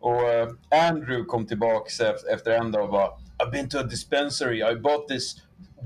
Och 0.00 0.22
eh, 0.22 0.48
Andrew 0.88 1.24
kom 1.24 1.46
tillbaks 1.46 2.00
ef- 2.00 2.26
efter 2.34 2.50
en 2.50 2.72
dag 2.72 2.84
och 2.84 2.90
bara 2.90 3.08
I've 3.38 3.50
been 3.52 3.68
to 3.68 3.78
a 3.78 3.82
dispensary. 3.82 4.72
I 4.72 4.74
bought 4.76 5.08
this 5.08 5.36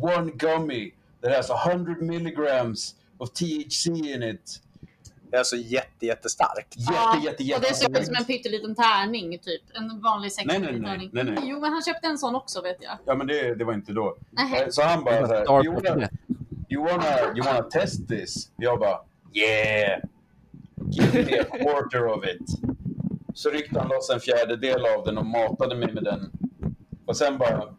one 0.00 0.30
gummy 0.34 0.92
that 1.22 1.32
has 1.36 1.50
100 1.66 1.96
milligrams 2.00 2.94
of 3.18 3.30
THC 3.32 3.86
in 3.86 4.22
it. 4.22 4.60
Det 5.30 5.36
är 5.36 5.38
alltså 5.38 5.56
jätte, 5.56 6.06
jättestarkt. 6.06 6.74
Jätte, 6.76 7.26
jätte, 7.26 7.42
jätte. 7.42 7.60
och 7.60 7.66
det 7.68 7.74
ser 7.74 8.00
ut 8.00 8.06
som 8.06 8.14
en 8.14 8.24
pytteliten 8.24 8.74
tärning, 8.74 9.38
typ. 9.38 9.62
En 9.74 10.00
vanlig 10.00 10.30
Nej, 10.44 10.58
nej, 10.60 10.72
nej, 10.72 10.82
tärning. 10.90 11.10
nej, 11.12 11.24
nej. 11.24 11.38
Jo, 11.42 11.60
men 11.60 11.72
han 11.72 11.82
köpte 11.82 12.06
en 12.06 12.18
sån 12.18 12.34
också, 12.34 12.60
vet 12.62 12.76
jag. 12.80 12.98
Ja, 13.06 13.14
men 13.14 13.26
det, 13.26 13.54
det 13.54 13.64
var 13.64 13.72
inte 13.74 13.92
då. 13.92 14.16
Eh, 14.38 14.68
Så 14.70 14.82
han 14.82 15.04
bara 15.04 15.26
så 15.26 15.34
här, 15.34 15.64
you 15.64 15.74
wanna, 15.74 16.08
you, 16.70 16.84
wanna, 16.84 17.36
you 17.36 17.42
wanna 17.46 17.62
test 17.62 18.08
this? 18.08 18.50
Jag 18.56 18.78
bara, 18.78 18.98
yeah! 19.34 20.00
Give 20.90 21.24
me 21.24 21.38
a 21.40 21.44
quarter 21.44 22.06
of 22.06 22.24
it. 22.24 22.48
Så 23.34 23.50
ryckte 23.50 23.78
han 23.78 23.88
loss 23.88 24.10
en 24.10 24.20
fjärdedel 24.20 24.86
av 24.86 25.04
den 25.04 25.18
och 25.18 25.26
matade 25.26 25.76
mig 25.76 25.92
med 25.92 26.04
den. 26.04 26.30
Och 27.06 27.16
sen 27.16 27.38
bara, 27.38 27.74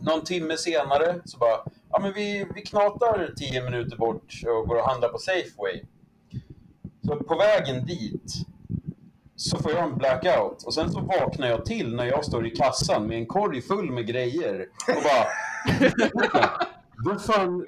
någon 0.00 0.24
timme 0.24 0.56
senare 0.56 1.20
så 1.24 1.38
bara, 1.38 1.64
ja 1.98 2.02
men 2.02 2.12
vi, 2.12 2.46
vi 2.54 2.62
knatar 2.62 3.32
tio 3.36 3.64
minuter 3.64 3.96
bort 3.96 4.42
och 4.46 4.68
går 4.68 4.76
och 4.76 4.88
handlar 4.88 5.08
på 5.08 5.18
Safeway. 5.18 5.82
Så 7.06 7.16
på 7.16 7.36
vägen 7.36 7.86
dit 7.86 8.32
så 9.36 9.58
får 9.58 9.72
jag 9.72 9.84
en 9.84 9.98
blackout 9.98 10.62
och 10.62 10.74
sen 10.74 10.92
så 10.92 11.00
vaknar 11.00 11.48
jag 11.48 11.64
till 11.64 11.94
när 11.94 12.04
jag 12.04 12.24
står 12.24 12.46
i 12.46 12.50
kassan 12.50 13.06
med 13.06 13.18
en 13.18 13.26
korg 13.26 13.62
full 13.62 13.90
med 13.90 14.06
grejer 14.06 14.66
och 14.88 15.02
bara 15.02 15.26
vad 17.04 17.24
fan. 17.24 17.66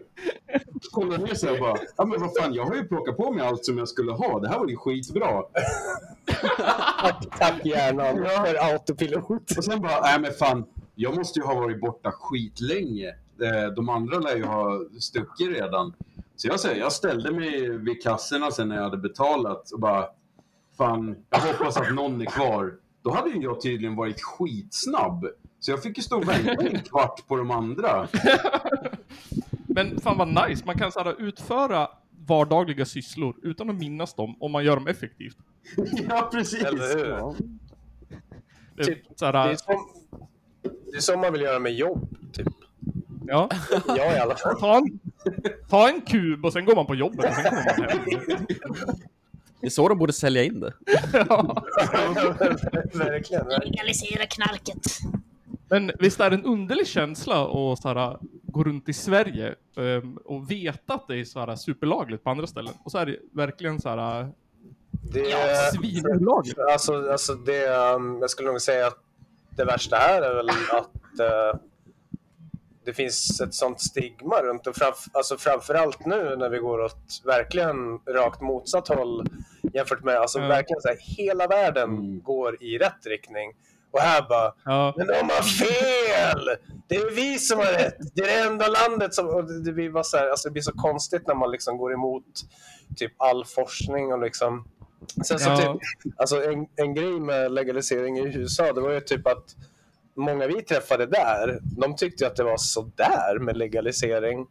Kollar 0.90 1.18
ner 1.18 1.34
så 1.34 1.46
här 1.46 1.60
bara, 1.60 1.76
ja 1.96 2.04
men 2.04 2.20
vad 2.20 2.30
fan, 2.40 2.54
jag 2.54 2.64
har 2.64 2.74
ju 2.74 2.84
plockat 2.84 3.16
på 3.16 3.32
mig 3.32 3.46
allt 3.46 3.64
som 3.64 3.78
jag 3.78 3.88
skulle 3.88 4.12
ha. 4.12 4.40
Det 4.40 4.48
här 4.48 4.58
var 4.58 4.68
ju 4.68 4.76
skitbra. 4.76 5.42
Tack 7.38 7.66
hjärnan 7.66 8.16
för 8.16 8.72
autopilot. 8.72 9.56
Och 9.56 9.64
sen 9.64 9.80
bara, 9.80 10.00
nej 10.00 10.20
men 10.20 10.32
fan, 10.32 10.64
jag 10.94 11.16
måste 11.16 11.40
ju 11.40 11.46
ha 11.46 11.54
varit 11.54 11.80
borta 11.80 12.12
skitlänge. 12.12 13.14
Eh, 13.42 13.72
De 13.76 13.88
andra 13.88 14.18
lär 14.18 14.36
ju 14.36 14.44
ha 14.44 14.80
stuckit 15.00 15.48
redan. 15.48 15.94
Så 16.36 16.48
jag 16.48 16.60
säger, 16.60 16.80
jag 16.80 16.92
ställde 16.92 17.32
mig 17.32 17.78
vid 17.78 18.02
kassorna 18.02 18.50
sen 18.50 18.68
när 18.68 18.76
jag 18.76 18.82
hade 18.82 18.96
betalat 18.96 19.70
och 19.72 19.80
bara, 19.80 20.06
fan, 20.78 21.16
jag 21.30 21.38
hoppas 21.38 21.76
att 21.76 21.94
någon 21.94 22.20
är 22.20 22.24
kvar. 22.24 22.74
Då 23.02 23.10
hade 23.14 23.30
ju 23.30 23.42
jag 23.42 23.60
tydligen 23.60 23.96
varit 23.96 24.22
skitsnabb. 24.22 25.26
Så 25.60 25.70
jag 25.70 25.82
fick 25.82 25.96
ju 25.96 26.02
stå 26.02 26.16
och 26.16 26.28
vänta 26.28 26.52
en 26.68 26.80
kvart 26.82 27.26
på 27.28 27.36
de 27.36 27.50
andra. 27.50 28.08
Men 29.66 30.00
fan 30.00 30.18
vad 30.18 30.48
nice, 30.48 30.66
man 30.66 30.78
kan 30.78 30.92
såhär 30.92 31.20
utföra 31.22 31.88
vardagliga 32.26 32.84
sysslor 32.84 33.36
utan 33.42 33.70
att 33.70 33.76
minnas 33.76 34.14
dem 34.14 34.36
om 34.40 34.52
man 34.52 34.64
gör 34.64 34.76
dem 34.76 34.86
effektivt. 34.86 35.36
Ja, 36.08 36.28
precis. 36.32 36.64
Eller 36.64 36.96
hur? 36.96 37.34
Det 38.76 38.82
är 38.82 38.86
Typ, 38.86 38.98
såhär, 39.16 39.32
Det 39.32 39.38
är, 39.38 39.56
som, 39.56 39.88
det 40.90 40.96
är 40.96 41.00
som 41.00 41.20
man 41.20 41.32
vill 41.32 41.42
göra 41.42 41.58
med 41.58 41.74
jobb, 41.74 42.08
typ. 42.32 42.46
Ja. 43.30 43.48
Jag 43.86 44.16
i 44.16 44.18
alla 44.18 44.36
fall. 44.36 44.60
ta, 44.60 44.76
en, 44.76 45.00
ta 45.68 45.88
en 45.88 46.00
kub 46.00 46.44
och 46.44 46.52
sen 46.52 46.64
går 46.64 46.74
man 46.76 46.86
på 46.86 46.94
jobbet 46.94 47.28
och 47.28 47.34
sen 47.34 47.44
kommer 47.44 47.64
man 47.64 47.88
hem. 47.88 48.46
Det 49.60 49.66
är 49.66 49.70
så 49.70 49.88
de 49.88 49.98
borde 49.98 50.12
sälja 50.12 50.44
in 50.44 50.60
det. 50.60 50.72
Ja. 51.12 51.64
verkligen. 52.94 53.46
Legalisera 53.48 54.26
knarket. 54.26 54.86
Men 55.68 55.92
visst 55.98 56.20
är 56.20 56.30
det 56.30 56.36
en 56.36 56.44
underlig 56.44 56.86
känsla 56.86 57.42
att 57.44 57.78
såhär, 57.82 58.18
gå 58.42 58.64
runt 58.64 58.88
i 58.88 58.92
Sverige 58.92 59.54
ehm, 59.76 60.16
och 60.16 60.50
veta 60.50 60.94
att 60.94 61.08
det 61.08 61.16
är 61.20 61.24
såhär, 61.24 61.56
superlagligt 61.56 62.24
på 62.24 62.30
andra 62.30 62.46
ställen. 62.46 62.72
Och 62.84 62.90
så 62.90 62.98
är 62.98 63.06
det 63.06 63.16
verkligen 63.32 63.80
såhär 63.80 64.28
Det 65.12 65.32
är, 65.32 65.70
svinolagligt. 65.72 66.58
alltså, 66.72 67.10
alltså 67.10 67.34
det, 67.34 67.68
um, 67.94 68.18
jag 68.20 68.30
skulle 68.30 68.48
nog 68.50 68.60
säga 68.60 68.86
att 68.86 68.98
det 69.56 69.64
värsta 69.64 69.96
här 69.96 70.22
är 70.22 70.34
väl 70.34 70.48
att 70.48 71.20
eh, 71.20 71.60
det 72.84 72.92
finns 72.92 73.40
ett 73.40 73.54
sånt 73.54 73.80
stigma 73.80 74.42
runt 74.42 74.66
och 74.66 74.76
framf 74.76 74.96
alltså 75.12 75.36
framförallt 75.36 76.06
nu 76.06 76.36
när 76.36 76.48
vi 76.48 76.58
går 76.58 76.80
åt 76.80 76.96
verkligen 77.24 77.98
rakt 78.08 78.40
motsatt 78.40 78.88
håll 78.88 79.26
jämfört 79.74 80.04
med 80.04 80.16
alltså 80.16 80.38
Ja. 80.38 80.46
verkligen 80.48 80.80
så 80.80 80.88
här, 80.88 80.96
hela 81.00 81.46
världen 81.46 81.90
Mm. 81.90 82.20
går 82.22 82.62
i 82.62 82.78
rätt 82.78 83.06
riktning. 83.06 83.52
Och 83.92 84.00
här 84.00 84.22
bara, 84.28 84.54
Ja. 84.64 84.94
men 84.96 85.06
de 85.06 85.12
har 85.14 85.42
fel! 85.42 86.56
Det 86.88 86.96
är 86.96 87.10
vi 87.10 87.38
som 87.38 87.58
har 87.58 87.66
rätt! 87.72 87.96
Det 88.14 88.22
är 88.22 88.26
det 88.26 88.48
enda 88.48 88.66
landet 88.68 89.14
som... 89.14 89.28
Och 89.28 89.44
det, 89.44 89.62
det, 89.64 89.72
blir 89.72 89.90
bara 89.90 90.04
så 90.04 90.16
här, 90.16 90.28
alltså 90.30 90.48
det 90.48 90.52
blir 90.52 90.62
så 90.62 90.72
konstigt 90.72 91.26
när 91.26 91.34
man 91.34 91.50
liksom 91.50 91.78
går 91.78 91.92
emot 91.92 92.24
typ 92.96 93.12
all 93.16 93.44
forskning 93.44 94.12
och 94.12 94.20
liksom... 94.20 94.68
Sen 95.26 95.38
så 95.38 95.50
Ja. 95.50 95.56
typ, 95.56 96.12
alltså 96.16 96.44
en, 96.44 96.66
en 96.76 96.94
grej 96.94 97.20
med 97.20 97.52
legalisering 97.52 98.18
i 98.18 98.22
USA, 98.36 98.72
det 98.72 98.80
var 98.80 98.90
ju 98.90 99.00
typ 99.00 99.26
att 99.26 99.44
många 100.16 100.46
vi 100.46 100.62
träffade 100.62 101.06
där, 101.06 101.58
de 101.80 101.96
tyckte 101.96 102.26
att 102.26 102.36
det 102.36 102.44
var 102.44 102.56
så 102.56 102.90
där 102.96 103.38
med 103.38 103.56
legalisering. 103.56 104.46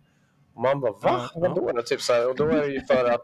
Och 0.55 0.61
man 0.61 0.79
bara, 0.79 0.91
va? 0.91 0.99
Ja. 1.01 1.29
Vadå? 1.35 1.71
då? 1.75 1.81
Typ 1.81 2.01
så 2.01 2.13
här, 2.13 2.29
och 2.29 2.35
då 2.35 2.43
är 2.45 2.61
det 2.61 2.67
ju 2.67 2.81
för 2.81 3.05
att 3.09 3.21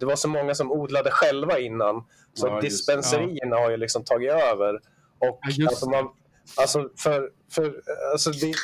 det 0.00 0.06
var 0.06 0.16
så 0.16 0.28
många 0.28 0.54
som 0.54 0.72
odlade 0.72 1.10
själva 1.10 1.58
innan. 1.58 2.04
Så 2.34 2.46
Ja, 2.46 2.60
dispenserierna 2.60 3.56
har 3.56 3.70
ju 3.70 3.76
liksom 3.76 4.04
tagit 4.04 4.32
över. 4.32 4.74
Och 5.18 5.40
Ja, 5.48 5.68
alltså 5.68 5.90
man, 5.90 6.08
alltså 6.56 6.88
för, 6.98 7.30
för 7.52 7.74
alltså 8.12 8.30
det, 8.30 8.54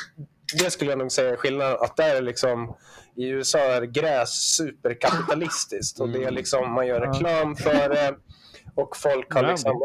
det 0.63 0.71
skulle 0.71 0.91
jag 0.91 0.97
nog 0.99 1.11
säga 1.11 1.31
är 1.31 1.35
skillnaden. 1.35 1.77
Att 1.81 1.97
där 1.97 2.15
är 2.15 2.21
liksom, 2.21 2.75
i 3.15 3.27
USA 3.29 3.59
är 3.59 3.81
gräs 3.81 4.29
superkapitalistiskt. 4.29 5.99
Och 5.99 6.09
det 6.09 6.23
är 6.23 6.31
liksom, 6.31 6.71
man 6.71 6.87
gör 6.87 7.01
Ja. 7.01 7.09
reklam 7.11 7.55
för 7.55 7.89
det. 7.89 8.15
Och 8.75 8.97
folk 8.97 9.33
har 9.33 9.43
Ja, 9.43 9.49
liksom, 9.49 9.81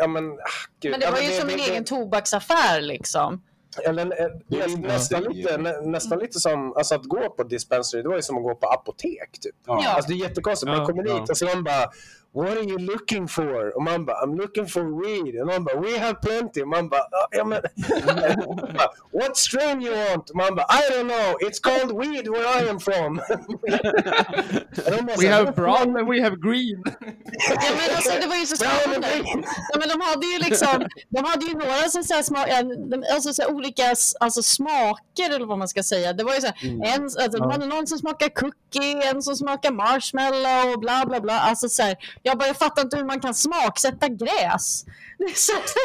ja, 0.00 0.06
men, 0.06 0.30
ah, 0.32 0.36
gud. 0.80 0.90
Men 0.90 1.00
det 1.00 1.06
ja, 1.06 1.12
var 1.12 1.18
ju 1.18 1.28
som 1.30 1.46
det- 1.48 1.52
en 1.54 1.58
det- 1.58 1.70
egen 1.70 1.84
tobaksaffär 1.84 2.80
liksom. 2.80 3.42
eller, 3.84 4.02
eh, 4.22 4.28
Det 4.48 4.58
näst, 4.58 4.78
nästan, 4.78 5.22
det. 5.22 5.28
lite, 5.28 5.56
nä, 5.58 5.80
nästan 5.80 6.18
lite 6.18 6.38
som 6.40 6.72
alltså 6.76 6.94
att 6.94 7.04
gå 7.04 7.30
på 7.30 7.42
dispensary, 7.42 8.02
det 8.02 8.08
var 8.08 8.16
ju 8.16 8.22
som 8.22 8.36
att 8.36 8.42
gå 8.42 8.54
på 8.54 8.66
apotek. 8.66 9.30
Typ. 9.40 9.54
Ja. 9.66 9.88
Alltså, 9.88 10.08
det 10.12 10.14
är 10.14 10.28
jättekonstigt. 10.28 10.68
Man 10.70 10.86
kommer 10.86 11.06
ja. 11.08 11.18
dit 11.20 11.30
och 11.30 11.36
så 11.36 11.44
man 11.46 11.64
bara 11.64 11.90
What 12.34 12.48
are 12.56 12.62
you 12.64 12.78
looking 12.78 13.28
for? 13.28 13.76
Och 13.76 13.82
man 13.82 14.04
bara 14.04 14.16
I'm 14.26 14.36
looking 14.36 14.66
for 14.66 14.82
weed. 15.02 15.40
Och 15.40 15.46
man 15.46 15.64
bara 15.64 15.80
We 15.80 15.98
have 15.98 16.14
plenty. 16.14 16.62
Och 16.62 16.68
man 16.68 16.88
bara 16.88 17.06
"Ja, 17.10 17.28
ja, 17.30 17.44
men, 17.44 17.62
What 19.20 19.36
strain 19.36 19.82
you 19.82 19.94
want? 20.08 20.30
Och 20.30 20.36
man 20.36 20.54
bara 20.54 20.66
I 20.70 20.92
don't 20.92 21.08
know. 21.08 21.48
It's 21.48 21.60
called 21.62 21.90
weed 22.00 22.28
where 22.28 22.64
I 22.64 22.68
am 22.70 22.80
from. 22.80 23.20
Bara 25.06 25.16
We 25.18 25.26
have 25.28 25.52
brown 25.54 25.96
and 25.96 26.08
we 26.08 26.20
have 26.22 26.36
green. 26.36 26.82
Ja, 27.48 27.56
men 27.78 27.96
alltså, 27.96 28.12
det 28.20 28.26
var 28.26 28.36
ju 28.36 28.46
så 28.46 28.56
spännande. 28.56 29.08
Ja, 29.72 29.78
men 29.78 29.88
de 29.88 30.00
hade 30.00 30.26
ju 30.26 30.38
liksom, 30.38 30.86
de 31.08 31.24
hade 31.24 31.44
ju 31.46 31.52
några 31.54 31.88
så 31.88 32.14
här 32.14 32.22
sma, 32.22 32.48
ja, 32.48 32.62
de- 32.62 33.04
alltså 33.14 33.32
så 33.34 33.42
här 33.42 33.50
olika 33.54 33.82
alltså 34.20 34.42
smaker 34.42 35.30
eller 35.34 35.46
vad 35.46 35.58
man 35.58 35.68
ska 35.68 35.82
säga. 35.82 36.12
Det 36.12 36.24
var 36.24 36.34
ju 36.34 36.40
så 36.40 36.46
här, 36.46 36.56
en, 36.94 37.02
alltså, 37.04 37.28
de 37.38 37.50
hade 37.50 37.66
någon 37.66 37.86
som 37.86 37.98
smakar 37.98 38.28
cookie, 38.28 39.10
en 39.10 39.22
som 39.22 39.36
smakar 39.36 39.70
marshmallow 39.70 40.72
och 40.74 40.80
bla 40.80 41.04
bla 41.06 41.20
bla. 41.20 41.40
Alltså 41.40 41.68
så 41.68 41.82
här, 41.82 41.96
jag 42.22 42.38
bara, 42.38 42.46
jag 42.46 42.56
fattar 42.56 42.82
inte 42.82 42.96
hur 42.96 43.04
man 43.04 43.20
kan 43.20 43.34
smaksätta 43.34 44.08
gräs. 44.08 44.84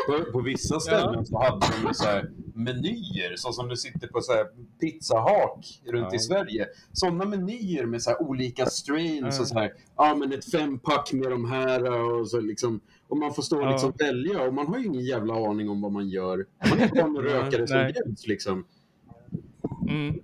På, 0.07 0.31
på 0.31 0.41
vissa 0.41 0.79
ställen 0.79 1.25
så 1.25 1.43
hade 1.43 1.65
de 1.83 1.93
så 1.93 2.03
här 2.03 2.31
menyer, 2.53 3.35
så 3.35 3.51
som 3.53 3.67
du 3.69 3.75
sitter 3.75 4.07
på 4.07 4.21
så 4.21 4.33
här 4.33 4.45
pizzahak 4.79 5.81
runt 5.85 6.13
i 6.13 6.19
Sverige. 6.19 6.67
Sådana 6.93 7.25
menyer 7.25 7.85
med 7.85 8.01
så 8.01 8.09
här 8.09 8.21
olika 8.21 8.65
strains 8.65 9.39
och 9.39 9.47
så 9.47 9.59
här, 9.59 9.73
ja 9.97 10.15
men 10.15 10.33
ett 10.33 10.51
fempack 10.51 11.13
med 11.13 11.31
de 11.31 11.51
här 11.51 11.91
och 12.01 12.29
så 12.29 12.39
liksom. 12.39 12.79
Och 13.07 13.17
man 13.17 13.33
får 13.33 13.43
stå 13.43 13.57
och 13.57 13.63
Ja. 13.63 13.71
liksom 13.71 13.93
välja 13.99 14.41
och 14.41 14.53
man 14.53 14.67
har 14.67 14.77
ju 14.77 14.85
ingen 14.85 15.05
jävla 15.05 15.33
aning 15.49 15.69
om 15.69 15.81
vad 15.81 15.91
man 15.91 16.09
gör. 16.09 16.45
Man 16.69 16.79
är 16.79 16.87
bara 16.87 17.05
en 17.05 17.17
rökare 17.21 17.67
som 17.67 17.91
bjuds 18.05 18.27
liksom. 18.27 18.65
Mm. 19.89 20.15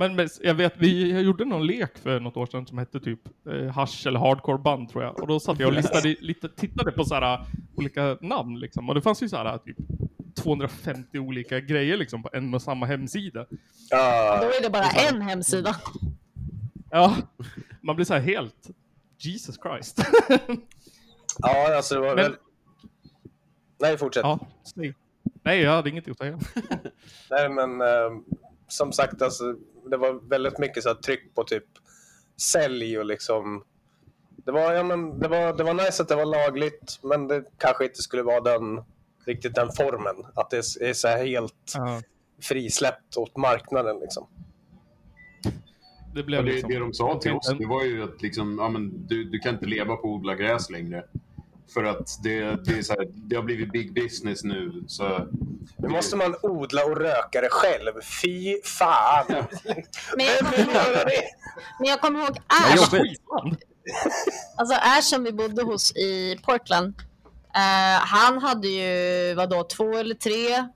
Men, 0.00 0.16
men 0.16 0.28
jag 0.42 0.54
vet, 0.54 0.74
vi 0.76 1.12
jag 1.12 1.22
gjorde 1.22 1.44
någon 1.44 1.66
lek 1.66 1.98
för 1.98 2.20
något 2.20 2.36
år 2.36 2.46
sedan 2.46 2.66
som 2.66 2.78
hette 2.78 3.00
typ 3.00 3.20
eh, 3.50 3.66
hash 3.66 4.06
eller 4.06 4.18
hardcore 4.18 4.58
band 4.58 4.88
tror 4.88 5.04
jag. 5.04 5.20
Och 5.20 5.26
då 5.26 5.40
satt 5.40 5.58
jag 5.60 5.66
och 5.66 5.72
listade, 5.72 6.16
lite, 6.20 6.48
tittade 6.48 6.92
på 6.92 7.04
så 7.04 7.14
här 7.14 7.46
olika 7.76 8.16
namn 8.20 8.58
liksom. 8.58 8.88
Och 8.88 8.94
det 8.94 9.02
fanns 9.02 9.22
ju 9.22 9.28
så 9.28 9.36
här 9.36 9.58
typ 9.58 9.76
250 10.34 11.18
olika 11.18 11.60
grejer 11.60 11.96
liksom 11.96 12.22
på 12.22 12.30
en 12.32 12.54
och 12.54 12.62
samma 12.62 12.86
hemsida. 12.86 13.46
Ja, 13.90 14.38
då 14.42 14.46
är 14.46 14.62
det 14.62 14.70
bara 14.70 14.90
en 14.90 15.22
hemsida. 15.22 15.76
Ja, 16.90 17.16
man 17.80 17.96
blir 17.96 18.06
så 18.06 18.14
här 18.14 18.20
helt 18.20 18.70
Jesus 19.18 19.58
Christ. 19.62 19.98
ja, 21.38 21.76
alltså 21.76 21.94
det 21.94 22.00
var 22.00 22.08
Men- 22.16 22.16
väl... 22.16 22.36
Nej, 23.80 23.98
fortsätt. 23.98 24.22
ja. 24.22 24.38
Nej, 25.42 25.60
jag 25.60 25.70
hade 25.70 25.90
inget 25.90 26.08
att 26.08 26.18
säga. 26.18 26.38
Nej, 27.30 27.48
men 27.48 27.80
eh, 27.80 28.20
som 28.68 28.92
sagt, 28.92 29.22
alltså, 29.22 29.56
det 29.86 29.96
var 29.96 30.28
väldigt 30.28 30.58
mycket 30.58 30.82
så 30.82 30.88
här, 30.88 30.96
tryck 30.96 31.34
på 31.34 31.44
typ 31.44 31.64
sälj 32.52 32.98
och 32.98 33.04
liksom... 33.04 33.64
Det 34.44 34.52
var, 34.52 34.72
ja, 34.72 34.82
men, 34.82 35.18
det, 35.18 35.28
var, 35.28 35.56
det 35.56 35.64
var 35.64 35.74
nice 35.74 36.02
att 36.02 36.08
det 36.08 36.16
var 36.16 36.24
lagligt, 36.24 36.98
men 37.02 37.28
det 37.28 37.44
kanske 37.58 37.84
inte 37.84 38.02
skulle 38.02 38.22
vara 38.22 38.40
den, 38.40 38.82
riktigt 39.26 39.54
den 39.54 39.68
formen. 39.76 40.16
Att 40.34 40.50
det 40.50 40.56
är 40.56 40.92
så 40.92 41.08
här 41.08 41.26
helt 41.26 41.72
Ja, 41.74 42.02
frisläppt 42.42 43.16
åt 43.16 43.36
marknaden. 43.36 44.00
Liksom. 44.00 44.26
det 46.14 46.20
Ja, 46.20 46.22
blev 46.22 46.44
det, 46.44 46.52
liksom... 46.52 46.70
det 46.70 46.78
de 46.78 46.94
sa 46.94 47.18
till 47.20 47.32
oss, 47.32 47.54
det 47.58 47.66
var 47.66 47.84
ju 47.84 48.02
att 48.02 48.22
liksom, 48.22 48.58
ja, 48.58 48.68
men 48.68 49.06
du, 49.06 49.24
du 49.24 49.38
kan 49.38 49.54
inte 49.54 49.66
leva 49.66 49.96
på 49.96 50.00
att 50.00 50.04
odla 50.04 50.34
gräs 50.34 50.70
längre. 50.70 51.04
För 51.74 51.84
att 51.84 52.22
det, 52.22 52.40
det, 52.64 52.78
är 52.78 52.82
så 52.82 52.92
här, 52.92 53.06
det 53.14 53.36
har 53.36 53.42
blivit 53.42 53.72
big 53.72 53.94
business 53.94 54.44
nu. 54.44 54.84
Så 54.86 55.26
Nu 55.78 55.88
måste 55.88 56.16
man 56.16 56.36
odla 56.42 56.84
och 56.84 56.96
röka 56.96 57.40
det 57.40 57.48
själv. 57.50 57.92
Fy 58.22 58.62
fan! 58.64 59.26
Men 60.16 60.26
jag 60.26 60.38
kommer 60.38 60.58
ihåg, 60.58 61.06
det? 61.06 61.22
men 61.78 61.88
jag 61.88 62.00
kommer 62.00 62.20
ihåg 62.20 62.36
Ash. 62.46 62.94
Alltså 64.56 64.74
Ash 64.74 65.02
som 65.02 65.24
vi 65.24 65.32
bodde 65.32 65.62
hos 65.62 65.96
i 65.96 66.38
Portland. 66.42 66.94
eh, 67.54 68.00
han 68.06 68.38
hade 68.42 68.68
ju 68.68 69.34
vadå, 69.34 69.64
två 69.64 69.92
eller 69.96 70.14
tre 70.14 70.66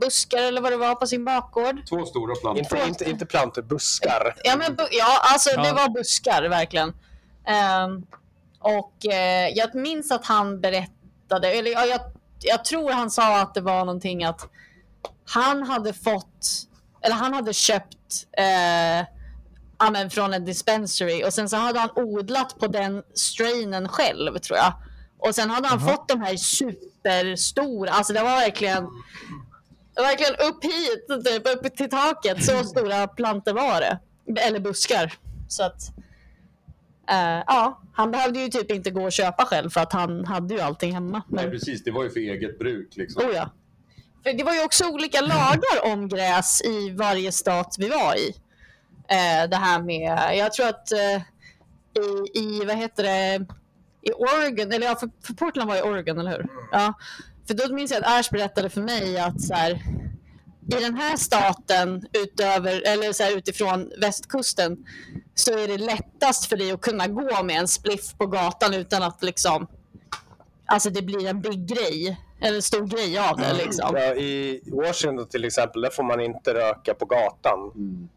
buskar 0.00 0.42
eller 0.42 0.60
vad 0.60 0.72
det 0.72 0.76
var 0.76 0.94
på 0.94 1.06
sin 1.06 1.24
bakgård. 1.24 1.86
två 1.88 2.04
stora 2.06 2.34
plantor. 2.34 2.78
Inte, 2.78 2.88
inte, 2.88 3.10
inte 3.10 3.26
plantor, 3.26 3.62
buskar. 3.62 4.34
Ja, 4.44 4.56
men, 4.56 4.76
ja 4.90 5.18
alltså 5.22 5.60
det 5.60 5.68
Ja. 5.68 5.74
var 5.74 5.88
buskar 5.88 6.48
verkligen. 6.48 6.88
Ehm, 7.46 8.06
och 8.58 9.06
eh, 9.06 9.48
jag 9.48 9.74
minns 9.74 10.10
att 10.10 10.26
han 10.26 10.60
berättade, 10.60 11.48
eller 11.50 11.70
ja, 11.70 11.84
jag, 11.84 12.00
jag 12.40 12.64
tror 12.64 12.92
han 12.92 13.10
sa 13.10 13.40
att 13.40 13.54
det 13.54 13.60
var 13.60 13.78
någonting 13.78 14.24
att 14.24 14.48
han 15.24 15.62
hade 15.62 15.92
fått, 15.92 16.66
eller 17.00 17.14
han 17.14 17.34
hade 17.34 17.52
köpt 17.52 18.26
eh, 18.38 19.06
ja, 19.78 19.90
men 19.92 20.10
från 20.10 20.34
en 20.34 20.44
dispensary 20.44 21.24
och 21.24 21.34
sen 21.34 21.48
så 21.48 21.56
hade 21.56 21.78
han 21.78 21.90
odlat 21.94 22.58
på 22.58 22.66
den 22.66 23.02
strainen 23.14 23.88
själv 23.88 24.38
tror 24.38 24.58
jag. 24.58 24.72
Och 25.18 25.34
sen 25.34 25.50
hade 25.50 25.68
han 25.68 25.80
fått 25.80 26.08
de 26.08 26.20
här 26.20 26.36
superstora, 26.36 27.90
alltså 27.90 28.12
det 28.12 28.22
var 28.22 28.36
verkligen 28.36 28.88
verkligen 30.02 30.34
upp 30.34 30.64
hit, 30.64 31.24
typ, 31.24 31.46
upp 31.46 31.76
till 31.76 31.90
taket. 31.90 32.44
Så 32.44 32.64
stora 32.64 33.08
plantor 33.08 33.52
var 33.52 33.80
det. 33.80 33.98
Eller 34.40 34.60
buskar. 34.60 35.12
Så 35.48 35.62
att, 35.62 35.92
eh, 37.10 37.42
ja, 37.46 37.80
han 37.92 38.10
behövde 38.10 38.40
ju 38.40 38.48
typ 38.48 38.70
inte 38.70 38.90
gå 38.90 39.04
och 39.04 39.12
köpa 39.12 39.44
själv 39.44 39.70
för 39.70 39.80
att 39.80 39.92
han 39.92 40.24
hade 40.24 40.54
ju 40.54 40.60
allting 40.60 40.92
hemma. 40.92 41.22
Nej, 41.28 41.44
Men, 41.44 41.52
precis. 41.52 41.84
Det 41.84 41.90
var 41.90 42.04
ju 42.04 42.10
för 42.10 42.20
eget 42.20 42.58
bruk. 42.58 42.96
Liksom. 42.96 43.24
oh 43.24 43.34
ja. 43.34 43.50
För 44.22 44.32
det 44.32 44.44
var 44.44 44.54
ju 44.54 44.64
också 44.64 44.88
olika 44.88 45.20
lagar 45.20 45.92
om 45.92 46.08
gräs 46.08 46.62
i 46.64 46.90
varje 46.90 47.32
stat 47.32 47.76
vi 47.78 47.88
var 47.88 48.14
i. 48.16 48.34
Eh, 49.08 49.50
det 49.50 49.56
här 49.56 49.82
med, 49.82 50.36
jag 50.38 50.52
tror 50.52 50.68
att 50.68 50.92
eh, 50.92 51.22
i, 52.02 52.38
i, 52.38 52.64
vad 52.64 52.76
heter 52.76 53.02
det, 53.02 53.46
i 54.02 54.12
Oregon, 54.12 54.72
eller 54.72 54.86
ja, 54.86 54.96
för, 54.96 55.10
för 55.26 55.34
Portland 55.34 55.70
var 55.70 55.76
i 55.76 55.82
Oregon, 55.82 56.18
eller 56.18 56.30
hur? 56.30 56.46
Ja. 56.72 56.94
För 57.46 57.54
då 57.54 57.74
minns 57.74 57.90
jag 57.90 58.04
att 58.04 58.20
Ash 58.20 58.32
berättade 58.32 58.70
för 58.70 58.80
mig 58.80 59.18
att 59.18 59.40
så 59.40 59.54
här, 59.54 59.82
i 60.68 60.80
den 60.80 60.94
här 60.94 61.16
staten 61.16 62.06
utöver, 62.12 62.82
eller 62.86 63.12
så 63.12 63.22
här, 63.22 63.36
utifrån 63.36 63.92
västkusten 64.00 64.76
så 65.34 65.58
är 65.58 65.68
det 65.68 65.78
lättast 65.78 66.46
för 66.46 66.56
dig 66.56 66.72
att 66.72 66.80
kunna 66.80 67.06
gå 67.06 67.42
med 67.42 67.56
en 67.56 67.68
spliff 67.68 68.14
på 68.18 68.26
gatan 68.26 68.74
utan 68.74 69.02
att 69.02 69.22
liksom, 69.22 69.66
alltså 70.66 70.90
det 70.90 71.02
blir 71.02 71.28
en 71.28 71.40
big 71.40 71.66
grej, 71.66 72.20
eller 72.40 72.56
en 72.56 72.62
stor 72.62 72.86
grej 72.86 73.18
av 73.18 73.36
det 73.36 73.52
liksom. 73.52 73.96
Ja, 73.96 74.14
I 74.14 74.60
Washington 74.72 75.28
till 75.28 75.44
exempel, 75.44 75.80
där 75.80 75.90
får 75.90 76.02
man 76.02 76.20
inte 76.20 76.54
röka 76.54 76.94
på 76.94 77.04
gatan. 77.04 77.72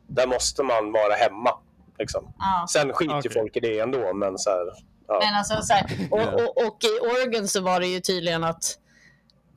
Där 0.07 0.27
måste 0.27 0.63
man 0.63 0.91
vara 0.91 1.13
hemma. 1.13 1.51
Liksom. 1.99 2.33
Ja. 2.39 2.65
Sen 2.69 2.93
skiter 2.93 3.19
Okej. 3.19 3.31
folk 3.33 3.57
i 3.57 3.59
det 3.59 3.79
ändå, 3.79 4.13
men 4.13 4.37
så 4.37 4.49
här, 4.49 4.65
ja. 5.07 5.19
Men 5.23 5.35
alltså, 5.35 5.61
så 5.61 5.73
här, 5.73 6.07
och, 6.11 6.33
och, 6.33 6.67
och 6.67 6.77
i 6.83 6.99
Oregon 6.99 7.47
så 7.47 7.61
var 7.61 7.79
det 7.79 7.87
ju 7.87 7.99
tydligen 7.99 8.43
att 8.43 8.77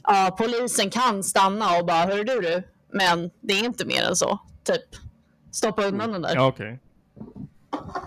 ja, 0.05 0.37
polisen 0.39 0.91
kan 0.91 1.23
stanna 1.23 1.79
och 1.79 1.87
bara, 1.87 2.05
hör 2.05 2.25
du 2.25 2.41
du, 2.41 2.63
men 2.95 3.31
det 3.41 3.53
är 3.53 3.65
inte 3.65 3.87
mer 3.87 4.03
än 4.03 4.17
så. 4.17 4.39
Typ, 4.65 5.01
stoppa 5.51 5.85
undan 5.85 6.13
den 6.13 6.23
där. 6.23 6.35
Ja, 6.35 6.47
okej. 6.47 6.81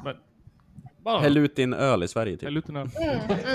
Men... 0.03 0.15
Bara, 1.03 1.19
Häll 1.19 1.37
ut 1.37 1.55
din 1.55 1.73
öl 1.73 2.03
i 2.03 2.07
Sverige 2.07 2.37
typ. 2.37 2.43
häll 2.43 2.57
ut 2.57 2.65
den 2.65 2.75
här. 2.75 2.89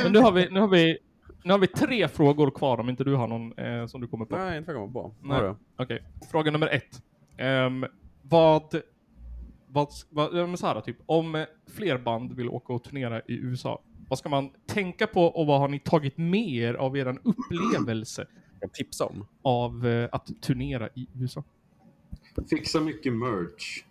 Men 0.02 0.12
nu 0.12 0.18
har, 0.18 0.32
vi, 0.32 0.48
nu, 0.50 0.60
har 0.60 0.68
vi, 0.68 0.98
nu 1.44 1.52
har 1.52 1.58
vi 1.58 1.66
tre 1.66 2.08
frågor 2.08 2.50
kvar 2.50 2.80
om 2.80 2.88
inte 2.88 3.04
du 3.04 3.14
har 3.14 3.28
någon 3.28 3.58
eh, 3.58 3.86
som 3.86 4.00
du 4.00 4.06
kommer 4.06 4.24
på. 4.24 4.36
Nej, 4.36 4.58
inte 4.58 4.72
jag 4.72 4.80
kommer 4.80 4.92
på. 4.92 5.14
Nej. 5.22 5.36
Har 5.36 5.44
du? 5.44 5.56
Okej, 5.76 6.02
fråga 6.30 6.50
nummer 6.50 6.66
ett. 6.66 7.02
Ehm, 7.36 7.86
vad... 8.22 8.80
vad, 9.66 9.88
vad 10.10 10.38
ja, 10.38 10.46
men 10.46 10.56
så 10.56 10.66
här, 10.66 10.80
typ, 10.80 10.96
om 11.06 11.34
eh, 11.34 11.44
fler 11.76 11.98
band 11.98 12.32
vill 12.32 12.48
åka 12.48 12.72
och 12.72 12.84
turnera 12.84 13.20
i 13.20 13.34
USA, 13.34 13.82
vad 14.08 14.18
ska 14.18 14.28
man 14.28 14.50
tänka 14.66 15.06
på 15.06 15.24
och 15.24 15.46
vad 15.46 15.60
har 15.60 15.68
ni 15.68 15.78
tagit 15.78 16.18
med 16.18 16.48
er 16.48 16.74
av 16.74 16.96
er 16.96 17.18
upplevelse 17.24 18.26
Jag 18.62 18.72
tipsa 18.72 19.04
om. 19.04 19.26
av 19.42 19.86
eh, 19.86 20.08
att 20.12 20.30
turnera 20.40 20.88
i 20.94 21.06
USA? 21.14 21.44
Fixa 22.50 22.80
mycket 22.80 23.12
merch. 23.12 23.84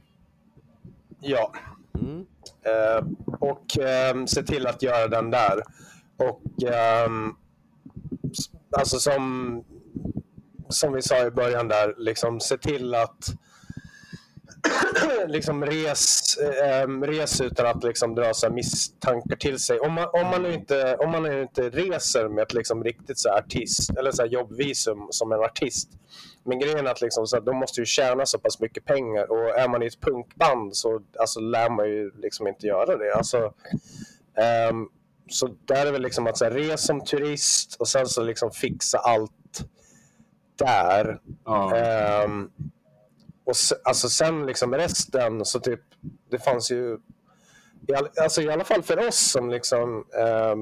ja. 1.19 1.53
Mm. 2.01 2.25
Eh, 2.61 3.05
och 3.39 3.77
ehm, 3.79 4.27
se 4.27 4.43
till 4.43 4.67
att 4.67 4.81
göra 4.83 5.07
den 5.07 5.31
där. 5.31 5.61
Och 6.17 6.41
s- 8.31 8.49
alltså 8.77 8.97
som, 8.99 9.63
som 10.69 10.93
vi 10.93 11.01
sa 11.01 11.25
i 11.25 11.31
början 11.31 11.67
där, 11.67 11.95
liksom 11.97 12.39
se 12.39 12.57
till 12.57 12.95
att 12.95 13.25
liksom 15.27 15.65
res, 15.65 16.37
ehm, 16.63 17.03
res 17.03 17.41
utan 17.41 17.65
att 17.65 17.83
liksom 17.83 18.15
dra 18.15 18.33
så 18.33 18.49
misstankar 18.49 19.35
till 19.35 19.59
sig. 19.59 19.79
Om 19.79 19.93
man, 19.93 20.07
om 20.13 20.27
man, 20.27 20.43
nu 20.43 20.53
inte, 20.53 20.95
om 20.95 21.11
man 21.11 21.23
nu 21.23 21.41
inte 21.41 21.69
reser 21.69 22.27
med 22.27 22.41
ett 22.41 22.53
liksom 22.53 22.83
riktigt 22.83 23.19
så 23.19 23.29
artist 23.29 23.97
eller 23.97 24.11
så 24.11 24.25
jobbvisum 24.25 25.07
som 25.09 25.31
en 25.31 25.39
artist. 25.39 25.89
Men 26.43 26.59
grejen 26.59 26.87
är 26.87 26.91
att 26.91 27.01
liksom 27.01 27.27
så 27.27 27.35
här, 27.35 27.43
de 27.43 27.57
måste 27.57 27.81
ju 27.81 27.85
tjäna 27.85 28.25
så 28.25 28.39
pass 28.39 28.59
mycket 28.59 28.85
pengar 28.85 29.31
och 29.31 29.59
är 29.59 29.67
man 29.67 29.83
i 29.83 29.87
ett 29.87 30.01
punkband 30.01 30.75
så 30.75 31.01
alltså, 31.19 31.39
lär 31.39 31.69
man 31.69 31.89
ju 31.89 32.11
liksom 32.15 32.47
inte 32.47 32.67
göra 32.67 32.97
det. 32.97 33.13
Alltså, 33.13 33.53
ehm, 34.37 34.87
så 35.29 35.55
där 35.65 35.85
är 35.85 35.91
väl 35.91 36.01
liksom 36.01 36.27
att 36.27 36.37
så 36.37 36.45
här, 36.45 36.51
res 36.51 36.85
som 36.85 37.03
turist 37.03 37.75
och 37.79 37.87
sen 37.87 38.07
så 38.07 38.23
liksom 38.23 38.51
fixa 38.51 38.97
allt 38.97 39.65
där. 40.59 41.19
Ja. 41.45 41.75
Ehm, 41.75 42.49
och 43.51 43.57
se, 43.57 43.75
alltså 43.83 44.09
sen 44.09 44.45
liksom 44.45 44.73
resten 44.75 45.45
så 45.45 45.59
typ, 45.59 45.79
det 46.31 46.39
fanns 46.39 46.71
ju, 46.71 46.97
i, 47.87 47.93
all, 47.93 48.09
alltså 48.21 48.41
i 48.41 48.49
alla 48.49 48.63
fall 48.63 48.83
för 48.83 49.07
oss 49.07 49.31
som 49.31 49.49
liksom, 49.49 50.05
Eh, 50.17 50.55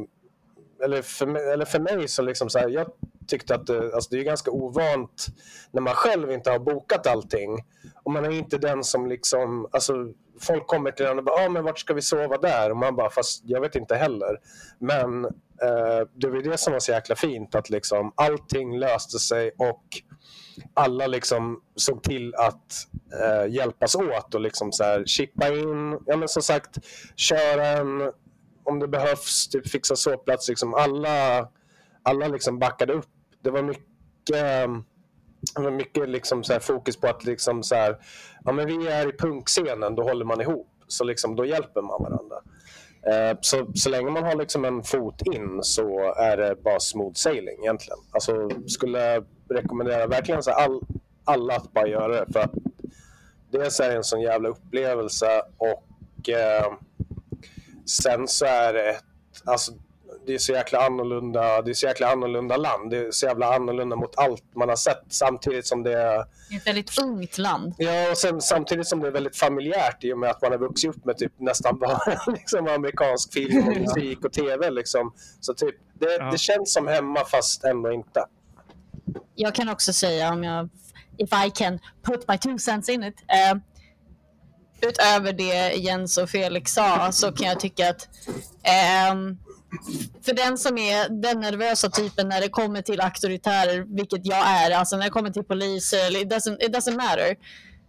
eller, 0.85 1.01
för, 1.01 1.25
mig- 1.25 1.49
eller 1.53 1.65
för 1.65 1.79
mig 1.79 2.07
så 2.07 2.21
liksom 2.21 2.49
så 2.49 2.59
här, 2.59 2.69
jag 2.69 2.87
tyckte 3.27 3.55
att 3.55 3.67
det, 3.67 3.95
alltså 3.95 4.09
det 4.11 4.19
är 4.19 4.23
ganska 4.23 4.51
ovant 4.51 5.27
när 5.71 5.81
man 5.81 5.93
själv 5.93 6.31
inte 6.31 6.51
har 6.51 6.59
bokat 6.59 7.07
allting. 7.07 7.57
Och 8.03 8.11
man 8.11 8.25
är 8.25 8.29
inte 8.31 8.57
den 8.57 8.83
som 8.83 9.07
liksom, 9.07 9.67
alltså 9.71 9.93
folk 10.41 10.67
kommer 10.67 10.91
till 10.91 11.05
en 11.05 11.17
och 11.17 11.23
bara, 11.23 11.45
ah, 11.45 11.49
men 11.49 11.63
vart 11.63 11.79
ska 11.79 11.93
vi 11.93 12.01
sova 12.01 12.37
där? 12.37 12.71
Och 12.71 12.77
man 12.77 12.95
bara, 12.95 13.09
fast 13.09 13.41
jag 13.45 13.61
vet 13.61 13.75
inte 13.75 13.95
heller. 13.95 14.37
Men 14.79 15.25
eh, 15.25 16.07
det 16.13 16.27
var 16.27 16.35
ju 16.35 16.41
det 16.41 16.57
som 16.57 16.73
var 16.73 16.79
så 16.79 16.91
jäkla 16.91 17.15
fint, 17.15 17.55
att 17.55 17.69
liksom 17.69 18.13
allting 18.15 18.77
löste 18.79 19.19
sig 19.19 19.51
och 19.57 19.83
alla 20.73 21.07
liksom 21.07 21.61
såg 21.75 22.03
till 22.03 22.35
att 22.35 22.87
eh, 23.21 23.53
hjälpas 23.53 23.95
åt 23.95 24.35
och 24.35 24.41
liksom 24.41 24.71
så 24.71 24.83
här, 24.83 25.05
chippa 25.05 25.47
in, 25.47 25.99
ja 26.05 26.17
men 26.17 26.27
som 26.27 26.41
sagt, 26.41 26.77
köra 27.15 27.67
en, 27.67 28.11
om 28.63 28.79
det 28.79 28.87
behövs, 28.87 29.47
typ 29.47 29.69
fixa 29.69 29.95
sovplats. 29.95 30.49
Liksom 30.49 30.73
alla, 30.73 31.47
alla 32.03 32.27
liksom 32.27 32.59
backade 32.59 32.93
upp. 32.93 33.09
Det 33.43 33.49
var 33.49 33.61
mycket, 33.61 34.35
eh, 34.35 34.67
mycket 35.71 36.09
liksom 36.09 36.43
så 36.43 36.53
här 36.53 36.59
fokus 36.59 36.97
på 36.97 37.07
att 37.07 37.23
liksom 37.23 37.63
så 37.63 37.75
här, 37.75 37.97
ja 38.45 38.51
men 38.51 38.67
vi 38.67 38.87
är 38.87 39.09
i 39.09 39.17
punkscenen, 39.17 39.95
då 39.95 40.03
håller 40.03 40.25
man 40.25 40.41
ihop. 40.41 40.67
Så 40.87 41.03
liksom, 41.03 41.35
då 41.35 41.45
hjälper 41.45 41.81
man 41.81 42.03
varandra. 42.03 42.35
Eh, 43.07 43.37
Så, 43.41 43.71
så 43.75 43.89
länge 43.89 44.09
man 44.11 44.23
har 44.23 44.35
liksom 44.35 44.65
en 44.65 44.83
fot 44.83 45.21
in 45.33 45.59
så 45.63 46.13
är 46.13 46.37
det 46.37 46.55
bara 46.63 46.79
smooth 46.79 47.13
sailing 47.13 47.59
egentligen. 47.63 47.99
Alltså 48.11 48.49
skulle 48.67 49.23
rekommendera 49.49 50.07
verkligen 50.07 50.43
så 50.43 50.51
här 50.51 50.63
all, 50.63 50.81
alla 51.23 51.55
att 51.55 51.73
bara 51.73 51.87
göra 51.87 52.07
det. 52.07 52.33
För 52.33 52.39
att 52.39 52.53
dels 53.51 53.79
är 53.79 53.89
det 53.89 53.95
en 53.95 54.03
sån 54.03 54.21
jävla 54.21 54.49
upplevelse 54.49 55.41
och 55.57 56.29
eh, 56.29 56.73
sen 57.85 58.27
så 58.27 58.45
är 58.45 58.73
det 58.73 58.89
ett, 58.89 59.03
alltså 59.45 59.71
det 60.29 60.35
är 60.35 60.39
så 60.39 60.51
jäkla 60.51 60.85
annorlunda, 60.85 61.61
det 61.61 61.71
är 61.71 61.73
så 61.73 61.85
jäkla 61.87 62.11
annorlunda 62.11 62.57
land. 62.57 62.91
Det 62.91 62.97
är 62.97 63.11
så 63.11 63.25
jävla 63.25 63.55
annorlunda 63.55 63.95
mot 63.95 64.17
allt 64.17 64.43
man 64.55 64.69
har 64.69 64.75
sett 64.75 65.03
samtidigt 65.09 65.67
som 65.67 65.83
det 65.83 65.93
är 65.93 66.17
Det 66.49 66.55
är 66.55 66.57
ett 66.57 66.67
väldigt 66.67 66.99
ungt 67.01 67.37
land. 67.37 67.73
Ja, 67.77 68.11
och 68.11 68.17
sen, 68.17 68.41
samtidigt 68.41 68.87
som 68.87 68.99
det 68.99 69.07
är 69.07 69.11
väldigt 69.11 69.37
familjärt 69.37 70.03
i 70.03 70.13
och 70.13 70.17
med 70.17 70.29
att 70.29 70.41
man 70.41 70.51
har 70.51 70.59
vuxit 70.59 70.89
upp 70.89 71.05
med 71.05 71.17
typ 71.17 71.31
nästan 71.37 71.79
bara 71.79 71.99
liksom, 72.27 72.67
amerikansk 72.67 73.33
film, 73.33 73.67
och 73.67 73.77
musik 73.77 74.25
och 74.25 74.33
tv. 74.33 74.69
Liksom. 74.71 75.13
Så 75.39 75.53
typ, 75.53 75.75
det, 75.93 76.17
Ja. 76.19 76.31
det 76.31 76.37
känns 76.37 76.73
som 76.73 76.87
hemma 76.87 77.25
fast 77.25 77.63
ändå 77.63 77.91
inte. 77.91 78.25
Jag 79.35 79.55
kan 79.55 79.69
också 79.69 79.93
säga 79.93 80.33
om 80.33 80.43
jag, 80.43 80.69
if 81.17 81.29
I 81.47 81.51
can 81.51 81.79
put 82.03 82.27
my 82.27 82.37
two 82.37 82.57
cents 82.57 82.89
in 82.89 83.03
it. 83.03 83.15
Eh, 83.27 83.57
utöver 84.81 85.33
det 85.33 85.73
Jens 85.73 86.17
och 86.17 86.29
Felix 86.29 86.71
sa 86.71 87.11
så 87.11 87.31
kan 87.31 87.47
jag 87.47 87.59
tycka 87.59 87.89
att 87.89 88.07
ehm, 88.63 89.37
för 90.25 90.33
den 90.33 90.57
som 90.57 90.77
är 90.77 91.09
den 91.09 91.39
nervösa 91.39 91.89
typen 91.89 92.29
när 92.29 92.41
det 92.41 92.49
kommer 92.49 92.81
till 92.81 93.01
auktoritärer, 93.01 93.95
vilket 93.95 94.25
jag 94.25 94.47
är, 94.47 94.71
alltså 94.71 94.97
när 94.97 95.03
det 95.03 95.09
kommer 95.09 95.29
till 95.29 95.43
poliser, 95.43 96.21
it 96.21 96.31
doesn't, 96.31 96.63
it 96.63 96.75
doesn't 96.75 96.97
matter. 96.97 97.35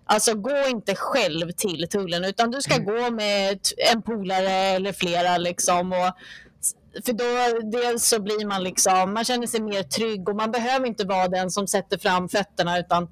Alltså 0.07 0.35
gå 0.35 0.67
inte 0.69 0.95
själv 0.95 1.51
till 1.51 1.89
tullen 1.89 2.25
utan 2.25 2.51
du 2.51 2.63
ska 2.63 2.79
gå 2.79 3.11
med 3.11 3.59
en 3.93 4.03
polare 4.03 4.51
eller 4.51 4.93
flera 4.93 5.39
liksom. 5.39 5.93
Och, 5.93 6.13
för 7.05 7.13
då 7.13 7.61
dels 7.71 8.09
så 8.09 8.23
blir 8.23 8.47
man 8.47 8.63
liksom, 8.63 9.15
man 9.15 9.25
känner 9.25 9.47
sig 9.47 9.61
mer 9.61 9.83
trygg 9.83 10.29
och 10.29 10.37
man 10.37 10.51
behöver 10.51 10.87
inte 10.87 11.05
vara 11.05 11.29
den 11.29 11.51
som 11.51 11.67
sätter 11.67 11.99
fram 11.99 12.29
fötterna 12.29 12.79
utan 12.79 13.09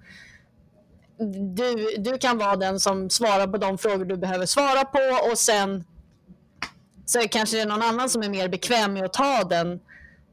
du, 1.56 1.96
du 1.98 2.18
kan 2.18 2.38
vara 2.38 2.56
den 2.56 2.80
som 2.80 3.10
svarar 3.10 3.46
på 3.46 3.58
de 3.58 3.78
frågor 3.78 4.04
du 4.04 4.16
behöver 4.16 4.46
svara 4.46 4.84
på 4.84 5.30
och 5.30 5.38
sen 5.38 5.84
så 7.08 7.28
kanske 7.30 7.56
det 7.56 7.62
är 7.62 7.66
någon 7.66 7.82
annan 7.82 8.08
som 8.08 8.22
är 8.22 8.28
mer 8.28 8.48
bekväm 8.48 8.92
med 8.92 9.04
att 9.04 9.12
ta 9.12 9.44
den 9.44 9.80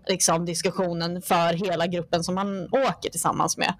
liksom, 0.07 0.45
diskussionen 0.45 1.21
för 1.21 1.53
hela 1.53 1.87
gruppen 1.87 2.23
som 2.23 2.35
man 2.35 2.63
åker 2.65 3.09
tillsammans 3.09 3.57
med. 3.57 3.73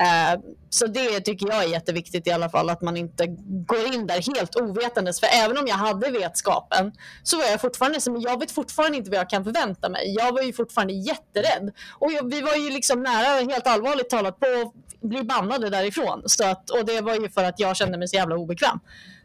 Eh, 0.00 0.40
så 0.70 0.86
det 0.86 1.20
tycker 1.20 1.48
jag 1.48 1.64
är 1.64 1.68
jätteviktigt 1.68 2.26
i 2.26 2.30
alla 2.30 2.48
fall, 2.50 2.70
att 2.70 2.82
man 2.82 2.96
inte 2.96 3.26
går 3.66 3.94
in 3.94 4.06
där 4.06 4.34
helt 4.36 4.56
ovetandes. 4.56 5.20
För 5.20 5.28
även 5.44 5.58
om 5.58 5.66
jag 5.66 5.74
hade 5.74 6.10
vetskapen 6.10 6.92
så 7.22 7.36
var 7.36 7.44
jag 7.44 7.60
fortfarande 7.60 8.00
som, 8.00 8.20
jag 8.20 8.40
vet 8.40 8.50
fortfarande 8.50 8.98
inte 8.98 9.10
vad 9.10 9.18
jag 9.18 9.30
kan 9.30 9.44
förvänta 9.44 9.88
mig. 9.88 10.14
Jag 10.18 10.32
var 10.32 10.42
ju 10.42 10.52
fortfarande 10.52 10.92
jätterädd. 10.92 11.72
Och 11.98 12.12
jag, 12.12 12.30
vi 12.30 12.40
var 12.40 12.54
ju 12.54 12.70
liksom 12.70 13.02
nära, 13.02 13.50
helt 13.50 13.66
allvarligt 13.66 14.10
talat, 14.10 14.40
på 14.40 14.46
att 14.46 15.00
bli 15.00 15.22
bannade 15.22 15.70
därifrån. 15.70 16.22
Så 16.26 16.46
att, 16.46 16.70
och 16.70 16.84
det 16.84 17.00
var 17.00 17.14
ju 17.14 17.28
för 17.28 17.44
att 17.44 17.60
jag 17.60 17.76
kände 17.76 17.98
mig 17.98 18.08
så 18.08 18.16
jävla 18.16 18.36
obekväm. 18.36 18.78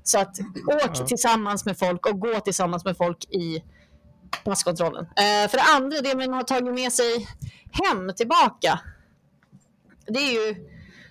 Så 0.04 0.20
att 0.20 0.40
åk 0.86 1.08
tillsammans 1.08 1.66
med 1.66 1.78
folk 1.78 2.06
och 2.06 2.20
gå 2.20 2.40
tillsammans 2.40 2.86
med 2.86 2.98
folk 2.98 3.24
i 3.24 3.64
passkontrollen. 4.44 5.06
Eh, 5.06 5.50
för 5.50 5.58
det 5.58 5.64
andra, 5.64 6.02
det 6.02 6.16
man 6.16 6.34
har 6.34 6.44
tagit 6.44 6.74
med 6.74 6.94
sig 6.94 7.28
hem 7.72 8.14
tillbaka. 8.16 8.80
Det 10.06 10.20
är 10.20 10.32
ju 10.32 10.56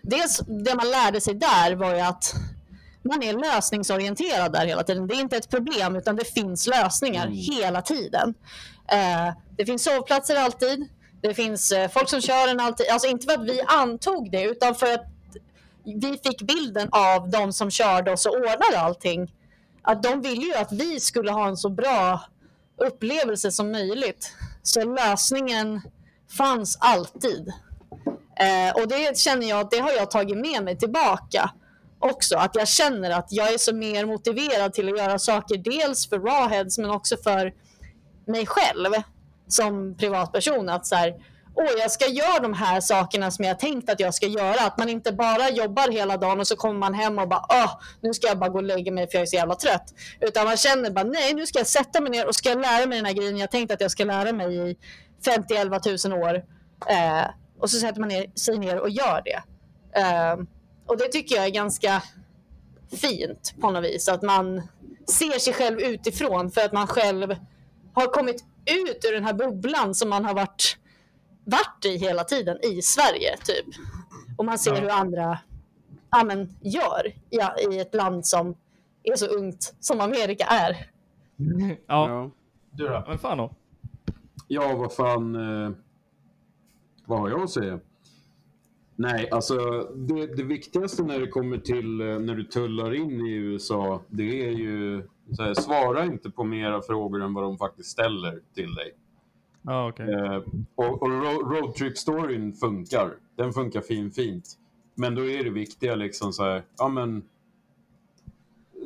dels 0.03 0.39
det 0.39 0.75
man 0.75 0.91
lärde 0.91 1.21
sig 1.21 1.35
där 1.35 1.75
var 1.75 1.95
ju 1.95 2.01
att 2.01 2.35
man 3.03 3.23
är 3.23 3.33
lösningsorienterad 3.33 4.53
där 4.53 4.67
hela 4.67 4.83
tiden. 4.83 5.07
Det 5.07 5.15
är 5.15 5.21
inte 5.21 5.37
ett 5.37 5.51
problem 5.51 5.97
utan 5.97 6.17
det 6.17 6.25
finns 6.25 6.67
lösningar 6.67 7.29
hela 7.29 7.83
tiden. 7.83 8.35
Eh, 8.89 9.35
det 9.57 9.67
finns 9.67 9.85
sovplatser 9.85 10.37
alltid. 10.37 10.89
Det 11.21 11.35
finns 11.35 11.73
eh, 11.73 11.91
folk 11.91 12.09
som 12.09 12.21
kör 12.21 12.49
en 12.49 12.61
alltid. 12.61 12.87
Alltså 12.89 13.09
inte 13.09 13.27
för 13.27 13.41
att 13.41 13.47
vi 13.49 13.63
antog 13.67 14.31
det 14.31 14.43
utan 14.43 14.75
för 14.75 14.95
att 14.95 15.07
vi 15.85 16.19
fick 16.25 16.43
bilden 16.43 16.89
av 16.93 17.31
de 17.31 17.53
som 17.53 17.71
körde 17.71 18.13
oss 18.13 18.27
och 18.27 18.35
ordnade 18.35 18.81
allting. 18.81 19.35
Att 19.83 20.03
de 20.03 20.21
ville 20.21 20.47
ju 20.47 20.55
att 20.55 20.73
vi 20.73 21.01
skulle 21.01 21.33
ha 21.33 21.49
en 21.49 21.57
så 21.57 21.69
bra 21.69 22.21
upplevelse 22.77 23.53
som 23.53 23.73
möjligt. 23.73 24.33
Så 24.63 24.85
lösningen 24.85 25.81
fanns 26.39 26.79
alltid. 26.81 27.53
Eh, 28.37 28.83
och 28.83 28.89
det 28.89 29.19
känner 29.19 29.49
jag 29.49 29.61
att 29.61 29.71
det 29.71 29.79
har 29.79 29.93
jag 29.93 30.11
tagit 30.11 30.39
med 30.39 30.65
mig 30.65 30.79
tillbaka 30.79 31.51
också. 31.99 32.37
Att 32.37 32.55
jag 32.55 32.69
känner 32.69 33.11
att 33.11 33.27
jag 33.31 33.55
är 33.55 33.59
så 33.59 33.75
mer 33.75 34.07
motiverad 34.07 34.73
till 34.73 34.89
att 34.89 34.99
göra 34.99 35.19
saker 35.19 35.57
dels 35.57 36.09
för 36.09 36.19
rawheads 36.19 36.79
men 36.79 36.91
också 36.91 37.17
för 37.17 37.55
mig 38.25 38.47
själv 38.47 38.91
som 39.49 39.97
privatperson. 39.97 40.69
Att 40.69 40.87
så 40.87 40.95
här, 40.95 41.15
åh, 41.55 41.71
jag 41.79 41.91
ska 41.91 42.07
göra 42.07 42.41
de 42.41 42.53
här 42.53 42.81
sakerna 42.81 43.31
som 43.31 43.45
jag 43.45 43.59
tänkt 43.59 43.91
att 43.91 44.01
jag 44.01 44.15
ska 44.15 44.27
göra. 44.27 44.67
Att 44.67 44.79
man 44.79 44.89
inte 44.89 45.13
bara 45.13 45.51
jobbar 45.51 45.91
hela 45.91 46.17
dagen 46.17 46.41
och 46.41 46.47
så 46.47 46.57
kommer 46.57 46.79
man 46.79 46.95
hem 46.95 47.19
och 47.19 47.29
bara, 47.29 47.45
åh, 47.49 47.81
nu 48.01 48.15
ska 48.15 48.27
jag 48.27 48.39
bara 48.39 48.51
gå 48.51 48.59
och 48.59 48.65
lägga 48.65 48.93
mig 48.93 49.11
för 49.11 49.19
jag 49.19 49.23
är 49.23 49.27
så 49.27 49.37
jävla 49.37 49.55
trött. 49.55 49.95
Utan 50.21 50.45
man 50.45 50.57
känner 50.57 50.91
bara, 50.91 51.05
nej, 51.05 51.35
nu 51.35 51.47
ska 51.47 51.59
jag 51.59 51.67
sätta 51.67 52.01
mig 52.01 52.11
ner 52.11 52.27
och 52.27 52.35
ska 52.35 52.55
lära 52.55 52.87
mig 52.87 52.99
den 52.99 53.07
här 53.07 53.13
grejen 53.13 53.37
jag 53.37 53.51
tänkt 53.51 53.73
att 53.73 53.81
jag 53.81 53.91
ska 53.91 54.05
lära 54.05 54.33
mig 54.33 54.71
i 54.71 54.77
50-11 55.27 56.09
000 56.09 56.23
år. 56.23 56.35
Eh, 56.89 57.25
och 57.59 57.71
så 57.71 57.79
sätter 57.79 58.01
man 58.01 58.09
ner, 58.09 58.27
sig 58.35 58.59
ner 58.59 58.81
och 58.81 58.91
gör 58.91 59.23
det. 59.25 59.43
Eh, 60.01 60.37
och 60.87 60.99
det 60.99 61.09
tycker 61.09 61.37
jag 61.37 61.45
är 61.45 61.51
ganska 61.51 62.03
fint 62.97 63.55
på 63.61 63.71
något 63.71 63.85
vis. 63.85 64.09
Att 64.09 64.23
man 64.23 64.69
ser 65.09 65.39
sig 65.39 65.53
själv 65.53 65.81
utifrån 65.81 66.51
för 66.51 66.61
att 66.61 66.73
man 66.73 66.87
själv 66.87 67.37
har 67.95 68.07
kommit 68.07 68.45
ut 68.67 69.05
ur 69.09 69.13
den 69.13 69.25
här 69.25 69.33
bubblan 69.33 69.95
som 69.95 70.09
man 70.09 70.25
har 70.25 70.35
varit, 70.35 70.77
varit 71.45 71.85
i 71.85 71.97
hela 71.97 72.25
tiden 72.25 72.59
i 72.65 72.83
Sverige. 72.83 73.37
typ. 73.45 73.75
Och 74.39 74.45
man 74.45 74.59
ser 74.59 74.75
Ja. 74.75 74.81
hur 74.81 74.91
andra 74.91 75.39
ja, 76.11 76.25
men, 76.25 76.57
gör 76.61 77.15
ja, 77.31 77.55
i 77.71 77.79
ett 77.79 77.95
land 77.95 78.27
som 78.27 78.55
är 79.03 79.17
så 79.17 79.27
ungt 79.27 79.75
som 79.81 80.01
Amerika 80.01 80.45
är. 80.45 80.87
Ja, 81.87 82.09
Ja. 82.09 82.31
Du 82.71 82.89
då? 82.89 83.05
men 83.09 83.19
fan 83.19 83.39
då. 83.39 83.55
Ja, 84.49 84.77
vad 84.77 84.93
fan... 84.95 85.35
Eh, 85.35 85.71
vad 87.07 87.19
har 87.21 87.29
jag 87.31 87.41
att 87.43 87.51
säga? 87.51 87.81
Nej, 88.97 89.31
alltså 89.31 89.57
det, 89.95 90.27
det 90.37 90.43
viktigaste 90.43 91.03
när 91.03 91.21
det 91.21 91.27
kommer 91.27 91.59
till 91.59 92.01
eh, 92.01 92.19
när 92.19 92.35
du 92.35 92.45
tullar 92.45 92.95
in 92.95 93.27
i 93.27 93.33
USA, 93.33 94.03
det 94.09 94.47
är 94.49 94.51
ju 94.51 95.09
så 95.37 95.43
här, 95.43 95.55
svara 95.55 96.05
inte 96.05 96.31
på 96.31 96.45
mera 96.45 96.83
frågor 96.83 97.23
än 97.23 97.35
vad 97.35 97.45
de 97.45 97.59
faktiskt 97.59 97.91
ställer 97.91 98.41
till 98.55 98.75
dig. 98.75 98.95
Ja, 99.63 99.89
okej. 99.89 100.13
Eh, 100.15 100.37
och 100.75 101.03
och 101.03 101.09
ro- 101.11 101.51
roadtrip-storyn 101.55 102.53
funkar. 102.53 103.11
Den 103.37 103.53
funkar 103.53 103.81
fin, 103.81 104.11
fint. 104.13 104.59
Men 104.95 105.15
då 105.15 105.25
är 105.27 105.45
det 105.45 105.51
viktiga 105.51 105.95
liksom 105.95 106.33
så 106.33 106.45
här, 106.45 106.63
ja 106.79 106.89
men 106.89 107.23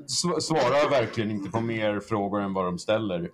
sv- 0.06 0.40
svara 0.40 0.88
verkligen 0.90 1.30
inte 1.30 1.50
på 1.50 1.60
mer 1.60 2.00
frågor 2.00 2.40
än 2.40 2.52
vad 2.54 2.64
de 2.64 2.78
ställer. 2.78 3.30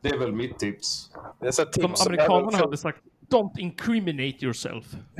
Det 0.00 0.08
är 0.08 0.18
väl 0.18 0.32
mitt 0.32 0.58
tips. 0.58 1.10
Det 1.40 1.46
är 1.46 1.64
tips 1.64 2.00
som 2.00 2.12
amerikanerna 2.12 2.58
hade 2.58 2.76
sagt, 2.76 3.00
don't 3.28 3.58
incriminate 3.58 4.44
yourself. 4.44 4.86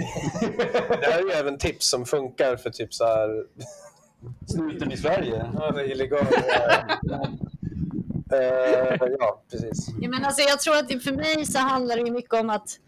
Det 1.01 1.07
här 1.07 1.19
är 1.19 1.25
ju 1.25 1.31
även 1.31 1.59
tips 1.59 1.91
som 1.91 2.05
funkar 2.05 2.57
för 2.57 2.71
typ 2.71 2.95
så 2.95 3.05
här... 3.05 3.47
Snuten 4.47 4.93
i 4.93 4.97
Sverige. 4.97 5.51
Ja, 5.55 5.71
det 5.71 5.81
är 5.81 5.91
illegal. 5.93 6.27
eh, 8.33 9.09
ja, 9.19 9.43
precis. 9.51 9.89
Ja, 10.01 10.09
men 10.09 10.25
alltså, 10.25 10.43
jag 10.43 10.61
tror 10.61 10.77
att 10.77 11.03
för 11.03 11.13
mig 11.13 11.47
så 11.47 11.59
handlar 11.59 11.97
det 11.97 12.11
mycket 12.11 12.35
om 12.35 12.51
att 12.51 12.79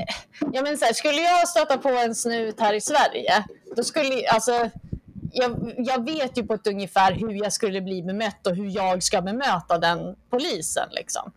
eh, 0.00 0.14
Ja, 0.52 0.62
men 0.62 0.78
så 0.78 0.84
här, 0.84 0.92
skulle 0.92 1.20
jag 1.20 1.48
stöta 1.48 1.78
på 1.78 1.88
en 1.88 2.14
snut 2.14 2.60
här 2.60 2.74
i 2.74 2.80
Sverige, 2.80 3.44
då 3.76 3.84
skulle 3.84 4.28
alltså, 4.28 4.70
jag, 5.32 5.74
jag 5.76 6.04
vet 6.04 6.38
ju 6.38 6.46
på 6.46 6.54
ett 6.54 6.66
ungefär 6.66 7.12
hur 7.12 7.32
jag 7.32 7.52
skulle 7.52 7.80
bli 7.80 8.02
bemött 8.02 8.46
och 8.46 8.56
hur 8.56 8.76
jag 8.76 9.02
ska 9.02 9.22
bemöta 9.22 9.78
den 9.78 10.16
polisen. 10.30 10.88
Liksom. 10.90 11.32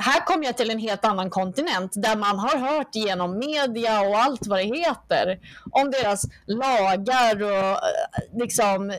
Här 0.00 0.24
kommer 0.24 0.44
jag 0.44 0.56
till 0.56 0.70
en 0.70 0.78
helt 0.78 1.04
annan 1.04 1.30
kontinent 1.30 1.92
där 1.94 2.16
man 2.16 2.38
har 2.38 2.58
hört 2.58 2.94
genom 2.94 3.38
media 3.38 4.00
och 4.00 4.18
allt 4.18 4.46
vad 4.46 4.58
det 4.58 4.64
heter 4.64 5.40
om 5.70 5.90
deras 5.90 6.24
lagar 6.46 7.42
och 7.42 7.68
eh, 7.68 8.38
liksom, 8.38 8.92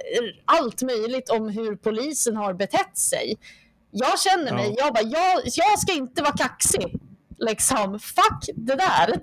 allt 0.46 0.82
möjligt 0.82 1.30
om 1.30 1.50
hur 1.50 1.76
polisen 1.76 2.36
har 2.36 2.54
betett 2.54 2.98
sig. 2.98 3.38
Jag 3.92 4.20
känner 4.20 4.54
mig, 4.54 4.76
jag 4.78 4.94
bara, 4.94 5.04
jag, 5.04 5.42
jag 5.46 5.80
ska 5.80 5.94
inte 5.94 6.22
vara 6.22 6.38
kaxig. 6.38 7.00
Liksom, 7.38 8.00
fuck 8.00 8.50
det 8.56 8.76
där. 8.76 9.14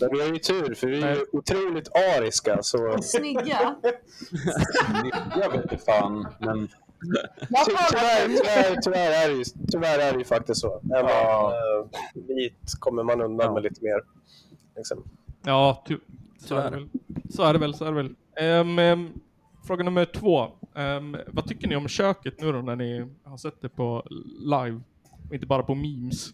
Men 0.00 0.10
vi 0.12 0.20
har 0.20 0.28
ju 0.28 0.38
tur, 0.38 0.74
för 0.74 0.86
vi 0.86 1.02
är 1.02 1.14
ju 1.14 1.24
otroligt 1.32 1.88
ariska. 1.96 2.62
Så... 2.62 3.02
Snygga. 3.02 3.76
Jag 5.36 5.50
vet 5.50 5.62
inte 5.62 5.78
fan, 5.84 6.26
men 6.40 6.68
Tyvärr, 7.00 8.28
tyvärr, 8.28 8.80
tyvärr, 8.82 9.24
är 9.24 9.28
det 9.28 9.34
ju, 9.34 9.44
tyvärr 9.72 9.98
är 9.98 10.12
det 10.12 10.18
ju 10.18 10.24
faktiskt 10.24 10.60
så. 10.60 10.80
Även 10.84 11.10
Ja. 11.10 11.52
ja. 11.84 11.88
vit 12.28 12.74
kommer 12.78 13.02
man 13.02 13.20
undan 13.20 13.54
med 13.54 13.62
lite 13.62 13.84
mer. 13.84 14.00
Liksom. 14.76 15.04
Ja, 15.44 15.84
ty- 15.88 15.96
så, 16.38 16.54
är 16.56 16.70
det 16.70 16.76
väl. 16.76 16.88
så 17.30 17.42
är 17.42 17.52
det 17.52 17.58
väl. 17.58 17.74
Så 17.74 17.84
är 17.84 17.92
det 17.92 18.02
väl. 18.02 18.14
Ehm, 18.40 18.78
ehm, 18.78 19.08
fråga 19.66 19.84
nummer 19.84 20.04
två. 20.04 20.48
Ehm, 20.74 21.16
vad 21.26 21.46
tycker 21.48 21.68
ni 21.68 21.76
om 21.76 21.88
köket 21.88 22.40
nu 22.40 22.52
då 22.52 22.58
när 22.62 22.76
ni 22.76 23.06
har 23.24 23.36
sett 23.36 23.60
det 23.62 23.68
på 23.68 24.02
live? 24.40 24.80
Och 25.28 25.34
inte 25.34 25.46
bara 25.46 25.62
på 25.62 25.74
memes. 25.74 26.32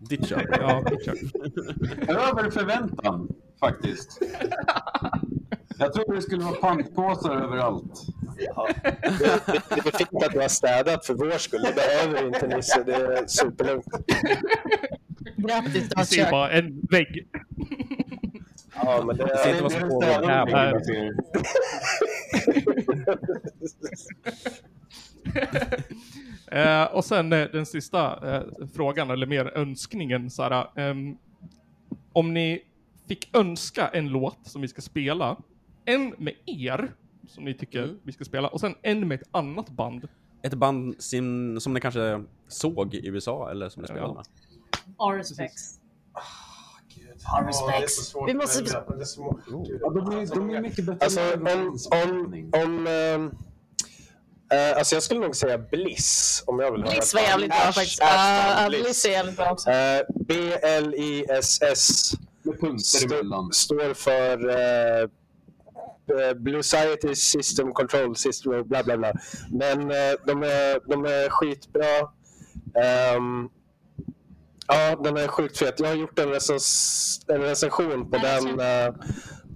Ditt 0.00 0.28
kök. 0.28 0.48
Ja, 0.60 0.84
kök. 1.04 1.18
över 2.08 2.50
förväntan 2.50 3.28
faktiskt. 3.60 4.18
Jag 5.78 5.92
trodde 5.92 6.14
det 6.14 6.22
skulle 6.22 6.44
vara 6.44 6.54
pantpåsar 6.54 7.36
överallt. 7.36 8.06
Det, 8.36 9.42
det, 9.46 9.62
det 9.68 9.88
är 9.88 9.98
fint 9.98 10.24
att 10.24 10.32
du 10.32 10.40
har 10.40 10.48
städat 10.48 11.06
för 11.06 11.14
vår 11.14 11.38
skull. 11.38 11.62
Det 11.62 11.74
behöver 11.74 12.26
inte 12.26 12.46
Nisse. 12.46 12.82
Det 12.86 12.94
är 12.94 13.26
superlugnt. 13.26 13.86
Grattis, 15.36 15.88
du 15.88 15.96
har 15.96 16.04
kök. 16.04 16.30
bara 16.30 16.50
en 16.50 16.80
vägg. 16.90 17.28
Ja, 18.74 19.02
men 19.06 19.16
det, 19.16 19.24
Det 19.24 19.38
ser 19.38 19.50
inte 19.50 19.62
vad 19.62 19.72
som 19.72 19.88
pågår. 19.88 20.30
Jävlar. 20.30 20.82
Eh, 26.52 26.84
och 26.84 27.04
sen 27.04 27.32
eh, 27.32 27.48
den 27.52 27.66
sista 27.66 28.34
eh, 28.34 28.42
frågan, 28.74 29.10
eller 29.10 29.26
mer 29.26 29.52
önskningen. 29.54 30.30
Så 30.30 30.66
ehm, 30.76 31.16
om 32.12 32.34
ni 32.34 32.62
fick 33.08 33.36
önska 33.36 33.88
en 33.88 34.08
låt 34.08 34.38
som 34.42 34.62
vi 34.62 34.68
ska 34.68 34.80
spela, 34.80 35.36
en 35.84 36.14
med 36.18 36.34
er, 36.46 36.92
som 37.28 37.44
ni 37.44 37.54
tycker 37.54 37.96
vi 38.02 38.12
ska 38.12 38.24
spela, 38.24 38.48
och 38.48 38.60
sen 38.60 38.74
en 38.82 39.08
med 39.08 39.20
ett 39.20 39.28
annat 39.30 39.70
band. 39.70 40.08
Ett 40.42 40.54
band 40.54 40.94
som, 40.98 41.60
som 41.60 41.74
ni 41.74 41.80
kanske 41.80 42.24
såg 42.48 42.94
i 42.94 43.08
USA 43.08 43.50
eller 43.50 43.68
som 43.68 43.82
ni 43.82 43.88
spelade 43.88 44.14
med. 44.14 44.24
Är 47.82 47.86
så 47.86 48.02
svårt 48.02 48.28
Vi 48.28 48.34
måste-. 48.34 48.64
Ja, 49.80 49.90
de, 50.34 50.50
är, 50.50 50.60
mycket 50.60 50.86
bättre 50.86 51.04
Alltså, 51.04 51.34
om, 51.34 51.78
om, 52.02 52.86
om, 53.14 53.38
eh, 54.52 54.76
alltså 54.78 54.94
jag 54.96 55.02
skulle 55.02 55.20
nog 55.20 55.36
säga 55.36 55.58
Bliss. 55.58 56.42
Om 56.46 56.58
jag 56.58 56.72
vill 56.72 56.82
höra 56.82 56.90
Bliss 56.92 57.14
var 57.14 57.20
jävligt 57.20 57.50
bra 57.50 57.72
faktiskt. 57.72 58.00
Band, 58.00 58.70
Bliss 58.70 59.04
är 59.04 59.10
jävligt 59.10 59.36
bra 59.36 59.50
också. 59.52 59.70
Eh, 59.70 60.00
B-L-I-S-S 60.28 62.12
Med 62.42 62.60
punkter 62.60 63.04
emellan. 63.04 63.52
står 63.52 63.94
för 63.94 64.48
eh, 64.50 65.08
Blue 66.36 66.62
Society 66.62 67.14
System 67.14 67.72
Control 67.72 68.16
System 68.16 68.52
och 68.52 68.66
bla 68.66 68.82
bla 68.84 68.96
bla. 68.96 69.12
Men 69.50 69.80
eh, 69.90 70.12
de, 70.26 70.42
är, 70.42 70.88
de 70.90 71.04
är 71.04 71.30
skitbra. 71.30 71.84
Ehm, 72.82 73.48
ja, 74.66 74.96
den 75.04 75.16
är 75.16 75.28
sjukt 75.28 75.58
fet. 75.58 75.80
Jag 75.80 75.86
har 75.88 75.94
gjort 75.94 76.18
en, 76.18 76.28
recens, 76.28 77.20
en 77.28 77.40
recension 77.40 78.10
på 78.10 78.18
den, 78.18 78.60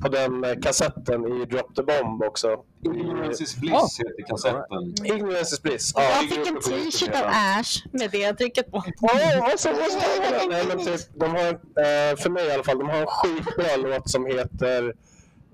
på 0.02 0.08
den 0.08 0.44
eh, 0.44 0.54
kassetten 0.62 1.26
i 1.42 1.44
Drop 1.44 1.74
the 1.76 1.82
Bomb 1.82 2.22
också. 2.22 2.64
Ignorance 2.84 3.44
is 3.44 3.56
bliss 3.56 3.98
heter 3.98 4.26
kassetten. 4.28 4.94
Ignorance 5.16 5.54
is 5.54 5.62
bliss. 5.62 5.92
Jag 5.94 6.04
Ja. 6.04 6.28
fick 6.30 6.46
en 6.48 6.60
t-shirt 6.60 7.14
av 7.22 7.26
Ash 7.26 7.84
med 7.92 8.10
det 8.10 8.32
trycket 8.34 8.70
på. 8.70 8.76
Åh, 9.00 9.52
och 9.52 9.60
så- 9.60 9.70
och 9.70 9.76
så- 9.76 10.48
Nej, 10.48 10.64
men 10.68 10.78
typ, 10.84 11.00
de 11.14 11.30
har, 11.30 11.48
eh, 11.48 12.16
för 12.16 12.30
mig 12.30 12.46
i 12.46 12.52
alla 12.52 12.64
fall, 12.64 12.78
de 12.78 12.88
har 12.88 12.96
en 13.00 13.06
skitbra 13.06 13.76
låt 13.76 14.10
som 14.10 14.26
heter 14.26 14.94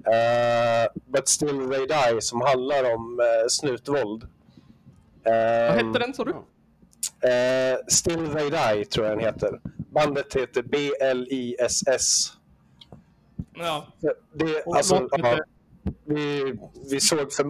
eh, 0.07 0.91
But 1.13 1.29
Still 1.29 1.69
They 1.71 1.87
Die 1.87 2.21
som 2.21 2.41
handlar 2.41 2.95
om 2.95 3.21
eh, 3.21 3.49
snutvåld. 3.49 4.29
Vad 5.25 5.77
hette 5.77 5.99
den 5.99 6.15
sa 6.15 6.25
du? 6.25 6.31
eh, 6.31 7.79
Still 7.89 8.29
They 8.29 8.51
Die 8.51 8.85
tror 8.85 9.07
jag 9.07 9.19
den 9.19 9.25
heter. 9.27 9.61
bandet 9.93 10.35
heter 10.37 10.63
BLISS. 10.63 12.33
Ja. 13.59 13.87
Det, 14.33 14.65
alltså, 14.67 15.09
ja, 15.11 15.39
vi, 16.05 16.55
vi 16.91 17.01
såg 17.01 17.33
för... 17.33 17.45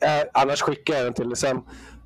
Äh, 0.00 0.24
annars 0.34 0.60
skickar 0.60 0.94
jag 0.94 1.04
den 1.04 1.14
till 1.14 1.28
dig 1.28 1.36
sen. 1.36 1.60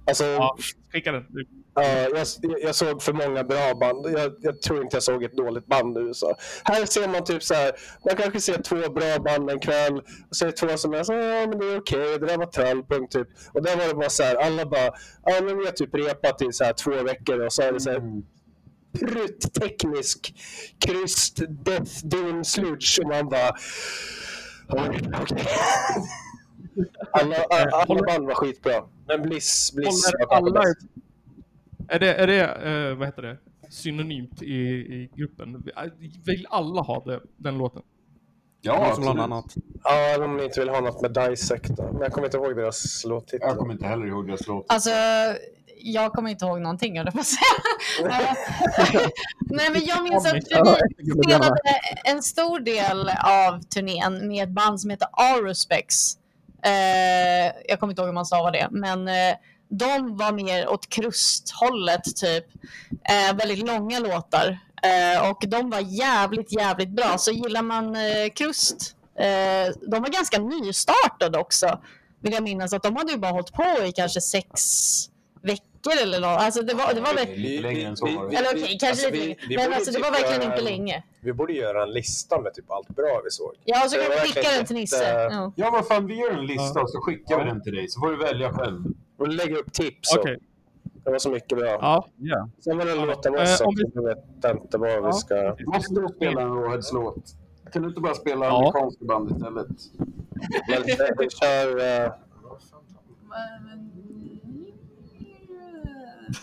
Alltså, 0.06 0.24
ja, 0.24 0.56
skicka 0.93 1.12
den. 1.12 1.27
Ja, 1.74 1.82
jag, 1.85 2.27
jag 2.62 2.74
såg 2.74 3.02
för 3.02 3.12
många 3.12 3.44
bra 3.44 3.74
band. 3.74 4.06
Jag, 4.06 4.32
jag 4.40 4.62
tror 4.62 4.82
inte 4.82 4.97
jag 4.97 5.02
såg 5.02 5.24
ett 5.24 5.36
dåligt 5.36 5.66
band 5.66 5.98
i 5.98 6.01
USA. 6.01 6.36
Här 6.64 6.86
ser 6.86 7.09
man 7.09 7.24
typ 7.24 7.43
så 7.43 7.55
här, 7.55 7.73
man 8.05 8.16
kanske 8.16 8.40
ser 8.40 8.62
två 8.62 8.77
bra 8.90 9.19
band 9.19 9.51
en 9.51 9.60
kväll 9.60 9.98
och 10.31 10.36
så 10.36 10.44
är 10.44 10.47
det 10.47 10.56
två 10.56 10.77
som 10.77 10.94
är 10.94 11.02
så 11.02 11.12
ja 11.12 11.47
men 11.47 11.59
det 11.59 11.66
är 11.66 11.78
okej, 11.78 12.19
det 12.19 12.27
där 12.27 12.39
var 12.39 12.47
trallpunkt 12.47 13.12
typ. 13.12 13.28
Och 13.52 13.62
där 13.62 13.77
var 13.77 13.89
det 13.89 13.94
bara 13.94 14.10
så 14.10 14.23
här, 14.23 14.36
alla 14.36 14.66
bara, 14.66 14.90
ja 15.24 15.40
men 15.43 15.59
vi 15.59 15.64
har 15.64 15.73
typ 15.73 15.94
repat 15.94 16.43
i 16.43 16.52
så 16.52 16.64
här 16.64 16.73
två 16.73 17.02
veckor 17.02 17.40
och 17.47 17.52
så 17.52 17.62
är 17.62 17.73
det 17.73 17.81
så 17.81 17.90
här 17.90 18.23
prutt-teknisk 18.93 20.35
kryst, 20.78 21.40
death, 21.48 22.06
doom, 22.06 22.44
sludge 22.44 23.01
och 23.01 23.09
man 23.09 23.28
bara, 23.28 23.51
okej. 25.23 25.47
Alla, 27.10 27.36
alla, 27.51 27.70
alla 27.70 28.02
band 28.02 28.27
var 28.27 28.35
skitbra. 28.35 28.85
Men 29.06 29.23
Bliss, 29.23 29.73
Bliss 29.77 30.12
Håller 30.28 30.36
alla. 30.36 30.74
Är 31.89 31.98
det, 31.98 32.14
är 32.14 32.27
det 32.27 32.40
eh, 32.44 32.94
vad 32.94 33.09
heter 33.09 33.23
det, 33.23 33.39
synonymt 33.70 34.43
i, 34.43 34.55
i 34.55 35.10
gruppen? 35.16 35.64
Vill 36.24 36.47
alla 36.51 36.82
ha 36.82 37.05
det, 37.05 37.20
den 37.36 37.59
låten? 37.59 37.82
Ja, 38.60 38.94
som 38.94 39.02
bland 39.02 39.20
absolut. 39.20 39.32
annat. 39.32 39.55
Ja, 40.19 40.24
om 40.24 40.36
ni 40.36 40.44
inte 40.44 40.60
vill 40.60 40.69
ha 40.69 40.81
något 40.81 41.02
med 41.02 41.12
Dissect. 41.12 41.78
Men 41.78 42.01
jag 42.01 42.12
kommer 42.12 42.27
inte 42.27 42.36
ihåg 42.36 42.56
deras 42.56 43.05
låttitel. 43.05 43.40
Jag 43.43 43.59
kommer 43.59 43.73
inte 43.73 43.86
heller 43.86 44.06
ihåg 44.06 44.27
deras 44.27 44.47
låt. 44.47 44.66
Alltså, 44.69 44.90
jag 45.84 46.12
kommer 46.12 46.30
inte 46.30 46.44
ihåg 46.44 46.60
någonting, 46.60 46.96
jag 46.96 47.12
på 47.12 47.18
Nej, 49.40 49.70
men 49.72 49.84
jag 49.84 50.02
minns 50.02 50.26
att 50.26 50.34
vi 50.34 50.40
spelade 51.22 51.60
en 52.04 52.22
stor 52.22 52.60
del 52.60 53.10
av 53.24 53.62
turnén 53.62 54.28
med 54.28 54.48
ett 54.48 54.54
band 54.54 54.80
som 54.80 54.90
heter 54.90 55.09
Aerospex. 55.12 56.16
Eh, 56.64 57.52
jag 57.68 57.80
kommer 57.80 57.92
inte 57.92 58.02
ihåg 58.02 58.09
hur 58.09 58.14
man 58.14 58.26
stavar 58.26 58.52
det, 58.52 58.68
men 58.70 59.09
eh, 59.09 59.36
de 59.68 60.16
var 60.16 60.32
mer 60.32 60.68
åt 60.68 60.88
krusthållet, 60.88 62.16
typ. 62.16 62.44
Eh, 62.90 63.36
väldigt 63.36 63.66
långa 63.66 63.98
låtar. 63.98 64.59
Och 65.30 65.44
de 65.48 65.70
var 65.70 65.80
jävligt, 65.80 66.52
jävligt 66.52 66.88
bra. 66.88 67.18
Så 67.18 67.30
gillar 67.30 67.62
man 67.62 67.96
krust, 68.34 68.96
de 69.90 70.02
var 70.02 70.12
ganska 70.12 70.38
nystartade 70.38 71.38
också, 71.38 71.80
vill 72.20 72.32
jag 72.32 72.42
minnas. 72.42 72.72
Att 72.72 72.82
de 72.82 72.96
hade 72.96 73.12
ju 73.12 73.18
bara 73.18 73.32
hållit 73.32 73.52
på 73.52 73.84
i 73.84 73.92
kanske 73.92 74.20
sex 74.20 74.60
veckor 75.42 75.72
eller 75.90 76.20
något. 76.20 76.40
Alltså 76.40 76.62
det 76.62 76.74
var, 76.74 76.94
det 76.94 77.00
var 77.00 77.14
verkligen... 77.14 77.42
Lite 77.42 77.62
längre 77.62 77.82
än 77.82 77.96
så 77.96 78.06
var 78.06 78.30
det. 78.30 78.36
Eller 78.36 78.48
okej, 78.50 78.62
kanske 78.80 78.88
alltså, 78.88 79.06
lite 79.10 79.18
vi- 79.18 79.26
längre. 79.26 79.38
vi 79.48 79.56
Men 79.56 79.72
alltså 79.72 79.90
det 79.92 79.98
var 79.98 80.10
typ 80.10 80.14
verkligen 80.20 80.42
göra 80.42 80.52
inte 80.54 80.64
länge. 80.70 81.02
Vi 81.20 81.32
borde 81.32 81.52
göra 81.52 81.82
en 81.82 81.90
lista 81.90 82.40
med 82.40 82.54
typ 82.54 82.70
allt 82.70 82.88
bra 82.88 83.20
vi 83.24 83.30
såg. 83.30 83.52
Ja, 83.64 83.84
och 83.84 83.90
så 83.90 83.96
kan 83.96 84.09
var 84.09 84.14
vi 84.14 84.20
skicka 84.20 84.34
verkligen 84.40 84.56
den 84.59 84.66
till 84.66 84.76
Nisse. 84.76 84.96
jätte- 84.96 85.34
Ja. 85.34 85.52
Ja, 85.56 85.70
vad 85.70 85.86
fan, 85.88 86.06
vi 86.06 86.14
gör 86.14 86.30
en 86.30 86.46
lista 86.46 86.80
och 86.80 86.90
så 86.90 87.00
skickar 87.00 87.38
vi 87.38 87.44
den 87.44 87.62
till 87.62 87.74
dig. 87.74 87.88
Så 87.88 88.00
får 88.00 88.10
du 88.10 88.16
välja 88.16 88.52
själv. 88.52 88.80
Och 89.18 89.28
lägga 89.28 89.56
upp 89.56 89.72
tips. 89.72 90.16
Okej. 90.18 90.34
och 90.36 91.00
Det 91.04 91.10
var 91.10 91.18
så 91.18 91.30
mycket 91.30 91.59
bra. 91.59 91.68
Ja. 91.68 92.09
Ja. 92.16 92.48
Sen 92.64 92.78
var 92.78 92.84
det 92.84 92.92
en 92.92 93.06
låt 93.06 93.26
av 93.26 93.36
Eh, 93.36 93.42
oss 93.42 93.60
också. 93.60 93.64
vi- 93.76 93.90
Jag 93.94 94.02
vet 94.54 94.62
inte 94.62 94.78
vad 94.78 95.06
vi 95.06 95.12
ska... 95.12 95.56
Måste 95.66 95.94
du 96.00 96.09
spela 96.16 96.40
en 96.42 96.48
Rawheads-låt? 96.54 97.24
Kan 97.72 97.82
du 97.82 97.88
inte 97.88 98.00
bara 98.00 98.14
spela 98.14 98.46
Ja. 98.46 98.56
amerikanska 98.59 99.04
band 99.04 99.30
istället? 99.30 99.66
Men 100.68 100.82
vi 101.18 101.30
kör... 101.30 102.12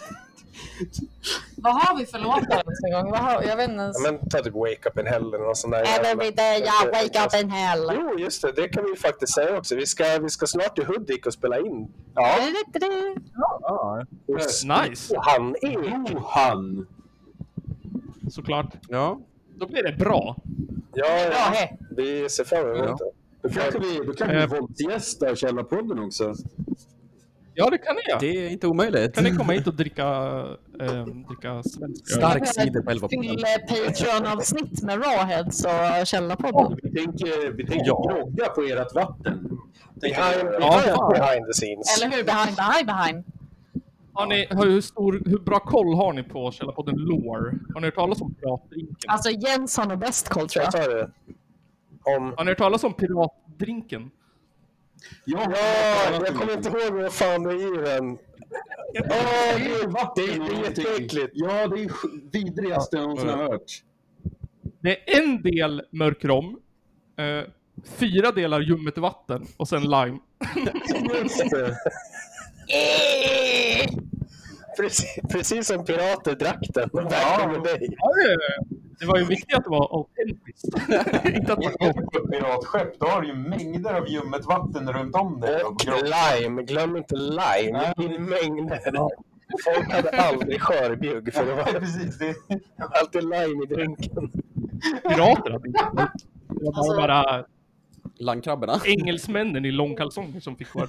Vad 1.56 1.74
har 1.74 1.98
vi 1.98 2.06
för 2.06 2.20
låtar 2.20 2.62
ens 2.64 2.84
en 2.88 2.92
gång? 2.92 3.12
Vad 3.12 3.20
har, 3.20 3.44
jag 3.44 3.58
vet 3.58 3.70
inte 3.70 3.82
ens. 3.84 3.98
ja, 4.06 4.12
men 4.12 4.30
ta 4.30 4.38
typ 4.40 4.54
Wake 4.54 4.90
Up 4.90 5.00
In 5.00 5.06
Hell 5.08 5.34
eller 5.34 5.46
något 5.46 5.58
sånt 5.58 5.74
där. 5.74 5.84
Every 6.12 6.32
day 6.32 6.60
I 6.60 6.86
wake 6.92 7.26
up 7.26 7.44
in 7.44 7.50
hell. 7.52 7.92
Jo, 7.94 8.20
just 8.20 8.42
det. 8.42 8.52
Det 8.52 8.68
kan 8.70 8.84
vi 8.92 8.96
faktiskt 8.96 9.34
säga 9.34 9.58
också. 9.58 9.76
Vi 9.76 9.86
ska, 9.86 10.20
vi 10.22 10.30
ska 10.30 10.48
snart 10.48 10.76
till 10.76 10.86
Hudik 10.86 11.26
och 11.26 11.34
spela 11.34 11.60
in. 11.60 11.92
Ja. 12.16 12.36
Nice, 14.88 15.16
Och 15.16 15.26
han 15.26 15.56
är... 15.62 16.12
Johan! 16.12 16.88
såklart. 18.32 18.74
Ja. 18.88 19.20
Då 19.56 19.68
blir 19.68 19.84
det 19.84 19.92
bra. 19.98 20.36
Ja, 20.94 21.06
Ja, 21.08 21.24
ja. 21.32 21.52
hej. 21.54 21.78
Vi 21.98 22.30
ser 22.30 22.44
fram 22.44 22.66
emot 22.72 23.00
det. 23.00 23.12
Då 23.42 23.50
kanske 23.50 23.80
vi, 23.80 23.98
då 24.06 24.14
kan 24.14 24.28
vi 24.30 24.36
Eh. 24.44 24.48
våldsgästa 24.50 25.36
Källarpodden 25.36 26.00
också. 26.00 26.34
Ja, 27.60 27.70
det 27.70 27.78
kan 27.78 27.96
ni 27.96 28.02
göra. 28.10 28.20
Det 28.20 28.46
är 28.46 28.50
inte 28.50 28.68
omöjligt. 28.68 29.16
Kan 29.16 29.24
ni 29.24 29.36
komma 29.36 29.54
hit 29.54 29.68
och 29.68 29.74
dricka, 29.76 30.06
eh, 30.82 31.06
dricka 31.06 31.64
svensk? 31.64 32.10
Stark 32.12 32.48
cider 32.48 32.82
på 32.82 32.92
11 32.92 33.08
Till 33.08 33.44
Patreon-avsnitt 33.70 34.84
med 34.84 35.06
Rawheads 35.06 35.66
och 35.66 36.08
Källarpodden. 36.08 36.80
Vi 36.84 36.92
tänker, 37.06 37.52
vi 37.52 37.66
tänker 37.68 37.86
Ja. 37.88 38.04
grogga 38.10 38.46
på 38.50 38.62
ert 38.62 38.96
vatten. 38.96 39.60
Behind, 40.02 40.50
Ja, 40.60 40.72
fan. 40.96 41.14
behind 41.14 41.46
the 41.46 41.54
scenes. 41.54 42.02
Eller 42.04 42.18
hur? 42.18 42.24
Behind, 42.24 42.56
behind, 42.56 42.88
behind. 42.88 43.24
Har 44.14 44.26
ni, 44.26 44.48
hur, 44.50 44.82
stor, 44.82 45.22
hur 45.26 45.40
bra 45.40 45.60
koll 45.60 45.94
har 45.96 46.14
ni 46.14 46.24
på 46.24 46.52
Källarpodden 46.52 46.96
Lore? 46.96 47.54
Har 47.74 47.82
ni 47.82 47.88
hört 47.88 47.96
talas 47.96 48.22
om 48.22 48.34
piratdrinken? 48.34 48.96
Alltså 49.08 49.30
Jens 49.30 49.78
har 49.78 49.86
nog 49.86 50.00
bäst 50.00 50.30
koll 50.30 50.50
tror 50.50 50.66
Jag 50.66 50.74
jag. 50.74 50.84
tar 50.90 50.96
det. 50.96 51.10
Om... 52.18 52.34
Har 52.38 52.44
ni 52.46 52.52
hört 52.52 52.58
talas 52.58 52.84
om 52.84 52.94
piratdrinken? 52.94 54.12
Ja, 55.26 55.54
Ja, 56.12 56.22
jag 56.26 56.36
kommer 56.36 56.54
inte 56.54 56.70
ihåg 56.70 56.94
vad 56.94 57.14
fan 57.14 57.44
det 57.44 57.52
är 57.54 57.82
i 57.82 57.86
den. 57.86 58.18
Ja, 58.94 59.04
det, 60.16 60.22
det, 60.22 60.40
det 60.40 60.56
är 60.56 60.64
jätteäckligt. 60.64 61.32
Ja, 61.34 61.68
det 61.68 61.84
är 61.84 61.92
vidrigaste 62.32 62.98
jag 62.98 63.04
någonsin 63.04 63.30
har 63.30 63.38
hört. 63.38 63.84
Det 64.80 65.12
är 65.12 65.20
en 65.20 65.42
del 65.42 65.82
mörk 65.92 66.26
rom, 66.26 66.60
eh, 67.18 67.44
fyra 67.86 68.32
delar 68.32 68.60
ljummet 68.62 68.98
vatten 68.98 69.48
och 69.58 69.68
sen 69.68 69.82
lime. 69.82 70.20
Just 71.22 71.50
det. 71.50 71.78
Precis, 74.78 75.20
precis 75.30 75.68
som 75.68 75.86
pirater 75.86 76.36
drack 76.36 76.60
den. 76.74 76.90
In 76.94 77.08
the 77.64 77.70
day. 77.70 77.90
Ja, 77.98 78.14
det, 78.16 78.38
det 78.70 78.79
var 79.06 79.18
ju 79.18 79.26
viktigt 79.26 79.58
att 79.58 79.64
det 79.64 79.70
var 79.70 79.96
autentiskt. 79.98 80.66
Inte 81.36 81.54
att 81.54 81.64
man 81.64 81.74
På 81.80 81.86
ett 82.02 82.32
piratskepp, 82.32 83.00
då 83.00 83.06
har 83.08 83.22
du 83.22 83.28
ju 83.28 83.34
mängder 83.34 83.94
av 83.94 84.08
ljummet 84.08 84.46
vatten 84.46 84.94
runt 84.94 85.16
om 85.16 85.40
dig. 85.40 85.64
Och 85.64 85.82
lime. 85.86 86.64
Glöm 86.64 86.98
inte 86.98 87.16
lime. 87.16 87.94
I 87.98 88.20
mängder. 88.20 88.80
Folk 89.66 89.92
hade 89.92 90.10
aldrig 90.10 90.62
skörbjugg 90.62 91.34
för 91.34 91.46
det 91.46 91.54
var 91.56 91.64
Precis, 91.64 92.18
det 92.18 92.36
alltid 92.78 93.24
lime 93.24 93.64
i 93.64 93.68
drinken. 93.76 94.32
pirater 95.10 95.52
hade 95.52 95.68
inte 95.68 95.80
Det 96.48 96.64
var 96.64 96.74
Alltså- 96.78 96.96
bara, 96.98 97.46
Landkrabborna. 98.20 98.80
engelsmännen 98.86 99.66
i 99.66 99.72
långkalsonger 99.72 100.40
som 100.40 100.56
fick 100.56 100.76
vara 100.76 100.88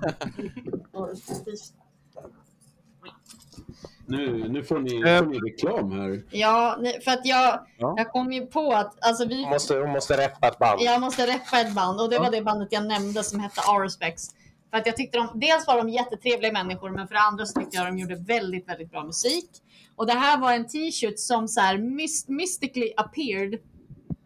Nu, 4.10 4.48
nu 4.48 4.62
får, 4.64 4.78
ni, 4.78 4.94
Eh. 5.10 5.18
får 5.18 5.26
ni 5.26 5.38
reklam 5.38 5.92
här. 5.92 6.22
Ja, 6.30 6.78
för 7.04 7.10
att 7.10 7.26
jag, 7.26 7.66
Ja. 7.78 7.94
jag 7.96 8.10
kom 8.12 8.32
ju 8.32 8.46
på 8.46 8.72
att 8.72 9.04
alltså 9.06 9.24
vi, 9.24 9.42
Hon 9.42 9.50
måste, 9.50 9.74
hon 9.74 9.90
måste 9.90 10.16
reppa 10.16 10.48
ett 10.48 10.58
band. 10.58 10.80
jag 10.80 11.00
måste 11.00 11.26
reppa 11.26 11.60
ett 11.60 11.74
band 11.74 12.00
och 12.00 12.10
det 12.10 12.18
var 12.18 12.30
det 12.30 12.42
bandet 12.42 12.68
jag 12.70 12.86
nämnde 12.86 13.24
som 13.24 13.40
hette 13.40 13.60
Aerospex. 13.68 14.22
För 14.70 14.76
att 14.78 14.86
jag 14.86 14.96
tyckte 14.96 15.18
de, 15.18 15.40
dels 15.40 15.66
var 15.66 15.76
de 15.76 15.88
jättetrevliga 15.88 16.52
människor 16.52 16.90
men 16.90 17.06
för 17.08 17.14
det 17.14 17.20
andra 17.20 17.46
så 17.46 17.60
tyckte 17.60 17.76
jag 17.76 17.86
de 17.86 17.98
gjorde 17.98 18.14
väldigt, 18.16 18.68
väldigt 18.68 18.90
bra 18.90 19.04
musik. 19.04 19.50
Och 19.96 20.06
det 20.06 20.12
här 20.12 20.38
var 20.38 20.52
en 20.52 20.66
t-shirt 20.68 21.18
som 21.18 21.48
så 21.48 21.60
här 21.60 21.78
myst, 21.78 22.28
mystically 22.28 22.92
appeared 22.96 23.54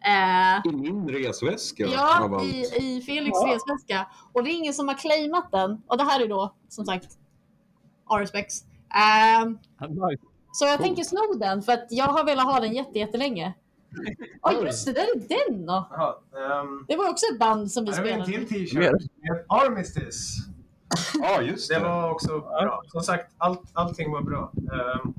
eh, 0.05 0.71
I 0.71 0.75
min 0.75 1.09
resväska. 1.09 1.83
Ja, 1.85 2.41
i, 2.43 2.61
i 2.77 3.01
Felix 3.05 3.37
resväska. 3.45 4.07
Och 4.33 4.43
det 4.43 4.49
är 4.49 4.53
ingen 4.53 4.73
som 4.73 4.87
har 4.87 4.95
claimat 4.95 5.51
den. 5.51 5.81
Och 5.87 5.97
det 5.97 6.03
här 6.03 6.21
är 6.21 6.27
då, 6.27 6.55
som 6.69 6.85
sagt, 6.85 7.07
Arespex. 8.09 8.53
Um, 9.43 9.49
nice. 9.51 9.64
Så 10.51 10.65
jag 10.65 10.79
tänker 10.79 11.03
sno 11.03 11.33
den, 11.39 11.61
för 11.61 11.71
att 11.73 11.87
jag 11.89 12.05
har 12.05 12.25
velat 12.25 12.45
ha 12.45 12.59
den 12.59 12.73
jätte, 12.73 12.99
jättelänge. 12.99 13.53
Ja, 14.41 14.51
just 14.65 14.85
det, 14.85 14.93
där 14.93 15.01
är 15.01 15.47
den 15.47 15.65
då. 15.65 15.87
Jaha, 15.91 16.15
ehm, 16.61 16.85
Det 16.87 16.95
var 16.95 17.09
också 17.09 17.25
ett 17.33 17.39
band 17.39 17.71
som 17.71 17.85
vi 17.85 17.91
här 17.91 17.97
har 17.97 18.03
vi 18.05 18.11
en 18.11 18.23
spelade. 18.23 18.45
till 18.47 18.69
t-shirt. 18.69 18.91
med 19.21 19.45
Armistice. 19.47 20.41
Ja, 21.21 21.41
just 21.41 21.69
det. 21.69 21.75
Det 21.75 21.83
var 21.83 22.11
också 22.11 22.39
bra. 22.39 22.81
Som 22.87 23.01
sagt, 23.01 23.33
allt, 23.37 23.61
allting 23.73 24.11
var 24.11 24.21
bra. 24.21 24.51
Ehm, 24.57 25.13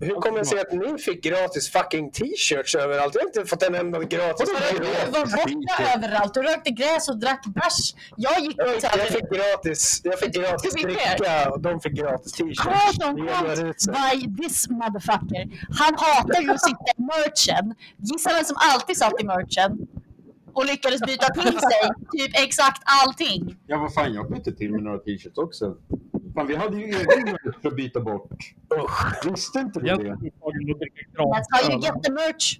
Hur 0.00 0.14
kommer 0.14 0.38
det 0.38 0.44
sig 0.44 0.60
att 0.60 0.72
ni 0.72 0.98
fick 0.98 1.22
gratis 1.22 1.70
fucking 1.70 2.10
t-shirts 2.10 2.74
överallt? 2.74 3.14
Jag 3.14 3.22
har 3.22 3.26
inte 3.26 3.44
fått 3.46 3.62
en 3.62 3.74
enda 3.74 3.98
gratis 3.98 4.48
Du 4.48 5.10
var 5.10 5.26
borta 5.26 5.94
överallt. 5.96 6.34
Du 6.34 6.42
rökte 6.42 6.70
gräs 6.70 7.08
och 7.08 7.18
drack 7.18 7.46
bärs. 7.46 7.94
Jag 8.16 8.40
gick 8.40 8.56
Jag 8.58 8.68
jag 8.82 9.08
fick 9.08 9.30
gratis, 9.30 10.00
jag 10.04 10.18
fick 10.18 10.34
gratis 10.34 10.74
dricka 10.74 11.50
och 11.50 11.60
de 11.60 11.80
fick 11.80 11.92
gratis 11.92 12.32
t-shirts. 12.32 13.86
By 13.86 14.42
this 14.42 14.68
motherfucker. 14.70 15.48
Han 15.78 15.94
hatar 15.98 16.40
ju 16.40 16.50
att 16.50 16.64
sitta 16.64 16.90
i 16.96 17.02
merchen. 17.02 17.74
Gissa 17.96 18.30
vem 18.34 18.44
som 18.44 18.56
alltid 18.58 18.96
satt 18.96 19.20
i 19.20 19.24
merchen? 19.24 19.88
Och 20.52 20.66
lyckades 20.66 21.00
byta 21.00 21.26
till 21.26 21.58
sig 21.58 21.90
typ 22.12 22.44
exakt 22.44 22.82
allting. 22.84 23.56
Ja, 23.66 23.78
vad 23.78 23.94
fan, 23.94 24.14
jag 24.14 24.30
bytte 24.30 24.52
till 24.52 24.72
med 24.72 24.82
några 24.82 24.98
t-shirts 24.98 25.38
också. 25.38 25.76
Fan, 26.38 26.46
vi 26.46 26.56
hade 26.56 26.76
ju 26.76 26.84
egen 26.84 27.36
för 27.62 27.68
att 27.68 27.76
byta 27.76 28.00
bort. 28.00 28.54
Usch. 28.74 29.26
Visste 29.32 29.58
inte 29.58 29.80
du 29.80 29.86
Jens 29.86 30.00
det? 30.02 30.08
how 30.08 30.52
you 30.54 30.64
gratis 30.64 31.84
get 31.84 32.02
the 32.02 32.12
merch. 32.12 32.58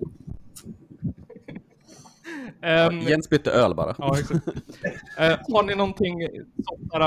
Ehm, 2.63 3.01
Jens 3.01 3.31
bytte 3.31 3.51
öl 3.51 3.75
bara. 3.75 3.95
Ja, 3.99 4.19
exakt. 4.19 4.47
Eh, 5.19 5.39
har 5.53 5.63
ni 5.63 5.75
någonting 5.75 6.21
sånt 6.69 6.91
där, 6.93 7.01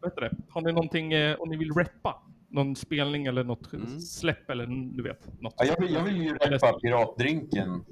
vad 0.00 0.10
heter 0.10 0.20
det? 0.20 0.30
Har 0.48 0.60
ni 0.60 0.72
någonting 0.72 1.12
eh, 1.12 1.36
om 1.40 1.48
ni 1.48 1.56
vill 1.56 1.72
reppa? 1.72 2.22
Någon 2.48 2.76
spelning 2.76 3.26
eller 3.26 3.44
något 3.44 3.72
Mm. 3.72 4.00
släpp 4.00 4.50
eller 4.50 4.64
n- 4.64 4.96
du 4.96 5.02
vet? 5.02 5.40
Något. 5.40 5.54
Ja, 5.56 5.64
jag, 5.64 5.80
vill, 5.80 5.94
jag 5.94 6.04
vill 6.04 6.16
ju 6.22 6.34
reppa 6.34 6.72
piratdrinken. 6.72 7.84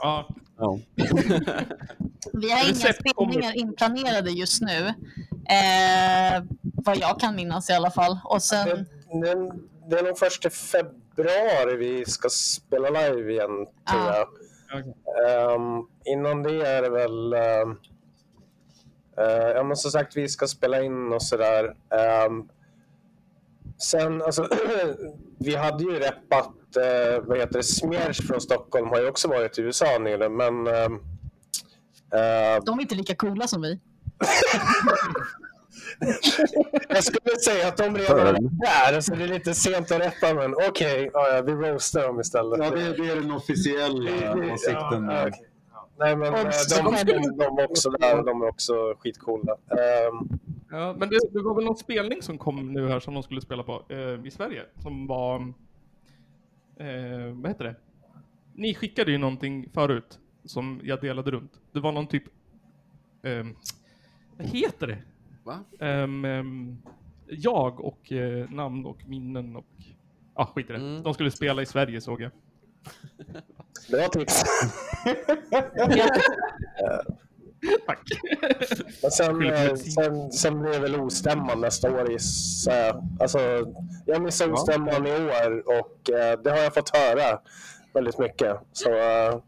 Ja, 0.00 0.28
Ja. 0.58 0.78
Vi 2.32 2.50
har 2.50 2.64
inga 2.68 2.74
spelningar 2.92 3.56
inplanerade 3.56 4.30
just 4.30 4.62
nu. 4.62 4.86
Eh, 5.48 6.42
vad 6.62 6.96
jag 6.96 7.20
kan 7.20 7.36
minnas 7.36 7.70
i 7.70 7.72
alla 7.72 7.90
fall. 7.90 8.18
Och 8.24 8.36
Det, 8.36 8.40
sen, 8.40 8.86
det, 9.22 9.34
det 9.90 9.98
är 9.98 10.02
nog 10.02 10.18
först 10.18 10.46
i 10.46 10.50
februari 10.50 11.76
vi 11.76 12.04
ska 12.04 12.28
spela 12.28 12.88
live 12.90 13.32
igen, 13.32 13.50
tror 13.90 14.02
Ja. 14.02 14.16
jag. 14.16 14.28
okej. 14.80 14.94
Ehm, 15.28 15.82
innan 16.04 16.42
det 16.42 16.66
är 16.66 16.82
det 16.82 16.90
väl... 16.90 17.32
ehm, 17.32 17.70
eh, 19.18 19.48
ja, 19.54 19.62
men 19.62 19.76
som 19.76 19.90
sagt, 19.90 20.16
vi 20.16 20.28
ska 20.28 20.46
spela 20.46 20.82
in 20.82 21.12
och 21.12 21.22
sådär. 21.22 21.64
Um, 22.26 22.48
sen, 23.78 24.22
alltså, 24.22 24.48
vi 25.38 25.54
hade 25.54 25.84
ju 25.84 25.98
reppat, 25.98 26.54
uh, 26.76 27.26
vad 27.26 27.38
heter 27.38 27.56
det, 27.56 27.62
Smers 27.62 28.26
från 28.26 28.40
Stockholm 28.40 28.88
har 28.88 29.00
ju 29.00 29.08
också 29.08 29.28
varit 29.28 29.58
i 29.58 29.62
USA 29.62 29.98
nyligen, 29.98 30.36
men... 30.36 30.66
ehm, 30.66 30.94
eh, 32.12 32.64
de 32.64 32.78
är 32.78 32.80
inte 32.80 32.94
lika 32.94 33.14
coola 33.14 33.46
som 33.46 33.62
vi. 33.62 33.80
jag 36.88 37.04
skulle 37.04 37.36
säga 37.44 37.68
att 37.68 37.76
de 37.76 37.96
redan 37.96 38.18
är 38.26 38.32
där, 38.92 39.00
så 39.00 39.14
det 39.14 39.24
är 39.24 39.28
lite 39.28 39.54
sent 39.54 39.92
att 39.92 40.00
reppa, 40.00 40.34
men 40.34 40.54
okej, 40.68 41.10
ja, 41.12 41.28
ja, 41.28 41.42
vi 41.42 41.52
roastar 41.52 42.02
dem 42.02 42.20
istället. 42.20 42.58
Ja, 42.64 42.70
det, 42.70 42.92
det 42.96 43.10
är 43.10 43.16
den 43.16 43.30
officiella 43.30 44.34
åsikten. 44.54 45.04
Ja, 45.04 45.12
där. 45.12 45.32
Nej, 45.98 46.16
men 46.16 46.34
eh, 46.34 46.50
de, 46.70 47.12
de, 47.12 47.36
de 47.36 47.64
också 47.64 47.90
där. 47.90 48.22
De 48.22 48.42
är 48.42 48.48
också 48.48 48.94
skitcoola. 48.98 49.56
Ehm, 49.70 50.38
Ja, 50.70 50.96
men 50.98 51.08
det, 51.08 51.18
det 51.32 51.42
var 51.42 51.54
väl 51.54 51.64
någon 51.64 51.76
spelning 51.76 52.22
som 52.22 52.38
kom 52.38 52.72
nu 52.72 52.88
här 52.88 53.00
som 53.00 53.14
de 53.14 53.22
skulle 53.22 53.40
spela 53.40 53.62
på 53.62 53.82
eh, 53.88 54.26
i 54.26 54.30
Sverige. 54.30 54.62
Som 54.74 55.06
var... 55.06 55.40
Eh, 56.76 57.34
vad 57.34 57.48
heter 57.50 57.64
det? 57.64 57.76
Ni 58.54 58.74
skickade 58.74 59.10
ju 59.10 59.18
någonting 59.18 59.68
förut 59.72 60.18
som 60.44 60.80
jag 60.84 61.00
delade 61.00 61.30
runt. 61.30 61.60
Det 61.72 61.80
var 61.80 61.92
någon 61.92 62.06
typ... 62.06 62.24
ehm, 63.22 63.56
vad 64.36 64.46
heter 64.46 64.86
det? 64.86 64.98
Va? 65.44 65.64
Ehm, 65.80 66.24
ehm, 66.24 66.82
jag 67.26 67.80
och 67.80 68.12
eh, 68.12 68.50
namn 68.50 68.86
och 68.86 69.08
minnen 69.08 69.56
och... 69.56 69.66
Ja, 69.78 70.42
ah, 70.42 70.46
skit 70.46 70.70
i 70.70 70.72
det. 70.72 70.78
Mm. 70.78 71.02
De 71.02 71.14
skulle 71.14 71.30
spela 71.30 71.62
i 71.62 71.66
Sverige 71.66 72.00
såg 72.00 72.20
jag. 72.20 72.30
Bra 73.90 74.08
tips. 74.08 74.42
Tack. 77.86 78.00
Men 79.02 79.10
sen, 79.10 79.46
eh, 79.46 79.74
sen, 79.74 80.32
sen 80.32 80.62
blir 80.62 80.72
det 80.72 80.78
väl 80.78 81.00
ostämman 81.00 81.60
nästa 81.60 81.92
år. 81.92 82.16
jag. 82.66 83.02
Alltså, 83.20 83.38
jag 84.06 84.22
missade 84.22 84.52
ostämman 84.52 85.06
i 85.06 85.10
år 85.10 85.62
och 85.66 86.10
eh, 86.10 86.40
det 86.44 86.50
har 86.50 86.58
jag 86.58 86.74
fått 86.74 86.96
höra 86.96 87.40
väldigt 87.94 88.18
mycket. 88.18 88.56
Så 88.72 88.90
eh, 88.90 89.38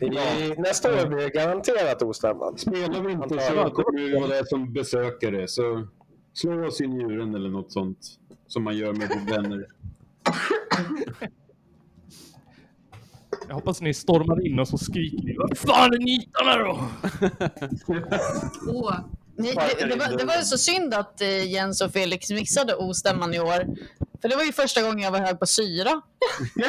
i, 0.00 0.54
nästa 0.58 1.02
år 1.02 1.06
blir 1.06 1.18
det 1.18 1.28
garanterat 1.28 2.02
ostämman. 2.02 2.58
Spelar 2.58 3.00
vi 3.00 3.12
inte 3.12 3.28
så 3.28 3.70
kommer 3.70 4.00
vi 4.00 4.14
vara 4.14 4.26
där 4.26 4.44
som 4.44 4.72
besökare. 4.72 5.48
Så 5.48 5.86
slå 6.32 6.66
oss 6.66 6.80
i 6.80 6.86
njuren 6.86 7.34
eller 7.34 7.50
något 7.50 7.72
sånt. 7.72 7.98
Som 8.46 8.62
man 8.62 8.76
gör 8.76 8.92
med 8.92 9.08
vänner. 9.30 9.66
Jag 13.50 13.54
hoppas 13.54 13.80
ni 13.80 13.94
stormar 13.94 14.46
in 14.46 14.58
och 14.58 14.68
så 14.68 14.78
skriker 14.78 15.24
ni 15.24 15.36
Vad 15.38 15.58
fan 15.58 15.94
är 15.94 15.98
nitarna 15.98 16.56
då? 16.56 16.88
Ni, 19.36 19.52
det, 19.52 19.86
det, 19.86 19.96
var, 19.96 20.18
det 20.18 20.24
var 20.24 20.36
ju 20.36 20.42
så 20.42 20.58
synd 20.58 20.94
att 20.94 21.20
eh, 21.20 21.52
Jens 21.52 21.80
och 21.80 21.92
Felix 21.92 22.30
missade 22.30 22.74
ostämman 22.74 23.34
i 23.34 23.40
år. 23.40 23.66
För 24.22 24.28
det 24.28 24.36
var 24.36 24.42
ju 24.42 24.52
första 24.52 24.82
gången 24.82 24.98
jag 24.98 25.10
var 25.10 25.18
hög 25.18 25.40
på 25.40 25.46
syra. 25.46 25.90
Och 25.94 26.02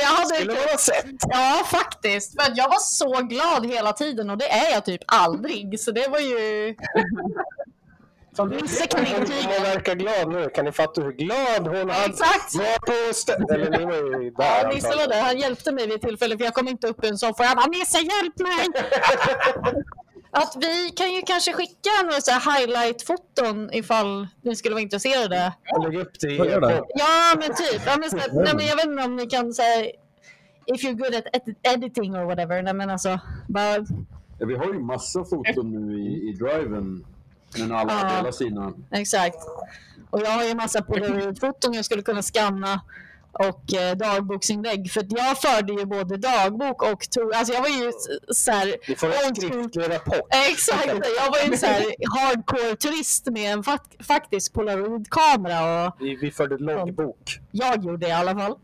jag 0.00 0.06
hade 0.06 0.34
Skulle 0.34 0.52
man 0.52 0.62
ha 0.62 0.78
sett. 0.78 1.06
Ja, 1.28 1.62
faktiskt. 1.66 2.42
För 2.42 2.52
jag 2.56 2.68
var 2.68 2.80
så 2.80 3.22
glad 3.22 3.66
hela 3.66 3.92
tiden 3.92 4.30
och 4.30 4.38
det 4.38 4.48
är 4.48 4.72
jag 4.72 4.84
typ 4.84 5.02
aldrig. 5.06 5.80
Så 5.80 5.90
det 5.90 6.08
var 6.08 6.20
ju... 6.20 6.74
Nisse 8.42 8.86
kan 8.86 9.04
Hon, 9.06 9.12
hon 9.14 9.22
intyga. 9.22 9.48
verkar 9.74 9.94
glad 9.94 10.28
nu. 10.32 10.48
Kan 10.54 10.64
ni 10.64 10.72
fatta 10.72 11.00
hur 11.00 11.12
glad 11.12 11.66
hon 11.76 11.90
hade 11.90 12.04
Exakt. 12.06 12.54
var 12.54 12.78
på 12.86 13.54
Eller 13.54 13.70
ni 13.78 13.84
var 13.84 14.22
ju 14.22 14.30
där. 14.30 14.62
Ja, 14.62 14.68
Nisse 14.74 14.96
var 14.96 15.08
där. 15.08 15.22
Han 15.22 15.38
hjälpte 15.38 15.72
mig 15.72 15.86
vid 15.86 15.94
ett 15.96 16.02
tillfälle 16.02 16.36
för 16.38 16.44
jag 16.44 16.54
kom 16.54 16.68
inte 16.68 16.86
upp 16.86 17.04
ur 17.04 17.08
en 17.08 17.18
soffa. 17.18 17.44
Jag 17.44 17.56
bara, 17.56 17.66
Nisse 17.66 17.98
hjälp 17.98 18.38
mig! 18.38 18.66
Att 20.36 20.56
vi 20.60 20.90
kan 20.96 21.12
ju 21.12 21.22
kanske 21.22 21.52
skicka 21.52 21.90
några 22.04 22.20
så 22.20 22.30
här 22.30 22.40
highlight-foton 22.60 23.70
ifall 23.72 24.28
ni 24.42 24.56
skulle 24.56 24.74
vara 24.74 24.82
intresserade. 24.82 25.52
Lägg 25.84 25.96
upp 26.00 26.20
det 26.20 26.26
i. 26.30 26.36
Ja, 26.94 27.34
men 27.38 27.48
typ. 27.56 27.82
Ja, 27.86 27.96
men, 27.98 28.10
så, 28.10 28.16
nej, 28.16 28.52
men 28.56 28.66
jag 28.66 28.76
vet 28.76 28.86
inte 28.86 29.04
om 29.04 29.16
ni 29.16 29.26
kan 29.26 29.52
säga 29.52 29.86
if 30.66 30.82
you're 30.84 30.92
good 30.96 31.14
at 31.14 31.24
ed- 31.32 31.74
editing 31.74 32.16
or 32.16 32.24
whatever. 32.24 32.62
Nej, 32.62 32.74
men 32.74 32.90
alltså, 32.90 33.18
bara, 33.48 33.76
Ja, 34.38 34.46
vi 34.46 34.54
har 34.56 34.64
ju 34.66 34.80
massa 34.80 35.24
foton 35.24 35.70
nu 35.88 35.98
i, 35.98 36.28
i 36.28 36.32
driven. 36.32 37.04
Men 37.58 37.72
alla 37.72 37.92
Ja. 37.92 38.16
delar 38.16 38.32
sina. 38.32 38.72
exakt. 38.90 39.38
Och 40.10 40.20
jag 40.20 40.30
har 40.30 40.44
ju 40.44 40.54
massa 40.54 40.82
polaroidfoton 40.82 41.74
jag 41.74 41.84
skulle 41.84 42.02
kunna 42.02 42.22
scanna 42.22 42.80
och 43.32 43.74
eh, 43.74 43.96
dagboksinlägg. 43.96 44.90
För 44.90 45.06
jag 45.08 45.38
förde 45.40 45.72
ju 45.72 45.84
både 45.86 46.16
dagbok 46.16 46.82
och 46.82 47.10
tog, 47.10 47.34
alltså 47.34 47.54
jag 47.54 47.60
var 47.60 47.68
ju 47.68 47.92
så 48.34 48.50
här, 48.50 48.74
Vi 48.88 48.94
får 48.96 49.06
en 49.06 49.34
skriftlig 49.34 49.90
rapport. 49.90 50.28
Exakt, 50.50 50.86
jag 50.86 51.30
var 51.30 51.38
ju 51.46 51.52
en 51.52 51.58
så 51.58 51.66
här 51.66 51.84
hardcore 52.18 52.76
turist 52.76 53.26
med 53.30 53.52
en 53.52 53.62
fak- 53.62 54.02
faktisk 54.04 54.52
polaroidkamera 54.52 55.86
och 55.86 55.96
Vi, 56.00 56.16
vi 56.16 56.30
förde 56.30 56.58
loggbok. 56.58 57.38
jag 57.50 57.84
gjorde 57.84 57.96
det 57.96 58.08
i 58.08 58.12
alla 58.12 58.34
fall. 58.34 58.56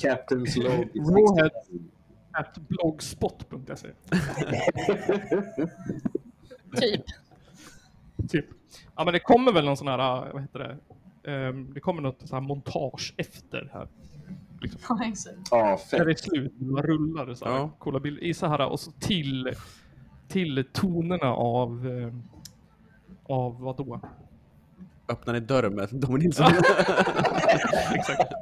Captain's 0.00 0.62
log. 0.62 1.50
At 2.32 2.54
blogspot.se 2.68 3.88
Typ. 6.80 7.04
Typ. 8.28 8.46
Ja 8.96 9.04
men 9.04 9.12
det 9.12 9.20
kommer 9.20 9.52
väl 9.52 9.64
någon 9.64 9.76
sån 9.76 9.88
här, 9.88 9.98
äh, 10.26 10.32
vad 10.32 10.42
heter 10.42 10.58
det? 10.58 10.76
Ehm, 11.32 11.74
det 11.74 11.80
kommer 11.80 12.02
något 12.02 12.16
sån 12.28 12.36
här 12.36 12.48
montage 12.48 13.14
efter 13.16 13.70
här. 13.72 13.88
Ja, 14.88 15.00
exakt. 15.04 15.36
Ja, 15.50 15.66
När 15.66 15.76
fett. 15.76 16.04
det 16.06 16.10
är 16.12 16.14
slut, 16.14 16.52
man 16.60 16.82
rullar 16.82 17.34
så 17.34 17.44
här, 17.44 17.52
Ja. 17.52 17.70
coola 17.78 18.00
bilder 18.00 18.22
i 18.24 18.34
så 18.34 18.46
här 18.46 18.66
och 18.66 18.80
så 18.80 18.90
till, 18.90 19.52
till 20.28 20.64
tonerna 20.72 21.26
av, 21.34 21.86
eh, 21.88 22.12
av 23.22 23.60
vad 23.60 23.76
då? 23.76 24.00
Öppnar 25.08 25.34
ni 25.34 25.40
dörren 25.40 25.74
med 25.74 26.02
Tommy 26.02 26.18
Nilsson? 26.18 26.46
Exakt. 27.94 28.32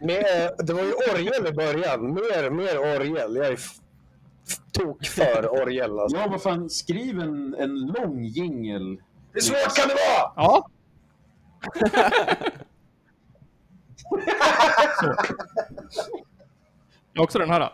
Med, 0.00 0.50
det 0.58 0.72
var 0.72 0.82
ju 0.82 0.92
orgel 0.92 1.46
i 1.46 1.52
början. 1.52 2.14
Mer, 2.14 2.50
mer 2.50 2.78
orgel. 2.78 3.36
Jag 3.36 3.46
är 3.46 3.58
tok 4.72 5.06
för 5.06 5.62
orgel. 5.62 5.98
Alltså. 5.98 6.18
Ja, 6.18 6.28
vad 6.30 6.42
fan. 6.42 6.70
Skriv 6.70 7.20
en, 7.20 7.54
en 7.54 7.80
lång 7.80 8.24
jingel. 8.24 9.00
Hur 9.32 9.40
svårt 9.40 9.76
kan 9.76 9.88
det 9.88 9.94
vara? 9.94 10.32
Ja. 10.36 10.68
så. 15.00 15.16
Jag 17.12 17.20
har 17.20 17.24
också 17.24 17.38
den 17.38 17.50
här. 17.50 17.72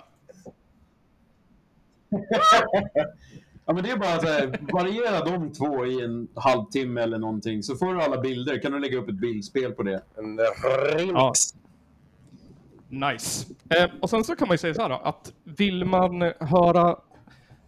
Ja, 3.67 3.73
men 3.73 3.83
det 3.83 3.91
är 3.91 3.97
bara 3.97 4.21
så 4.21 4.27
här, 4.27 4.59
variera 4.73 5.25
de 5.25 5.53
två 5.53 5.87
i 5.87 6.05
en 6.05 6.29
halvtimme 6.35 7.03
eller 7.03 7.19
någonting. 7.19 7.63
Så 7.63 7.77
får 7.77 7.95
du 7.95 8.03
alla 8.03 8.21
bilder. 8.21 8.63
Kan 8.63 8.73
du 8.73 8.79
lägga 8.81 8.99
upp 8.99 9.09
ett 9.09 9.15
bildspel 9.15 9.73
på 9.73 9.83
det? 9.83 10.03
En 10.17 10.39
remix. 10.39 11.55
Nice. 12.95 13.55
Eh, 13.71 13.91
och 14.01 14.11
sen 14.11 14.25
så 14.25 14.37
kan 14.37 14.49
man 14.49 14.55
ju 14.55 14.59
säga 14.59 14.75
så 14.75 14.83
här 14.83 14.89
då, 14.89 14.95
att 14.95 15.33
vill 15.45 15.85
man 15.85 16.23
höra 16.41 16.97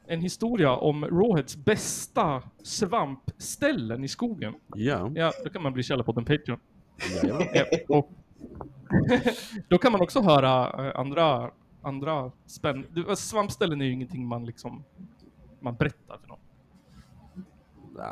en 0.06 0.20
historia 0.20 0.72
om 0.72 1.04
Rawheads 1.04 1.56
bästa 1.56 2.42
svampställen 2.62 4.04
i 4.04 4.08
skogen, 4.08 4.54
ja. 4.74 5.10
ja, 5.14 5.32
då 5.44 5.50
kan 5.50 5.62
man 5.62 5.72
bli 5.72 5.82
källa 5.82 6.02
på 6.02 6.12
den 6.12 6.24
Patreon. 6.24 6.58
Eh, 7.52 7.64
och 7.88 8.10
då 9.68 9.78
kan 9.78 9.92
man 9.92 10.00
också 10.00 10.20
höra 10.20 10.86
eh, 10.86 11.00
andra, 11.00 11.50
andra 11.82 12.32
spännande... 12.46 13.16
Svampställen 13.16 13.80
är 13.80 13.84
ju 13.84 13.92
ingenting 13.92 14.26
man 14.26 14.44
liksom 14.44 14.84
man 15.60 15.74
berättar 15.74 16.18
för 16.18 16.28
någon. 16.28 16.38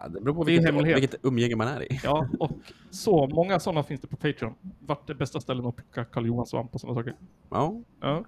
Det 0.09 0.21
beror 0.21 0.35
på 0.35 0.45
Det 0.45 0.53
är 0.53 0.57
vilket, 0.57 0.75
hemlighet. 0.75 1.03
vilket 1.03 1.25
umgänge 1.25 1.57
man 1.57 1.69
är 1.69 1.93
i. 1.93 2.01
Ja, 2.05 2.29
och 2.41 2.51
så 2.91 3.27
många 3.27 3.61
sådana 3.61 3.83
finns 3.83 4.01
det 4.01 4.07
på 4.07 4.17
Patreon. 4.17 4.55
Vart 4.81 5.11
är 5.11 5.15
bästa 5.15 5.41
ställen 5.41 5.67
att 5.67 5.77
plocka 5.77 6.05
Karl 6.05 6.27
Johan 6.27 6.47
svamp 6.47 6.75
och 6.75 6.81
sådana 6.81 7.01
saker. 7.01 7.15
Ja. 7.51 7.81
Ja. 8.01 8.25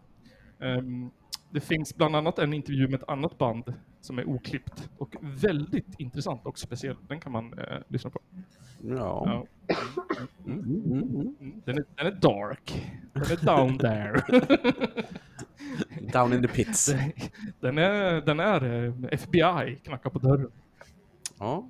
Ehm, 0.60 1.10
det 1.50 1.60
finns 1.60 1.96
bland 1.96 2.16
annat 2.16 2.38
en 2.38 2.52
intervju 2.54 2.88
med 2.88 2.94
ett 3.02 3.08
annat 3.08 3.38
band 3.38 3.74
som 4.00 4.18
är 4.18 4.28
oklippt 4.28 4.90
och 4.98 5.16
väldigt 5.20 6.00
intressant 6.00 6.46
och 6.46 6.58
speciell. 6.58 6.96
Den 7.08 7.20
kan 7.20 7.32
man 7.32 7.58
eh, 7.58 7.78
lyssna 7.88 8.10
på. 8.10 8.20
Ja. 8.82 8.94
Ja. 9.26 9.46
Mm, 10.46 10.60
mm, 10.64 11.02
mm. 11.40 11.62
Den, 11.64 11.78
är, 11.78 11.84
den 11.96 12.06
är 12.06 12.10
dark. 12.20 12.86
Den 13.12 13.22
är 13.22 13.56
down 13.56 13.78
there. 13.78 14.22
Down 16.12 16.32
in 16.32 16.42
the 16.42 16.48
pits. 16.48 16.94
Den 17.60 17.78
är, 17.78 18.20
den 18.20 18.40
är 18.40 18.84
eh, 18.84 18.94
FBI, 19.10 19.78
knackar 19.84 20.10
på 20.10 20.18
dörren. 20.18 20.50
Ja. 21.38 21.68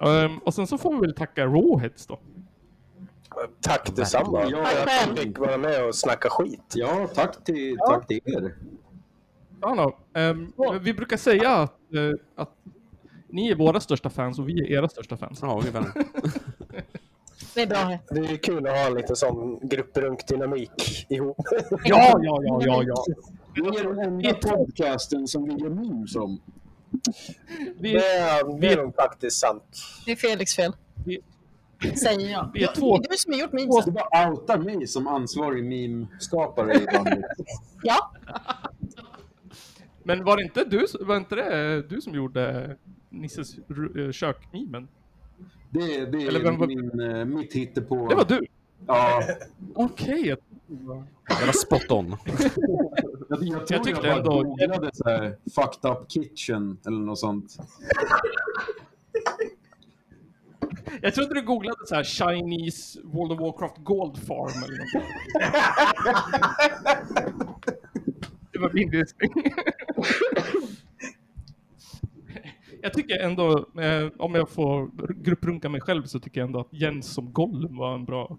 Ehm, 0.00 0.38
och 0.38 0.54
sen 0.54 0.66
så 0.66 0.78
får 0.78 0.94
vi 0.94 1.00
väl 1.00 1.14
tacka 1.14 1.46
Rawheads 1.46 2.06
då. 2.06 2.18
Tack 3.60 3.96
detsamma. 3.96 4.44
Ja, 4.44 4.64
För 4.64 4.82
att 4.82 5.08
jag 5.08 5.18
fick 5.18 5.38
vara 5.38 5.58
med 5.58 5.84
och 5.84 5.94
snacka 5.94 6.28
skit. 6.30 6.72
Ja, 6.74 7.08
tack 7.14 7.44
till, 7.44 7.76
tack 7.88 8.06
till 8.06 8.20
er. 8.24 8.54
Ja. 9.60 9.98
Ehm, 10.14 10.52
vi 10.82 10.94
brukar 10.94 11.16
säga 11.16 11.50
att, 11.50 11.94
eh, 11.94 12.12
att 12.36 12.50
ni 13.28 13.50
är 13.50 13.54
våra 13.54 13.80
största 13.80 14.10
fans 14.10 14.38
och 14.38 14.48
vi 14.48 14.60
är 14.60 14.78
era 14.78 14.88
största 14.88 15.16
fans. 15.16 15.38
Ja, 15.42 15.52
ungefär. 15.52 15.92
Det 17.54 17.62
är 17.62 17.66
bra. 17.66 17.98
Det 18.10 18.32
är 18.32 18.36
kul 18.36 18.66
att 18.66 18.72
ha 18.76 18.86
en 18.86 18.94
liten 18.94 19.16
sån 19.16 19.68
grupprunkdynamik 19.68 21.06
ihop. 21.08 21.36
Ja, 21.84 22.20
ja, 22.22 22.42
ja, 22.44 22.60
ja, 22.66 22.82
ja. 22.86 23.04
Det 23.54 23.60
är 23.60 23.94
den 23.94 23.98
enda 23.98 24.34
podcasten 24.34 25.28
som 25.28 25.44
vi 25.44 25.52
gör 25.52 25.70
memes 25.70 26.16
om. 26.16 26.40
Vi, 27.80 27.92
Det 27.92 28.06
är, 28.06 28.60
det 28.60 28.72
är 28.72 28.76
nog 28.76 28.94
faktiskt 28.94 29.40
sant. 29.40 29.62
Det 30.06 30.12
är 30.12 30.16
Felix 30.16 30.56
fel. 30.56 30.72
Vi- 31.04 31.20
Säger 31.96 32.30
jag. 32.30 32.50
vi 32.54 32.62
är 32.64 32.74
två- 32.74 32.98
Det 32.98 33.06
är 33.06 33.10
du 33.10 33.16
som 33.16 33.32
har 33.32 33.40
gjort 33.40 33.52
memesen. 33.52 33.82
Du 33.86 33.90
bara 33.90 34.30
outar 34.30 34.58
mig 34.58 34.86
som 34.86 35.06
ansvarig 35.06 35.64
meme-skapare 35.64 36.74
i 36.74 36.86
bandet. 36.94 37.24
Ja. 37.82 38.12
men 40.02 40.24
var 40.24 40.36
det 40.36 40.42
inte 40.42 40.64
du, 40.64 40.86
var 41.00 41.16
inte 41.16 41.34
det 41.34 41.82
du 41.82 42.00
som 42.00 42.14
gjorde 42.14 42.76
Nisses 43.10 43.54
eh, 43.58 44.10
kök-memen? 44.12 44.88
Det, 45.70 46.04
det 46.06 46.26
Eller 46.26 46.40
vem 46.40 46.54
är 46.54 46.58
var- 46.58 46.66
min, 46.66 47.00
eh, 47.00 47.24
mitt 47.24 47.52
hittepå. 47.52 48.08
Det 48.08 48.14
var 48.14 48.24
du? 48.24 48.46
Ja, 48.86 49.22
Okej. 49.74 50.26
jag- 50.28 50.38
Det 51.40 51.46
var 51.46 51.52
spot 51.52 51.90
on. 51.90 52.16
jag, 53.28 53.42
jag 53.42 53.48
Jag 53.48 53.64
jag, 53.68 53.84
tyckte 53.84 54.02
bara 54.02 54.16
ändå- 54.16 54.42
googlade 54.42 54.90
så 54.94 55.08
här, 55.08 55.36
fucked 55.54 55.90
up 55.90 56.10
kitchen 56.10 56.78
eller 56.86 56.98
något 56.98 57.18
sånt. 57.18 57.56
Jag 61.02 61.14
trodde 61.14 61.34
du 61.34 61.42
googlade 61.42 61.86
så 61.86 61.94
här 61.94 62.04
Chinese 62.04 63.00
World 63.04 63.32
of 63.32 63.40
Warcraft 63.40 63.76
Gold 63.78 64.18
Farm 64.18 64.64
eller 64.64 64.78
något. 64.78 65.04
Det 68.52 68.58
var 68.58 68.70
min 68.72 68.90
gissning. 68.92 69.30
Jag 72.82 72.92
tycker 72.92 73.18
ändå, 73.20 73.58
eh, 73.80 74.08
om 74.18 74.34
jag 74.34 74.48
får 74.50 74.90
grupprunka 75.22 75.68
mig 75.68 75.80
själv 75.80 76.04
så 76.04 76.20
tycker 76.20 76.40
jag 76.40 76.46
ändå 76.46 76.60
att 76.60 76.72
Jens 76.72 77.14
som 77.14 77.32
Gollum 77.32 77.76
var 77.76 77.94
en 77.94 78.04
bra... 78.04 78.38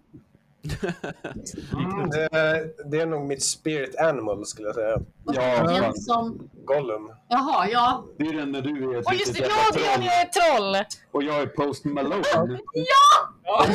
Mm, 1.74 2.10
det, 2.10 2.30
är- 2.38 2.90
det 2.92 3.00
är 3.00 3.06
nog 3.06 3.28
mitt 3.28 3.44
spirit 3.44 3.96
animal 4.00 4.46
skulle 4.46 4.68
jag 4.68 4.76
säga. 4.76 5.00
Ja, 5.26 5.94
som... 5.96 6.50
Gollum. 6.66 7.12
Jaha, 7.30 7.68
ja. 7.70 8.04
Det 8.18 8.24
är 8.28 8.34
den 8.34 8.52
när 8.52 8.62
du 8.62 8.70
är 8.94 8.98
Och 9.08 9.14
just 9.14 9.34
det, 9.34 9.40
ja, 9.40 9.48
det 9.74 9.80
är 9.80 10.04
jag 10.04 10.32
troll 10.34 10.76
är 10.76 10.84
troll. 10.84 10.86
och 11.12 11.24
jag 11.24 11.42
är 11.42 11.46
Post 11.48 11.86
Malone. 11.86 12.24
Ja! 12.74 13.30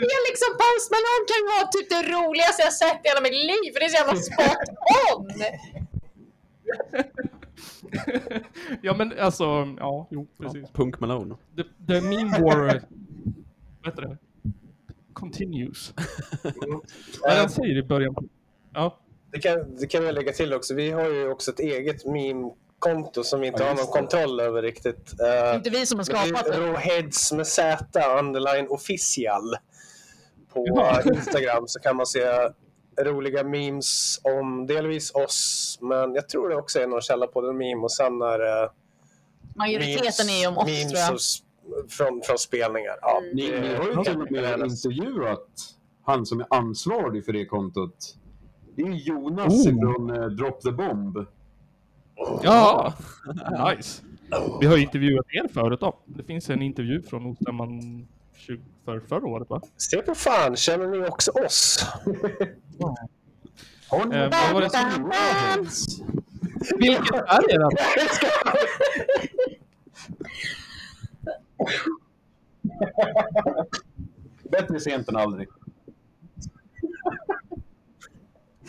Det 0.00 0.06
är 0.16 0.30
liksom 0.30 0.50
Post 0.62 0.88
Malone 0.94 1.24
kan 1.32 1.42
vara 1.52 1.66
typ 1.72 1.88
det 1.90 2.02
roligaste 2.16 2.62
jag 2.62 2.72
sett 2.72 3.00
i 3.04 3.08
hela 3.08 3.20
mitt 3.20 3.32
liv. 3.50 3.72
För 3.72 3.80
det 3.80 3.86
är 3.86 3.88
så 3.88 3.96
jävla 3.96 4.16
spot 4.16 4.68
on. 5.14 5.28
ja 8.82 8.94
men 8.94 9.18
alltså, 9.18 9.44
ja, 9.78 10.06
jo 10.10 10.26
precis. 10.38 10.70
Punk 10.70 11.00
Malone. 11.00 11.34
The, 11.56 11.62
the 11.86 12.00
meme 12.00 12.38
war, 12.38 12.56
vad 13.82 13.84
heter 13.84 14.02
det? 14.02 14.16
Continues. 15.20 15.92
Vad 17.22 17.36
den 17.36 17.50
säger 17.50 17.78
i 17.78 17.82
början. 17.82 18.14
Ja. 18.74 18.98
Det 19.32 19.38
kan, 19.38 19.76
det 19.76 19.86
kan 19.86 20.04
vi 20.04 20.12
lägga 20.12 20.32
till 20.32 20.54
också. 20.54 20.74
Vi 20.74 20.90
har 20.90 21.08
ju 21.08 21.28
också 21.30 21.50
ett 21.50 21.58
eget 21.60 22.04
meme-konto 22.06 23.24
som 23.24 23.40
vi 23.40 23.46
inte 23.46 23.62
Ja, 23.62 23.68
har 23.68 23.74
någon 23.74 23.86
det. 23.86 23.92
kontroll 23.92 24.40
över 24.40 24.62
riktigt. 24.62 25.16
Det 25.18 25.26
är 25.26 25.54
inte 25.54 25.70
vi 25.70 25.86
som 25.86 25.98
har 25.98 26.02
är 26.02 26.26
skapat 26.26 26.44
det. 26.52 26.60
Rawheads 26.60 27.32
med 27.32 27.46
Z, 27.46 28.18
underline 28.18 28.66
official. 28.68 29.54
På 30.52 30.64
Ja. 30.66 31.02
Instagram 31.14 31.64
så 31.68 31.80
kan 31.80 31.96
man 31.96 32.06
se 32.06 32.20
roliga 33.00 33.44
memes 33.44 34.20
om 34.22 34.66
delvis 34.66 35.14
oss, 35.14 35.78
men 35.80 36.14
jag 36.14 36.28
tror 36.28 36.48
det 36.48 36.56
också 36.56 36.78
är 36.80 36.86
någon 36.86 37.00
källa 37.02 37.26
på 37.26 37.40
den 37.40 37.56
meme 37.56 37.82
och 37.82 37.92
sen 37.92 38.22
är 38.22 38.38
det 38.38 38.70
Majoriteten 39.56 40.28
är 40.28 40.40
ju 40.40 40.46
om 40.46 40.58
oss 40.58 40.66
memes 40.66 40.88
tror 40.90 40.98
jag. 41.00 41.10
Från, 41.88 42.20
från 42.24 42.38
spelningar. 42.38 42.94
Ja, 43.02 43.20
Ni, 43.34 43.50
det- 43.50 43.60
ni 43.60 43.74
har 43.74 43.84
ju 43.84 44.04
till 44.04 44.20
och 44.22 44.32
med 44.32 44.60
intervjuat 44.60 45.48
han 46.04 46.26
som 46.26 46.40
är 46.40 46.46
ansvarig 46.50 47.24
för 47.24 47.32
det 47.32 47.46
kontot. 47.46 48.16
Det 48.76 48.82
är 48.82 48.90
Jonas 48.90 49.66
Oh. 49.66 49.80
från 49.80 50.10
eh, 50.10 50.26
Drop 50.28 50.60
the 50.60 50.70
Bomb. 50.72 51.18
Ja, 52.42 52.92
nice. 53.76 54.02
Vi 54.60 54.66
har 54.66 54.76
ju 54.76 54.82
intervjuat 54.82 55.26
er 55.28 55.48
förut 55.52 55.80
då. 55.80 55.98
Det 56.04 56.22
finns 56.22 56.50
en 56.50 56.62
intervju 56.62 57.02
från 57.02 57.26
Ostämman 57.26 58.06
20 58.36 58.60
för 58.84 59.00
förra 59.00 59.26
året 59.26 59.50
va? 59.50 59.60
Se 59.76 60.02
på 60.02 60.14
fan, 60.14 60.56
känner 60.56 60.86
ni 60.86 61.08
också 61.08 61.30
oss? 61.30 61.84
Har 63.90 64.04
ni 64.04 64.16
Eh, 64.16 64.30
vad 64.30 64.52
var 64.54 64.60
det 64.60 64.70
som... 64.70 65.12
Vilket 66.78 67.14
är 67.14 67.54
era? 67.54 67.68
Bättre 74.50 74.80
sent 74.80 75.08
än 75.08 75.16
aldrig. 75.16 75.48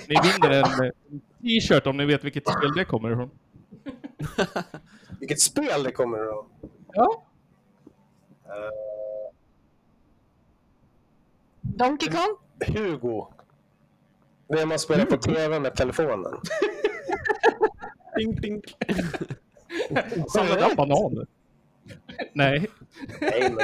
Ni 0.08 0.16
vinner 0.24 0.50
en 0.50 0.86
eh, 0.86 0.92
t-shirt 1.42 1.88
om 1.88 1.98
ni 1.98 2.06
vet 2.06 2.24
vilket 2.24 2.44
spel 2.44 2.74
det 2.76 2.86
kommer 2.86 3.12
ifrån. 3.12 3.30
Vilket 5.20 5.42
spel 5.42 5.84
det 5.84 5.92
kommer 5.92 6.18
då? 6.18 6.48
Ja. 6.94 7.24
Donkey 11.62 12.10
Kong? 12.10 12.38
Hugo. 12.68 13.28
Det 14.48 14.66
man 14.66 14.80
spelar 14.80 15.06
på 15.06 15.18
tv 15.18 15.60
med 15.60 15.76
telefonen. 15.76 16.34
Ding, 18.18 18.36
ding. 18.42 18.62
Samlar 20.34 20.62
han 20.62 20.76
bananer? 20.76 21.28
Nej. 22.34 22.68
Nej, 23.22 23.42
men 23.42 23.58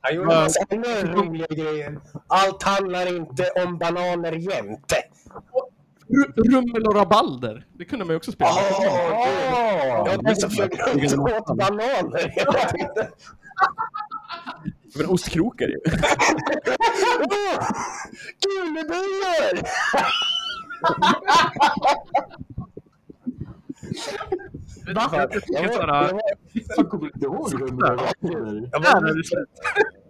han 0.00 0.14
gjorde 0.14 0.26
massa 0.26 0.60
andra 0.70 1.12
roliga 1.12 1.46
grejer. 1.50 1.98
Allt 2.26 2.62
handlar 2.62 3.16
inte 3.16 3.50
om 3.64 3.78
bananer 3.78 4.32
jämte. 4.32 4.96
R- 6.08 6.32
Rummel 6.36 6.86
och 6.86 6.94
rabalder. 6.94 7.66
Det 7.78 7.84
kunde 7.84 8.04
man 8.04 8.12
ju 8.12 8.16
också 8.16 8.32
spela. 8.32 8.50
Åh, 8.50 8.84
Jag 10.06 10.30
är 10.30 10.34
så 10.34 10.50
förgrund 10.50 11.20
åt 11.20 11.46
bananer 11.58 12.28
hela 12.36 12.52
tiden. 12.68 13.06
Men 14.96 15.06
ostkrokar 15.06 15.66
ju. 15.66 15.78
Åh, 17.20 17.68
Gulebullar! 18.40 19.62
Va? 24.94 25.10
Jag 25.12 25.30
tycker 25.32 25.68
såhär... 25.72 26.20
Jag 26.76 26.90
kommer 26.90 27.04
inte 27.06 27.24
ihåg 27.24 27.52
Rummel 27.54 27.92
och 27.92 28.00
Rabalder. 28.00 28.68
Jag 28.72 28.82
Där 28.82 28.92
var- 29.00 29.16
det 29.16 29.24
slut. 29.24 29.48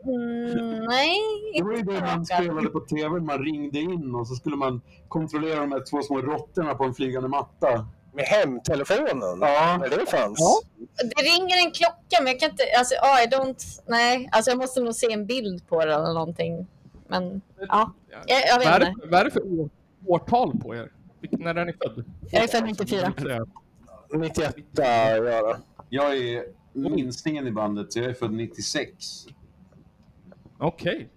Mm, 0.06 0.84
nej, 0.84 1.16
Det 1.54 1.62
var 1.62 1.72
ju 1.72 1.82
det 1.82 2.00
man 2.00 2.26
spelade 2.26 2.68
på 2.68 2.80
tv. 2.80 3.20
Man 3.20 3.38
ringde 3.44 3.78
in 3.78 4.14
och 4.14 4.26
så 4.28 4.34
skulle 4.34 4.56
man 4.56 4.80
kontrollera 5.08 5.60
de 5.60 5.72
här 5.72 5.84
två 5.90 6.02
små 6.02 6.18
råttorna 6.20 6.74
på 6.74 6.84
en 6.84 6.94
flygande 6.94 7.28
matta. 7.28 7.86
Med 8.12 8.24
hemtelefonen? 8.24 9.38
Ja. 9.40 9.78
Det 9.90 10.10
fanns? 10.10 10.38
Ja. 10.38 10.60
Det 11.16 11.22
ringer 11.22 11.66
en 11.66 11.70
klocka 11.70 12.16
men 12.22 12.26
jag 12.26 12.40
kan 12.40 12.50
inte, 12.50 12.62
alltså 12.78 12.94
I 12.94 13.26
don't, 13.34 13.80
nej, 13.86 14.28
alltså 14.32 14.50
jag 14.50 14.58
måste 14.58 14.80
nog 14.80 14.94
se 14.94 15.12
en 15.12 15.26
bild 15.26 15.68
på 15.68 15.84
det 15.84 15.94
eller 15.94 16.14
någonting. 16.14 16.66
Men 17.08 17.40
ja, 17.68 17.92
jag, 18.26 18.40
jag 18.48 18.58
Vad 18.58 18.66
är, 18.66 18.78
vet 18.80 18.88
inte. 18.88 19.00
det, 19.06 19.10
vad 19.10 19.20
är 19.20 19.24
det 19.24 19.30
för 19.30 19.60
år, 19.60 19.70
årtal 20.06 20.58
på 20.60 20.74
er? 20.74 20.90
När 21.30 21.54
är 21.54 21.64
ni 21.64 21.72
född? 21.72 22.04
Jag 22.30 22.42
är 22.44 22.48
född 22.48 22.64
94. 22.64 23.12
91 24.18 24.56
ja 24.72 25.42
då. 25.42 25.56
Jag 25.88 26.16
är 26.18 26.44
minstingen 26.72 27.46
i 27.46 27.50
bandet, 27.50 27.92
så 27.92 27.98
jag 27.98 28.10
är 28.10 28.14
född 28.14 28.32
96. 28.32 29.26
Okej. 30.58 31.08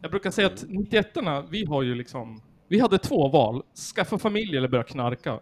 Jag 0.00 0.10
brukar 0.10 0.30
säga 0.30 0.46
att 0.46 0.64
91 0.68 1.06
vi 1.50 1.64
har 1.64 1.82
ju 1.82 1.94
liksom... 1.94 2.42
Vi 2.68 2.80
hade 2.80 2.98
två 2.98 3.28
val. 3.28 3.62
Skaffa 3.94 4.18
familj 4.18 4.56
eller 4.56 4.68
börja 4.68 4.84
knarka. 4.84 5.40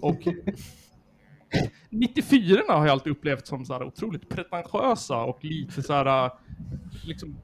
Och 0.00 0.18
94 1.90 2.62
har 2.68 2.86
jag 2.86 2.92
alltid 2.92 3.12
upplevt 3.12 3.46
som 3.46 3.64
så 3.64 3.72
här 3.72 3.82
otroligt 3.82 4.28
pretentiösa 4.28 5.16
och 5.16 5.44
lite 5.44 5.82
så 5.82 5.92
här 5.92 6.30
liksom 7.04 7.36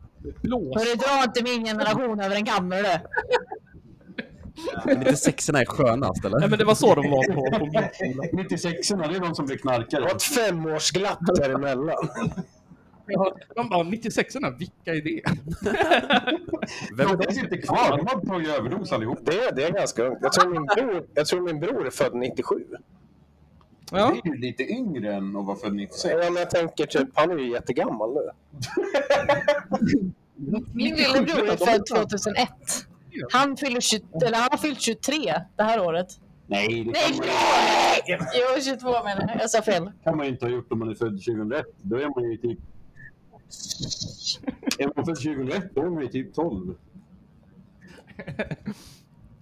blås. 0.43 0.77
Hörru, 0.77 0.97
dra 0.97 1.24
inte 1.24 1.43
min 1.43 1.65
generation 1.65 2.20
över 2.20 2.36
en 2.36 2.45
kam, 2.45 2.73
hörru. 2.73 2.99
Men 4.85 4.99
inte 4.99 5.17
sexorna 5.17 5.61
är 5.61 5.65
skönast 5.65 6.23
Nej 6.23 6.33
eller? 6.37 6.49
men 6.49 6.59
det 6.59 6.65
var 6.65 6.75
så 6.75 6.95
de 6.95 7.11
var 7.11 7.35
på, 7.35 7.59
på 7.59 7.65
min 7.67 7.73
skola. 7.95 8.29
96 8.33 8.89
det 8.89 8.95
är 9.17 9.21
de 9.21 9.35
som 9.35 9.47
blir 9.47 9.57
Det 9.57 9.63
knarkare. 9.63 10.01
var 10.01 10.11
ett 10.11 10.23
femårsglapp 10.23 11.19
däremellan. 11.37 12.09
De 13.55 13.69
bara 13.69 13.83
96 13.83 14.37
erna 14.37 14.51
vilka 14.51 14.95
är 14.95 15.01
det? 15.03 15.21
Vem 16.97 17.09
är 17.11 17.17
De 17.17 17.23
finns 17.25 17.39
inte 17.39 17.57
kvar, 17.59 17.97
de 17.99 18.07
har 18.07 18.21
tagit 18.27 18.49
överdos 18.49 18.93
allihop. 18.93 19.19
Det, 19.23 19.51
det 19.57 19.65
är 19.65 19.71
ganska 19.73 20.05
ungt. 20.05 20.19
Jag 20.23 20.33
tror 20.33 20.51
min 20.51 20.65
bror, 20.65 21.07
jag 21.15 21.27
tror 21.27 21.41
min 21.41 21.61
bror 21.61 21.87
är 21.87 21.91
född 21.91 22.15
97. 22.15 22.55
Ja, 23.91 24.15
Det 24.25 24.29
är 24.29 24.35
ju 24.35 24.41
lite 24.41 24.63
yngre 24.63 25.15
än 25.15 25.37
att 25.37 25.47
vara 25.47 25.57
född 25.57 25.75
96. 25.75 26.15
Ja, 26.25 26.31
men 26.31 26.37
jag 26.37 26.51
tänker 26.51 26.87
typ, 26.87 27.09
han 27.15 27.31
är 27.31 27.39
ju 27.39 27.51
jättegammal 27.51 28.15
nu. 28.15 28.31
Min 30.73 30.95
lillebror 30.95 31.49
är 31.49 31.57
född 31.57 31.87
2001. 31.87 32.49
Han, 33.32 33.57
fyller 33.57 33.81
20, 33.81 34.05
eller 34.27 34.39
han 34.39 34.49
har 34.51 34.59
fyllt 34.59 34.81
23 34.81 35.35
det 35.57 35.62
här 35.62 35.81
året. 35.81 36.07
Nej, 36.47 36.85
det 36.85 36.91
Nej, 36.91 37.03
kan 37.03 37.16
man, 37.16 37.27
22! 38.07 38.24
Jo, 38.57 38.62
22 38.62 38.89
menar 39.05 39.28
jag. 39.28 39.41
Jag 39.43 39.51
sa 39.51 39.62
fel. 39.62 39.91
kan 40.05 40.16
man 40.16 40.27
ju 40.27 40.32
inte 40.32 40.45
ha 40.45 40.53
gjort 40.53 40.73
om 40.73 40.78
man 40.78 40.89
är 40.91 40.95
född 40.95 41.24
2001. 41.24 41.65
Då 41.82 41.97
är 41.97 42.09
man 42.20 42.31
ju 42.31 42.36
typ... 42.36 42.59
Är 44.78 44.86
man 44.97 45.05
född 45.07 45.16
2001, 45.16 45.74
då 45.74 45.82
är 45.82 45.91
man 45.91 46.03
ju 46.03 46.09
typ 46.09 46.35
12. 46.35 46.74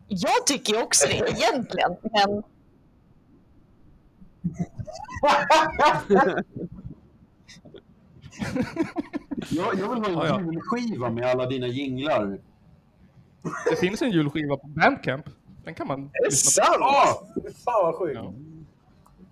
Jag 0.09 0.47
tycker 0.47 0.73
ju 0.73 0.83
också 0.83 1.07
det 1.09 1.15
egentligen, 1.17 1.97
men 2.03 2.43
Jag, 9.51 9.79
jag 9.79 9.95
vill 9.95 10.05
ha 10.05 10.07
en 10.07 10.13
Ja, 10.13 10.27
ja. 10.27 10.41
julskiva 10.53 11.11
med 11.11 11.25
alla 11.27 11.47
dina 11.47 11.67
jinglar. 11.67 12.39
Det 13.71 13.77
finns 13.77 14.03
en 14.03 14.11
julskiva 14.11 14.57
på 14.57 14.67
Bandcamp. 14.67 15.27
Den 15.65 15.75
kan 15.75 15.87
man 15.87 16.01
Är 16.01 16.23
det 16.23 16.29
lyssna 16.31 16.65
på. 16.65 16.79
sant? 16.79 17.57
Fan 17.65 17.85
vad 17.85 17.95
sjukt. 17.95 18.15
Ja. 18.15 18.35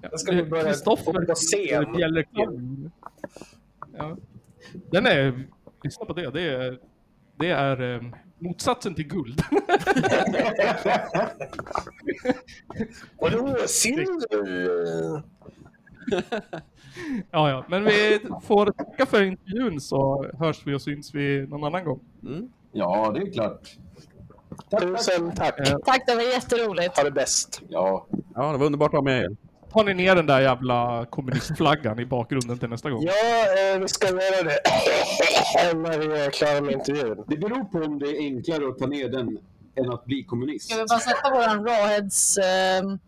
Ja. 0.02 0.18
Ska 0.18 0.32
vi 0.32 0.42
börja 0.42 0.74
på 0.74 1.34
scen. 1.34 2.90
Ja. 3.98 4.16
Den 4.90 5.06
är, 5.06 5.46
lyssna 5.84 6.04
på 6.06 6.12
det, 6.12 6.30
det 6.30 6.42
är, 6.42 6.78
det 7.36 7.50
är 7.50 7.94
eh, 7.94 8.02
motsatsen 8.38 8.94
till 8.94 9.06
guld. 9.06 9.42
Vadå, 13.20 13.56
silver? 13.66 14.20
ja, 17.30 17.50
ja, 17.50 17.64
men 17.68 17.84
vi 17.84 18.20
får 18.42 18.66
tacka 18.66 19.06
för 19.06 19.22
intervjun 19.22 19.80
så 19.80 20.26
hörs 20.38 20.66
vi 20.66 20.74
och 20.74 20.82
syns 20.82 21.14
vi 21.14 21.46
någon 21.46 21.64
annan 21.64 21.84
gång. 21.84 22.00
Mm. 22.22 22.52
Ja, 22.72 23.10
det 23.14 23.20
är 23.20 23.32
klart. 23.32 23.76
Tusen 24.80 25.32
tack. 25.32 25.68
Eh, 25.68 25.76
tack, 25.86 26.06
det 26.06 26.14
var 26.14 26.22
jätteroligt. 26.22 26.96
Ha 26.96 27.04
det 27.04 27.10
bäst. 27.10 27.62
Ja, 27.68 28.06
Ja, 28.34 28.52
det 28.52 28.58
var 28.58 28.66
underbart 28.66 28.88
att 28.88 28.94
ha 28.94 29.02
med 29.02 29.22
er. 29.22 29.36
Tar 29.72 29.84
ni 29.84 29.94
ner 29.94 30.14
den 30.14 30.26
där 30.26 30.40
jävla 30.40 31.06
kommunistflaggan 31.10 31.98
i 31.98 32.06
bakgrunden 32.06 32.58
till 32.58 32.68
nästa 32.68 32.90
gång? 32.90 33.02
Ja, 33.02 33.12
eh, 33.74 33.80
vi 33.80 33.88
ska 33.88 34.06
göra 34.06 34.42
det 34.42 34.58
när 35.88 35.98
vi 35.98 36.20
är 36.20 36.30
klara 36.30 36.60
med 36.60 36.72
intervjun. 36.72 37.24
det 37.26 37.36
beror 37.36 37.64
på 37.64 37.78
om 37.78 37.98
det 37.98 38.06
är 38.06 38.18
enklare 38.18 38.68
att 38.68 38.78
ta 38.78 38.86
ner 38.86 39.08
den 39.08 39.38
än 39.76 39.90
att 39.92 40.04
bli 40.04 40.24
kommunist. 40.24 40.70
Ska 40.70 40.78
vi 40.78 40.84
bara 40.88 40.98
sätta 40.98 41.30
våran 41.30 41.64
Rawheads... 41.66 42.38
ehm, 42.38 42.98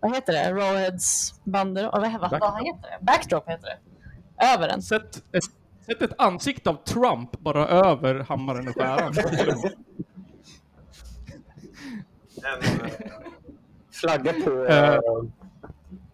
vad 0.00 0.14
heter 0.14 0.32
det? 0.32 0.52
Rawheads 0.52 1.34
bander... 1.44 1.82
Vad, 1.92 2.00
vad, 2.02 2.30
vad 2.40 2.66
heter 2.66 2.90
det? 2.90 3.04
Backdrop 3.04 3.48
heter 3.48 3.66
det. 3.66 3.78
Över 4.54 4.68
den. 4.68 4.82
Sätt 4.82 5.16
ett, 5.32 5.44
sätt 5.88 6.02
ett 6.02 6.20
ansikte 6.20 6.70
av 6.70 6.84
Trump 6.84 7.40
bara 7.40 7.68
över 7.68 8.14
hammaren 8.14 8.68
och 8.68 8.74
skäran. 8.74 9.14
En, 12.44 12.84
eh, 12.84 12.92
Flagga 13.90 14.32
på 14.32 14.66
eh, 14.66 15.00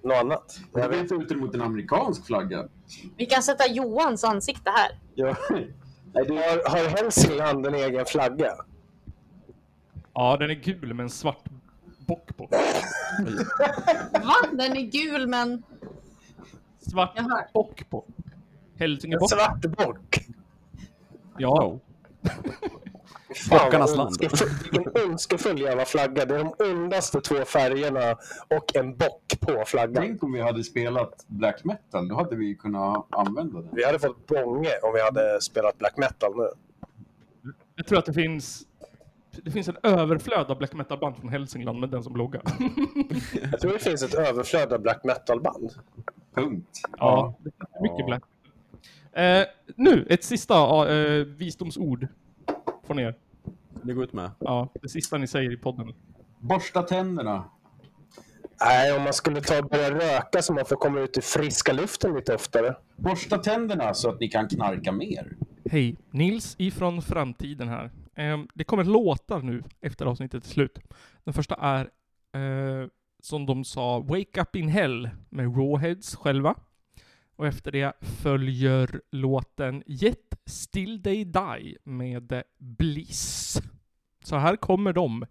något 0.02 0.16
annat. 0.16 0.60
Jag 0.72 0.88
vet. 0.88 1.12
ut 1.12 1.36
mot 1.36 1.54
en 1.54 1.62
amerikansk 1.62 2.26
flagga. 2.26 2.68
Vi 3.16 3.26
kan 3.26 3.42
sätta 3.42 3.66
Johans 3.68 4.24
ansikte 4.24 4.70
här. 4.70 4.98
Ja. 5.14 5.36
Nej, 6.12 6.24
det 6.26 6.34
Har, 6.34 6.70
har 6.70 6.88
Hälsingland 6.88 7.66
en 7.66 7.74
egen 7.74 8.06
flagga? 8.06 8.52
Ja, 10.12 10.36
den 10.36 10.50
är 10.50 10.54
gul 10.54 10.94
med 10.94 11.04
en 11.04 11.10
svart 11.10 11.44
bock 12.06 12.36
på. 12.36 12.48
Va? 14.12 14.34
Den 14.52 14.76
är 14.76 14.90
gul 14.90 15.26
men... 15.26 15.62
Svart 16.78 17.18
bock 17.52 17.90
på. 17.90 18.04
En 18.84 18.90
Hälsingebock. 18.90 19.30
svart 19.30 19.60
bock? 19.60 20.18
Ja. 21.38 21.78
Bockarnas 23.50 23.96
land. 23.96 24.16
Vilken 24.20 24.92
önskefull 25.10 25.60
jävla 25.60 25.84
flagga. 25.84 26.24
Det 26.24 26.34
är 26.34 26.38
de 26.38 26.54
ondaste 26.70 27.20
två 27.20 27.44
färgerna 27.44 28.16
och 28.56 28.76
en 28.76 28.96
bock 28.96 29.34
på 29.40 29.64
flaggan. 29.66 30.02
Tänk 30.02 30.22
om 30.22 30.32
vi 30.32 30.40
hade 30.40 30.64
spelat 30.64 31.24
black 31.26 31.64
metal, 31.64 32.08
då 32.08 32.14
hade 32.14 32.36
vi 32.36 32.54
kunnat 32.54 33.06
använda 33.10 33.60
den. 33.60 33.70
Vi 33.72 33.84
hade 33.84 33.98
fått 33.98 34.26
bånge 34.26 34.70
om 34.82 34.92
vi 34.94 35.02
hade 35.02 35.40
spelat 35.40 35.78
black 35.78 35.96
metal 35.96 36.36
nu. 36.36 36.48
Jag 37.76 37.86
tror 37.86 37.98
att 37.98 38.06
det 38.06 38.12
finns 38.12 38.66
det 39.42 39.50
finns 39.50 39.68
en 39.68 39.76
överflöd 39.82 40.50
av 40.50 40.58
black 40.58 40.72
metal-band 40.72 41.16
från 41.16 41.28
Hälsingland 41.28 41.80
med 41.80 41.88
den 41.88 42.02
som 42.02 42.16
logga. 42.16 42.40
Jag 43.50 43.60
tror 43.60 43.72
det 43.72 43.78
finns 43.78 44.02
ett 44.02 44.14
överflöd 44.14 44.72
av 44.72 44.80
black 44.80 45.04
metal-band. 45.04 45.72
Punkt. 46.34 46.80
Ja, 46.98 47.34
det 47.38 47.50
finns 47.50 47.82
mycket 47.82 48.06
black 48.06 48.22
eh, 49.16 49.46
Nu, 49.76 50.06
ett 50.10 50.24
sista 50.24 50.54
eh, 50.94 51.24
visdomsord 51.24 52.08
från 52.86 52.98
er. 52.98 53.14
Det 53.82 53.92
går 53.92 54.04
ut 54.04 54.12
med. 54.12 54.30
Ja, 54.38 54.72
det 54.82 54.88
sista 54.88 55.18
ni 55.18 55.26
säger 55.26 55.52
i 55.52 55.56
podden. 55.56 55.94
Borsta 56.38 56.82
tänderna. 56.82 57.44
Nej, 58.60 58.96
om 58.96 59.02
man 59.02 59.12
skulle 59.12 59.40
ta 59.40 59.58
och 59.58 59.68
börja 59.68 59.90
röka 59.90 60.42
så 60.42 60.52
man 60.52 60.64
får 60.64 60.76
komma 60.76 61.00
ut 61.00 61.18
i 61.18 61.20
friska 61.20 61.72
luften 61.72 62.14
lite 62.14 62.34
oftare. 62.34 62.76
Borsta 62.96 63.38
tänderna 63.38 63.94
så 63.94 64.08
att 64.08 64.20
ni 64.20 64.28
kan 64.28 64.48
knarka 64.48 64.92
mer. 64.92 65.36
Hej, 65.70 65.96
Nils 66.10 66.54
ifrån 66.58 67.02
framtiden 67.02 67.68
här. 67.68 67.90
Ehm, 68.14 68.48
det 68.54 68.64
kommer 68.64 68.84
låtar 68.84 69.42
nu 69.42 69.62
efter 69.80 70.06
avsnittet 70.06 70.44
är 70.44 70.48
slut. 70.48 70.78
Den 71.24 71.34
första 71.34 71.54
är, 71.54 71.80
eh, 72.34 72.88
som 73.22 73.46
de 73.46 73.64
sa, 73.64 74.00
Wake 74.00 74.40
Up 74.40 74.56
In 74.56 74.68
Hell 74.68 75.10
med 75.30 75.56
Rawheads 75.56 76.16
själva. 76.16 76.54
Och 77.36 77.46
efter 77.46 77.72
det 77.72 77.92
följer 78.00 79.00
låten 79.10 79.82
Jet, 79.86 80.34
Still 80.46 81.02
They 81.02 81.24
Die 81.24 81.76
med 81.84 82.42
Bliss. 82.58 83.60
Så 84.24 84.36
här 84.36 84.56
kommer 84.56 84.92
de. 84.92 85.26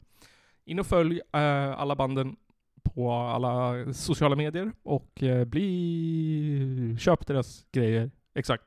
In 0.65 0.79
och 0.79 0.87
följ 0.87 1.21
eh, 1.33 1.79
alla 1.79 1.95
banden 1.95 2.35
på 2.83 3.11
alla 3.11 3.93
sociala 3.93 4.35
medier 4.35 4.71
och 4.83 5.23
eh, 5.23 5.45
bli... 5.45 6.97
köp 6.99 7.27
deras 7.27 7.65
grejer. 7.71 8.11
Exakt. 8.33 8.63